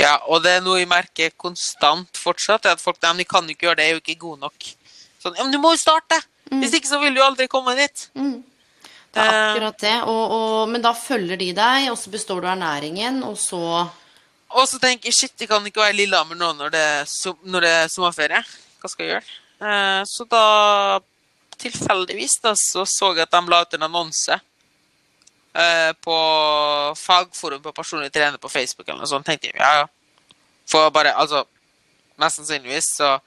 Ja, 0.00 0.16
og 0.32 0.42
det 0.44 0.56
er 0.56 0.64
noe 0.64 0.80
jeg 0.80 0.88
merker 0.88 1.32
konstant 1.36 2.16
fortsatt, 2.18 2.66
er 2.66 2.76
at 2.76 2.82
folk 2.82 3.00
de 3.02 3.26
kan 3.28 3.48
ikke 3.48 3.68
gjøre 3.68 3.80
det, 3.80 3.86
er 3.86 3.96
jo 3.96 4.02
ikke 4.02 4.20
god 4.22 4.46
nok. 4.46 4.68
Sånn, 5.20 5.36
ja, 5.36 5.44
men 5.44 5.52
du 5.52 5.60
må 5.62 5.74
jo 5.74 5.80
starte! 5.80 6.18
Hvis 6.50 6.72
ikke 6.74 6.90
så 6.90 6.98
vil 6.98 7.14
du 7.14 7.20
aldri 7.22 7.46
komme 7.50 7.76
dit. 7.78 8.06
Det 8.14 9.22
er 9.22 9.36
akkurat 9.36 9.78
det. 9.82 9.96
Og, 10.08 10.34
og, 10.34 10.54
men 10.72 10.82
da 10.82 10.94
følger 10.96 11.38
de 11.38 11.50
deg, 11.54 11.90
og 11.92 11.98
så 11.98 12.10
består 12.10 12.42
du 12.42 12.48
av 12.48 12.56
ernæringen, 12.56 13.22
og 13.26 13.36
så 13.38 13.60
Og 14.50 14.66
så 14.66 14.80
tenker 14.82 15.06
jeg 15.06 15.14
shit, 15.14 15.36
jeg 15.38 15.46
kan 15.46 15.66
ikke 15.66 15.82
være 15.82 15.94
i 15.94 15.98
Lillehammer 16.00 16.34
nå 16.34 16.50
når 16.58 16.72
det, 16.74 16.86
når 17.46 17.66
det 17.66 17.70
er 17.84 17.92
sommerferie. 17.92 18.40
Hva 18.82 18.90
skal 18.90 19.06
jeg 19.06 19.12
gjøre? 19.12 19.36
Eh, 19.60 20.00
så 20.10 20.26
da, 20.26 20.44
tilfeldigvis, 21.60 22.40
da, 22.42 22.56
så 22.58 22.82
så 22.88 23.12
jeg 23.14 23.28
at 23.28 23.36
de 23.36 23.52
la 23.52 23.60
ut 23.62 23.76
en 23.76 23.86
annonse 23.86 24.40
eh, 25.54 25.92
på 26.02 26.16
fagforum 26.98 27.62
på 27.62 27.76
personlig 27.76 28.10
trener 28.10 28.42
på 28.42 28.50
Facebook 28.50 28.88
eller 28.88 29.04
noe 29.04 29.12
sånt. 29.12 29.28
tenkte 29.28 29.52
jeg, 29.52 29.60
ja, 29.60 29.84
ja. 29.84 30.34
For 30.70 30.90
bare, 30.94 31.14
altså, 31.14 31.44
mest 32.18 32.40
sannsynligvis 32.40 32.90
så 32.96 33.18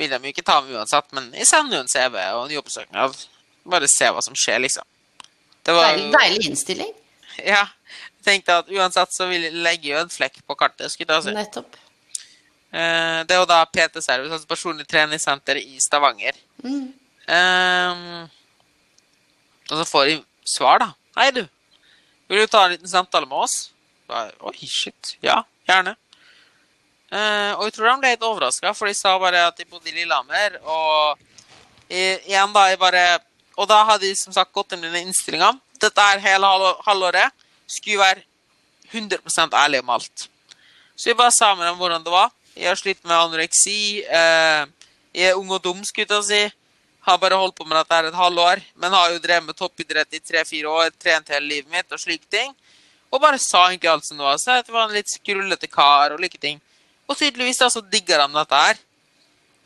vil 0.00 0.10
de 0.12 0.18
jo 0.24 0.32
ikke 0.32 0.44
ta 0.46 0.56
ham 0.58 0.70
uansett, 0.72 1.10
men 1.16 1.28
jeg 1.36 1.46
sender 1.50 1.78
jo 1.78 1.84
en 1.84 1.92
CV 1.92 2.16
og 2.34 2.46
en 2.46 2.54
jobbsøknad. 2.56 3.18
Bare 3.70 3.88
se 3.92 4.08
hva 4.10 4.22
som 4.24 4.36
skjer, 4.38 4.58
liksom. 4.64 4.86
Det 5.66 5.74
var 5.76 5.92
Deilig, 5.92 6.08
deilig 6.16 6.46
innstilling. 6.48 6.94
Ja. 7.44 7.66
Jeg 8.20 8.24
tenkte 8.26 8.56
at 8.62 8.68
uansett 8.72 9.12
så 9.14 9.26
vil 9.30 9.46
jeg 9.46 9.54
legge 9.64 9.92
jo 9.92 10.00
en 10.00 10.10
flekk 10.12 10.40
på 10.48 10.56
kartet. 10.60 10.90
skulle 10.92 11.16
jeg 11.18 11.28
si. 11.28 11.34
Nettopp. 11.36 11.76
Eh, 12.72 13.20
Det 13.28 13.34
er 13.36 13.40
jo 13.40 13.46
da 13.48 13.60
PT 13.66 14.00
Service, 14.04 14.32
altså 14.32 14.48
personlig 14.48 14.86
treningssenter 14.88 15.56
i 15.60 15.78
Stavanger. 15.80 16.36
Eh, 16.64 18.26
og 19.70 19.76
så 19.78 19.86
får 19.86 20.06
jeg 20.08 20.22
svar, 20.56 20.80
da. 20.82 20.90
Hei, 21.16 21.30
du. 21.36 21.44
Vil 22.30 22.44
du 22.44 22.46
ta 22.50 22.64
en 22.66 22.72
liten 22.76 22.88
samtale 22.90 23.26
med 23.28 23.44
oss? 23.44 23.70
Bare, 24.10 24.32
Oi, 24.50 24.56
shit. 24.66 25.16
Ja, 25.22 25.42
gjerne. 25.68 25.96
Eh, 27.10 27.52
og 27.58 27.66
jeg 27.66 27.74
tror 27.74 27.88
de 27.88 27.96
ble 28.02 28.12
litt 28.14 28.26
overraska, 28.26 28.70
for 28.76 28.86
de 28.86 28.94
sa 28.94 29.16
bare 29.18 29.42
at 29.48 29.58
de 29.58 29.66
bodde 29.66 29.90
i 29.90 29.94
Lillehammer. 29.96 30.60
Og 30.62 31.18
i, 31.90 32.02
igjen 32.30 32.54
da, 32.54 32.68
jeg 32.70 32.78
bare 32.78 33.04
Og 33.58 33.66
da 33.68 33.82
hadde 33.84 34.06
de 34.06 34.14
som 34.16 34.32
sagt 34.32 34.54
gått 34.56 34.72
inn 34.72 34.84
i 34.86 35.02
innstillinga. 35.02 35.50
Dette 35.82 36.00
her 36.00 36.20
hele 36.22 36.48
halvåret 36.86 37.34
skulle 37.68 38.00
være 38.00 38.22
100 38.92 39.52
ærlig 39.52 39.80
om 39.82 39.90
alt. 39.90 40.28
Så 40.96 41.10
jeg 41.10 41.16
bare 41.18 41.34
sa 41.34 41.54
med 41.54 41.66
dem 41.66 41.76
hvordan 41.76 42.04
det 42.04 42.12
var. 42.12 42.30
Jeg 42.56 42.68
har 42.68 42.78
slitt 42.78 43.02
med 43.04 43.16
anoreksi. 43.16 44.02
Uh, 44.06 44.64
jeg 45.12 45.28
er 45.28 45.36
ung 45.36 45.50
og 45.50 45.62
dum, 45.62 45.82
skulle 45.84 46.08
jeg 46.08 46.24
si. 46.24 46.40
Har 47.04 47.18
bare 47.18 47.36
holdt 47.36 47.56
på 47.58 47.64
med 47.64 47.76
dette 47.76 47.94
her 47.94 48.08
et 48.08 48.16
halvår, 48.16 48.60
men 48.76 48.92
har 48.92 49.12
jo 49.12 49.20
drevet 49.20 49.46
med 49.46 49.56
toppidrett 49.56 50.16
i 50.16 50.20
tre-fire 50.20 50.68
år, 50.68 50.90
trent 51.00 51.28
hele 51.32 51.46
livet 51.46 51.70
mitt 51.72 51.92
og 51.92 52.00
slike 52.00 52.28
ting. 52.30 52.52
Og 53.10 53.20
bare 53.20 53.38
sa 53.40 53.66
egentlig 53.68 53.90
alt 53.90 54.06
som 54.06 54.20
det 54.20 54.26
var. 54.26 54.36
Så 54.38 54.56
jeg 54.56 54.72
var 54.72 54.88
en 54.88 54.96
litt 54.96 55.10
skrullete 55.10 55.68
kar 55.68 56.14
og 56.14 56.20
like 56.20 56.38
ting. 56.40 56.60
Og 57.10 57.18
tydeligvis 57.18 57.58
da 57.58 57.68
så 57.72 57.82
digga 57.82 58.20
de 58.22 58.28
dette 58.36 58.62
her. 58.64 58.78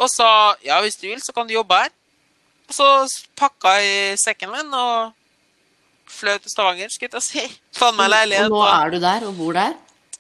Og 0.01 0.09
sa 0.11 0.29
ja, 0.65 0.81
hvis 0.83 0.97
du 0.99 1.07
vil, 1.07 1.21
så 1.23 1.35
kan 1.37 1.47
du 1.47 1.55
jobbe 1.55 1.77
her. 1.77 1.93
Og 2.69 2.75
så 2.75 2.89
pakka 3.37 3.77
jeg 3.83 4.19
sekken 4.23 4.53
min 4.55 4.73
og 4.75 5.13
fløy 6.09 6.39
til 6.41 6.53
Stavanger, 6.53 6.93
skulle 6.93 7.21
jeg 7.21 7.27
si. 7.27 7.45
Fant 7.79 7.97
meg 7.99 8.11
leilighet. 8.13 8.49
Og 8.49 8.57
nå 8.57 8.63
er 8.69 8.95
du 8.95 9.01
der 9.03 9.27
og 9.29 9.37
bor 9.39 9.57
der? 9.57 9.75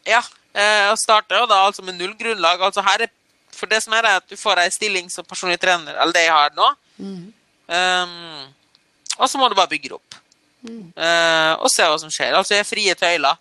Ja, 0.05 0.20
eh, 0.53 0.91
og 0.93 0.99
starter 1.01 1.41
jo 1.41 1.49
da 1.51 1.62
altså 1.66 1.85
med 1.87 1.97
null 1.99 2.12
grunnlag. 2.18 2.61
Altså 2.61 2.85
her 2.85 3.07
er, 3.07 3.14
for 3.55 3.70
det 3.70 3.81
som 3.85 3.97
er, 3.97 4.05
er 4.11 4.20
at 4.20 4.29
du 4.29 4.37
får 4.39 4.61
ei 4.64 4.75
stilling 4.75 5.09
som 5.12 5.27
personlig 5.27 5.57
trener, 5.62 5.97
eller 5.97 6.14
det 6.14 6.27
jeg 6.27 6.37
har 6.37 6.53
nå. 6.59 6.68
Um, 7.64 8.43
og 9.16 9.31
så 9.31 9.41
må 9.41 9.49
du 9.49 9.57
bare 9.57 9.70
bygge 9.70 9.89
det 9.89 9.97
opp. 9.97 10.18
Eh, 10.64 11.53
og 11.61 11.68
se 11.72 11.87
hva 11.89 11.97
som 12.01 12.12
skjer. 12.12 12.35
Altså, 12.37 12.55
jeg 12.55 12.64
har 12.64 12.68
frie 12.68 12.97
tøyler. 12.99 13.41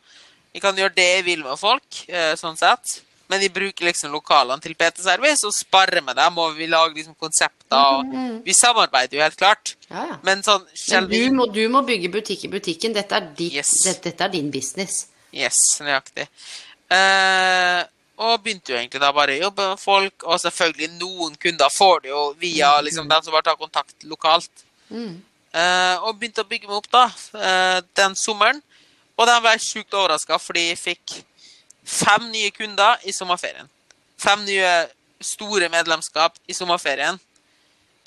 Jeg 0.53 0.61
kan 0.63 0.77
gjøre 0.77 0.95
det 0.95 1.09
jeg 1.09 1.25
vil 1.25 1.41
med 1.43 1.57
folk, 1.57 2.03
uh, 2.13 2.34
sånn 2.38 2.59
sett. 2.59 2.99
Men 3.34 3.41
vi 3.41 3.47
bruker 3.49 3.88
liksom 3.88 4.11
lokalene 4.13 4.61
til 4.61 4.75
PT-service 4.77 5.47
og 5.49 5.53
sparer 5.57 6.03
med 6.05 6.13
dem, 6.19 6.36
og 6.38 6.53
vi 6.53 6.67
lager 6.69 6.93
liksom 6.99 7.15
konsepter. 7.17 7.73
Og 7.73 8.11
vi 8.45 8.53
samarbeider 8.53 9.17
jo 9.17 9.23
helt 9.25 9.39
klart. 9.39 9.71
Ja, 9.89 10.03
ja. 10.11 10.17
Men 10.27 10.43
sånn 10.45 10.67
Men 10.91 11.07
du 11.09 11.31
må, 11.34 11.47
du 11.49 11.63
må 11.73 11.81
bygge 11.88 12.11
butikk 12.13 12.43
i 12.45 12.51
butikken. 12.53 12.93
Dette 12.93 13.17
er, 13.17 13.31
ditt, 13.39 13.55
Yes. 13.57 13.71
dette, 13.88 14.11
dette 14.11 14.27
er 14.27 14.36
din 14.36 14.51
business. 14.53 15.07
Yes, 15.34 15.57
nøyaktig. 15.81 16.27
Eh, 16.93 17.81
og 18.21 18.43
begynte 18.45 18.75
jo 18.75 18.77
egentlig 18.77 19.01
da 19.01 19.09
bare 19.15 19.34
å 19.39 19.41
jobbe 19.47 19.65
med 19.71 19.81
folk, 19.81 20.27
og 20.29 20.38
selvfølgelig 20.43 20.91
noen 20.99 21.34
kunder 21.41 21.73
får 21.73 22.03
det 22.05 22.11
jo 22.13 22.21
via 22.38 22.75
liksom 22.86 23.09
dem 23.09 23.25
som 23.25 23.34
bare 23.34 23.47
tar 23.49 23.57
kontakt 23.57 24.05
lokalt. 24.05 24.65
Eh, 24.93 25.95
og 26.05 26.19
begynte 26.21 26.45
å 26.45 26.49
bygge 26.49 26.69
meg 26.69 26.77
opp 26.84 26.91
da, 26.93 27.07
eh, 27.41 27.81
den 27.97 28.13
sommeren. 28.15 28.61
Og 29.17 29.27
de 29.29 29.39
ble 29.41 29.57
sjukt 29.61 29.93
overraska, 29.93 30.38
fordi 30.41 30.67
jeg 30.69 30.77
fikk 30.84 31.23
fem 31.86 32.29
nye 32.31 32.51
kunder 32.55 32.99
i 33.03 33.11
sommerferien. 33.15 33.67
Fem 34.19 34.43
nye 34.47 34.71
store 35.23 35.69
medlemskap 35.71 36.36
i 36.47 36.53
sommerferien. 36.55 37.19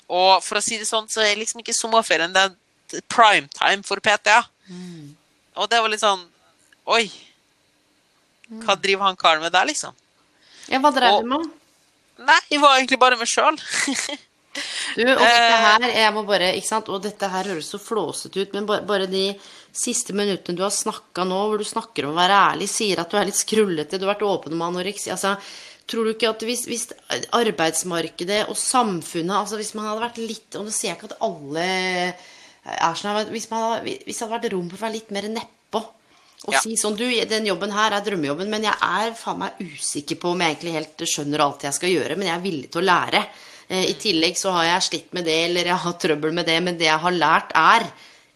Og 0.07 0.43
for 0.45 0.59
å 0.59 0.63
si 0.63 0.77
det 0.79 0.87
sånn, 0.87 1.09
så 1.11 1.21
er 1.25 1.35
liksom 1.39 1.61
ikke 1.61 1.75
sommerferien 1.75 2.33
det 2.33 2.45
er 2.47 3.01
prime 3.11 3.49
time 3.57 3.83
for 3.83 3.99
PTA. 3.99 4.41
Mm. 4.71 5.15
Og 5.57 5.69
det 5.69 5.81
var 5.83 5.89
litt 5.91 6.03
sånn 6.03 6.23
Oi. 6.87 7.09
Hva 8.63 8.77
driver 8.79 9.09
han 9.09 9.17
karen 9.19 9.41
med 9.43 9.51
der, 9.51 9.65
liksom? 9.67 9.91
Ja, 10.71 10.79
hva 10.79 10.91
drev 10.95 11.17
du 11.19 11.27
med? 11.33 11.49
Nei, 12.23 12.37
jeg 12.49 12.61
var 12.63 12.77
egentlig 12.77 12.99
bare 13.01 13.17
meg 13.19 13.27
sjøl. 13.27 13.57
Du, 14.95 15.01
og 15.03 15.19
dette 15.19 15.27
Eh. 15.27 15.65
her, 15.67 15.83
jeg 15.91 16.13
må 16.15 16.23
bare, 16.25 16.47
ikke 16.57 16.65
sant, 16.69 16.87
og 16.89 17.03
dette 17.03 17.27
her 17.29 17.43
høres 17.51 17.67
så 17.69 17.77
flåsete 17.77 18.39
ut, 18.41 18.53
men 18.55 18.65
bare, 18.65 18.81
bare 18.87 19.05
de 19.11 19.25
siste 19.77 20.13
minuttene 20.17 20.57
du 20.57 20.63
har 20.65 20.73
snakka 20.73 21.25
nå, 21.27 21.37
hvor 21.51 21.61
du 21.61 21.67
snakker 21.67 22.07
om 22.07 22.15
å 22.15 22.19
være 22.19 22.37
ærlig, 22.51 22.67
sier 22.71 23.01
at 23.03 23.11
du 23.13 23.17
er 23.19 23.27
litt 23.29 23.37
skrullete, 23.39 23.99
du 23.99 24.07
har 24.07 24.15
vært 24.15 24.25
åpen 24.27 24.55
om 24.57 24.63
anoreksi, 24.71 25.11
altså, 25.13 25.35
tror 25.87 26.07
du 26.07 26.15
ikke 26.15 26.31
at 26.33 26.43
hvis, 26.43 26.65
hvis 26.67 26.87
arbeidsmarkedet 27.37 28.41
og 28.51 28.57
samfunnet, 28.59 29.35
altså 29.37 29.59
hvis 29.59 29.73
man 29.77 29.87
hadde 29.89 30.03
vært 30.03 30.17
litt, 30.23 30.49
og 30.57 30.67
nå 30.67 30.73
sier 30.73 30.91
jeg 30.91 30.97
ikke 30.99 31.11
at 31.13 31.21
alle 31.27 31.67
er 32.67 32.97
sånn, 32.99 33.21
hvis, 33.31 33.47
man 33.51 33.63
hadde, 33.63 33.93
hvis 34.03 34.17
det 34.17 34.25
hadde 34.25 34.35
vært 34.35 34.51
rom 34.55 34.67
for 34.71 34.81
å 34.81 34.85
være 34.87 34.97
litt 34.97 35.13
mer 35.15 35.29
nedpå, 35.31 35.83
og 36.47 36.53
Ja. 36.53 36.59
si 36.61 36.75
sånn, 36.77 36.95
du, 36.99 37.05
den 37.25 37.47
jobben 37.49 37.71
her 37.73 37.95
er 37.97 38.03
drømmejobben, 38.05 38.49
men 38.51 38.67
jeg 38.67 38.75
er 38.77 39.13
faen 39.17 39.39
meg 39.41 39.61
usikker 39.63 40.19
på 40.21 40.33
om 40.35 40.43
jeg 40.43 40.53
egentlig 40.55 40.75
helt 40.75 41.05
skjønner 41.09 41.43
alt 41.43 41.65
jeg 41.65 41.73
skal 41.79 41.89
gjøre, 41.95 42.17
men 42.17 42.27
jeg 42.29 42.35
er 42.35 42.43
villig 42.43 42.67
til 42.71 42.83
å 42.83 42.85
lære. 42.89 43.23
Eh, 43.69 43.85
I 43.89 43.95
tillegg 43.99 44.37
så 44.37 44.53
har 44.53 44.67
jeg 44.67 44.85
slitt 44.85 45.15
med 45.17 45.25
det, 45.25 45.37
eller 45.47 45.71
jeg 45.71 45.81
har 45.85 45.97
trøbbel 46.03 46.35
med 46.37 46.45
det, 46.47 46.59
men 46.63 46.77
det 46.77 46.87
jeg 46.87 47.03
har 47.03 47.17
lært 47.17 47.55
er, 47.57 47.87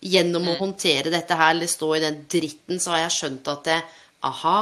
gjennom 0.02 0.50
å 0.50 0.58
håndtere 0.60 1.14
dette 1.14 1.38
her, 1.38 1.54
eller 1.54 1.70
stå 1.70 1.96
i 1.96 2.04
den 2.04 2.22
dritten, 2.30 2.80
så 2.82 2.96
har 2.96 3.06
jeg 3.06 3.18
skjønt 3.18 3.50
at 3.54 3.68
det, 3.70 3.82
aha, 4.28 4.62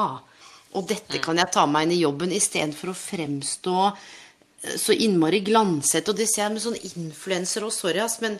og 0.76 0.88
dette 0.90 1.22
kan 1.24 1.40
jeg 1.40 1.52
ta 1.54 1.66
meg 1.66 1.88
inn 1.88 1.96
i 1.96 2.02
jobben, 2.04 2.34
istedenfor 2.36 2.92
å 2.92 2.98
fremstå 2.98 3.78
eh, 3.90 4.76
så 4.78 4.96
innmari 4.96 5.42
glansete, 5.46 6.12
og 6.12 6.20
det 6.20 6.28
ser 6.30 6.46
jeg 6.46 6.56
med 6.58 6.66
sånne 6.66 6.92
influenser 6.92 7.66
og 7.66 7.74
sorry, 7.74 8.04
ass, 8.04 8.20
men 8.24 8.38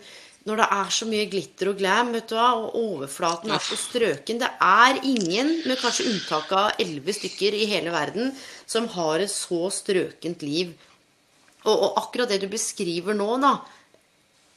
når 0.48 0.62
det 0.62 0.68
er 0.76 0.92
så 0.96 1.08
mye 1.10 1.30
glitter 1.30 1.72
og 1.72 1.80
glam, 1.82 2.14
vet 2.16 2.30
du 2.32 2.36
hva, 2.38 2.52
og 2.58 2.76
overflaten 2.80 3.52
er 3.54 3.64
så 3.64 3.76
strøken. 3.78 4.40
Det 4.40 4.48
er 4.64 5.02
ingen, 5.04 5.52
med 5.68 5.82
kanskje 5.82 6.08
unntak 6.10 6.54
av 6.56 6.80
elleve 6.80 7.14
stykker 7.14 7.58
i 7.58 7.68
hele 7.70 7.92
verden, 7.94 8.32
som 8.64 8.88
har 8.96 9.20
et 9.20 9.34
så 9.34 9.68
strøkent 9.74 10.46
liv. 10.48 10.72
Og, 11.68 11.76
og 11.76 12.00
akkurat 12.00 12.32
det 12.32 12.40
du 12.46 12.48
beskriver 12.50 13.18
nå, 13.20 13.34
da 13.44 13.58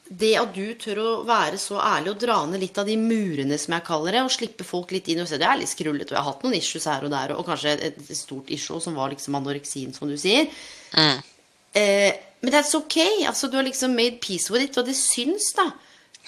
Det 0.09 0.32
at 0.36 0.50
du 0.53 0.74
tør 0.76 0.98
å 1.00 1.11
være 1.24 1.57
så 1.61 1.78
ærlig 1.80 2.11
og 2.12 2.18
dra 2.20 2.40
ned 2.50 2.61
litt 2.61 2.78
av 2.78 2.88
de 2.88 2.96
murene, 3.00 3.57
som 3.59 3.72
jeg 3.76 3.84
kaller 3.86 4.16
det, 4.18 4.24
og 4.26 4.32
slippe 4.34 4.66
folk 4.66 4.90
litt 4.92 5.09
inn 5.09 5.22
og 5.22 5.28
se 5.30 5.38
Det 5.40 5.46
er 5.48 5.61
litt 5.61 5.70
skrullete, 5.70 6.11
og 6.12 6.16
jeg 6.18 6.24
har 6.24 6.28
hatt 6.32 6.42
noen 6.44 6.59
issues 6.59 6.88
her 6.90 7.07
og 7.07 7.14
der, 7.14 7.32
og 7.36 7.46
kanskje 7.48 7.76
et, 7.78 8.03
stort 8.18 8.50
issue 8.53 8.80
som 8.82 8.98
var 8.98 9.14
liksom 9.14 9.38
anoreksien, 9.38 9.94
som 9.96 10.11
du 10.11 10.18
sier. 10.20 10.50
Eh, 11.72 12.11
men 12.42 12.53
that's 12.53 12.74
ok. 12.76 12.98
Altså, 13.30 13.48
du 13.48 13.57
har 13.57 13.64
liksom 13.64 13.94
made 13.96 14.18
peace 14.20 14.53
with 14.53 14.64
it, 14.66 14.76
og 14.76 14.90
det 14.90 14.98
syns, 14.98 15.53
da. 15.57 15.70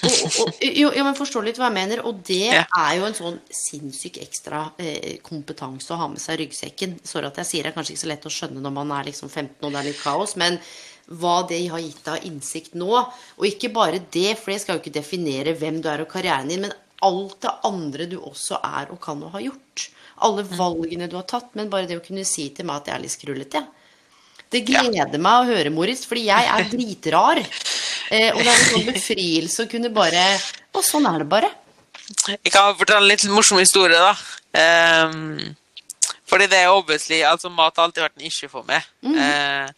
Og, 0.04 0.14
og, 0.46 0.62
jo, 0.80 0.88
jo, 0.94 1.04
men 1.06 1.14
forstår 1.18 1.44
litt 1.50 1.58
hva 1.60 1.68
jeg 1.68 1.76
mener. 1.76 2.02
Og 2.08 2.22
det 2.26 2.40
Ja. 2.54 2.64
er 2.86 2.96
jo 2.98 3.04
en 3.10 3.18
sånn 3.18 3.36
sinnssyk 3.52 4.22
ekstra 4.24 4.64
eh, 4.78 5.18
kompetanse 5.26 5.92
å 5.94 6.00
ha 6.00 6.08
med 6.08 6.22
seg 6.22 6.40
ryggsekken. 6.40 6.96
Sorry 7.04 7.28
at 7.28 7.42
jeg 7.42 7.50
sier 7.50 7.66
det, 7.66 7.74
er 7.74 7.76
kanskje 7.78 7.98
ikke 7.98 8.06
så 8.06 8.10
lett 8.14 8.26
å 8.30 8.34
skjønne 8.38 8.64
når 8.64 8.74
man 8.80 8.96
er 8.96 9.10
liksom 9.10 9.28
15 9.28 9.60
og 9.60 9.70
det 9.74 9.82
er 9.82 9.90
litt 9.90 10.02
kaos, 10.02 10.36
men 10.40 10.58
hva 11.06 11.42
det 11.48 11.60
har 11.68 11.82
gitt 11.82 12.00
deg 12.04 12.14
av 12.14 12.26
innsikt 12.28 12.78
nå. 12.80 12.90
Og 13.38 13.48
ikke 13.48 13.72
bare 13.74 14.02
det, 14.12 14.34
for 14.40 14.54
det 14.54 14.60
skal 14.62 14.78
jo 14.78 14.84
ikke 14.84 14.98
definere 14.98 15.56
hvem 15.58 15.80
du 15.84 15.90
er 15.92 16.04
og 16.04 16.10
karrieren 16.10 16.50
din, 16.50 16.64
men 16.66 16.74
alt 17.04 17.40
det 17.44 17.52
andre 17.68 18.08
du 18.08 18.18
også 18.20 18.60
er 18.64 18.92
og 18.94 19.00
kan 19.04 19.22
og 19.24 19.34
har 19.36 19.48
gjort. 19.50 19.88
Alle 20.24 20.44
valgene 20.46 21.08
du 21.10 21.18
har 21.18 21.26
tatt, 21.28 21.50
men 21.58 21.72
bare 21.72 21.88
det 21.90 21.98
å 21.98 22.04
kunne 22.04 22.24
si 22.28 22.48
til 22.54 22.68
meg 22.68 22.82
at 22.82 22.90
jeg 22.90 22.96
er 22.96 23.04
litt 23.04 23.16
skrullete. 23.16 23.64
Det 24.54 24.62
gleder 24.66 25.18
meg 25.18 25.40
å 25.40 25.48
høre, 25.48 25.72
Moritz, 25.74 26.04
fordi 26.06 26.28
jeg 26.28 26.48
er 26.54 26.68
dritrar. 26.74 27.42
Eh, 28.12 28.30
og 28.30 28.40
det 28.40 28.48
er 28.48 28.54
en 28.54 28.70
sånn 28.70 28.88
befrielse 28.92 29.64
å 29.64 29.70
kunne 29.70 29.88
bare 29.94 30.20
Og 30.76 30.82
sånn 30.84 31.06
er 31.08 31.22
det 31.22 31.28
bare. 31.30 31.48
Jeg 32.28 32.52
kan 32.52 32.74
fortelle 32.76 33.00
en 33.00 33.08
litt 33.08 33.24
morsom 33.32 33.58
historie, 33.62 33.96
da. 33.96 34.12
Um, 35.08 35.54
fordi 36.28 36.46
det 36.52 36.60
er 36.60 36.74
obviously 36.74 37.22
Altså, 37.24 37.48
mat 37.50 37.78
har 37.78 37.88
alltid 37.88 38.04
vært 38.04 38.20
en 38.20 38.28
issue 38.28 38.50
for 38.52 38.66
meg. 38.68 38.84
Eh, 39.02 39.72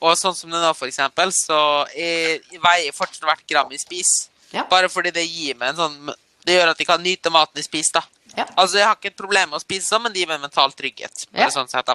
og 0.00 0.14
sånn 0.18 0.36
som 0.36 0.50
det 0.52 0.60
nå, 0.62 0.70
for 0.78 0.90
eksempel, 0.90 1.32
så 1.34 1.58
jeg, 1.96 2.42
veier 2.62 2.94
fortsatt 2.94 3.26
hvert 3.26 3.46
gram 3.50 3.72
jeg 3.74 3.82
spiser. 3.82 4.28
Ja. 4.52 4.62
Bare 4.70 4.88
fordi 4.88 5.10
det 5.12 5.26
gir 5.28 5.58
meg 5.60 5.74
en 5.74 5.76
sånn 5.76 6.12
Det 6.48 6.54
gjør 6.54 6.70
at 6.70 6.78
jeg 6.80 6.86
kan 6.88 7.02
nyte 7.04 7.28
maten 7.28 7.58
jeg 7.60 7.66
spiser, 7.66 7.98
da. 7.98 8.02
Ja. 8.38 8.44
Altså, 8.56 8.78
jeg 8.78 8.86
har 8.86 8.94
ikke 8.96 9.10
et 9.10 9.18
problem 9.18 9.50
med 9.50 9.58
å 9.58 9.60
spise 9.60 9.84
sånn, 9.84 10.00
men 10.06 10.14
det 10.14 10.22
gir 10.22 10.30
meg 10.30 10.40
mental 10.40 10.72
trygghet. 10.72 11.26
Bare 11.32 11.48
Ja. 11.48 11.50
sånn 11.52 11.68
sett, 11.68 11.84
da. 11.84 11.94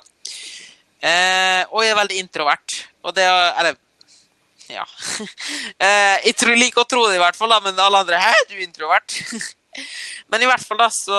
Eh, 1.01 1.63
og 1.71 1.81
jeg 1.81 1.91
er 1.91 1.97
veldig 1.97 2.19
introvert. 2.21 2.75
Og 3.03 3.15
det 3.15 3.23
er 3.25 3.53
Eller 3.59 3.75
ja. 4.69 4.85
eh, 5.83 6.19
jeg 6.27 6.35
tror, 6.39 6.53
liker 6.55 6.83
å 6.83 6.87
tro 6.87 7.07
det, 7.07 7.17
i 7.17 7.23
hvert 7.23 7.35
fall, 7.39 7.49
da, 7.49 7.59
men 7.65 7.79
alle 7.79 8.03
andre 8.03 8.19
Hæ, 8.21 8.31
du 8.49 8.53
er 8.55 8.63
introvert? 8.67 9.17
men 10.29 10.45
i 10.45 10.47
hvert 10.49 10.63
fall, 10.63 10.79
da, 10.79 10.89
så 10.93 11.17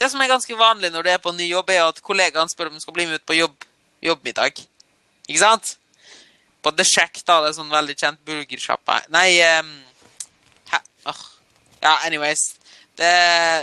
Det 0.00 0.08
som 0.10 0.20
er 0.22 0.32
ganske 0.32 0.56
vanlig 0.56 0.90
når 0.94 1.04
du 1.04 1.10
er 1.12 1.20
på 1.22 1.32
ny 1.36 1.50
jobb, 1.50 1.70
er 1.70 1.84
at 1.84 2.00
kollegaene 2.00 2.48
spør 2.48 2.70
om 2.72 2.78
du 2.78 2.80
skal 2.80 2.96
bli 2.96 3.06
med 3.06 3.20
ut 3.20 3.26
på 3.28 3.36
jobb, 3.36 3.68
jobbmiddag. 4.00 4.64
Ikke 5.30 5.42
sant? 5.44 5.76
På 6.60 6.72
The 6.74 6.84
Shack, 6.84 7.22
da. 7.24 7.38
Det 7.44 7.52
er 7.52 7.56
sånn 7.60 7.72
veldig 7.72 7.96
kjent 7.96 8.20
burgersjappe. 8.26 8.98
Nei 9.14 9.28
um, 9.60 9.70
oh. 11.08 11.22
Ja, 11.80 11.94
anyways. 12.04 12.50
Det, 12.98 13.10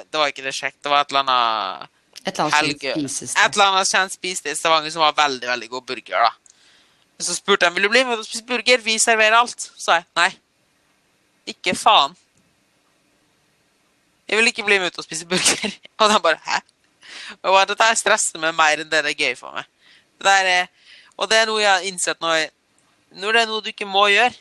det 0.09 0.18
var 0.18 0.32
ikke 0.32 0.45
The 0.47 0.55
Shack, 0.55 0.80
det 0.82 0.89
var 0.89 1.03
et 1.03 1.11
eller 1.13 1.26
annet 1.28 1.93
Et 2.24 2.39
eller 2.39 2.47
annet 2.47 2.86
Et 2.88 3.11
spises. 3.11 3.91
kjent 3.91 4.15
spisested 4.15 4.55
i 4.55 4.57
Stavanger 4.57 4.93
som 4.95 5.03
var 5.05 5.13
veldig 5.20 5.47
veldig 5.47 5.70
god 5.76 5.86
burger. 5.91 6.26
da. 6.26 6.32
Så 7.20 7.36
spurte 7.36 7.65
de 7.65 7.76
vil 7.76 7.86
du 7.86 7.89
bli 7.89 8.03
med 8.05 8.18
og 8.20 8.26
spise 8.26 8.45
burger. 8.45 8.82
Vi 8.84 8.97
serverer 8.99 9.38
alt. 9.38 9.61
Så 9.61 9.84
sa 9.84 9.99
jeg 9.99 10.07
nei. 10.18 10.32
Ikke 11.53 11.76
faen. 11.78 12.15
Jeg 14.28 14.38
vil 14.38 14.51
ikke 14.51 14.65
bli 14.68 14.80
med 14.80 14.91
ut 14.91 14.99
og 14.99 15.05
spise 15.07 15.26
burger. 15.26 15.72
Og 15.99 16.09
de 16.11 16.20
bare 16.22 16.39
hæ? 16.43 16.59
Og 17.47 17.61
Dette 17.70 17.88
stresser 17.95 18.41
meg 18.41 18.55
mer 18.55 18.84
enn 18.84 18.89
det 18.91 19.03
det 19.05 19.13
er 19.13 19.22
gøy 19.24 19.38
for 19.39 19.55
meg. 19.55 19.65
Det 20.18 20.28
der 20.28 20.49
er, 20.51 20.68
og 21.18 21.30
det 21.30 21.41
er 21.41 21.49
noe 21.49 21.61
jeg 21.63 21.72
har 21.72 21.88
innsett 21.89 22.22
nå 22.22 22.34
når 23.18 23.34
det 23.34 23.41
er 23.41 23.49
noe 23.49 23.63
du 23.63 23.70
ikke 23.72 23.88
må 23.88 24.07
gjøre. 24.11 24.36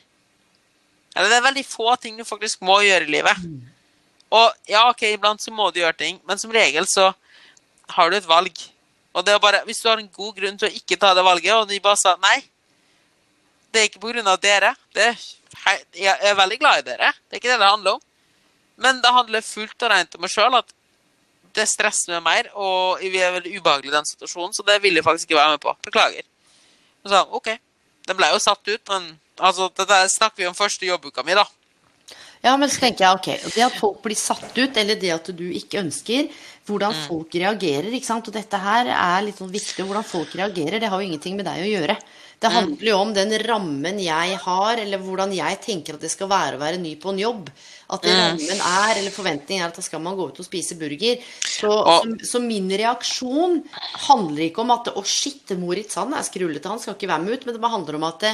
Eller 1.16 1.30
det 1.32 1.36
er 1.38 1.46
veldig 1.46 1.64
få 1.64 1.94
ting 2.02 2.18
du 2.18 2.24
faktisk 2.28 2.64
må 2.66 2.80
gjøre 2.84 3.06
i 3.06 3.12
livet. 3.14 3.44
Og 4.34 4.50
ja, 4.68 4.82
ok, 4.90 5.06
iblant 5.14 5.40
så 5.40 5.52
må 5.54 5.70
du 5.70 5.80
gjøre 5.80 5.96
ting, 5.96 6.18
men 6.26 6.40
som 6.40 6.52
regel 6.52 6.88
så 6.90 7.12
har 7.94 8.10
du 8.10 8.18
et 8.18 8.28
valg. 8.28 8.58
Og 9.16 9.24
det 9.24 9.32
er 9.32 9.40
bare, 9.40 9.62
hvis 9.64 9.80
du 9.80 9.88
har 9.88 10.02
en 10.02 10.10
god 10.12 10.34
grunn 10.36 10.58
til 10.60 10.68
å 10.68 10.76
ikke 10.76 10.98
ta 11.00 11.14
det 11.16 11.24
valget, 11.24 11.54
og 11.54 11.70
de 11.70 11.80
bare 11.80 12.00
sa 12.00 12.16
nei 12.20 12.36
Det 13.72 13.80
er 13.80 13.88
ikke 13.88 14.02
på 14.02 14.12
grunn 14.12 14.28
av 14.28 14.40
dere. 14.40 14.74
Hei, 14.96 15.76
jeg 15.96 16.12
er 16.12 16.36
veldig 16.36 16.58
glad 16.60 16.82
i 16.82 16.86
dere. 16.90 17.12
Det 17.26 17.36
er 17.36 17.40
ikke 17.40 17.52
det 17.54 17.60
det 17.62 17.70
handler 17.70 17.96
om. 17.96 18.04
Men 18.76 19.00
det 19.00 19.12
handler 19.12 19.44
fullt 19.44 19.82
og 19.86 19.92
rent 19.92 20.16
om 20.16 20.24
meg 20.24 20.32
sjøl 20.32 20.58
at 20.58 20.72
det 21.56 21.64
stresser 21.68 22.18
meg 22.18 22.24
mer, 22.26 22.48
og 22.60 23.00
vi 23.00 23.20
er 23.20 23.32
veldig 23.38 23.54
ubehagelige 23.56 23.92
i 23.92 23.96
den 23.96 24.08
situasjonen, 24.08 24.52
så 24.52 24.64
det 24.66 24.76
vil 24.84 24.98
jeg 24.98 25.04
faktisk 25.04 25.30
ikke 25.30 25.38
være 25.38 25.54
med 25.54 25.62
på. 25.62 25.72
Beklager. 25.86 26.26
Og 27.06 27.12
så, 27.12 27.22
OK. 27.38 27.52
Den 28.06 28.18
ble 28.18 28.32
jo 28.32 28.42
satt 28.42 28.66
ut, 28.66 28.82
men 28.90 29.14
altså, 29.38 29.70
dette 29.78 30.02
snakker 30.10 30.42
vi 30.42 30.50
om 30.50 30.58
første 30.58 30.86
jobbuka 30.88 31.24
mi, 31.26 31.38
da. 31.38 31.46
Ja, 32.44 32.52
men 32.60 32.70
så 32.70 32.82
tenker 32.82 33.06
jeg, 33.06 33.16
ok, 33.18 33.54
Det 33.54 33.64
at 33.64 33.78
folk 33.78 34.02
blir 34.04 34.18
satt 34.18 34.52
ut, 34.54 34.76
eller 34.78 34.98
det 35.00 35.10
at 35.14 35.30
du 35.34 35.46
ikke 35.48 35.80
ønsker, 35.80 36.28
hvordan 36.66 36.94
folk 37.06 37.34
reagerer. 37.34 37.88
ikke 37.94 38.06
sant? 38.06 38.28
Og 38.28 38.34
dette 38.34 38.58
her 38.60 38.90
er 38.92 39.24
litt 39.24 39.40
sånn 39.40 39.50
viktig. 39.50 39.86
Hvordan 39.86 40.06
folk 40.06 40.34
reagerer, 40.38 40.78
det 40.82 40.90
har 40.90 41.02
jo 41.02 41.08
ingenting 41.08 41.38
med 41.38 41.46
deg 41.48 41.62
å 41.62 41.70
gjøre. 41.70 41.96
Det 42.42 42.50
handler 42.52 42.90
jo 42.90 42.98
om 43.00 43.14
den 43.16 43.32
rammen 43.46 43.98
jeg 44.02 44.38
har, 44.44 44.82
eller 44.82 45.00
hvordan 45.00 45.32
jeg 45.32 45.58
tenker 45.64 45.96
at 45.96 46.04
det 46.04 46.12
skal 46.12 46.28
være 46.30 46.58
å 46.58 46.62
være 46.62 46.82
ny 46.82 46.92
på 47.00 47.14
en 47.14 47.22
jobb. 47.22 47.48
At 47.86 48.02
rammen 48.02 48.60
er, 48.66 48.98
eller 48.98 49.14
forventningen 49.14 49.62
er 49.62 49.70
at 49.70 49.76
da 49.78 49.84
skal 49.84 50.00
man 50.02 50.16
gå 50.18 50.24
ut 50.32 50.40
og 50.42 50.46
spise 50.46 50.74
burger. 50.78 51.20
Så, 51.38 51.70
så, 51.70 52.14
så 52.26 52.40
min 52.42 52.66
reaksjon 52.66 53.60
handler 54.08 54.48
ikke 54.48 54.64
om 54.64 54.72
at 54.74 54.90
å 54.90 55.04
shit, 55.06 55.54
Moritz 55.60 55.94
han 56.00 56.16
er 56.16 56.26
skrullete, 56.26 56.72
han 56.72 56.82
skal 56.82 56.96
ikke 56.96 57.10
være 57.12 57.22
med 57.22 57.36
ut. 57.36 57.46
Men 57.46 57.58
det 57.58 57.74
handler 57.76 57.98
om 58.00 58.06
at 58.08 58.24
det, 58.24 58.32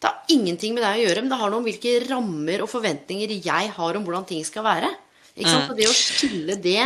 det 0.00 0.10
har 0.10 0.34
ingenting 0.34 0.74
med 0.74 0.82
deg 0.82 0.98
å 0.98 1.04
gjøre, 1.04 1.22
men 1.22 1.30
det 1.30 1.38
har 1.42 1.52
noe 1.52 1.62
om 1.62 1.68
hvilke 1.68 1.94
rammer 2.08 2.64
og 2.64 2.72
forventninger 2.72 3.36
jeg 3.38 3.74
har 3.76 3.98
om 3.98 4.06
hvordan 4.08 4.26
ting 4.26 4.42
skal 4.48 4.66
være. 4.66 4.90
Ikke 5.36 5.52
sant? 5.52 5.70
Og 5.70 5.78
det 5.78 5.86
å 5.86 5.94
skille 5.94 6.58
det 6.58 6.80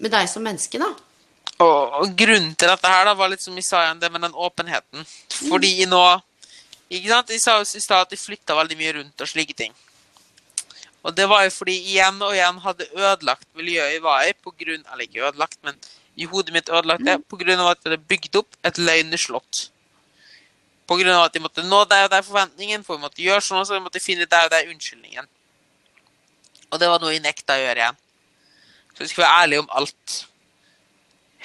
med 0.00 0.12
deg 0.14 0.30
som 0.30 0.46
menneske, 0.46 0.80
da. 0.80 0.88
Og, 1.56 2.00
og 2.00 2.16
grunnen 2.16 2.52
til 2.56 2.68
dette 2.68 2.90
her 2.92 3.04
da, 3.08 3.12
var 3.16 3.30
litt 3.32 3.44
som 3.44 3.56
vi 3.56 3.64
sa 3.64 3.84
igjen, 3.84 4.00
det 4.00 4.12
med 4.12 4.24
den 4.24 4.36
åpenheten. 4.36 5.04
Fordi 5.48 5.84
nå 5.88 6.04
ikke 6.92 7.10
sant? 7.10 7.30
De 7.32 7.38
sa 7.42 7.56
jo 7.58 7.66
i 7.66 7.82
stad 7.82 8.04
at 8.04 8.12
de 8.12 8.18
flytta 8.20 8.54
veldig 8.56 8.76
mye 8.78 8.92
rundt 9.00 9.24
og 9.24 9.30
slike 9.30 9.56
ting. 9.58 9.72
Og 11.06 11.14
det 11.14 11.28
var 11.30 11.44
jo 11.46 11.52
fordi 11.54 11.76
igjen 11.92 12.18
og 12.18 12.34
igjen 12.34 12.58
hadde 12.64 12.88
ødelagt 12.96 13.46
miljøet 13.54 13.94
i 13.94 14.02
Vai 14.02 14.32
på 14.42 14.50
grunn, 14.50 14.82
eller 14.82 15.06
ikke 15.06 15.22
ødelagt, 15.28 15.58
men 15.62 15.78
i 16.16 16.26
hodet 16.26 16.54
mitt 16.54 16.70
ødelagt 16.72 17.04
det, 17.06 17.20
på 17.30 17.38
grunn 17.38 17.62
av 17.62 17.74
at 17.74 17.84
jeg 17.84 17.92
hadde 17.92 18.08
bygd 18.10 18.38
opp 18.40 18.58
et 18.66 18.80
løgneslott. 18.80 19.68
Av 20.90 21.02
at 21.24 21.34
de 21.34 21.42
måtte 21.42 21.62
nå 21.66 21.82
deg 21.90 22.06
og 22.06 22.10
deg 22.10 22.26
forventningen, 22.26 22.84
for 22.86 22.98
vi 22.98 23.06
måtte 23.06 23.22
gjøre 23.22 23.44
sånn, 23.44 23.66
så 23.66 23.76
de 23.76 23.84
måtte 23.84 24.02
finne 24.02 24.26
deg 24.26 24.48
og 24.48 24.52
deg 24.54 24.72
unnskyldningen. 24.72 25.30
Og 26.72 26.82
det 26.82 26.90
var 26.90 27.02
noe 27.02 27.14
jeg 27.14 27.22
nekta 27.22 27.54
å 27.54 27.62
gjøre 27.62 27.82
igjen. 27.82 28.02
Så 28.94 29.04
jeg 29.04 29.12
skulle 29.12 29.28
være 29.28 29.44
ærlig 29.44 29.62
om 29.62 29.70
alt. 29.78 30.18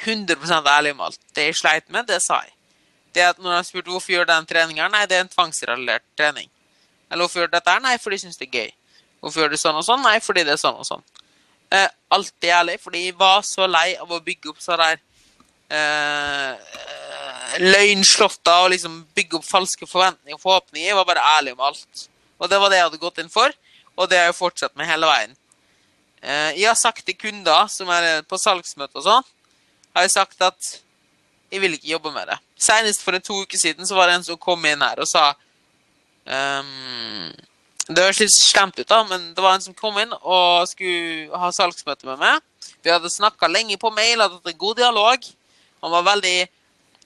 100% 0.02 0.74
ærlig 0.74 0.96
om 0.96 1.06
alt. 1.06 1.22
Det 1.36 1.48
jeg 1.50 1.62
sleit 1.62 1.90
med, 1.94 2.08
det 2.10 2.22
sa 2.26 2.42
jeg. 2.46 2.54
Det 3.14 3.26
at 3.28 3.40
Når 3.44 3.58
de 3.58 3.64
spurte 3.68 3.92
hvorfor 3.92 4.14
gjør 4.14 4.30
den 4.30 4.46
treninga, 4.50 4.88
nei, 4.90 5.06
det 5.06 5.18
er 5.18 5.26
en 5.26 5.34
tvangsrelatert 5.34 6.06
trening. 6.18 6.50
Eller 7.12 7.26
hvorfor 7.26 7.44
gjør 7.44 7.52
dette? 7.58 7.80
Nei, 7.84 7.98
fordi 8.00 8.18
jeg 8.18 8.26
syns 8.26 8.40
det 8.40 8.48
er 8.48 8.62
gøy. 8.62 8.72
Hvorfor 9.22 9.44
gjør 9.44 9.54
du 9.54 9.60
sånn 9.62 9.78
og 9.78 9.86
sånn? 9.86 10.02
Nei, 10.04 10.18
fordi 10.24 10.44
det 10.48 10.56
er 10.56 10.62
sånn 10.62 10.80
og 10.82 10.88
sånn. 10.88 11.04
Eh, 11.72 11.88
alltid 12.12 12.52
ærlig, 12.52 12.80
fordi 12.84 13.06
jeg 13.06 13.18
var 13.20 13.44
så 13.48 13.68
lei 13.70 13.94
av 14.02 14.10
å 14.12 14.22
bygge 14.26 14.52
opp 14.52 14.62
så 14.64 14.76
der 14.82 14.98
eh, 15.72 16.80
løgnslåtter 17.62 18.66
og 18.66 18.72
liksom 18.74 18.98
bygge 19.16 19.38
opp 19.40 19.46
falske 19.48 19.88
forventninger 19.88 20.36
og 20.36 20.44
forhåpninger. 20.44 20.90
Jeg 20.90 20.98
var 20.98 21.08
bare 21.08 21.28
ærlig 21.38 21.54
om 21.56 21.64
alt. 21.70 22.08
Og 22.42 22.50
det 22.50 22.60
var 22.60 22.74
det 22.74 22.80
jeg 22.82 22.90
hadde 22.90 23.04
gått 23.04 23.22
inn 23.22 23.30
for, 23.32 23.54
og 23.96 24.10
det 24.10 24.18
har 24.18 24.32
jeg 24.32 24.40
fortsatt 24.40 24.76
med 24.80 24.90
hele 24.90 25.08
veien. 25.08 25.36
Eh, 26.22 26.58
jeg 26.58 26.68
har 26.68 26.80
sagt 26.80 27.06
til 27.06 27.18
kunder 27.18 27.70
som 27.70 27.90
er 27.94 28.26
på 28.26 28.40
salgsmøte 28.42 28.98
og 28.98 29.06
sånn, 29.06 29.30
har 29.94 30.08
jeg 30.08 30.16
sagt 30.16 30.42
at 30.44 30.74
jeg 31.52 31.62
vil 31.62 31.76
ikke 31.76 31.94
jobbe 31.94 32.12
med 32.16 32.32
det. 32.32 32.38
Senest 32.62 33.04
for 33.04 33.18
to 33.20 33.42
uker 33.44 33.60
siden 33.60 33.88
så 33.88 33.98
var 33.98 34.10
det 34.10 34.20
en 34.20 34.28
som 34.28 34.40
kom 34.40 34.66
inn 34.66 34.82
her 34.82 35.02
og 35.04 35.10
sa 35.10 35.32
um, 36.26 37.32
Det 37.92 38.04
høres 38.06 38.22
litt 38.22 38.32
slemt 38.32 38.78
ut, 38.80 38.88
da, 38.88 39.02
men 39.04 39.32
det 39.36 39.44
var 39.44 39.58
en 39.58 39.64
som 39.64 39.76
kom 39.76 39.98
inn 40.00 40.14
og 40.22 40.68
skulle 40.70 41.38
ha 41.42 41.50
salgsmøte 41.56 42.08
med 42.08 42.22
meg. 42.22 42.40
Vi 42.82 42.92
hadde 42.92 43.12
snakka 43.12 43.50
lenge 43.52 43.78
på 43.82 43.92
mail, 43.94 44.22
hadde 44.22 44.38
hatt 44.38 44.52
en 44.52 44.60
god 44.62 44.80
dialog. 44.80 45.26
Han 45.84 45.94
var 45.96 46.06
veldig 46.14 46.38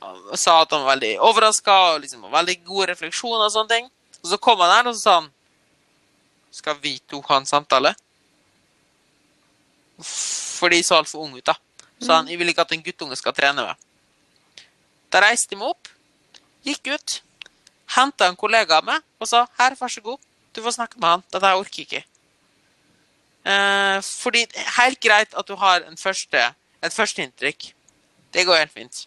han 0.06 0.38
sa 0.38 0.60
at 0.62 0.72
han 0.72 0.84
var 0.84 0.96
veldig 0.96 1.14
overraska 1.24 1.76
og 1.94 2.02
liksom 2.04 2.28
veldig 2.32 2.58
gode 2.68 2.90
refleksjoner 2.92 3.48
og 3.48 3.54
sånne 3.54 3.72
ting. 3.72 3.88
Og 4.22 4.30
så 4.30 4.40
kom 4.42 4.62
han 4.62 4.74
her 4.74 4.90
og 4.90 4.98
så 4.98 5.02
sa 5.02 5.16
han 5.22 5.32
Skal 6.56 6.78
vi 6.84 6.98
to 7.10 7.22
ha 7.28 7.40
en 7.42 7.48
samtale? 7.48 7.96
Fordi 10.00 10.78
de 10.78 10.84
så 10.84 11.00
altfor 11.00 11.26
unge 11.26 11.42
ut, 11.42 11.48
da. 11.48 11.56
Så 12.02 12.14
han 12.14 12.30
jeg 12.30 12.40
vil 12.40 12.52
ikke 12.52 12.64
at 12.64 12.72
en 12.76 12.84
guttunge 12.84 13.16
skal 13.20 13.36
trene 13.36 13.66
med. 13.66 13.76
Da 15.12 15.24
reiste 15.24 15.52
de 15.52 15.60
meg 15.60 15.74
opp, 15.74 15.90
gikk 16.64 16.92
ut, 16.92 17.18
henta 17.96 18.30
en 18.30 18.40
kollega 18.40 18.80
av 18.80 18.88
meg 18.88 19.04
og 19.20 19.30
sa 19.30 19.46
her, 19.60 19.76
vær 19.80 19.92
så 19.92 20.04
god, 20.04 20.20
du 20.56 20.62
får 20.64 20.78
snakke 20.78 21.00
med 21.00 21.10
han. 21.10 21.26
Dette 21.34 21.52
jeg 21.52 21.64
orker 21.64 21.86
ikke. 21.86 22.04
Eh, 23.46 23.98
fordi 24.02 24.46
helt 24.80 25.02
greit 25.04 25.36
at 25.38 25.48
du 25.48 25.56
har 25.62 25.84
første, 26.02 26.46
et 26.84 26.94
førsteinntrykk. 26.94 27.68
Det 28.34 28.46
går 28.46 28.64
helt 28.64 28.74
fint. 28.74 29.06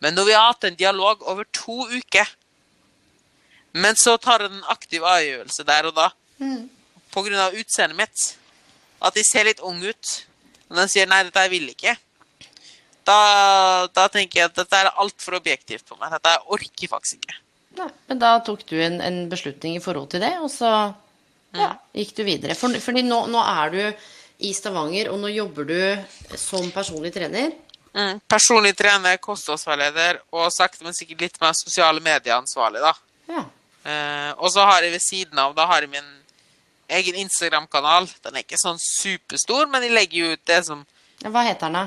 Men 0.00 0.14
når 0.14 0.28
vi 0.28 0.36
har 0.36 0.48
hatt 0.48 0.64
en 0.64 0.78
dialog 0.78 1.22
over 1.22 1.44
to 1.52 1.84
uker, 1.90 2.30
men 3.72 3.96
så 3.98 4.16
tar 4.16 4.44
jeg 4.44 4.52
en 4.52 4.70
aktiv 4.70 5.04
avgjørelse 5.04 5.66
der 5.66 5.88
og 5.90 5.96
da 5.96 6.08
mm. 6.38 6.70
av 7.16 7.54
utseendet 7.58 7.98
mitt, 7.98 8.24
at 9.02 9.14
de 9.14 9.24
ser 9.26 9.48
litt 9.48 9.60
ung 9.60 9.82
ut, 9.82 10.12
og 10.70 10.76
den 10.76 10.88
sier 10.88 11.06
'nei, 11.06 11.24
dette 11.24 11.40
jeg 11.44 11.50
vil 11.50 11.68
ikke', 11.72 11.96
da, 13.04 13.88
da, 13.92 14.06
tenker 14.08 14.40
jeg 14.40 14.48
at 14.48 14.56
dette 14.56 14.76
er 14.76 14.94
altfor 14.96 15.36
objektivt 15.36 15.84
for 15.88 16.00
meg. 16.00 16.12
Dette 16.14 16.38
orker 16.46 16.86
jeg 16.86 16.88
faktisk 16.88 17.20
ikke. 17.20 17.36
Nei, 17.74 17.88
men 18.10 18.20
da 18.22 18.36
tok 18.44 18.62
du 18.68 18.76
en, 18.82 19.00
en, 19.02 19.24
beslutning 19.30 19.78
i 19.78 19.82
forhold 19.82 20.12
til 20.12 20.22
det, 20.22 20.34
og 20.42 20.50
så 20.52 20.70
ja, 21.54 21.72
gikk 21.96 22.14
du 22.18 22.22
videre. 22.26 22.56
For, 22.58 22.74
fordi 22.82 23.02
nå, 23.06 23.24
nå, 23.30 23.42
er 23.42 23.74
du 23.74 23.80
i 24.46 24.52
Stavanger, 24.54 25.10
og 25.12 25.20
nå 25.22 25.30
jobber 25.32 25.66
du 25.68 25.78
som 26.38 26.66
personlig 26.74 27.14
trener. 27.14 27.54
Mm, 27.94 28.18
personlig 28.30 28.74
trener, 28.78 29.20
kostholdsveileder 29.22 30.20
og 30.34 30.50
sakte, 30.54 30.82
men 30.86 30.96
sikkert 30.96 31.26
litt 31.26 31.40
mer 31.42 31.54
sosiale 31.58 32.02
medieansvarlig, 32.02 32.82
da. 32.82 32.94
Ja. 33.30 33.44
Eh, 33.84 34.30
og 34.38 34.50
så 34.54 34.64
har 34.66 34.82
jeg 34.82 34.94
ved 34.94 35.04
siden 35.04 35.40
av 35.40 35.54
da 35.56 35.66
har 35.70 35.84
jeg 35.84 35.92
min 35.92 36.12
egen 36.94 37.18
Instagram-kanal. 37.24 38.08
Den 38.24 38.38
er 38.38 38.44
ikke 38.44 38.60
sånn 38.60 38.80
superstor, 38.82 39.68
men 39.70 39.86
jeg 39.86 39.94
legger 39.94 40.18
jo 40.20 40.32
ut 40.34 40.46
det 40.50 40.60
som 40.66 40.84
Hva 41.24 41.44
heter 41.46 41.70
den, 41.70 41.78
da? 41.78 41.86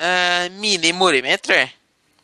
Eh, 0.00 0.46
Mini-mori 0.60 1.22
mi, 1.24 1.34
tror 1.42 1.62
jeg. 1.62 1.72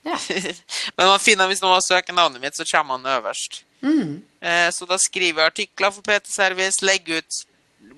Ja. 0.06 0.18
Men 0.96 1.10
man 1.10 1.22
finner, 1.22 1.50
hvis 1.50 1.62
man 1.64 1.82
søker 1.82 2.14
navnet 2.14 2.42
mitt, 2.42 2.56
så 2.56 2.66
kommer 2.68 2.96
man 2.96 3.12
øverst. 3.18 3.64
Mm. 3.82 4.22
Eh, 4.40 4.68
så 4.72 4.86
da 4.88 4.98
skriver 5.00 5.42
jeg 5.42 5.52
artikler 5.52 5.92
for 5.94 6.06
PT 6.06 6.30
Service, 6.30 6.84
legger 6.84 7.20
ut 7.20 7.40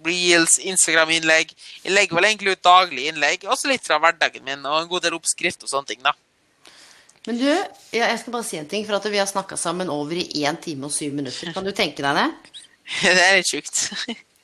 reels, 0.06 0.58
Instagram-innlegg. 0.58 1.52
Jeg 1.84 1.94
legger 1.94 2.18
vel 2.18 2.28
egentlig 2.30 2.56
ut 2.56 2.64
daglige 2.64 3.12
innlegg, 3.12 3.44
også 3.48 3.70
litt 3.70 3.86
fra 3.86 4.00
hverdagen 4.02 4.44
min, 4.46 4.64
og 4.66 4.82
en 4.82 4.90
god 4.90 5.06
del 5.06 5.18
oppskrift 5.18 5.64
og 5.64 5.72
sånne 5.72 5.92
ting, 5.92 6.02
da. 6.04 6.14
Men 7.28 7.40
du, 7.40 7.48
jeg 7.92 8.20
skal 8.22 8.32
bare 8.32 8.46
si 8.46 8.56
en 8.60 8.68
ting, 8.70 8.86
for 8.88 8.96
at 8.96 9.08
vi 9.10 9.20
har 9.20 9.28
snakka 9.28 9.58
sammen 9.60 9.90
over 9.92 10.16
i 10.16 10.46
1 10.48 10.62
time 10.64 10.88
og 10.88 10.94
7 10.94 11.10
minutter. 11.12 11.52
Kan 11.52 11.66
du 11.66 11.74
tenke 11.76 12.04
deg 12.04 12.16
det? 12.16 12.54
det 13.04 13.26
er 13.26 13.36
litt 13.36 13.50
sjukt. 13.50 13.82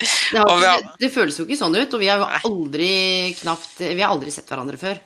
Det, 0.05 0.37
har, 0.37 0.83
det, 1.01 1.09
føles 1.15 1.39
jo 1.39 1.47
ikke 1.47 1.57
sånn 1.57 1.77
ut, 1.79 1.95
og 1.97 2.03
vi 2.03 2.11
har 2.11 2.21
jo 2.21 2.27
aldri 2.51 2.89
knapt 3.39 3.79
Vi 3.79 4.03
har 4.03 4.11
aldri 4.11 4.33
sett 4.35 4.51
hverandre 4.51 4.77
før. 4.81 4.99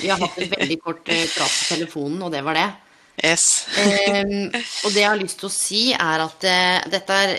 Vi 0.00 0.08
har 0.08 0.20
hatt 0.20 0.38
en 0.38 0.54
veldig 0.54 0.78
kort 0.82 1.08
eh, 1.12 1.26
prat 1.28 1.52
på 1.52 1.74
telefonen, 1.74 2.22
og 2.24 2.32
det 2.34 2.42
var 2.46 2.58
det. 2.58 2.70
Yes. 3.20 3.42
um, 3.76 4.48
og 4.48 4.94
det 4.94 5.02
jeg 5.02 5.10
har 5.10 5.20
lyst 5.20 5.38
til 5.42 5.48
å 5.50 5.52
si, 5.52 5.82
er 5.92 6.22
at 6.24 6.46
uh, 6.48 6.88
dette 6.90 7.18
er 7.24 7.34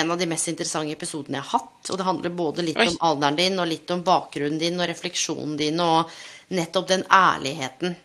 en 0.00 0.14
av 0.14 0.18
de 0.18 0.28
mest 0.30 0.48
interessante 0.48 0.96
episodene 0.96 1.38
jeg 1.38 1.46
har 1.50 1.60
hatt. 1.60 1.90
Og 1.92 2.00
det 2.00 2.06
handler 2.08 2.34
både 2.36 2.64
litt 2.64 2.80
Oi. 2.80 2.88
om 2.88 2.98
alderen 3.10 3.38
din, 3.38 3.60
og 3.60 3.68
litt 3.68 3.92
om 3.92 4.04
bakgrunnen 4.06 4.58
din, 4.60 4.80
og 4.80 4.88
refleksjonen 4.88 5.58
din, 5.60 5.82
og 5.84 6.10
nettopp 6.56 6.88
den 6.94 7.04
ærligheten. 7.12 7.96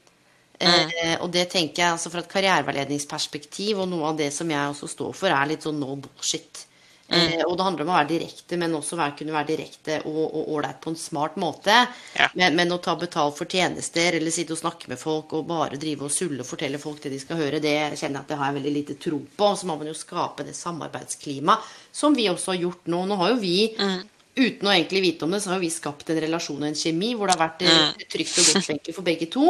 Mm. 0.57 0.67
Uh, 0.67 1.15
og 1.23 1.31
det 1.33 1.47
tenker 1.53 1.83
jeg 1.85 1.95
altså 1.95 2.11
fra 2.11 2.25
et 2.25 2.31
karriereveiledningsperspektiv, 2.31 3.81
og 3.81 3.91
noe 3.93 4.11
av 4.11 4.19
det 4.19 4.33
som 4.35 4.51
jeg 4.51 4.75
også 4.75 4.91
står 4.97 5.15
for, 5.15 5.31
er 5.31 5.53
litt 5.53 5.65
sånn 5.65 5.79
no 5.79 5.95
bullshit. 5.95 6.66
Mm. 7.07 7.39
Eh, 7.39 7.43
og 7.45 7.53
det 7.57 7.63
handler 7.63 7.85
om 7.85 7.91
å 7.93 7.95
være 7.95 8.09
direkte, 8.09 8.57
men 8.59 8.75
også 8.75 8.97
være, 8.99 9.15
kunne 9.19 9.35
være 9.35 9.49
direkte 9.53 9.99
og 10.09 10.35
ålreit 10.43 10.81
på 10.83 10.91
en 10.91 10.99
smart 10.99 11.37
måte. 11.39 11.77
Ja. 12.17 12.27
Men, 12.35 12.57
men, 12.59 12.73
å 12.75 12.81
ta 12.83 12.97
betalt 12.99 13.37
for 13.37 13.47
tjenester 13.47 14.17
eller 14.19 14.33
sitte 14.33 14.57
og 14.57 14.59
snakke 14.59 14.91
med 14.91 14.99
folk 14.99 15.37
og 15.37 15.47
bare 15.47 15.79
drive 15.79 16.09
og 16.09 16.13
sulle 16.13 16.43
og 16.43 16.49
fortelle 16.49 16.81
folk 16.81 16.99
det 17.05 17.13
de 17.15 17.21
skal 17.23 17.39
høre, 17.39 17.63
det 17.63 17.77
kjenner 17.95 18.19
jeg 18.19 18.25
at 18.25 18.33
det 18.33 18.41
har 18.41 18.51
jeg 18.51 18.59
veldig 18.59 18.75
lite 18.75 18.99
tro 18.99 19.21
på. 19.23 19.53
Og 19.53 19.57
Så 19.61 19.69
må 19.69 19.79
man 19.79 19.91
jo 19.91 19.95
skape 19.97 20.47
det 20.47 20.57
samarbeidsklimaet 20.57 21.73
som 21.97 22.15
vi 22.17 22.27
også 22.29 22.53
har 22.53 22.61
gjort 22.65 22.91
nå. 22.91 23.05
Nå 23.07 23.19
har 23.23 23.33
jo 23.35 23.41
vi 23.41 23.57
mm. 23.79 23.97
Uten 24.37 24.67
å 24.69 24.69
egentlig 24.69 24.99
vite 25.01 25.25
om 25.25 25.31
det, 25.33 25.39
så 25.41 25.49
har 25.49 25.61
vi 25.63 25.69
skapt 25.73 26.11
en 26.13 26.19
relasjon 26.21 26.59
og 26.61 26.67
en 26.67 26.75
kjemi 26.77 27.15
hvor 27.17 27.25
det 27.25 27.33
har 27.33 27.41
vært 27.41 27.63
eh, 27.65 27.77
mm. 27.87 28.03
trygt 28.13 28.35
og 28.37 28.49
godt 28.51 28.67
enkelt 28.75 28.93
for 28.93 29.05
begge 29.07 29.27
to. 29.33 29.45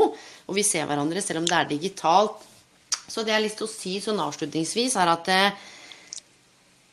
Og 0.47 0.55
vi 0.55 0.63
ser 0.63 0.87
hverandre 0.87 1.23
selv 1.23 1.41
om 1.41 1.47
det 1.49 1.57
er 1.57 1.67
digitalt. 1.73 2.45
Så 3.07 3.23
det 3.23 3.33
jeg 3.33 3.35
har 3.35 3.43
lyst 3.43 3.59
til 3.59 3.67
å 3.67 3.71
si 3.71 3.97
sånn 4.03 4.21
avslutningsvis, 4.23 4.95
er 4.95 5.11
at 5.11 5.27
eh, 5.33 5.65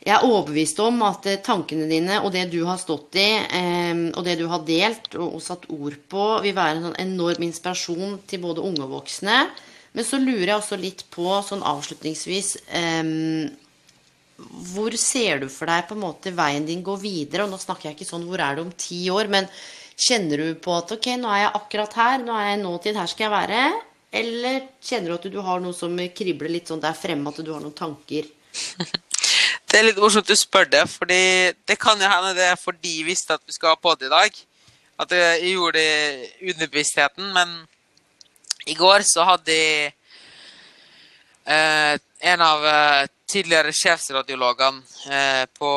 jeg 0.05 0.13
er 0.13 0.25
overbevist 0.27 0.81
om 0.85 1.01
at 1.07 1.27
eh, 1.31 1.41
tankene 1.45 1.87
dine 1.89 2.19
og 2.21 2.29
det 2.35 2.45
du 2.53 2.61
har 2.69 2.77
stått 2.81 3.17
i, 3.17 3.29
eh, 3.41 4.03
og 4.13 4.25
det 4.27 4.37
du 4.37 4.45
har 4.51 4.65
delt 4.67 5.15
og, 5.17 5.39
satt 5.43 5.65
ord 5.73 5.97
på, 6.13 6.25
vil 6.45 6.57
være 6.57 6.77
en 6.77 6.89
sånn 6.91 6.99
enorm 7.07 7.47
inspirasjon 7.47 8.19
til 8.29 8.43
både 8.43 8.65
unge 8.65 8.85
og 8.85 8.99
voksne. 8.99 9.39
Men 9.95 10.05
så 10.07 10.21
lurer 10.21 10.51
jeg 10.51 10.59
også 10.59 10.81
litt 10.81 11.07
på, 11.15 11.29
sånn 11.47 11.63
avslutningsvis 11.65 12.51
eh, 12.75 13.07
Hvor 14.75 14.97
ser 14.99 15.45
du 15.45 15.49
for 15.49 15.71
deg 15.71 15.87
på 15.89 15.97
en 15.97 16.03
måte 16.03 16.35
veien 16.37 16.67
din 16.69 16.85
går 16.85 17.01
videre? 17.01 17.47
Og 17.47 17.55
nå 17.55 17.61
snakker 17.63 17.89
jeg 17.89 17.97
ikke 17.97 18.11
sånn 18.11 18.27
hvor 18.29 18.43
er 18.45 18.59
det 18.59 18.67
om 18.67 18.75
ti 18.77 19.07
år, 19.15 19.33
men 19.33 19.49
kjenner 19.95 20.43
du 20.43 20.61
på 20.61 20.75
at 20.75 20.93
ok, 20.99 21.15
nå 21.17 21.31
er 21.31 21.47
jeg 21.47 21.57
akkurat 21.63 21.99
her, 22.03 22.21
nå 22.21 22.37
er 22.37 22.51
jeg 22.51 22.59
i 22.59 22.63
nåtid, 22.67 23.01
her 23.01 23.09
skal 23.09 23.29
jeg 23.29 23.37
være? 23.39 23.65
Eller 24.21 24.61
kjenner 24.85 25.15
du 25.15 25.17
at 25.17 25.33
du 25.33 25.41
har 25.49 25.65
noe 25.65 25.73
som 25.73 25.97
kribler 26.13 26.53
litt 26.53 26.69
sånn 26.69 26.83
der 26.83 26.99
fremme, 26.99 27.33
at 27.33 27.41
du 27.41 27.55
har 27.55 27.65
noen 27.65 27.79
tanker? 27.79 28.29
Det 29.75 29.81
er 29.81 29.89
litt 29.89 29.97
morsomt 29.99 30.29
du 30.31 30.37
spør 30.39 30.69
det, 30.71 30.85
fordi 30.87 31.51
det 31.67 31.75
kan 31.83 31.99
jo 31.99 32.07
hende 32.07 32.29
det 32.37 32.45
er 32.47 32.55
fordi 32.55 32.93
vi 33.01 33.09
visste 33.09 33.35
at 33.35 33.41
vi 33.43 33.51
skal 33.57 33.73
ha 33.73 33.79
på 33.83 33.91
det 33.99 34.07
i 34.07 34.13
dag. 34.13 34.37
At 35.03 35.11
jeg 35.11 35.49
gjorde 35.51 35.81
det 35.81 36.29
underbevisstheten. 36.53 37.33
Men 37.35 37.57
i 38.71 38.77
går 38.79 39.03
så 39.03 39.25
hadde 39.27 39.57
jeg 39.57 39.89
eh, 41.51 41.97
en 42.31 42.45
av 42.47 42.63
eh, 42.71 43.01
tidligere 43.27 43.73
sjefsradiologene 43.75 45.11
eh, 45.11 45.43
på 45.59 45.73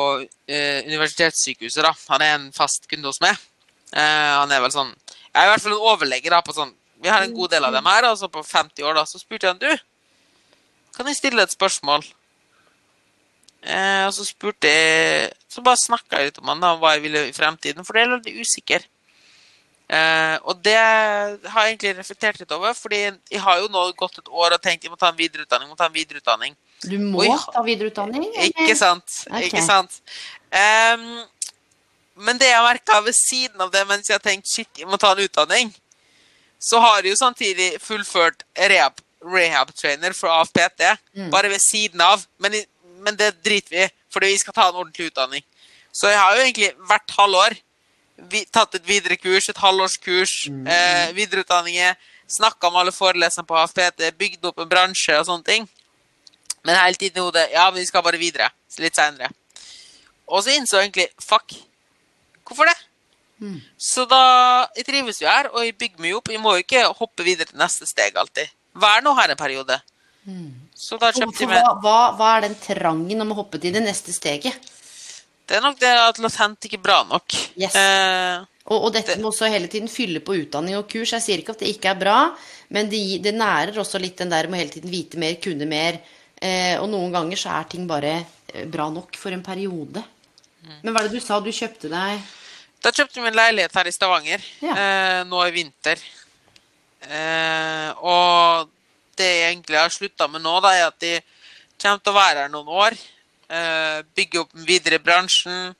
eh, 0.46 0.86
universitetssykehuset. 0.86 1.82
da. 1.82 1.90
Han 2.14 2.22
er 2.22 2.36
en 2.36 2.46
fast 2.54 2.86
kunde 2.86 3.10
hos 3.10 3.18
meg. 3.24 3.34
Eh, 3.90 4.30
han 4.36 4.54
er 4.54 4.62
vel 4.62 4.76
sånn 4.76 4.94
Jeg 5.08 5.42
er 5.42 5.48
i 5.48 5.52
hvert 5.56 5.66
fall 5.66 5.74
en 5.74 5.90
overlege 5.90 6.30
da, 6.30 6.38
på 6.44 6.54
sånn 6.54 6.70
Vi 7.02 7.10
har 7.10 7.26
en 7.26 7.34
god 7.34 7.50
del 7.56 7.66
av 7.66 7.74
dem 7.74 7.90
her. 7.90 8.06
Altså 8.12 8.30
på 8.30 8.46
50 8.46 8.86
år, 8.86 8.94
da, 9.02 9.08
så 9.10 9.18
spurte 9.18 9.50
jeg 9.50 9.56
han 9.56 9.62
du, 9.66 9.84
kan 10.94 11.10
jeg 11.10 11.18
stille 11.18 11.42
et 11.42 11.58
spørsmål? 11.58 12.06
Eh, 13.62 14.04
og 14.06 14.12
så 14.14 14.22
spurte 14.22 14.70
jeg 14.70 15.32
Så 15.50 15.64
bare 15.66 15.80
snakka 15.80 16.20
jeg 16.20 16.28
litt 16.28 16.36
om 16.38 16.50
han 16.52 16.60
da, 16.62 16.76
hva 16.78 16.92
jeg 16.94 17.02
ville 17.08 17.24
i 17.26 17.34
fremtiden, 17.34 17.84
for 17.84 17.96
det 17.96 18.04
er 18.04 18.12
litt 18.12 18.44
usikker. 18.44 18.84
Eh, 19.88 20.36
og 20.44 20.60
det 20.60 20.76
har 20.76 21.64
jeg 21.64 21.72
egentlig 21.72 21.94
reflektert 21.96 22.40
litt 22.42 22.52
over, 22.52 22.74
fordi 22.76 23.00
jeg 23.08 23.40
har 23.40 23.62
jo 23.62 23.70
nå 23.72 23.86
gått 23.96 24.20
et 24.20 24.28
år 24.28 24.54
og 24.58 24.60
tenkt 24.62 24.84
jeg 24.84 24.92
må 24.92 25.00
ta 25.00 25.08
en 25.08 25.18
videreutdanning. 25.18 25.70
må 25.70 25.78
ta 25.80 25.88
en 25.88 25.96
videreutdanning. 25.96 26.56
Du 26.84 26.98
må 27.00 27.24
jeg, 27.24 27.38
ta 27.54 27.64
videreutdanning? 27.64 28.28
Eller? 28.36 28.52
Ikke 28.52 28.76
sant. 28.78 29.22
Okay. 29.26 29.48
Ikke 29.48 29.64
sant. 29.64 29.98
Um, 30.52 31.08
men 32.28 32.38
det 32.38 32.50
jeg 32.50 32.58
har 32.58 32.68
merka 32.68 33.00
ved 33.06 33.16
siden 33.16 33.64
av 33.64 33.72
det, 33.72 33.86
mens 33.88 34.10
jeg 34.10 34.18
har 34.18 34.24
tenkt 34.24 34.50
shit, 34.52 34.70
jeg 34.76 34.88
må 34.90 35.00
ta 35.00 35.14
en 35.14 35.24
utdanning, 35.24 35.72
så 36.60 36.80
har 36.82 37.00
jeg 37.00 37.14
jo 37.14 37.18
samtidig 37.18 37.70
fullført 37.80 38.44
rehab, 38.58 39.00
rehab 39.24 39.72
trainer 39.74 40.12
for 40.12 40.30
AFPT, 40.34 40.84
mm. 41.14 41.30
bare 41.32 41.50
ved 41.52 41.62
siden 41.64 42.02
av. 42.04 42.26
Men 42.42 42.58
jeg, 42.58 42.66
men 43.04 43.16
det 43.18 43.32
driter 43.44 43.74
vi 43.74 43.86
i, 43.86 43.88
fordi 44.12 44.32
vi 44.32 44.42
skal 44.42 44.56
ta 44.56 44.68
en 44.68 44.80
ordentlig 44.82 45.10
utdanning. 45.10 45.44
Så 45.92 46.10
jeg 46.12 46.20
har 46.20 46.36
jo 46.36 46.44
egentlig 46.44 46.70
hvert 46.88 47.16
halvår 47.16 47.58
vi, 48.30 48.44
tatt 48.50 48.74
et 48.74 48.86
videre 48.86 49.16
kurs, 49.18 49.48
et 49.48 49.60
halvårskurs, 49.62 50.34
mm. 50.50 50.66
eh, 50.66 51.10
videreutdanninger, 51.16 51.94
snakka 52.28 52.70
med 52.70 52.82
alle 52.82 52.94
foreleserne 52.94 53.46
på 53.46 53.56
HFPT, 53.56 54.08
bygd 54.18 54.48
opp 54.50 54.58
en 54.62 54.70
bransje 54.70 55.16
og 55.20 55.28
sånne 55.28 55.46
ting. 55.46 55.68
Men 56.66 56.80
hele 56.80 56.98
tiden 56.98 57.20
i 57.20 57.24
hodet 57.24 57.46
ja, 57.54 57.68
men 57.70 57.80
vi 57.80 57.86
skal 57.88 58.04
bare 58.04 58.20
videre. 58.20 58.50
Litt 58.82 58.98
seinere. 58.98 59.30
Og 60.28 60.42
så 60.44 60.52
innså 60.52 60.78
jeg 60.78 60.90
egentlig 60.90 61.08
fuck, 61.24 61.54
hvorfor 62.46 62.68
det? 62.68 62.76
Mm. 63.38 63.60
Så 63.78 64.02
da 64.10 64.66
Jeg 64.76 64.84
trives 64.88 65.20
jo 65.22 65.28
her, 65.30 65.48
og 65.54 65.62
jeg 65.64 65.76
bygger 65.78 66.02
meg 66.02 66.16
opp. 66.18 66.28
Jeg 66.28 66.42
må 66.42 66.56
jo 66.56 66.64
ikke 66.64 66.82
hoppe 66.98 67.24
videre 67.24 67.48
til 67.48 67.60
neste 67.60 67.86
steg 67.86 68.18
alltid. 68.18 68.50
Vær 68.74 69.02
nå 69.02 69.14
her 69.14 69.32
en 69.32 69.38
periode. 69.38 69.78
Mm. 70.26 70.57
Så 70.78 70.98
da 71.00 71.10
kjøpte 71.10 71.42
de 71.42 71.48
med 71.50 71.58
hva, 71.58 71.72
hva, 71.82 71.96
hva, 72.14 72.34
er 72.36 72.46
den 72.46 72.58
trangen 72.62 73.24
om 73.24 73.32
å 73.34 73.40
hoppe 73.40 73.58
til 73.58 73.74
det 73.74 73.82
neste 73.82 74.14
steget? 74.14 74.68
Det 75.48 75.56
er 75.56 75.64
nok 75.64 75.80
det 75.80 75.90
at 75.90 76.20
latent 76.22 76.68
ikke 76.68 76.78
er 76.78 76.84
bra 76.84 76.98
nok. 77.08 77.34
Yes. 77.58 77.74
Eh, 77.74 78.44
og, 78.68 78.76
og, 78.76 78.88
dette 78.94 79.16
det. 79.16 79.22
må 79.24 79.32
også 79.32 79.48
hele 79.50 79.70
tiden 79.72 79.90
fylle 79.90 80.20
på 80.22 80.36
utdanning 80.38 80.76
og 80.78 80.86
kurs. 80.92 81.14
Jeg 81.16 81.24
sier 81.24 81.42
ikke 81.42 81.56
at 81.56 81.64
det 81.64 81.72
ikke 81.72 81.90
er 81.94 81.98
bra, 81.98 82.18
men 82.76 82.90
det, 82.92 83.00
det 83.24 83.34
nærer 83.34 83.80
også 83.80 83.98
litt 84.02 84.20
den 84.20 84.30
der 84.30 84.46
med 84.46 84.60
å 84.60 84.62
hele 84.62 84.74
tiden 84.76 84.92
vite 84.92 85.18
mer, 85.18 85.38
kunne 85.42 85.66
mer. 85.68 85.98
Eh, 86.38 86.76
og 86.78 86.86
noen 86.92 87.10
ganger 87.16 87.40
så 87.40 87.56
er 87.56 87.70
ting 87.72 87.88
bare 87.88 88.14
eh, 88.20 88.68
bra 88.70 88.86
nok 88.92 89.18
for 89.18 89.34
en 89.34 89.42
periode. 89.42 90.04
Mm. 90.62 90.78
Men 90.84 90.92
hva 90.92 91.02
er 91.02 91.08
det 91.08 91.18
du 91.18 91.24
sa 91.24 91.40
du 91.42 91.50
kjøpte 91.50 91.90
deg? 91.90 92.22
Da 92.84 92.94
kjøpte 92.94 93.18
vi 93.18 93.32
en 93.32 93.38
leilighet 93.40 93.74
her 93.74 93.88
i 93.88 93.94
Stavanger 93.94 94.44
ja. 94.62 94.74
eh, 94.74 95.20
nå 95.26 95.42
i 95.48 95.54
vinter. 95.56 96.02
Eh, 97.08 97.88
og 98.04 98.77
det 99.18 99.28
jeg 99.28 99.50
egentlig 99.52 99.78
har 99.78 99.92
slutta 99.94 100.28
med 100.30 100.44
nå, 100.44 100.54
da, 100.64 100.72
er 100.74 100.88
at 100.88 100.98
de 101.02 101.18
kommer 101.78 102.02
til 102.02 102.14
å 102.14 102.18
være 102.18 102.44
her 102.44 102.52
noen 102.52 102.72
år. 102.86 102.96
Uh, 103.48 104.00
bygge 104.16 104.42
opp 104.42 104.56
videre 104.68 104.98
i 104.98 105.02
bransjen. 105.02 105.74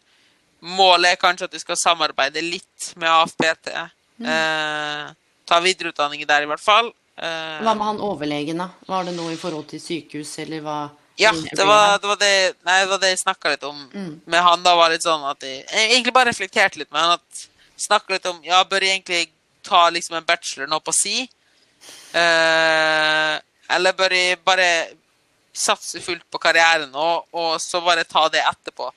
Målet 0.64 1.12
er 1.12 1.20
kanskje 1.20 1.46
at 1.46 1.54
de 1.54 1.60
skal 1.62 1.78
samarbeide 1.78 2.42
litt 2.42 2.92
med 2.98 3.10
AFPT. 3.12 3.70
Mm. 4.18 4.26
Eh, 4.26 5.10
ta 5.46 5.60
videreutdanning 5.62 6.24
der, 6.26 6.42
i 6.42 6.48
hvert 6.50 6.62
fall. 6.62 6.90
Eh, 7.14 7.60
hva 7.62 7.74
med 7.74 7.86
han 7.86 8.00
overlegen, 8.02 8.58
da? 8.58 8.72
Var 8.88 9.06
det 9.06 9.14
noe 9.14 9.34
i 9.34 9.38
forhold 9.38 9.68
til 9.70 9.82
sykehus, 9.82 10.32
eller 10.42 10.64
hva? 10.64 10.78
Ja, 11.18 11.32
det 11.34 11.64
var 11.66 11.98
det, 11.98 12.06
var 12.06 12.18
det, 12.18 12.34
nei, 12.66 12.76
det, 12.82 12.90
var 12.90 13.00
det 13.02 13.12
jeg 13.12 13.22
snakka 13.24 13.54
litt 13.54 13.64
om 13.66 13.78
mm. 13.90 14.12
med 14.30 14.44
han. 14.44 14.62
da 14.62 14.74
var 14.78 14.92
litt 14.92 15.02
sånn 15.02 15.24
at 15.26 15.42
Jeg, 15.42 15.64
jeg 15.66 15.88
egentlig 15.96 16.14
bare 16.14 16.30
reflekterte 16.30 16.78
litt 16.78 16.92
med 16.94 17.02
han. 17.02 17.18
at 17.18 17.48
Snakka 17.78 18.14
litt 18.14 18.26
om 18.30 18.38
Ja, 18.46 18.62
bør 18.66 18.86
jeg 18.86 18.98
egentlig 18.98 19.32
ta 19.66 19.88
liksom 19.90 20.18
en 20.18 20.26
bachelor 20.26 20.70
nå 20.70 20.78
på 20.78 20.94
si? 20.94 21.26
Uh, 22.14 23.36
eller 23.74 23.96
bør 23.96 24.14
jeg 24.16 24.38
bare 24.46 24.68
satse 25.52 26.00
fullt 26.00 26.24
på 26.32 26.40
karrieren 26.40 26.94
og, 26.94 27.26
og, 27.34 27.58
så 27.60 27.82
bare 27.84 28.06
ta 28.08 28.24
det 28.32 28.40
etterpå? 28.46 28.88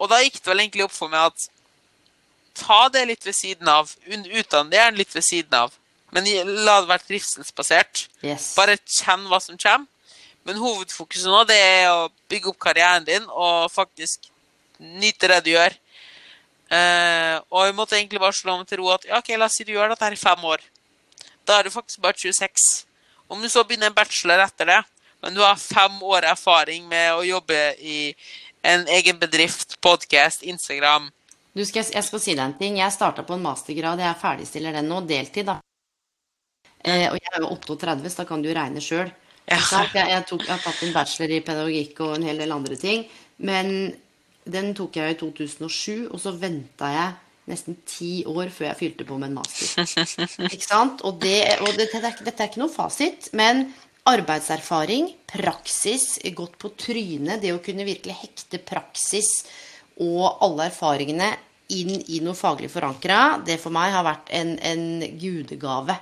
Og 0.00 0.10
da 0.10 0.20
gikk 0.22 0.38
det 0.38 0.52
vel 0.52 0.62
egentlig 0.62 0.86
opp 0.86 0.94
for 0.94 1.12
meg 1.12 1.32
at 1.32 1.48
ta 2.60 2.86
det 2.92 3.06
litt 3.08 3.26
ved 3.26 3.36
siden 3.36 3.68
av. 3.68 3.90
Utdann 4.06 4.70
det 4.70 4.80
gjerne 4.80 5.00
litt 5.00 5.14
ved 5.14 5.26
siden 5.26 5.56
av. 5.58 5.74
Men 6.14 6.26
la 6.64 6.80
det 6.80 6.90
være 6.90 7.06
trivselsbasert. 7.06 8.06
Yes. 8.24 8.52
Bare 8.58 8.78
kjenn 8.80 9.28
hva 9.30 9.40
som 9.42 9.58
kommer. 9.60 9.86
Men 10.48 10.56
hovedfokuset 10.56 11.28
nå 11.28 11.42
det 11.48 11.58
er 11.60 11.90
å 11.92 12.08
bygge 12.32 12.48
opp 12.50 12.58
karrieren 12.64 13.04
din 13.04 13.26
og 13.28 13.68
faktisk 13.72 14.30
nyte 14.80 15.28
det 15.28 15.42
du 15.44 15.50
gjør. 15.52 15.76
Eh, 16.70 17.36
og 17.50 17.66
jeg 17.66 17.76
måtte 17.76 17.98
egentlig 17.98 18.22
bare 18.22 18.36
slå 18.36 18.56
meg 18.56 18.68
til 18.70 18.80
ro 18.80 18.92
at 18.94 19.04
ja, 19.08 19.18
ok, 19.18 19.32
la 19.36 19.50
oss 19.50 19.58
si 19.58 19.66
du 19.66 19.74
gjør 19.74 19.92
dette 19.92 20.06
her 20.06 20.16
i 20.16 20.20
fem 20.20 20.44
år. 20.48 20.64
Da 21.50 21.58
er 21.58 21.66
du 21.66 21.74
faktisk 21.74 21.98
bare 21.98 22.14
26. 22.14 22.86
Om 23.26 23.42
du 23.42 23.48
så 23.50 23.64
begynner 23.66 23.90
en 23.90 23.94
bachelor 23.94 24.38
etter 24.44 24.68
det, 24.70 24.80
men 25.18 25.34
du 25.34 25.40
har 25.42 25.58
fem 25.58 25.96
år 26.06 26.28
erfaring 26.30 26.84
med 26.86 27.16
å 27.16 27.24
jobbe 27.26 27.58
i 27.82 28.12
en 28.62 28.84
egen 28.94 29.18
bedrift, 29.18 29.74
podkast, 29.82 30.44
Instagram 30.46 31.08
du 31.50 31.64
skal, 31.66 31.82
Jeg 31.82 32.06
skal 32.06 32.20
si 32.22 32.34
deg 32.36 32.44
en 32.44 32.52
ting. 32.54 32.76
Jeg 32.78 32.94
starta 32.94 33.24
på 33.26 33.34
en 33.34 33.42
mastergrad. 33.42 33.98
Jeg 33.98 34.18
ferdigstiller 34.20 34.76
den 34.78 34.86
nå. 34.86 35.00
Deltid, 35.02 35.48
da. 35.48 35.56
Eh, 36.84 37.08
og 37.10 37.16
jeg 37.18 37.32
er 37.34 37.42
jo 37.42 37.48
38, 37.56 38.12
så 38.12 38.22
da 38.22 38.26
kan 38.28 38.44
du 38.44 38.52
regne 38.54 38.82
sjøl. 38.84 39.10
Ja. 39.50 39.58
Jeg, 39.58 39.88
jeg, 39.96 40.06
jeg, 40.12 40.38
har 40.46 40.62
tatt 40.62 40.84
en 40.86 40.94
bachelor 40.94 41.34
i 41.34 41.40
pedagogikk 41.42 42.04
og 42.06 42.14
en 42.14 42.28
hel 42.28 42.38
del 42.38 42.54
andre 42.54 42.78
ting. 42.78 43.02
Men 43.42 43.90
den 44.46 44.70
tok 44.78 45.00
jeg 45.00 45.16
i 45.16 45.18
2007, 45.18 46.06
og 46.12 46.22
så 46.22 46.36
venta 46.38 46.92
jeg 46.94 47.18
nesten 47.50 47.78
ti 47.88 48.24
år 48.28 48.52
før 48.54 48.70
jeg 48.70 48.80
fylte 48.80 49.06
på 49.08 49.18
med 49.20 49.30
en 49.30 49.38
master. 49.40 49.84
Ikke 50.50 50.66
sant? 50.66 51.04
Og, 51.06 51.20
det, 51.22 51.38
og 51.64 51.74
det, 51.78 51.90
er, 51.92 52.10
dette 52.24 52.36
er 52.36 52.50
ikke 52.50 52.62
noe 52.62 52.72
fasit, 52.72 53.30
men 53.36 53.68
arbeidserfaring, 54.10 55.10
praksis, 55.28 56.14
gått 56.36 56.56
på 56.60 56.72
trynet, 56.80 57.42
det 57.42 57.52
å 57.54 57.62
kunne 57.62 57.86
virkelig 57.88 58.16
hekte 58.22 58.62
praksis 58.64 59.28
og 60.00 60.40
alle 60.40 60.70
erfaringene 60.70 61.30
inn 61.76 61.92
i 62.10 62.20
noe 62.24 62.34
faglig 62.34 62.70
forankra, 62.72 63.40
det 63.46 63.60
for 63.62 63.74
meg 63.74 63.92
har 63.94 64.06
vært 64.06 64.32
en, 64.34 64.56
en 64.58 64.86
gudegave. 65.20 65.96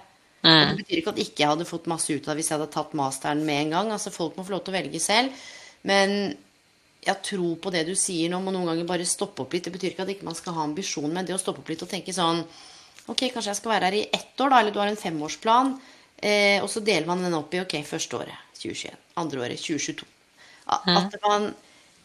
Mm. 0.46 0.70
Det 0.70 0.76
betyr 0.82 1.00
ikke 1.00 1.12
at 1.12 1.22
ikke 1.24 1.42
jeg 1.42 1.52
hadde 1.52 1.68
fått 1.68 1.88
masse 1.90 2.14
ut 2.14 2.24
av 2.24 2.32
det 2.32 2.40
hvis 2.40 2.50
jeg 2.52 2.60
hadde 2.60 2.72
tatt 2.72 2.94
masteren 2.96 3.42
med 3.44 3.66
en 3.66 3.74
gang. 3.76 3.94
Altså 3.96 4.14
Folk 4.14 4.38
må 4.38 4.46
få 4.46 4.54
lov 4.54 4.62
til 4.64 4.74
å 4.74 4.78
velge 4.78 5.02
selv. 5.02 5.48
Men 5.88 6.36
jeg 7.04 7.22
tror 7.24 7.58
på 7.62 7.72
det 7.74 7.84
du 7.88 7.94
sier 7.98 8.30
nå, 8.32 8.40
må 8.42 8.52
noen 8.54 8.68
ganger 8.72 8.88
bare 8.88 9.06
stoppe 9.08 9.44
opp 9.44 9.54
litt. 9.54 9.68
Det 9.68 9.74
betyr 9.74 9.92
ikke 9.92 10.04
at 10.04 10.10
ikke 10.12 10.26
man 10.28 10.36
skal 10.38 10.56
ha 10.56 10.64
ambisjon, 10.66 11.10
men 11.12 11.26
det 11.26 11.36
å 11.36 11.40
stoppe 11.40 11.62
opp 11.62 11.70
litt 11.72 11.84
og 11.86 11.90
tenke 11.90 12.14
sånn 12.14 12.44
Ok, 13.08 13.22
kanskje 13.32 13.54
jeg 13.54 13.56
skal 13.56 13.70
være 13.72 13.88
her 13.88 13.94
i 13.96 14.08
ett 14.12 14.40
år, 14.44 14.50
da, 14.52 14.58
eller 14.60 14.74
du 14.74 14.82
har 14.82 14.90
en 14.90 14.98
femårsplan. 15.00 15.70
Eh, 16.20 16.58
og 16.60 16.68
så 16.68 16.82
deler 16.84 17.06
man 17.08 17.22
den 17.24 17.36
opp 17.38 17.54
i 17.56 17.62
ok, 17.62 17.78
første 17.88 18.18
året 18.18 18.58
2021, 18.58 18.98
andre 19.22 19.40
året 19.46 19.62
2022. 19.62 20.04
At 20.68 21.16
man 21.24 21.46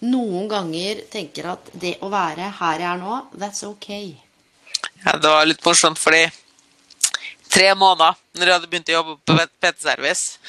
noen 0.08 0.48
ganger 0.52 1.02
tenker 1.12 1.50
at 1.54 1.74
det 1.80 1.98
å 2.04 2.12
være 2.14 2.48
her 2.62 2.86
jeg 2.86 2.90
er 2.94 3.02
nå, 3.02 3.18
that's 3.36 3.66
ok. 3.68 3.90
Ja, 5.04 5.18
det 5.18 5.28
var 5.28 5.48
litt 5.48 5.64
morsomt, 5.66 6.00
fordi 6.00 6.24
tre 7.52 7.70
måneder 7.76 8.16
når 8.38 8.48
jeg 8.48 8.58
hadde 8.58 8.72
begynt 8.72 8.92
å 8.94 8.98
jobbe 8.98 9.18
på 9.28 9.38
PT-service, 9.64 10.40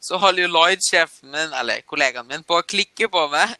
så 0.00 0.18
holdt 0.22 0.38
jo 0.42 0.48
Lloyd-sjefen 0.48 1.30
min, 1.32 1.52
eller 1.58 1.80
kollegaen 1.88 2.26
min, 2.28 2.42
på 2.44 2.58
å 2.58 2.62
klikke 2.66 3.08
på 3.12 3.28
meg 3.32 3.56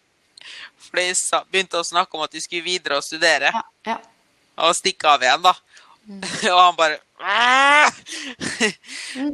for 0.82 0.98
de 0.98 1.12
begynte 1.52 1.78
å 1.78 1.86
snakke 1.86 2.16
om 2.18 2.24
at 2.24 2.32
de 2.34 2.40
skulle 2.42 2.64
videre 2.66 2.96
og 2.98 3.04
studere. 3.06 3.52
Ja, 3.54 3.62
ja. 3.86 3.98
Og 4.66 4.74
stikke 4.76 5.08
av 5.08 5.22
igjen, 5.24 5.42
da. 5.44 5.54
og 6.52 6.58
han 6.58 6.74
bare 6.76 6.98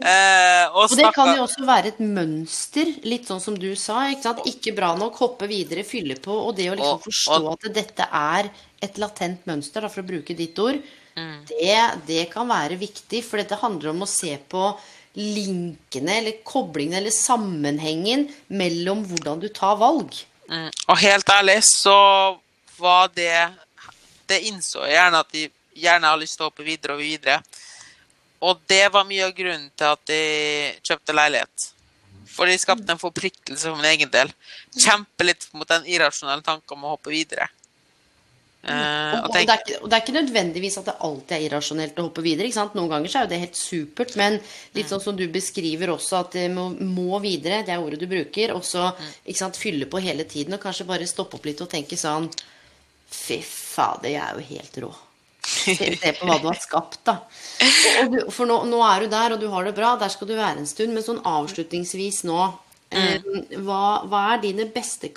eh, 0.04 0.64
og, 0.68 0.82
Og 0.84 0.96
det 0.98 1.08
kan 1.16 1.30
jo 1.32 1.46
også 1.46 1.64
være 1.66 1.92
et 1.94 2.00
mønster, 2.04 2.90
litt 3.08 3.24
sånn 3.30 3.40
som 3.40 3.56
du 3.58 3.70
sa. 3.80 4.02
Ikke 4.12 4.26
sant? 4.28 4.42
Ikke 4.50 4.74
bra 4.76 4.92
nok, 4.98 5.16
hoppe 5.22 5.48
videre, 5.50 5.84
fylle 5.88 6.18
på. 6.20 6.34
Og 6.50 6.52
det 6.58 6.68
å 6.70 6.76
liksom 6.76 6.98
Og- 6.98 7.06
forstå 7.08 7.38
og- 7.40 7.52
at 7.64 7.72
dette 7.74 8.08
er 8.12 8.50
et 8.82 8.98
latent 9.00 9.46
mønster, 9.48 9.80
da, 9.80 9.88
for 9.88 10.02
å 10.02 10.06
bruke 10.12 10.36
ditt 10.36 10.58
ord, 10.58 10.82
Mm. 11.18 11.46
det, 11.48 12.06
det 12.06 12.30
kan 12.30 12.46
være 12.46 12.76
viktig. 12.78 13.24
For 13.24 13.38
dette 13.38 13.56
handler 13.58 13.90
om 13.90 14.02
å 14.04 14.06
se 14.06 14.36
på 14.48 14.78
linkene, 15.18 16.18
eller 16.20 16.40
koblingen, 16.46 17.00
eller 17.00 17.14
sammenhengen 17.14 18.28
mellom 18.48 19.02
hvordan 19.08 19.42
du 19.42 19.48
tar 19.54 19.78
valg. 19.80 20.14
Mm. 20.48 20.68
Og 20.88 21.00
helt 21.02 21.30
ærlig 21.34 21.58
så 21.66 21.96
var 22.78 23.10
det 23.12 23.50
Det 24.28 24.38
innså 24.48 24.84
jeg 24.84 24.94
gjerne 24.94 25.20
at 25.20 25.32
de 25.32 25.42
gjerne 25.78 26.08
har 26.10 26.18
lyst 26.20 26.36
til 26.36 26.44
å 26.44 26.50
hoppe 26.50 26.64
videre 26.66 26.98
og 26.98 27.00
videre. 27.00 27.38
Og 28.44 28.60
det 28.68 28.84
var 28.92 29.06
mye 29.08 29.24
av 29.24 29.32
grunnen 29.34 29.70
til 29.72 29.88
at 29.88 30.02
de 30.10 30.22
kjøpte 30.84 31.16
leilighet. 31.16 31.68
For 32.28 32.46
de 32.46 32.58
skapte 32.60 32.92
en 32.92 33.00
forpliktelse 33.00 33.66
for 33.66 33.80
min 33.80 33.88
egen 33.88 34.12
del. 34.12 34.30
Kjempe 34.76 35.26
litt 35.26 35.48
mot 35.56 35.68
den 35.70 35.88
irrasjonelle 35.88 36.44
tanken 36.44 36.76
om 36.76 36.84
å 36.84 36.92
hoppe 36.92 37.10
videre. 37.14 37.48
Eh, 38.66 39.14
Og, 39.22 39.30
det 39.32 39.44
er 39.44 39.60
ikke, 39.60 39.78
og 39.82 39.88
det 39.88 39.96
er 39.96 40.02
ikke 40.02 40.16
nødvendigvis 40.16 40.78
at 40.80 40.88
det 40.90 40.96
alltid 41.06 41.34
er 41.36 41.44
irrasjonelt 41.46 41.98
å 42.00 42.08
hoppe 42.08 42.24
videre. 42.26 42.50
Noen 42.74 42.90
ganger 42.90 43.12
så 43.12 43.20
er 43.20 43.26
jo 43.28 43.32
det 43.32 43.40
helt 43.44 43.58
supert, 43.60 44.16
men 44.18 44.40
litt 44.76 44.90
sånn 44.90 45.02
som 45.04 45.16
du 45.16 45.24
beskriver 45.32 45.92
også, 45.94 46.22
at 46.24 46.36
det 46.36 46.48
må, 46.52 46.68
må 46.74 47.20
videre, 47.24 47.62
det 47.66 47.74
er 47.74 47.82
ordet 47.82 48.00
du 48.02 48.08
bruker, 48.10 48.52
og 48.56 48.64
så 48.66 48.90
ikke 49.24 49.42
sant, 49.44 49.60
fylle 49.60 49.86
på 49.90 50.02
hele 50.02 50.26
tiden, 50.28 50.58
og 50.58 50.64
kanskje 50.64 50.88
bare 50.90 51.06
stoppe 51.08 51.38
opp 51.38 51.46
litt 51.48 51.62
og 51.64 51.70
tenke 51.70 51.98
sånn 51.98 52.30
Fy 53.08 53.38
fader, 53.40 54.10
jeg 54.12 54.20
er 54.20 54.36
jo 54.36 54.48
helt 54.50 54.74
rå. 54.84 54.90
Se, 55.48 56.12
på 56.18 56.26
hva 56.28 56.34
du 56.42 56.48
har 56.50 56.58
skapt, 56.60 56.98
da. 57.08 57.14
Du, 58.12 58.18
for 58.34 58.44
nå, 58.44 58.58
nå 58.68 58.82
er 58.84 59.06
du 59.06 59.14
der, 59.14 59.32
og 59.32 59.40
du 59.40 59.46
har 59.48 59.64
det 59.64 59.72
bra. 59.78 59.94
Der 59.96 60.12
skal 60.12 60.28
du 60.28 60.34
være 60.36 60.60
en 60.60 60.68
stund. 60.68 60.92
Men 60.92 61.06
sånn 61.06 61.22
avslutningsvis 61.24 62.18
nå 62.28 62.40
eh, 62.92 63.24
hva, 63.64 64.04
hva 64.04 64.24
er 64.34 64.42
dine 64.44 64.68
beste 64.74 65.08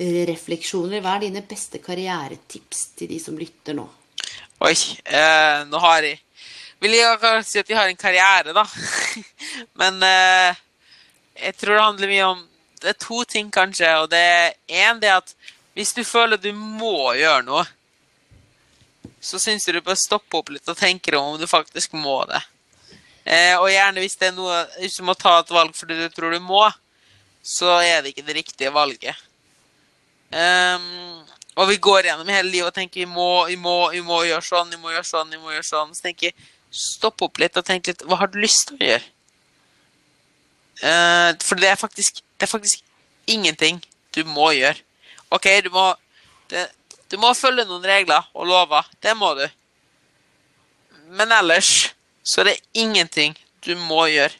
karriererefleksjoner? 0.00 1.02
Hva 1.04 1.16
er 1.16 1.26
dine 1.26 1.42
beste 1.46 1.80
karrieretips 1.82 2.90
til 2.96 3.10
de 3.12 3.18
som 3.20 3.36
lytter 3.38 3.76
nå? 3.76 3.86
Oi, 4.64 4.74
eh, 5.04 5.64
nå 5.68 5.80
har 5.80 6.04
jeg 6.04 6.20
Vil 6.80 6.96
jeg 6.96 7.18
kanskje 7.20 7.50
si 7.50 7.58
at 7.60 7.68
de 7.68 7.76
har 7.76 7.88
en 7.88 7.96
karriere, 7.96 8.52
da. 8.56 8.64
Men 9.80 10.00
eh, 10.02 10.56
jeg 11.36 11.56
tror 11.60 11.74
det 11.74 11.82
handler 11.84 12.12
mye 12.12 12.28
om 12.30 12.46
Det 12.80 12.88
er 12.88 13.00
to 13.00 13.24
ting, 13.24 13.50
kanskje. 13.52 13.90
Og 14.00 14.08
det 14.08 14.18
er 14.18 14.54
én 14.68 15.00
det 15.00 15.12
at 15.12 15.34
hvis 15.76 15.92
du 15.92 16.02
føler 16.04 16.40
du 16.40 16.52
må 16.56 17.12
gjøre 17.14 17.44
noe, 17.44 17.64
så 19.20 19.38
syns 19.38 19.68
jeg 19.68 19.76
du 19.76 19.84
bør 19.84 19.98
stoppe 20.00 20.38
opp 20.40 20.48
litt 20.48 20.68
og 20.68 20.76
tenke 20.76 21.12
om 21.16 21.34
om 21.34 21.40
du 21.40 21.46
faktisk 21.46 21.92
må 21.92 22.22
det. 22.28 22.40
Eh, 23.24 23.56
og 23.60 23.68
gjerne 23.68 24.00
hvis 24.00 24.16
det 24.16 24.30
er 24.30 24.32
noe 24.32 24.62
Hvis 24.78 24.96
du 24.96 25.04
må 25.04 25.12
ta 25.14 25.34
et 25.38 25.50
valg 25.52 25.76
fordi 25.76 25.98
du 26.00 26.08
tror 26.08 26.32
du 26.32 26.40
må, 26.40 26.64
så 27.44 27.76
er 27.84 28.00
det 28.00 28.14
ikke 28.14 28.24
det 28.24 28.38
riktige 28.40 28.72
valget. 28.72 29.29
Ehm, 30.30 31.22
og 31.58 31.68
vi 31.68 31.76
går 31.82 32.06
gjennom 32.06 32.28
hele 32.30 32.48
livet 32.48 32.70
og 32.70 32.76
tenker 32.76 33.02
vi 33.02 33.10
må, 33.10 33.46
vi 33.50 33.56
må, 33.58 33.76
vi 33.94 34.02
må 34.06 34.22
gjøre 34.28 34.46
sånn, 34.46 34.70
vi 34.70 34.78
må 34.80 34.92
gjøre 34.94 35.08
sånn, 35.08 35.32
vi 35.32 35.40
må 35.40 35.54
gjøre 35.54 35.66
sånn. 35.66 35.94
Så 35.96 36.06
tenker 36.06 36.30
jeg, 36.30 36.50
stopp 36.70 37.22
opp 37.26 37.40
litt 37.42 37.58
og 37.58 37.66
tenk 37.66 37.90
litt, 37.90 38.04
hva 38.06 38.20
har 38.20 38.30
du 38.30 38.38
lyst 38.40 38.68
til 38.68 38.78
å 38.78 38.90
gjøre? 38.92 39.08
Uh, 40.80 41.30
for 41.44 41.60
det 41.60 41.72
er 41.72 41.80
faktisk, 41.80 42.22
det 42.38 42.46
er 42.46 42.52
faktisk 42.54 42.84
ingenting 43.28 43.80
du 44.14 44.22
må 44.24 44.52
gjøre. 44.56 44.78
Ok, 45.34 45.50
du 45.66 45.70
må, 45.74 45.90
det, 46.50 46.68
du 47.10 47.18
må 47.20 47.34
følge 47.36 47.66
noen 47.68 47.84
regler 47.86 48.30
og 48.32 48.48
lover, 48.48 48.86
det 49.02 49.16
må 49.18 49.34
du. 49.38 49.44
Men 51.18 51.34
ellers 51.34 51.90
så 52.22 52.42
er 52.42 52.52
det 52.52 52.60
ingenting 52.78 53.34
du 53.66 53.74
må 53.76 54.06
gjøre. 54.10 54.32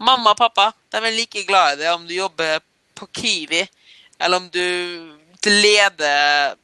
Mamma 0.00 0.32
og 0.32 0.40
pappa 0.40 0.70
de 0.90 1.00
er 1.00 1.14
like 1.14 1.44
glad 1.48 1.76
i 1.76 1.82
deg 1.84 1.94
om 1.94 2.06
du 2.08 2.14
jobber 2.16 2.60
på 2.98 3.08
Kiwi, 3.14 3.62
eller 4.20 4.42
om 4.42 4.48
du 4.52 4.64
leder 5.46 6.56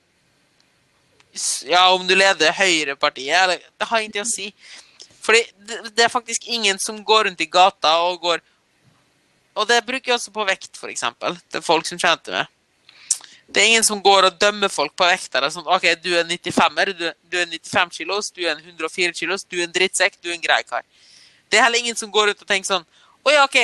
Ja, 1.69 1.93
om 1.93 2.07
du 2.07 2.15
leder 2.15 2.53
Høyrepartiet, 2.53 3.36
eller 3.36 3.59
Det 3.78 3.86
har 3.86 4.01
ingenting 4.01 4.24
å 4.24 4.28
si. 4.28 4.51
Fordi 5.20 5.43
det, 5.94 6.05
er 6.05 6.09
faktisk 6.09 6.47
ingen 6.47 6.78
som 6.78 7.03
går 7.05 7.24
rundt 7.24 7.40
i 7.40 7.48
gata 7.51 7.97
og 8.07 8.20
går 8.20 8.40
Og 9.57 9.69
det 9.69 9.85
bruker 9.86 10.12
jeg 10.12 10.15
også 10.15 10.32
på 10.32 10.44
vekt, 10.44 10.77
for 10.77 10.93
eksempel. 10.93 11.39
Det 11.51 11.61
er 11.61 11.65
folk 11.65 11.86
som 11.89 11.98
kjenner 11.98 12.20
til 12.23 12.36
meg. 12.36 12.53
Det 13.48 13.62
er 13.62 13.70
ingen 13.70 13.85
som 13.86 14.03
går 14.03 14.27
og 14.28 14.39
dømmer 14.40 14.69
folk 14.69 14.93
på 14.98 15.07
vekta. 15.07 15.40
Det 15.40 15.48
er 15.48 15.55
sånn, 15.55 15.69
OK, 15.70 15.86
du 16.03 16.11
er 16.19 16.27
95-er, 16.27 16.93
du, 16.93 17.07
du 17.31 17.39
er 17.40 17.47
95 17.47 17.94
kilos, 17.94 18.31
du 18.35 18.43
er 18.43 18.57
en 18.57 18.61
104 18.61 19.15
kilos, 19.16 19.47
du 19.47 19.61
er 19.61 19.69
en 19.69 19.73
drittsekk, 19.73 20.19
du 20.20 20.28
er 20.28 20.35
en 20.35 20.43
grei 20.43 20.61
kar. 20.66 20.85
Det 21.48 21.59
er 21.59 21.65
heller 21.65 21.78
ingen 21.78 21.97
som 21.97 22.11
går 22.11 22.32
rundt 22.32 22.43
og 22.43 22.48
tenker 22.48 22.69
sånn 22.69 22.86
Å 23.27 23.32
ja, 23.32 23.44
OK, 23.47 23.59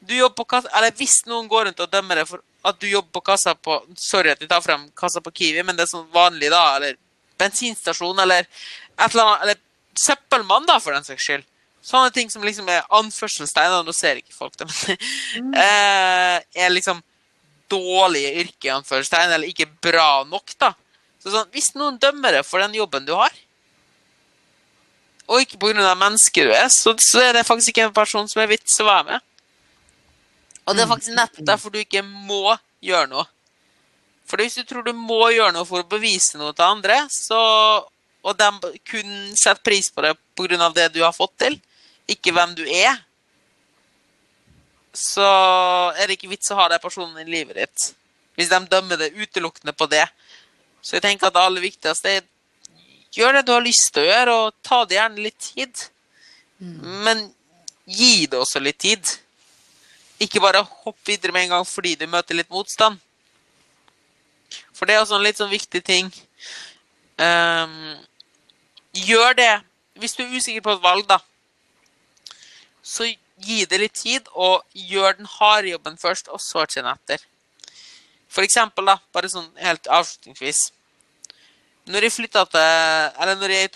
du 0.00 0.14
jobber 0.16 0.40
på 0.40 0.46
kassa 0.54 0.70
Eller 0.78 0.94
hvis 0.96 1.20
noen 1.28 1.48
går 1.50 1.68
rundt 1.68 1.82
og 1.84 1.90
dømmer 1.92 2.22
deg 2.22 2.30
for 2.30 2.40
at 2.66 2.80
du 2.80 2.88
jobber 2.88 3.12
på 3.18 3.22
kassa 3.30 3.54
på 3.54 3.76
Sorry 3.96 4.32
at 4.32 4.42
vi 4.42 4.48
tar 4.50 4.62
frem 4.64 4.88
kassa 4.98 5.22
på 5.22 5.32
Kiwi, 5.34 5.62
men 5.62 5.76
det 5.78 5.86
er 5.86 5.92
sånn 5.92 6.08
vanlig, 6.14 6.50
da. 6.52 6.62
Eller 6.78 6.98
bensinstasjon, 7.38 8.18
eller 8.24 8.46
et 8.46 9.12
eller 9.12 9.24
annet 9.24 9.44
Eller 9.44 9.60
søppelmann, 9.98 10.66
da, 10.66 10.78
for 10.82 10.94
den 10.94 11.06
saks 11.06 11.24
skyld. 11.26 11.46
Sånne 11.82 12.10
ting 12.14 12.30
som 12.30 12.42
liksom 12.44 12.68
er 12.70 12.86
anførselstegn, 12.98 13.78
og 13.78 13.86
nå 13.86 13.94
ser 13.96 14.20
ikke 14.20 14.34
folk 14.34 14.58
det, 14.58 14.66
men 14.68 15.54
eh, 15.62 16.36
er 16.58 16.74
liksom 16.74 17.00
dårlige 17.70 18.34
yrke, 18.42 18.72
anførselstegn, 18.74 19.32
eller 19.34 19.50
ikke 19.50 19.68
bra 19.84 20.24
nok, 20.28 20.54
da. 20.60 20.72
Så 21.22 21.32
sånn, 21.32 21.48
hvis 21.54 21.72
noen 21.78 21.98
dømmer 22.00 22.38
deg 22.38 22.46
for 22.46 22.62
den 22.62 22.76
jobben 22.78 23.06
du 23.08 23.14
har, 23.18 23.34
og 25.28 25.42
ikke 25.44 25.58
pga. 25.60 25.94
mennesket 25.94 26.48
du 26.48 26.52
er, 26.56 26.68
så, 26.72 26.94
så 26.98 27.22
er 27.22 27.36
det 27.36 27.46
faktisk 27.46 27.74
ikke 27.74 27.88
en 27.88 27.96
person 27.96 28.28
som 28.30 28.42
er 28.42 28.50
vits 28.50 28.78
å 28.80 28.86
være 28.88 29.08
med. 29.10 29.26
Og 30.68 30.76
det 30.76 30.84
er 30.84 30.90
faktisk 30.90 31.16
nettopp 31.16 31.46
derfor 31.48 31.72
du 31.72 31.80
ikke 31.80 32.04
må 32.04 32.52
gjøre 32.84 33.08
noe. 33.10 33.24
For 34.28 34.42
hvis 34.42 34.58
du 34.60 34.66
tror 34.68 34.84
du 34.84 34.92
må 34.92 35.30
gjøre 35.32 35.54
noe 35.56 35.64
for 35.68 35.80
å 35.80 35.88
bevise 35.88 36.36
noe 36.36 36.52
til 36.52 36.66
andre, 36.66 37.00
så, 37.12 37.40
og 38.20 38.36
de 38.36 38.72
kun 38.84 39.12
setter 39.32 39.64
pris 39.64 39.88
på 39.88 40.04
det 40.04 40.12
pga. 40.36 40.68
det 40.76 40.90
du 40.92 41.00
har 41.02 41.16
fått 41.16 41.38
til, 41.40 41.56
ikke 42.08 42.34
hvem 42.36 42.52
du 42.58 42.64
er, 42.68 43.00
så 44.92 45.28
er 45.96 46.06
det 46.06 46.18
ikke 46.18 46.32
vits 46.34 46.50
å 46.52 46.58
ha 46.58 46.68
den 46.68 46.82
personen 46.82 47.22
i 47.22 47.30
livet 47.30 47.56
ditt. 47.56 47.92
Hvis 48.36 48.50
de 48.52 48.60
dømmer 48.68 49.00
det 49.00 49.14
utelukkende 49.16 49.72
på 49.72 49.88
det. 49.90 50.04
Så 50.82 50.96
jeg 50.96 51.02
tenker 51.02 51.28
at 51.28 51.34
det 51.34 51.42
aller 51.42 51.64
viktigste 51.64 52.18
er 52.18 52.26
gjør 53.16 53.38
det 53.38 53.46
du 53.46 53.54
har 53.54 53.64
lyst 53.64 53.90
til 53.94 54.04
å 54.04 54.08
gjøre, 54.08 54.36
og 54.36 54.56
ta 54.66 54.82
det 54.84 54.98
gjerne 54.98 55.24
litt 55.24 55.40
tid. 55.40 55.84
Men 57.06 57.24
gi 57.88 58.26
det 58.30 58.38
også 58.38 58.62
litt 58.62 58.80
tid. 58.82 59.14
Ikke 60.20 60.42
bare 60.42 60.64
hopp 60.64 60.98
videre 61.06 61.32
med 61.32 61.46
en 61.46 61.56
gang 61.56 61.66
fordi 61.66 61.94
du 61.94 62.06
møter 62.10 62.34
litt 62.34 62.50
motstand. 62.50 62.98
For 64.74 64.86
det 64.86 64.94
er 64.94 65.02
også 65.02 65.18
en 65.18 65.26
litt 65.26 65.38
sånn 65.38 65.52
viktig 65.52 65.82
ting. 65.84 66.10
Um, 67.18 67.96
gjør 68.94 69.34
det 69.34 69.54
Hvis 69.98 70.14
du 70.14 70.22
er 70.22 70.30
usikker 70.30 70.62
på 70.62 70.76
et 70.76 70.82
valg, 70.82 71.08
da, 71.10 71.16
så 72.86 73.08
gi 73.42 73.64
det 73.66 73.80
litt 73.82 73.96
tid, 73.98 74.28
og 74.30 74.62
gjør 74.70 75.16
den 75.18 75.26
harde 75.26 75.72
jobben 75.72 75.98
først, 75.98 76.30
og 76.30 76.38
så 76.38 76.62
kjenn 76.70 76.86
etter. 76.86 77.24
For 78.30 78.46
eksempel, 78.46 78.86
da, 78.86 78.98
bare 79.10 79.30
sånn 79.32 79.48
helt 79.58 79.88
avslutningsvis 79.88 80.66
Når 81.88 82.04
jeg 82.04 82.12
flytta 82.12 82.42
til 82.52 82.60
Eller 82.60 83.38
når 83.40 83.54
jeg 83.54 83.70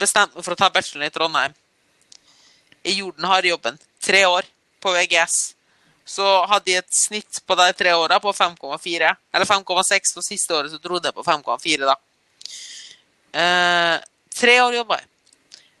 bestemte 0.00 0.34
meg 0.34 0.42
for 0.44 0.56
å 0.56 0.58
ta 0.58 0.68
bacheloren 0.74 1.06
i 1.06 1.14
Trondheim 1.14 1.54
Jeg 2.82 2.96
gjorde 2.98 3.20
den 3.20 3.30
harde 3.30 3.52
jobben. 3.52 3.78
Tre 4.02 4.24
år 4.26 4.48
på 4.82 4.94
VGS. 4.96 5.36
Så 6.08 6.24
hadde 6.48 6.72
jeg 6.72 6.80
et 6.80 6.96
snitt 6.96 7.40
på 7.44 7.56
de 7.58 7.66
tre 7.76 7.92
åra 7.92 8.16
på 8.22 8.32
5,4. 8.32 9.10
Eller 9.34 9.48
5,6, 9.48 10.14
og 10.16 10.24
siste 10.24 10.56
året 10.56 10.72
så 10.72 10.80
dro 10.80 11.00
det 11.04 11.12
på 11.12 11.24
5,4, 11.26 11.84
da. 11.84 11.96
Eh, 13.38 13.96
tre 14.32 14.54
år 14.64 14.78
jobba 14.78 15.02
jeg. 15.02 15.08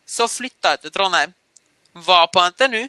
Så 0.08 0.28
flytta 0.28 0.74
jeg 0.74 0.82
til 0.84 0.92
Trondheim. 0.92 1.32
Var 1.94 2.26
på 2.32 2.44
NTNU. 2.52 2.82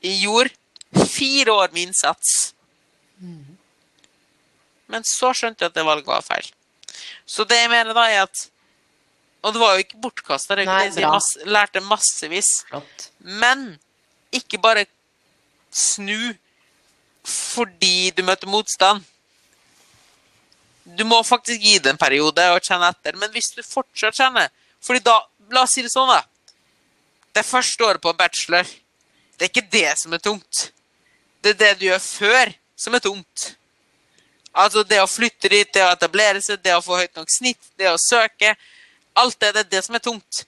Jeg 0.00 0.22
gjorde 0.24 1.04
fire 1.12 1.52
år 1.52 1.74
med 1.74 1.90
innsats. 1.90 2.54
Men 4.90 5.04
så 5.06 5.34
skjønte 5.36 5.64
jeg 5.64 5.70
at 5.70 5.76
det 5.76 5.84
valget 5.86 6.08
var 6.08 6.24
feil. 6.24 6.48
Så 7.28 7.44
det 7.44 7.60
jeg 7.60 7.70
mener 7.70 7.94
da, 7.94 8.08
er 8.10 8.24
at 8.24 8.46
Og 9.42 9.54
det 9.54 9.60
var 9.62 9.72
jo 9.72 9.80
ikke 9.84 10.00
bortkasta. 10.02 10.56
Jeg 10.60 11.46
lærte 11.48 11.80
massevis. 11.80 12.48
Flott. 12.68 13.06
Men 13.24 13.78
ikke 14.36 14.58
bare 14.60 14.84
snu 15.70 16.34
fordi 17.26 18.10
du 18.16 18.22
møter 18.24 18.48
motstand. 18.50 19.04
Du 20.84 21.04
må 21.06 21.20
faktisk 21.22 21.60
gi 21.62 21.78
det 21.78 21.92
en 21.92 22.00
periode 22.00 22.46
og 22.54 22.64
kjenne 22.64 22.88
etter. 22.90 23.18
Men 23.20 23.30
hvis 23.34 23.52
du 23.54 23.62
fortsatt 23.66 24.16
kjenner 24.16 24.50
fordi 24.80 25.02
da, 25.04 25.18
La 25.50 25.64
oss 25.66 25.72
si 25.74 25.82
det 25.82 25.90
sånn, 25.90 26.10
da. 26.10 26.22
Det 27.34 27.42
første 27.46 27.82
året 27.82 28.02
på 28.02 28.12
bachelor, 28.14 28.68
det 29.34 29.46
er 29.46 29.50
ikke 29.50 29.70
det 29.72 29.88
som 29.98 30.14
er 30.14 30.22
tungt. 30.22 30.68
Det 31.42 31.54
er 31.54 31.58
det 31.58 31.70
du 31.80 31.86
gjør 31.88 32.02
før, 32.04 32.52
som 32.78 32.94
er 32.94 33.02
tungt. 33.02 33.46
Altså 34.50 34.82
det 34.86 35.00
å 35.02 35.08
flytte 35.10 35.50
dit, 35.50 35.72
det 35.74 35.82
å 35.82 35.90
etablere 35.90 36.42
seg, 36.42 36.62
det 36.62 36.74
å 36.74 36.82
få 36.84 37.00
høyt 37.00 37.18
nok 37.18 37.30
snitt, 37.34 37.70
det 37.78 37.90
å 37.90 37.98
søke. 38.02 38.54
Alt 39.18 39.38
det, 39.42 39.52
det 39.56 39.64
er 39.64 39.70
det 39.74 39.82
som 39.86 39.98
er 39.98 40.04
tungt. 40.04 40.44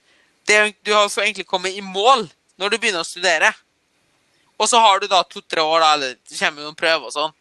Det, 0.47 0.59
du 0.83 0.91
har 0.95 1.07
egentlig 1.23 1.47
kommet 1.47 1.75
i 1.75 1.83
mål 1.83 2.27
når 2.59 2.73
du 2.73 2.77
begynner 2.77 3.03
å 3.03 3.07
studere. 3.07 3.53
Og 4.61 4.69
så 4.69 4.79
har 4.79 5.01
du 5.01 5.07
da 5.11 5.23
to-tre 5.27 5.61
år, 5.61 5.81
da, 5.81 5.93
eller 5.97 6.15
det 6.15 6.39
kommer 6.39 6.65
noen 6.65 6.77
prøver 6.77 7.09
og 7.09 7.15
sånn. 7.15 7.35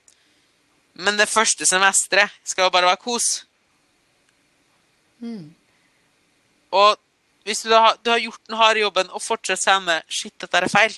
Men 1.05 1.17
det 1.17 1.29
første 1.31 1.67
semesteret 1.69 2.33
skal 2.45 2.67
jo 2.67 2.75
bare 2.75 2.91
være 2.91 3.01
kos. 3.01 3.29
Og 6.73 6.97
hvis 7.47 7.65
du 7.67 7.75
har, 7.75 7.97
du 8.05 8.11
har 8.11 8.23
gjort 8.23 8.47
den 8.49 8.59
harde 8.59 8.83
jobben 8.83 9.11
og 9.11 9.23
fortsatt 9.23 9.65
kjenner 9.65 10.05
shit, 10.09 10.35
dette 10.41 10.59
er 10.59 10.71
feil 10.71 10.95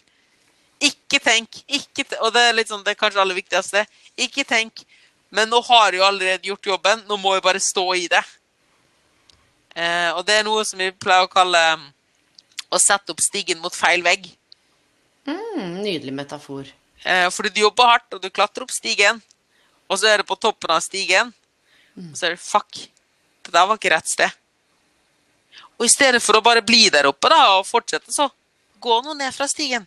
Ikke 0.84 1.20
tenk. 1.22 1.62
Ikke 1.68 2.04
te 2.04 2.18
og 2.20 2.32
det 2.34 2.42
er 2.50 2.66
sånn, 2.68 2.82
det 2.84 2.92
er 2.94 3.00
kanskje 3.00 3.16
det 3.16 3.22
aller 3.22 3.38
viktigste. 3.38 3.84
Ikke 4.20 4.44
tenk. 4.44 4.82
Men 5.34 5.48
nå 5.48 5.60
har 5.66 5.92
jeg 5.92 6.00
jo 6.00 6.06
allerede 6.06 6.50
gjort 6.50 6.66
jobben. 6.66 7.04
Nå 7.08 7.16
må 7.18 7.34
jeg 7.34 7.44
bare 7.46 7.62
stå 7.62 7.84
i 7.96 8.08
det. 8.10 8.22
Eh, 9.74 10.10
og 10.14 10.22
det 10.26 10.38
er 10.38 10.44
noe 10.46 10.62
som 10.66 10.78
vi 10.78 10.90
pleier 10.92 11.26
å 11.26 11.30
kalle 11.30 11.60
um, 11.74 11.86
å 12.70 12.78
sette 12.82 13.14
opp 13.14 13.22
stigen 13.22 13.62
mot 13.62 13.74
feil 13.74 14.04
vegg. 14.06 14.28
Mm, 15.26 15.82
nydelig 15.82 16.12
metafor. 16.12 16.68
Eh, 17.05 17.28
fordi 17.30 17.52
du 17.55 17.60
jobber 17.60 17.88
hardt, 17.88 18.14
og 18.16 18.22
du 18.22 18.30
klatrer 18.30 18.64
opp 18.64 18.72
stigen, 18.72 19.20
og 19.88 19.98
så 20.01 20.09
er 20.12 20.22
det 20.22 20.28
på 20.28 20.36
toppen 20.40 20.72
av 20.72 20.80
stigen, 20.84 21.32
og 21.96 22.16
så 22.16 22.28
er 22.28 22.36
det 22.36 22.42
fuck. 22.44 22.86
Det 23.44 23.52
der 23.52 23.66
var 23.68 23.76
ikke 23.78 23.92
rett 23.92 24.09
sted. 24.09 24.30
Og 25.78 25.86
i 25.86 25.92
stedet 25.92 26.22
for 26.22 26.38
å 26.38 26.44
bare 26.44 26.62
bli 26.64 26.86
der 26.92 27.09
oppe 27.10 27.28
da, 27.32 27.59
og 27.59 27.66
fortsette, 27.68 28.12
så 28.14 28.28
gå 28.80 29.01
nå 29.05 29.16
ned 29.18 29.34
fra 29.34 29.48
stigen. 29.51 29.86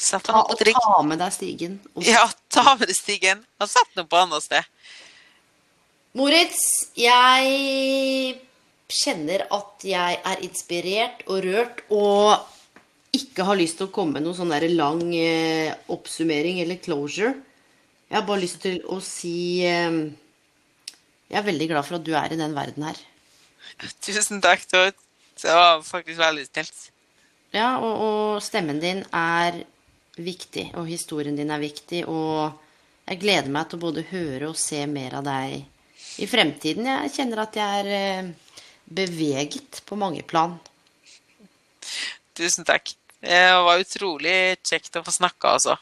Sett 0.00 0.24
Ta, 0.24 0.40
og 0.40 0.56
ta 0.56 1.02
med 1.04 1.20
deg 1.20 1.32
stigen. 1.34 1.74
Og 1.94 2.06
Ja, 2.06 2.24
ta 2.48 2.74
med 2.74 2.88
deg 2.88 2.96
stigen, 2.96 3.42
og 3.60 3.68
sett 3.68 3.90
den 3.94 4.08
på 4.08 4.16
annet 4.16 4.46
sted. 4.46 4.64
Moritz, 6.16 6.62
jeg 6.98 8.40
kjenner 8.90 9.44
at 9.54 9.84
jeg 9.86 10.16
er 10.26 10.40
inspirert 10.42 11.20
og 11.28 11.44
rørt 11.44 11.84
og 11.94 12.48
ikke 13.16 13.46
har 13.46 13.58
lyst 13.58 13.80
til 13.80 13.88
å 13.88 13.94
komme 13.94 14.18
med 14.18 14.26
noen 14.26 14.38
sånn 14.38 14.52
der 14.52 14.68
lang 14.70 15.02
eh, 15.16 15.74
oppsummering 15.90 16.60
eller 16.62 16.80
closure. 16.82 17.34
Jeg 18.10 18.18
har 18.18 18.26
bare 18.26 18.42
lyst 18.42 18.60
til 18.62 18.80
å 18.90 18.98
si 19.04 19.62
eh, 19.66 19.98
Jeg 21.30 21.38
er 21.38 21.46
veldig 21.46 21.68
glad 21.70 21.86
for 21.86 21.98
at 21.98 22.06
du 22.06 22.14
er 22.18 22.34
i 22.34 22.38
den 22.38 22.54
verden 22.56 22.86
her. 22.88 22.98
Tusen 24.02 24.42
takk, 24.42 24.64
Tord. 24.70 24.96
det 25.42 25.54
var 25.54 25.82
faktisk 25.86 26.18
veldig 26.20 26.46
snilt. 26.48 26.80
Ja, 27.54 27.78
og, 27.82 27.94
og 28.06 28.42
stemmen 28.42 28.80
din 28.82 29.04
er 29.14 29.62
viktig, 30.20 30.68
og 30.78 30.90
historien 30.90 31.38
din 31.38 31.50
er 31.50 31.62
viktig, 31.62 32.04
og 32.10 32.52
jeg 33.08 33.22
gleder 33.22 33.50
meg 33.50 33.70
til 33.70 33.80
å 33.80 33.84
både 33.86 34.06
høre 34.10 34.50
og 34.50 34.58
se 34.58 34.84
mer 34.90 35.16
av 35.18 35.26
deg 35.26 35.60
i 36.22 36.28
fremtiden. 36.30 36.86
Jeg 36.90 37.14
kjenner 37.16 37.44
at 37.44 37.58
jeg 37.58 37.82
er 37.82 37.90
eh, 37.96 38.30
beveget 38.86 39.82
på 39.86 39.98
mange 39.98 40.22
plan. 40.26 40.58
Tusen 42.38 42.66
takk. 42.66 42.92
Det 43.20 43.44
var 43.66 43.82
utrolig 43.82 44.56
kjekt 44.64 44.96
å 44.96 45.04
få 45.04 45.12
snakke, 45.12 45.54
altså. 45.58 45.76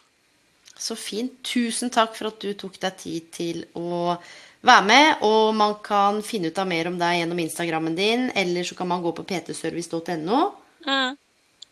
Så 0.79 0.95
fint. 0.99 1.39
Tusen 1.47 1.91
takk 1.91 2.15
for 2.17 2.31
at 2.31 2.43
du 2.43 2.53
tok 2.59 2.79
deg 2.83 2.99
tid 2.99 3.31
til 3.35 3.65
å 3.79 4.17
være 4.67 4.85
med. 4.87 5.23
Og 5.27 5.55
man 5.59 5.77
kan 5.85 6.21
finne 6.27 6.51
ut 6.51 6.59
av 6.59 6.69
mer 6.71 6.91
om 6.91 6.99
deg 6.99 7.21
gjennom 7.21 7.43
Instagrammen 7.43 7.97
din, 7.99 8.29
eller 8.39 8.67
så 8.67 8.79
kan 8.79 8.91
man 8.91 9.03
gå 9.03 9.13
på 9.15 9.27
ptservice.no. 9.27 10.43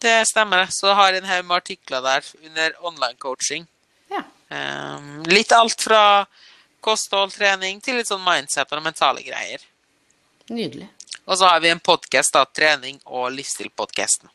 Det 0.03 0.17
stemmer. 0.29 0.67
Så 0.71 0.95
har 0.95 1.13
jeg 1.13 1.23
en 1.23 1.31
haug 1.31 1.47
med 1.47 1.57
artikler 1.57 2.05
der 2.05 2.27
under 2.43 2.77
online 2.87 3.19
coaching. 3.19 3.67
Ja. 4.13 4.23
Um, 4.51 5.25
litt 5.27 5.55
alt 5.55 5.83
fra 5.83 6.27
kosthold, 6.85 7.35
trening 7.35 7.81
til 7.83 7.99
litt 7.99 8.11
sånn 8.11 8.23
mindset 8.23 8.71
og 8.75 8.85
mentale 8.85 9.25
greier. 9.27 9.63
Nydelig. 10.51 10.91
Og 11.27 11.39
så 11.39 11.49
har 11.51 11.63
vi 11.63 11.73
en 11.73 11.83
podkast, 11.83 12.35
da. 12.37 12.45
Trening 12.47 13.01
og 13.07 13.33
livsstil-podkasten. 13.35 14.31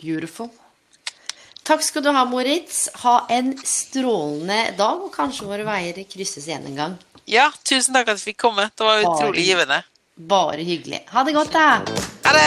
Beautiful. 0.00 0.48
Takk 1.66 1.82
skal 1.82 2.02
du 2.04 2.10
ha, 2.14 2.24
Moritz. 2.30 2.84
Ha 3.02 3.26
en 3.34 3.56
strålende 3.64 4.70
dag, 4.78 5.00
og 5.02 5.10
kanskje 5.14 5.46
våre 5.48 5.64
veier 5.66 6.04
krysses 6.10 6.46
igjen 6.46 6.66
en 6.70 6.76
gang. 6.82 6.94
Ja, 7.26 7.50
tusen 7.66 7.94
takk 7.96 8.08
at 8.12 8.18
du 8.20 8.24
fikk 8.28 8.38
komme. 8.44 8.64
Det 8.70 8.84
var 8.86 8.96
utrolig 9.02 9.42
Bare. 9.42 9.48
givende. 9.48 9.78
Bare 10.16 10.62
hyggelig. 10.62 11.00
Ha 11.10 11.24
det 11.26 11.32
godt, 11.34 11.52
da. 11.52 11.80
Ha 12.24 12.32
det! 12.38 12.46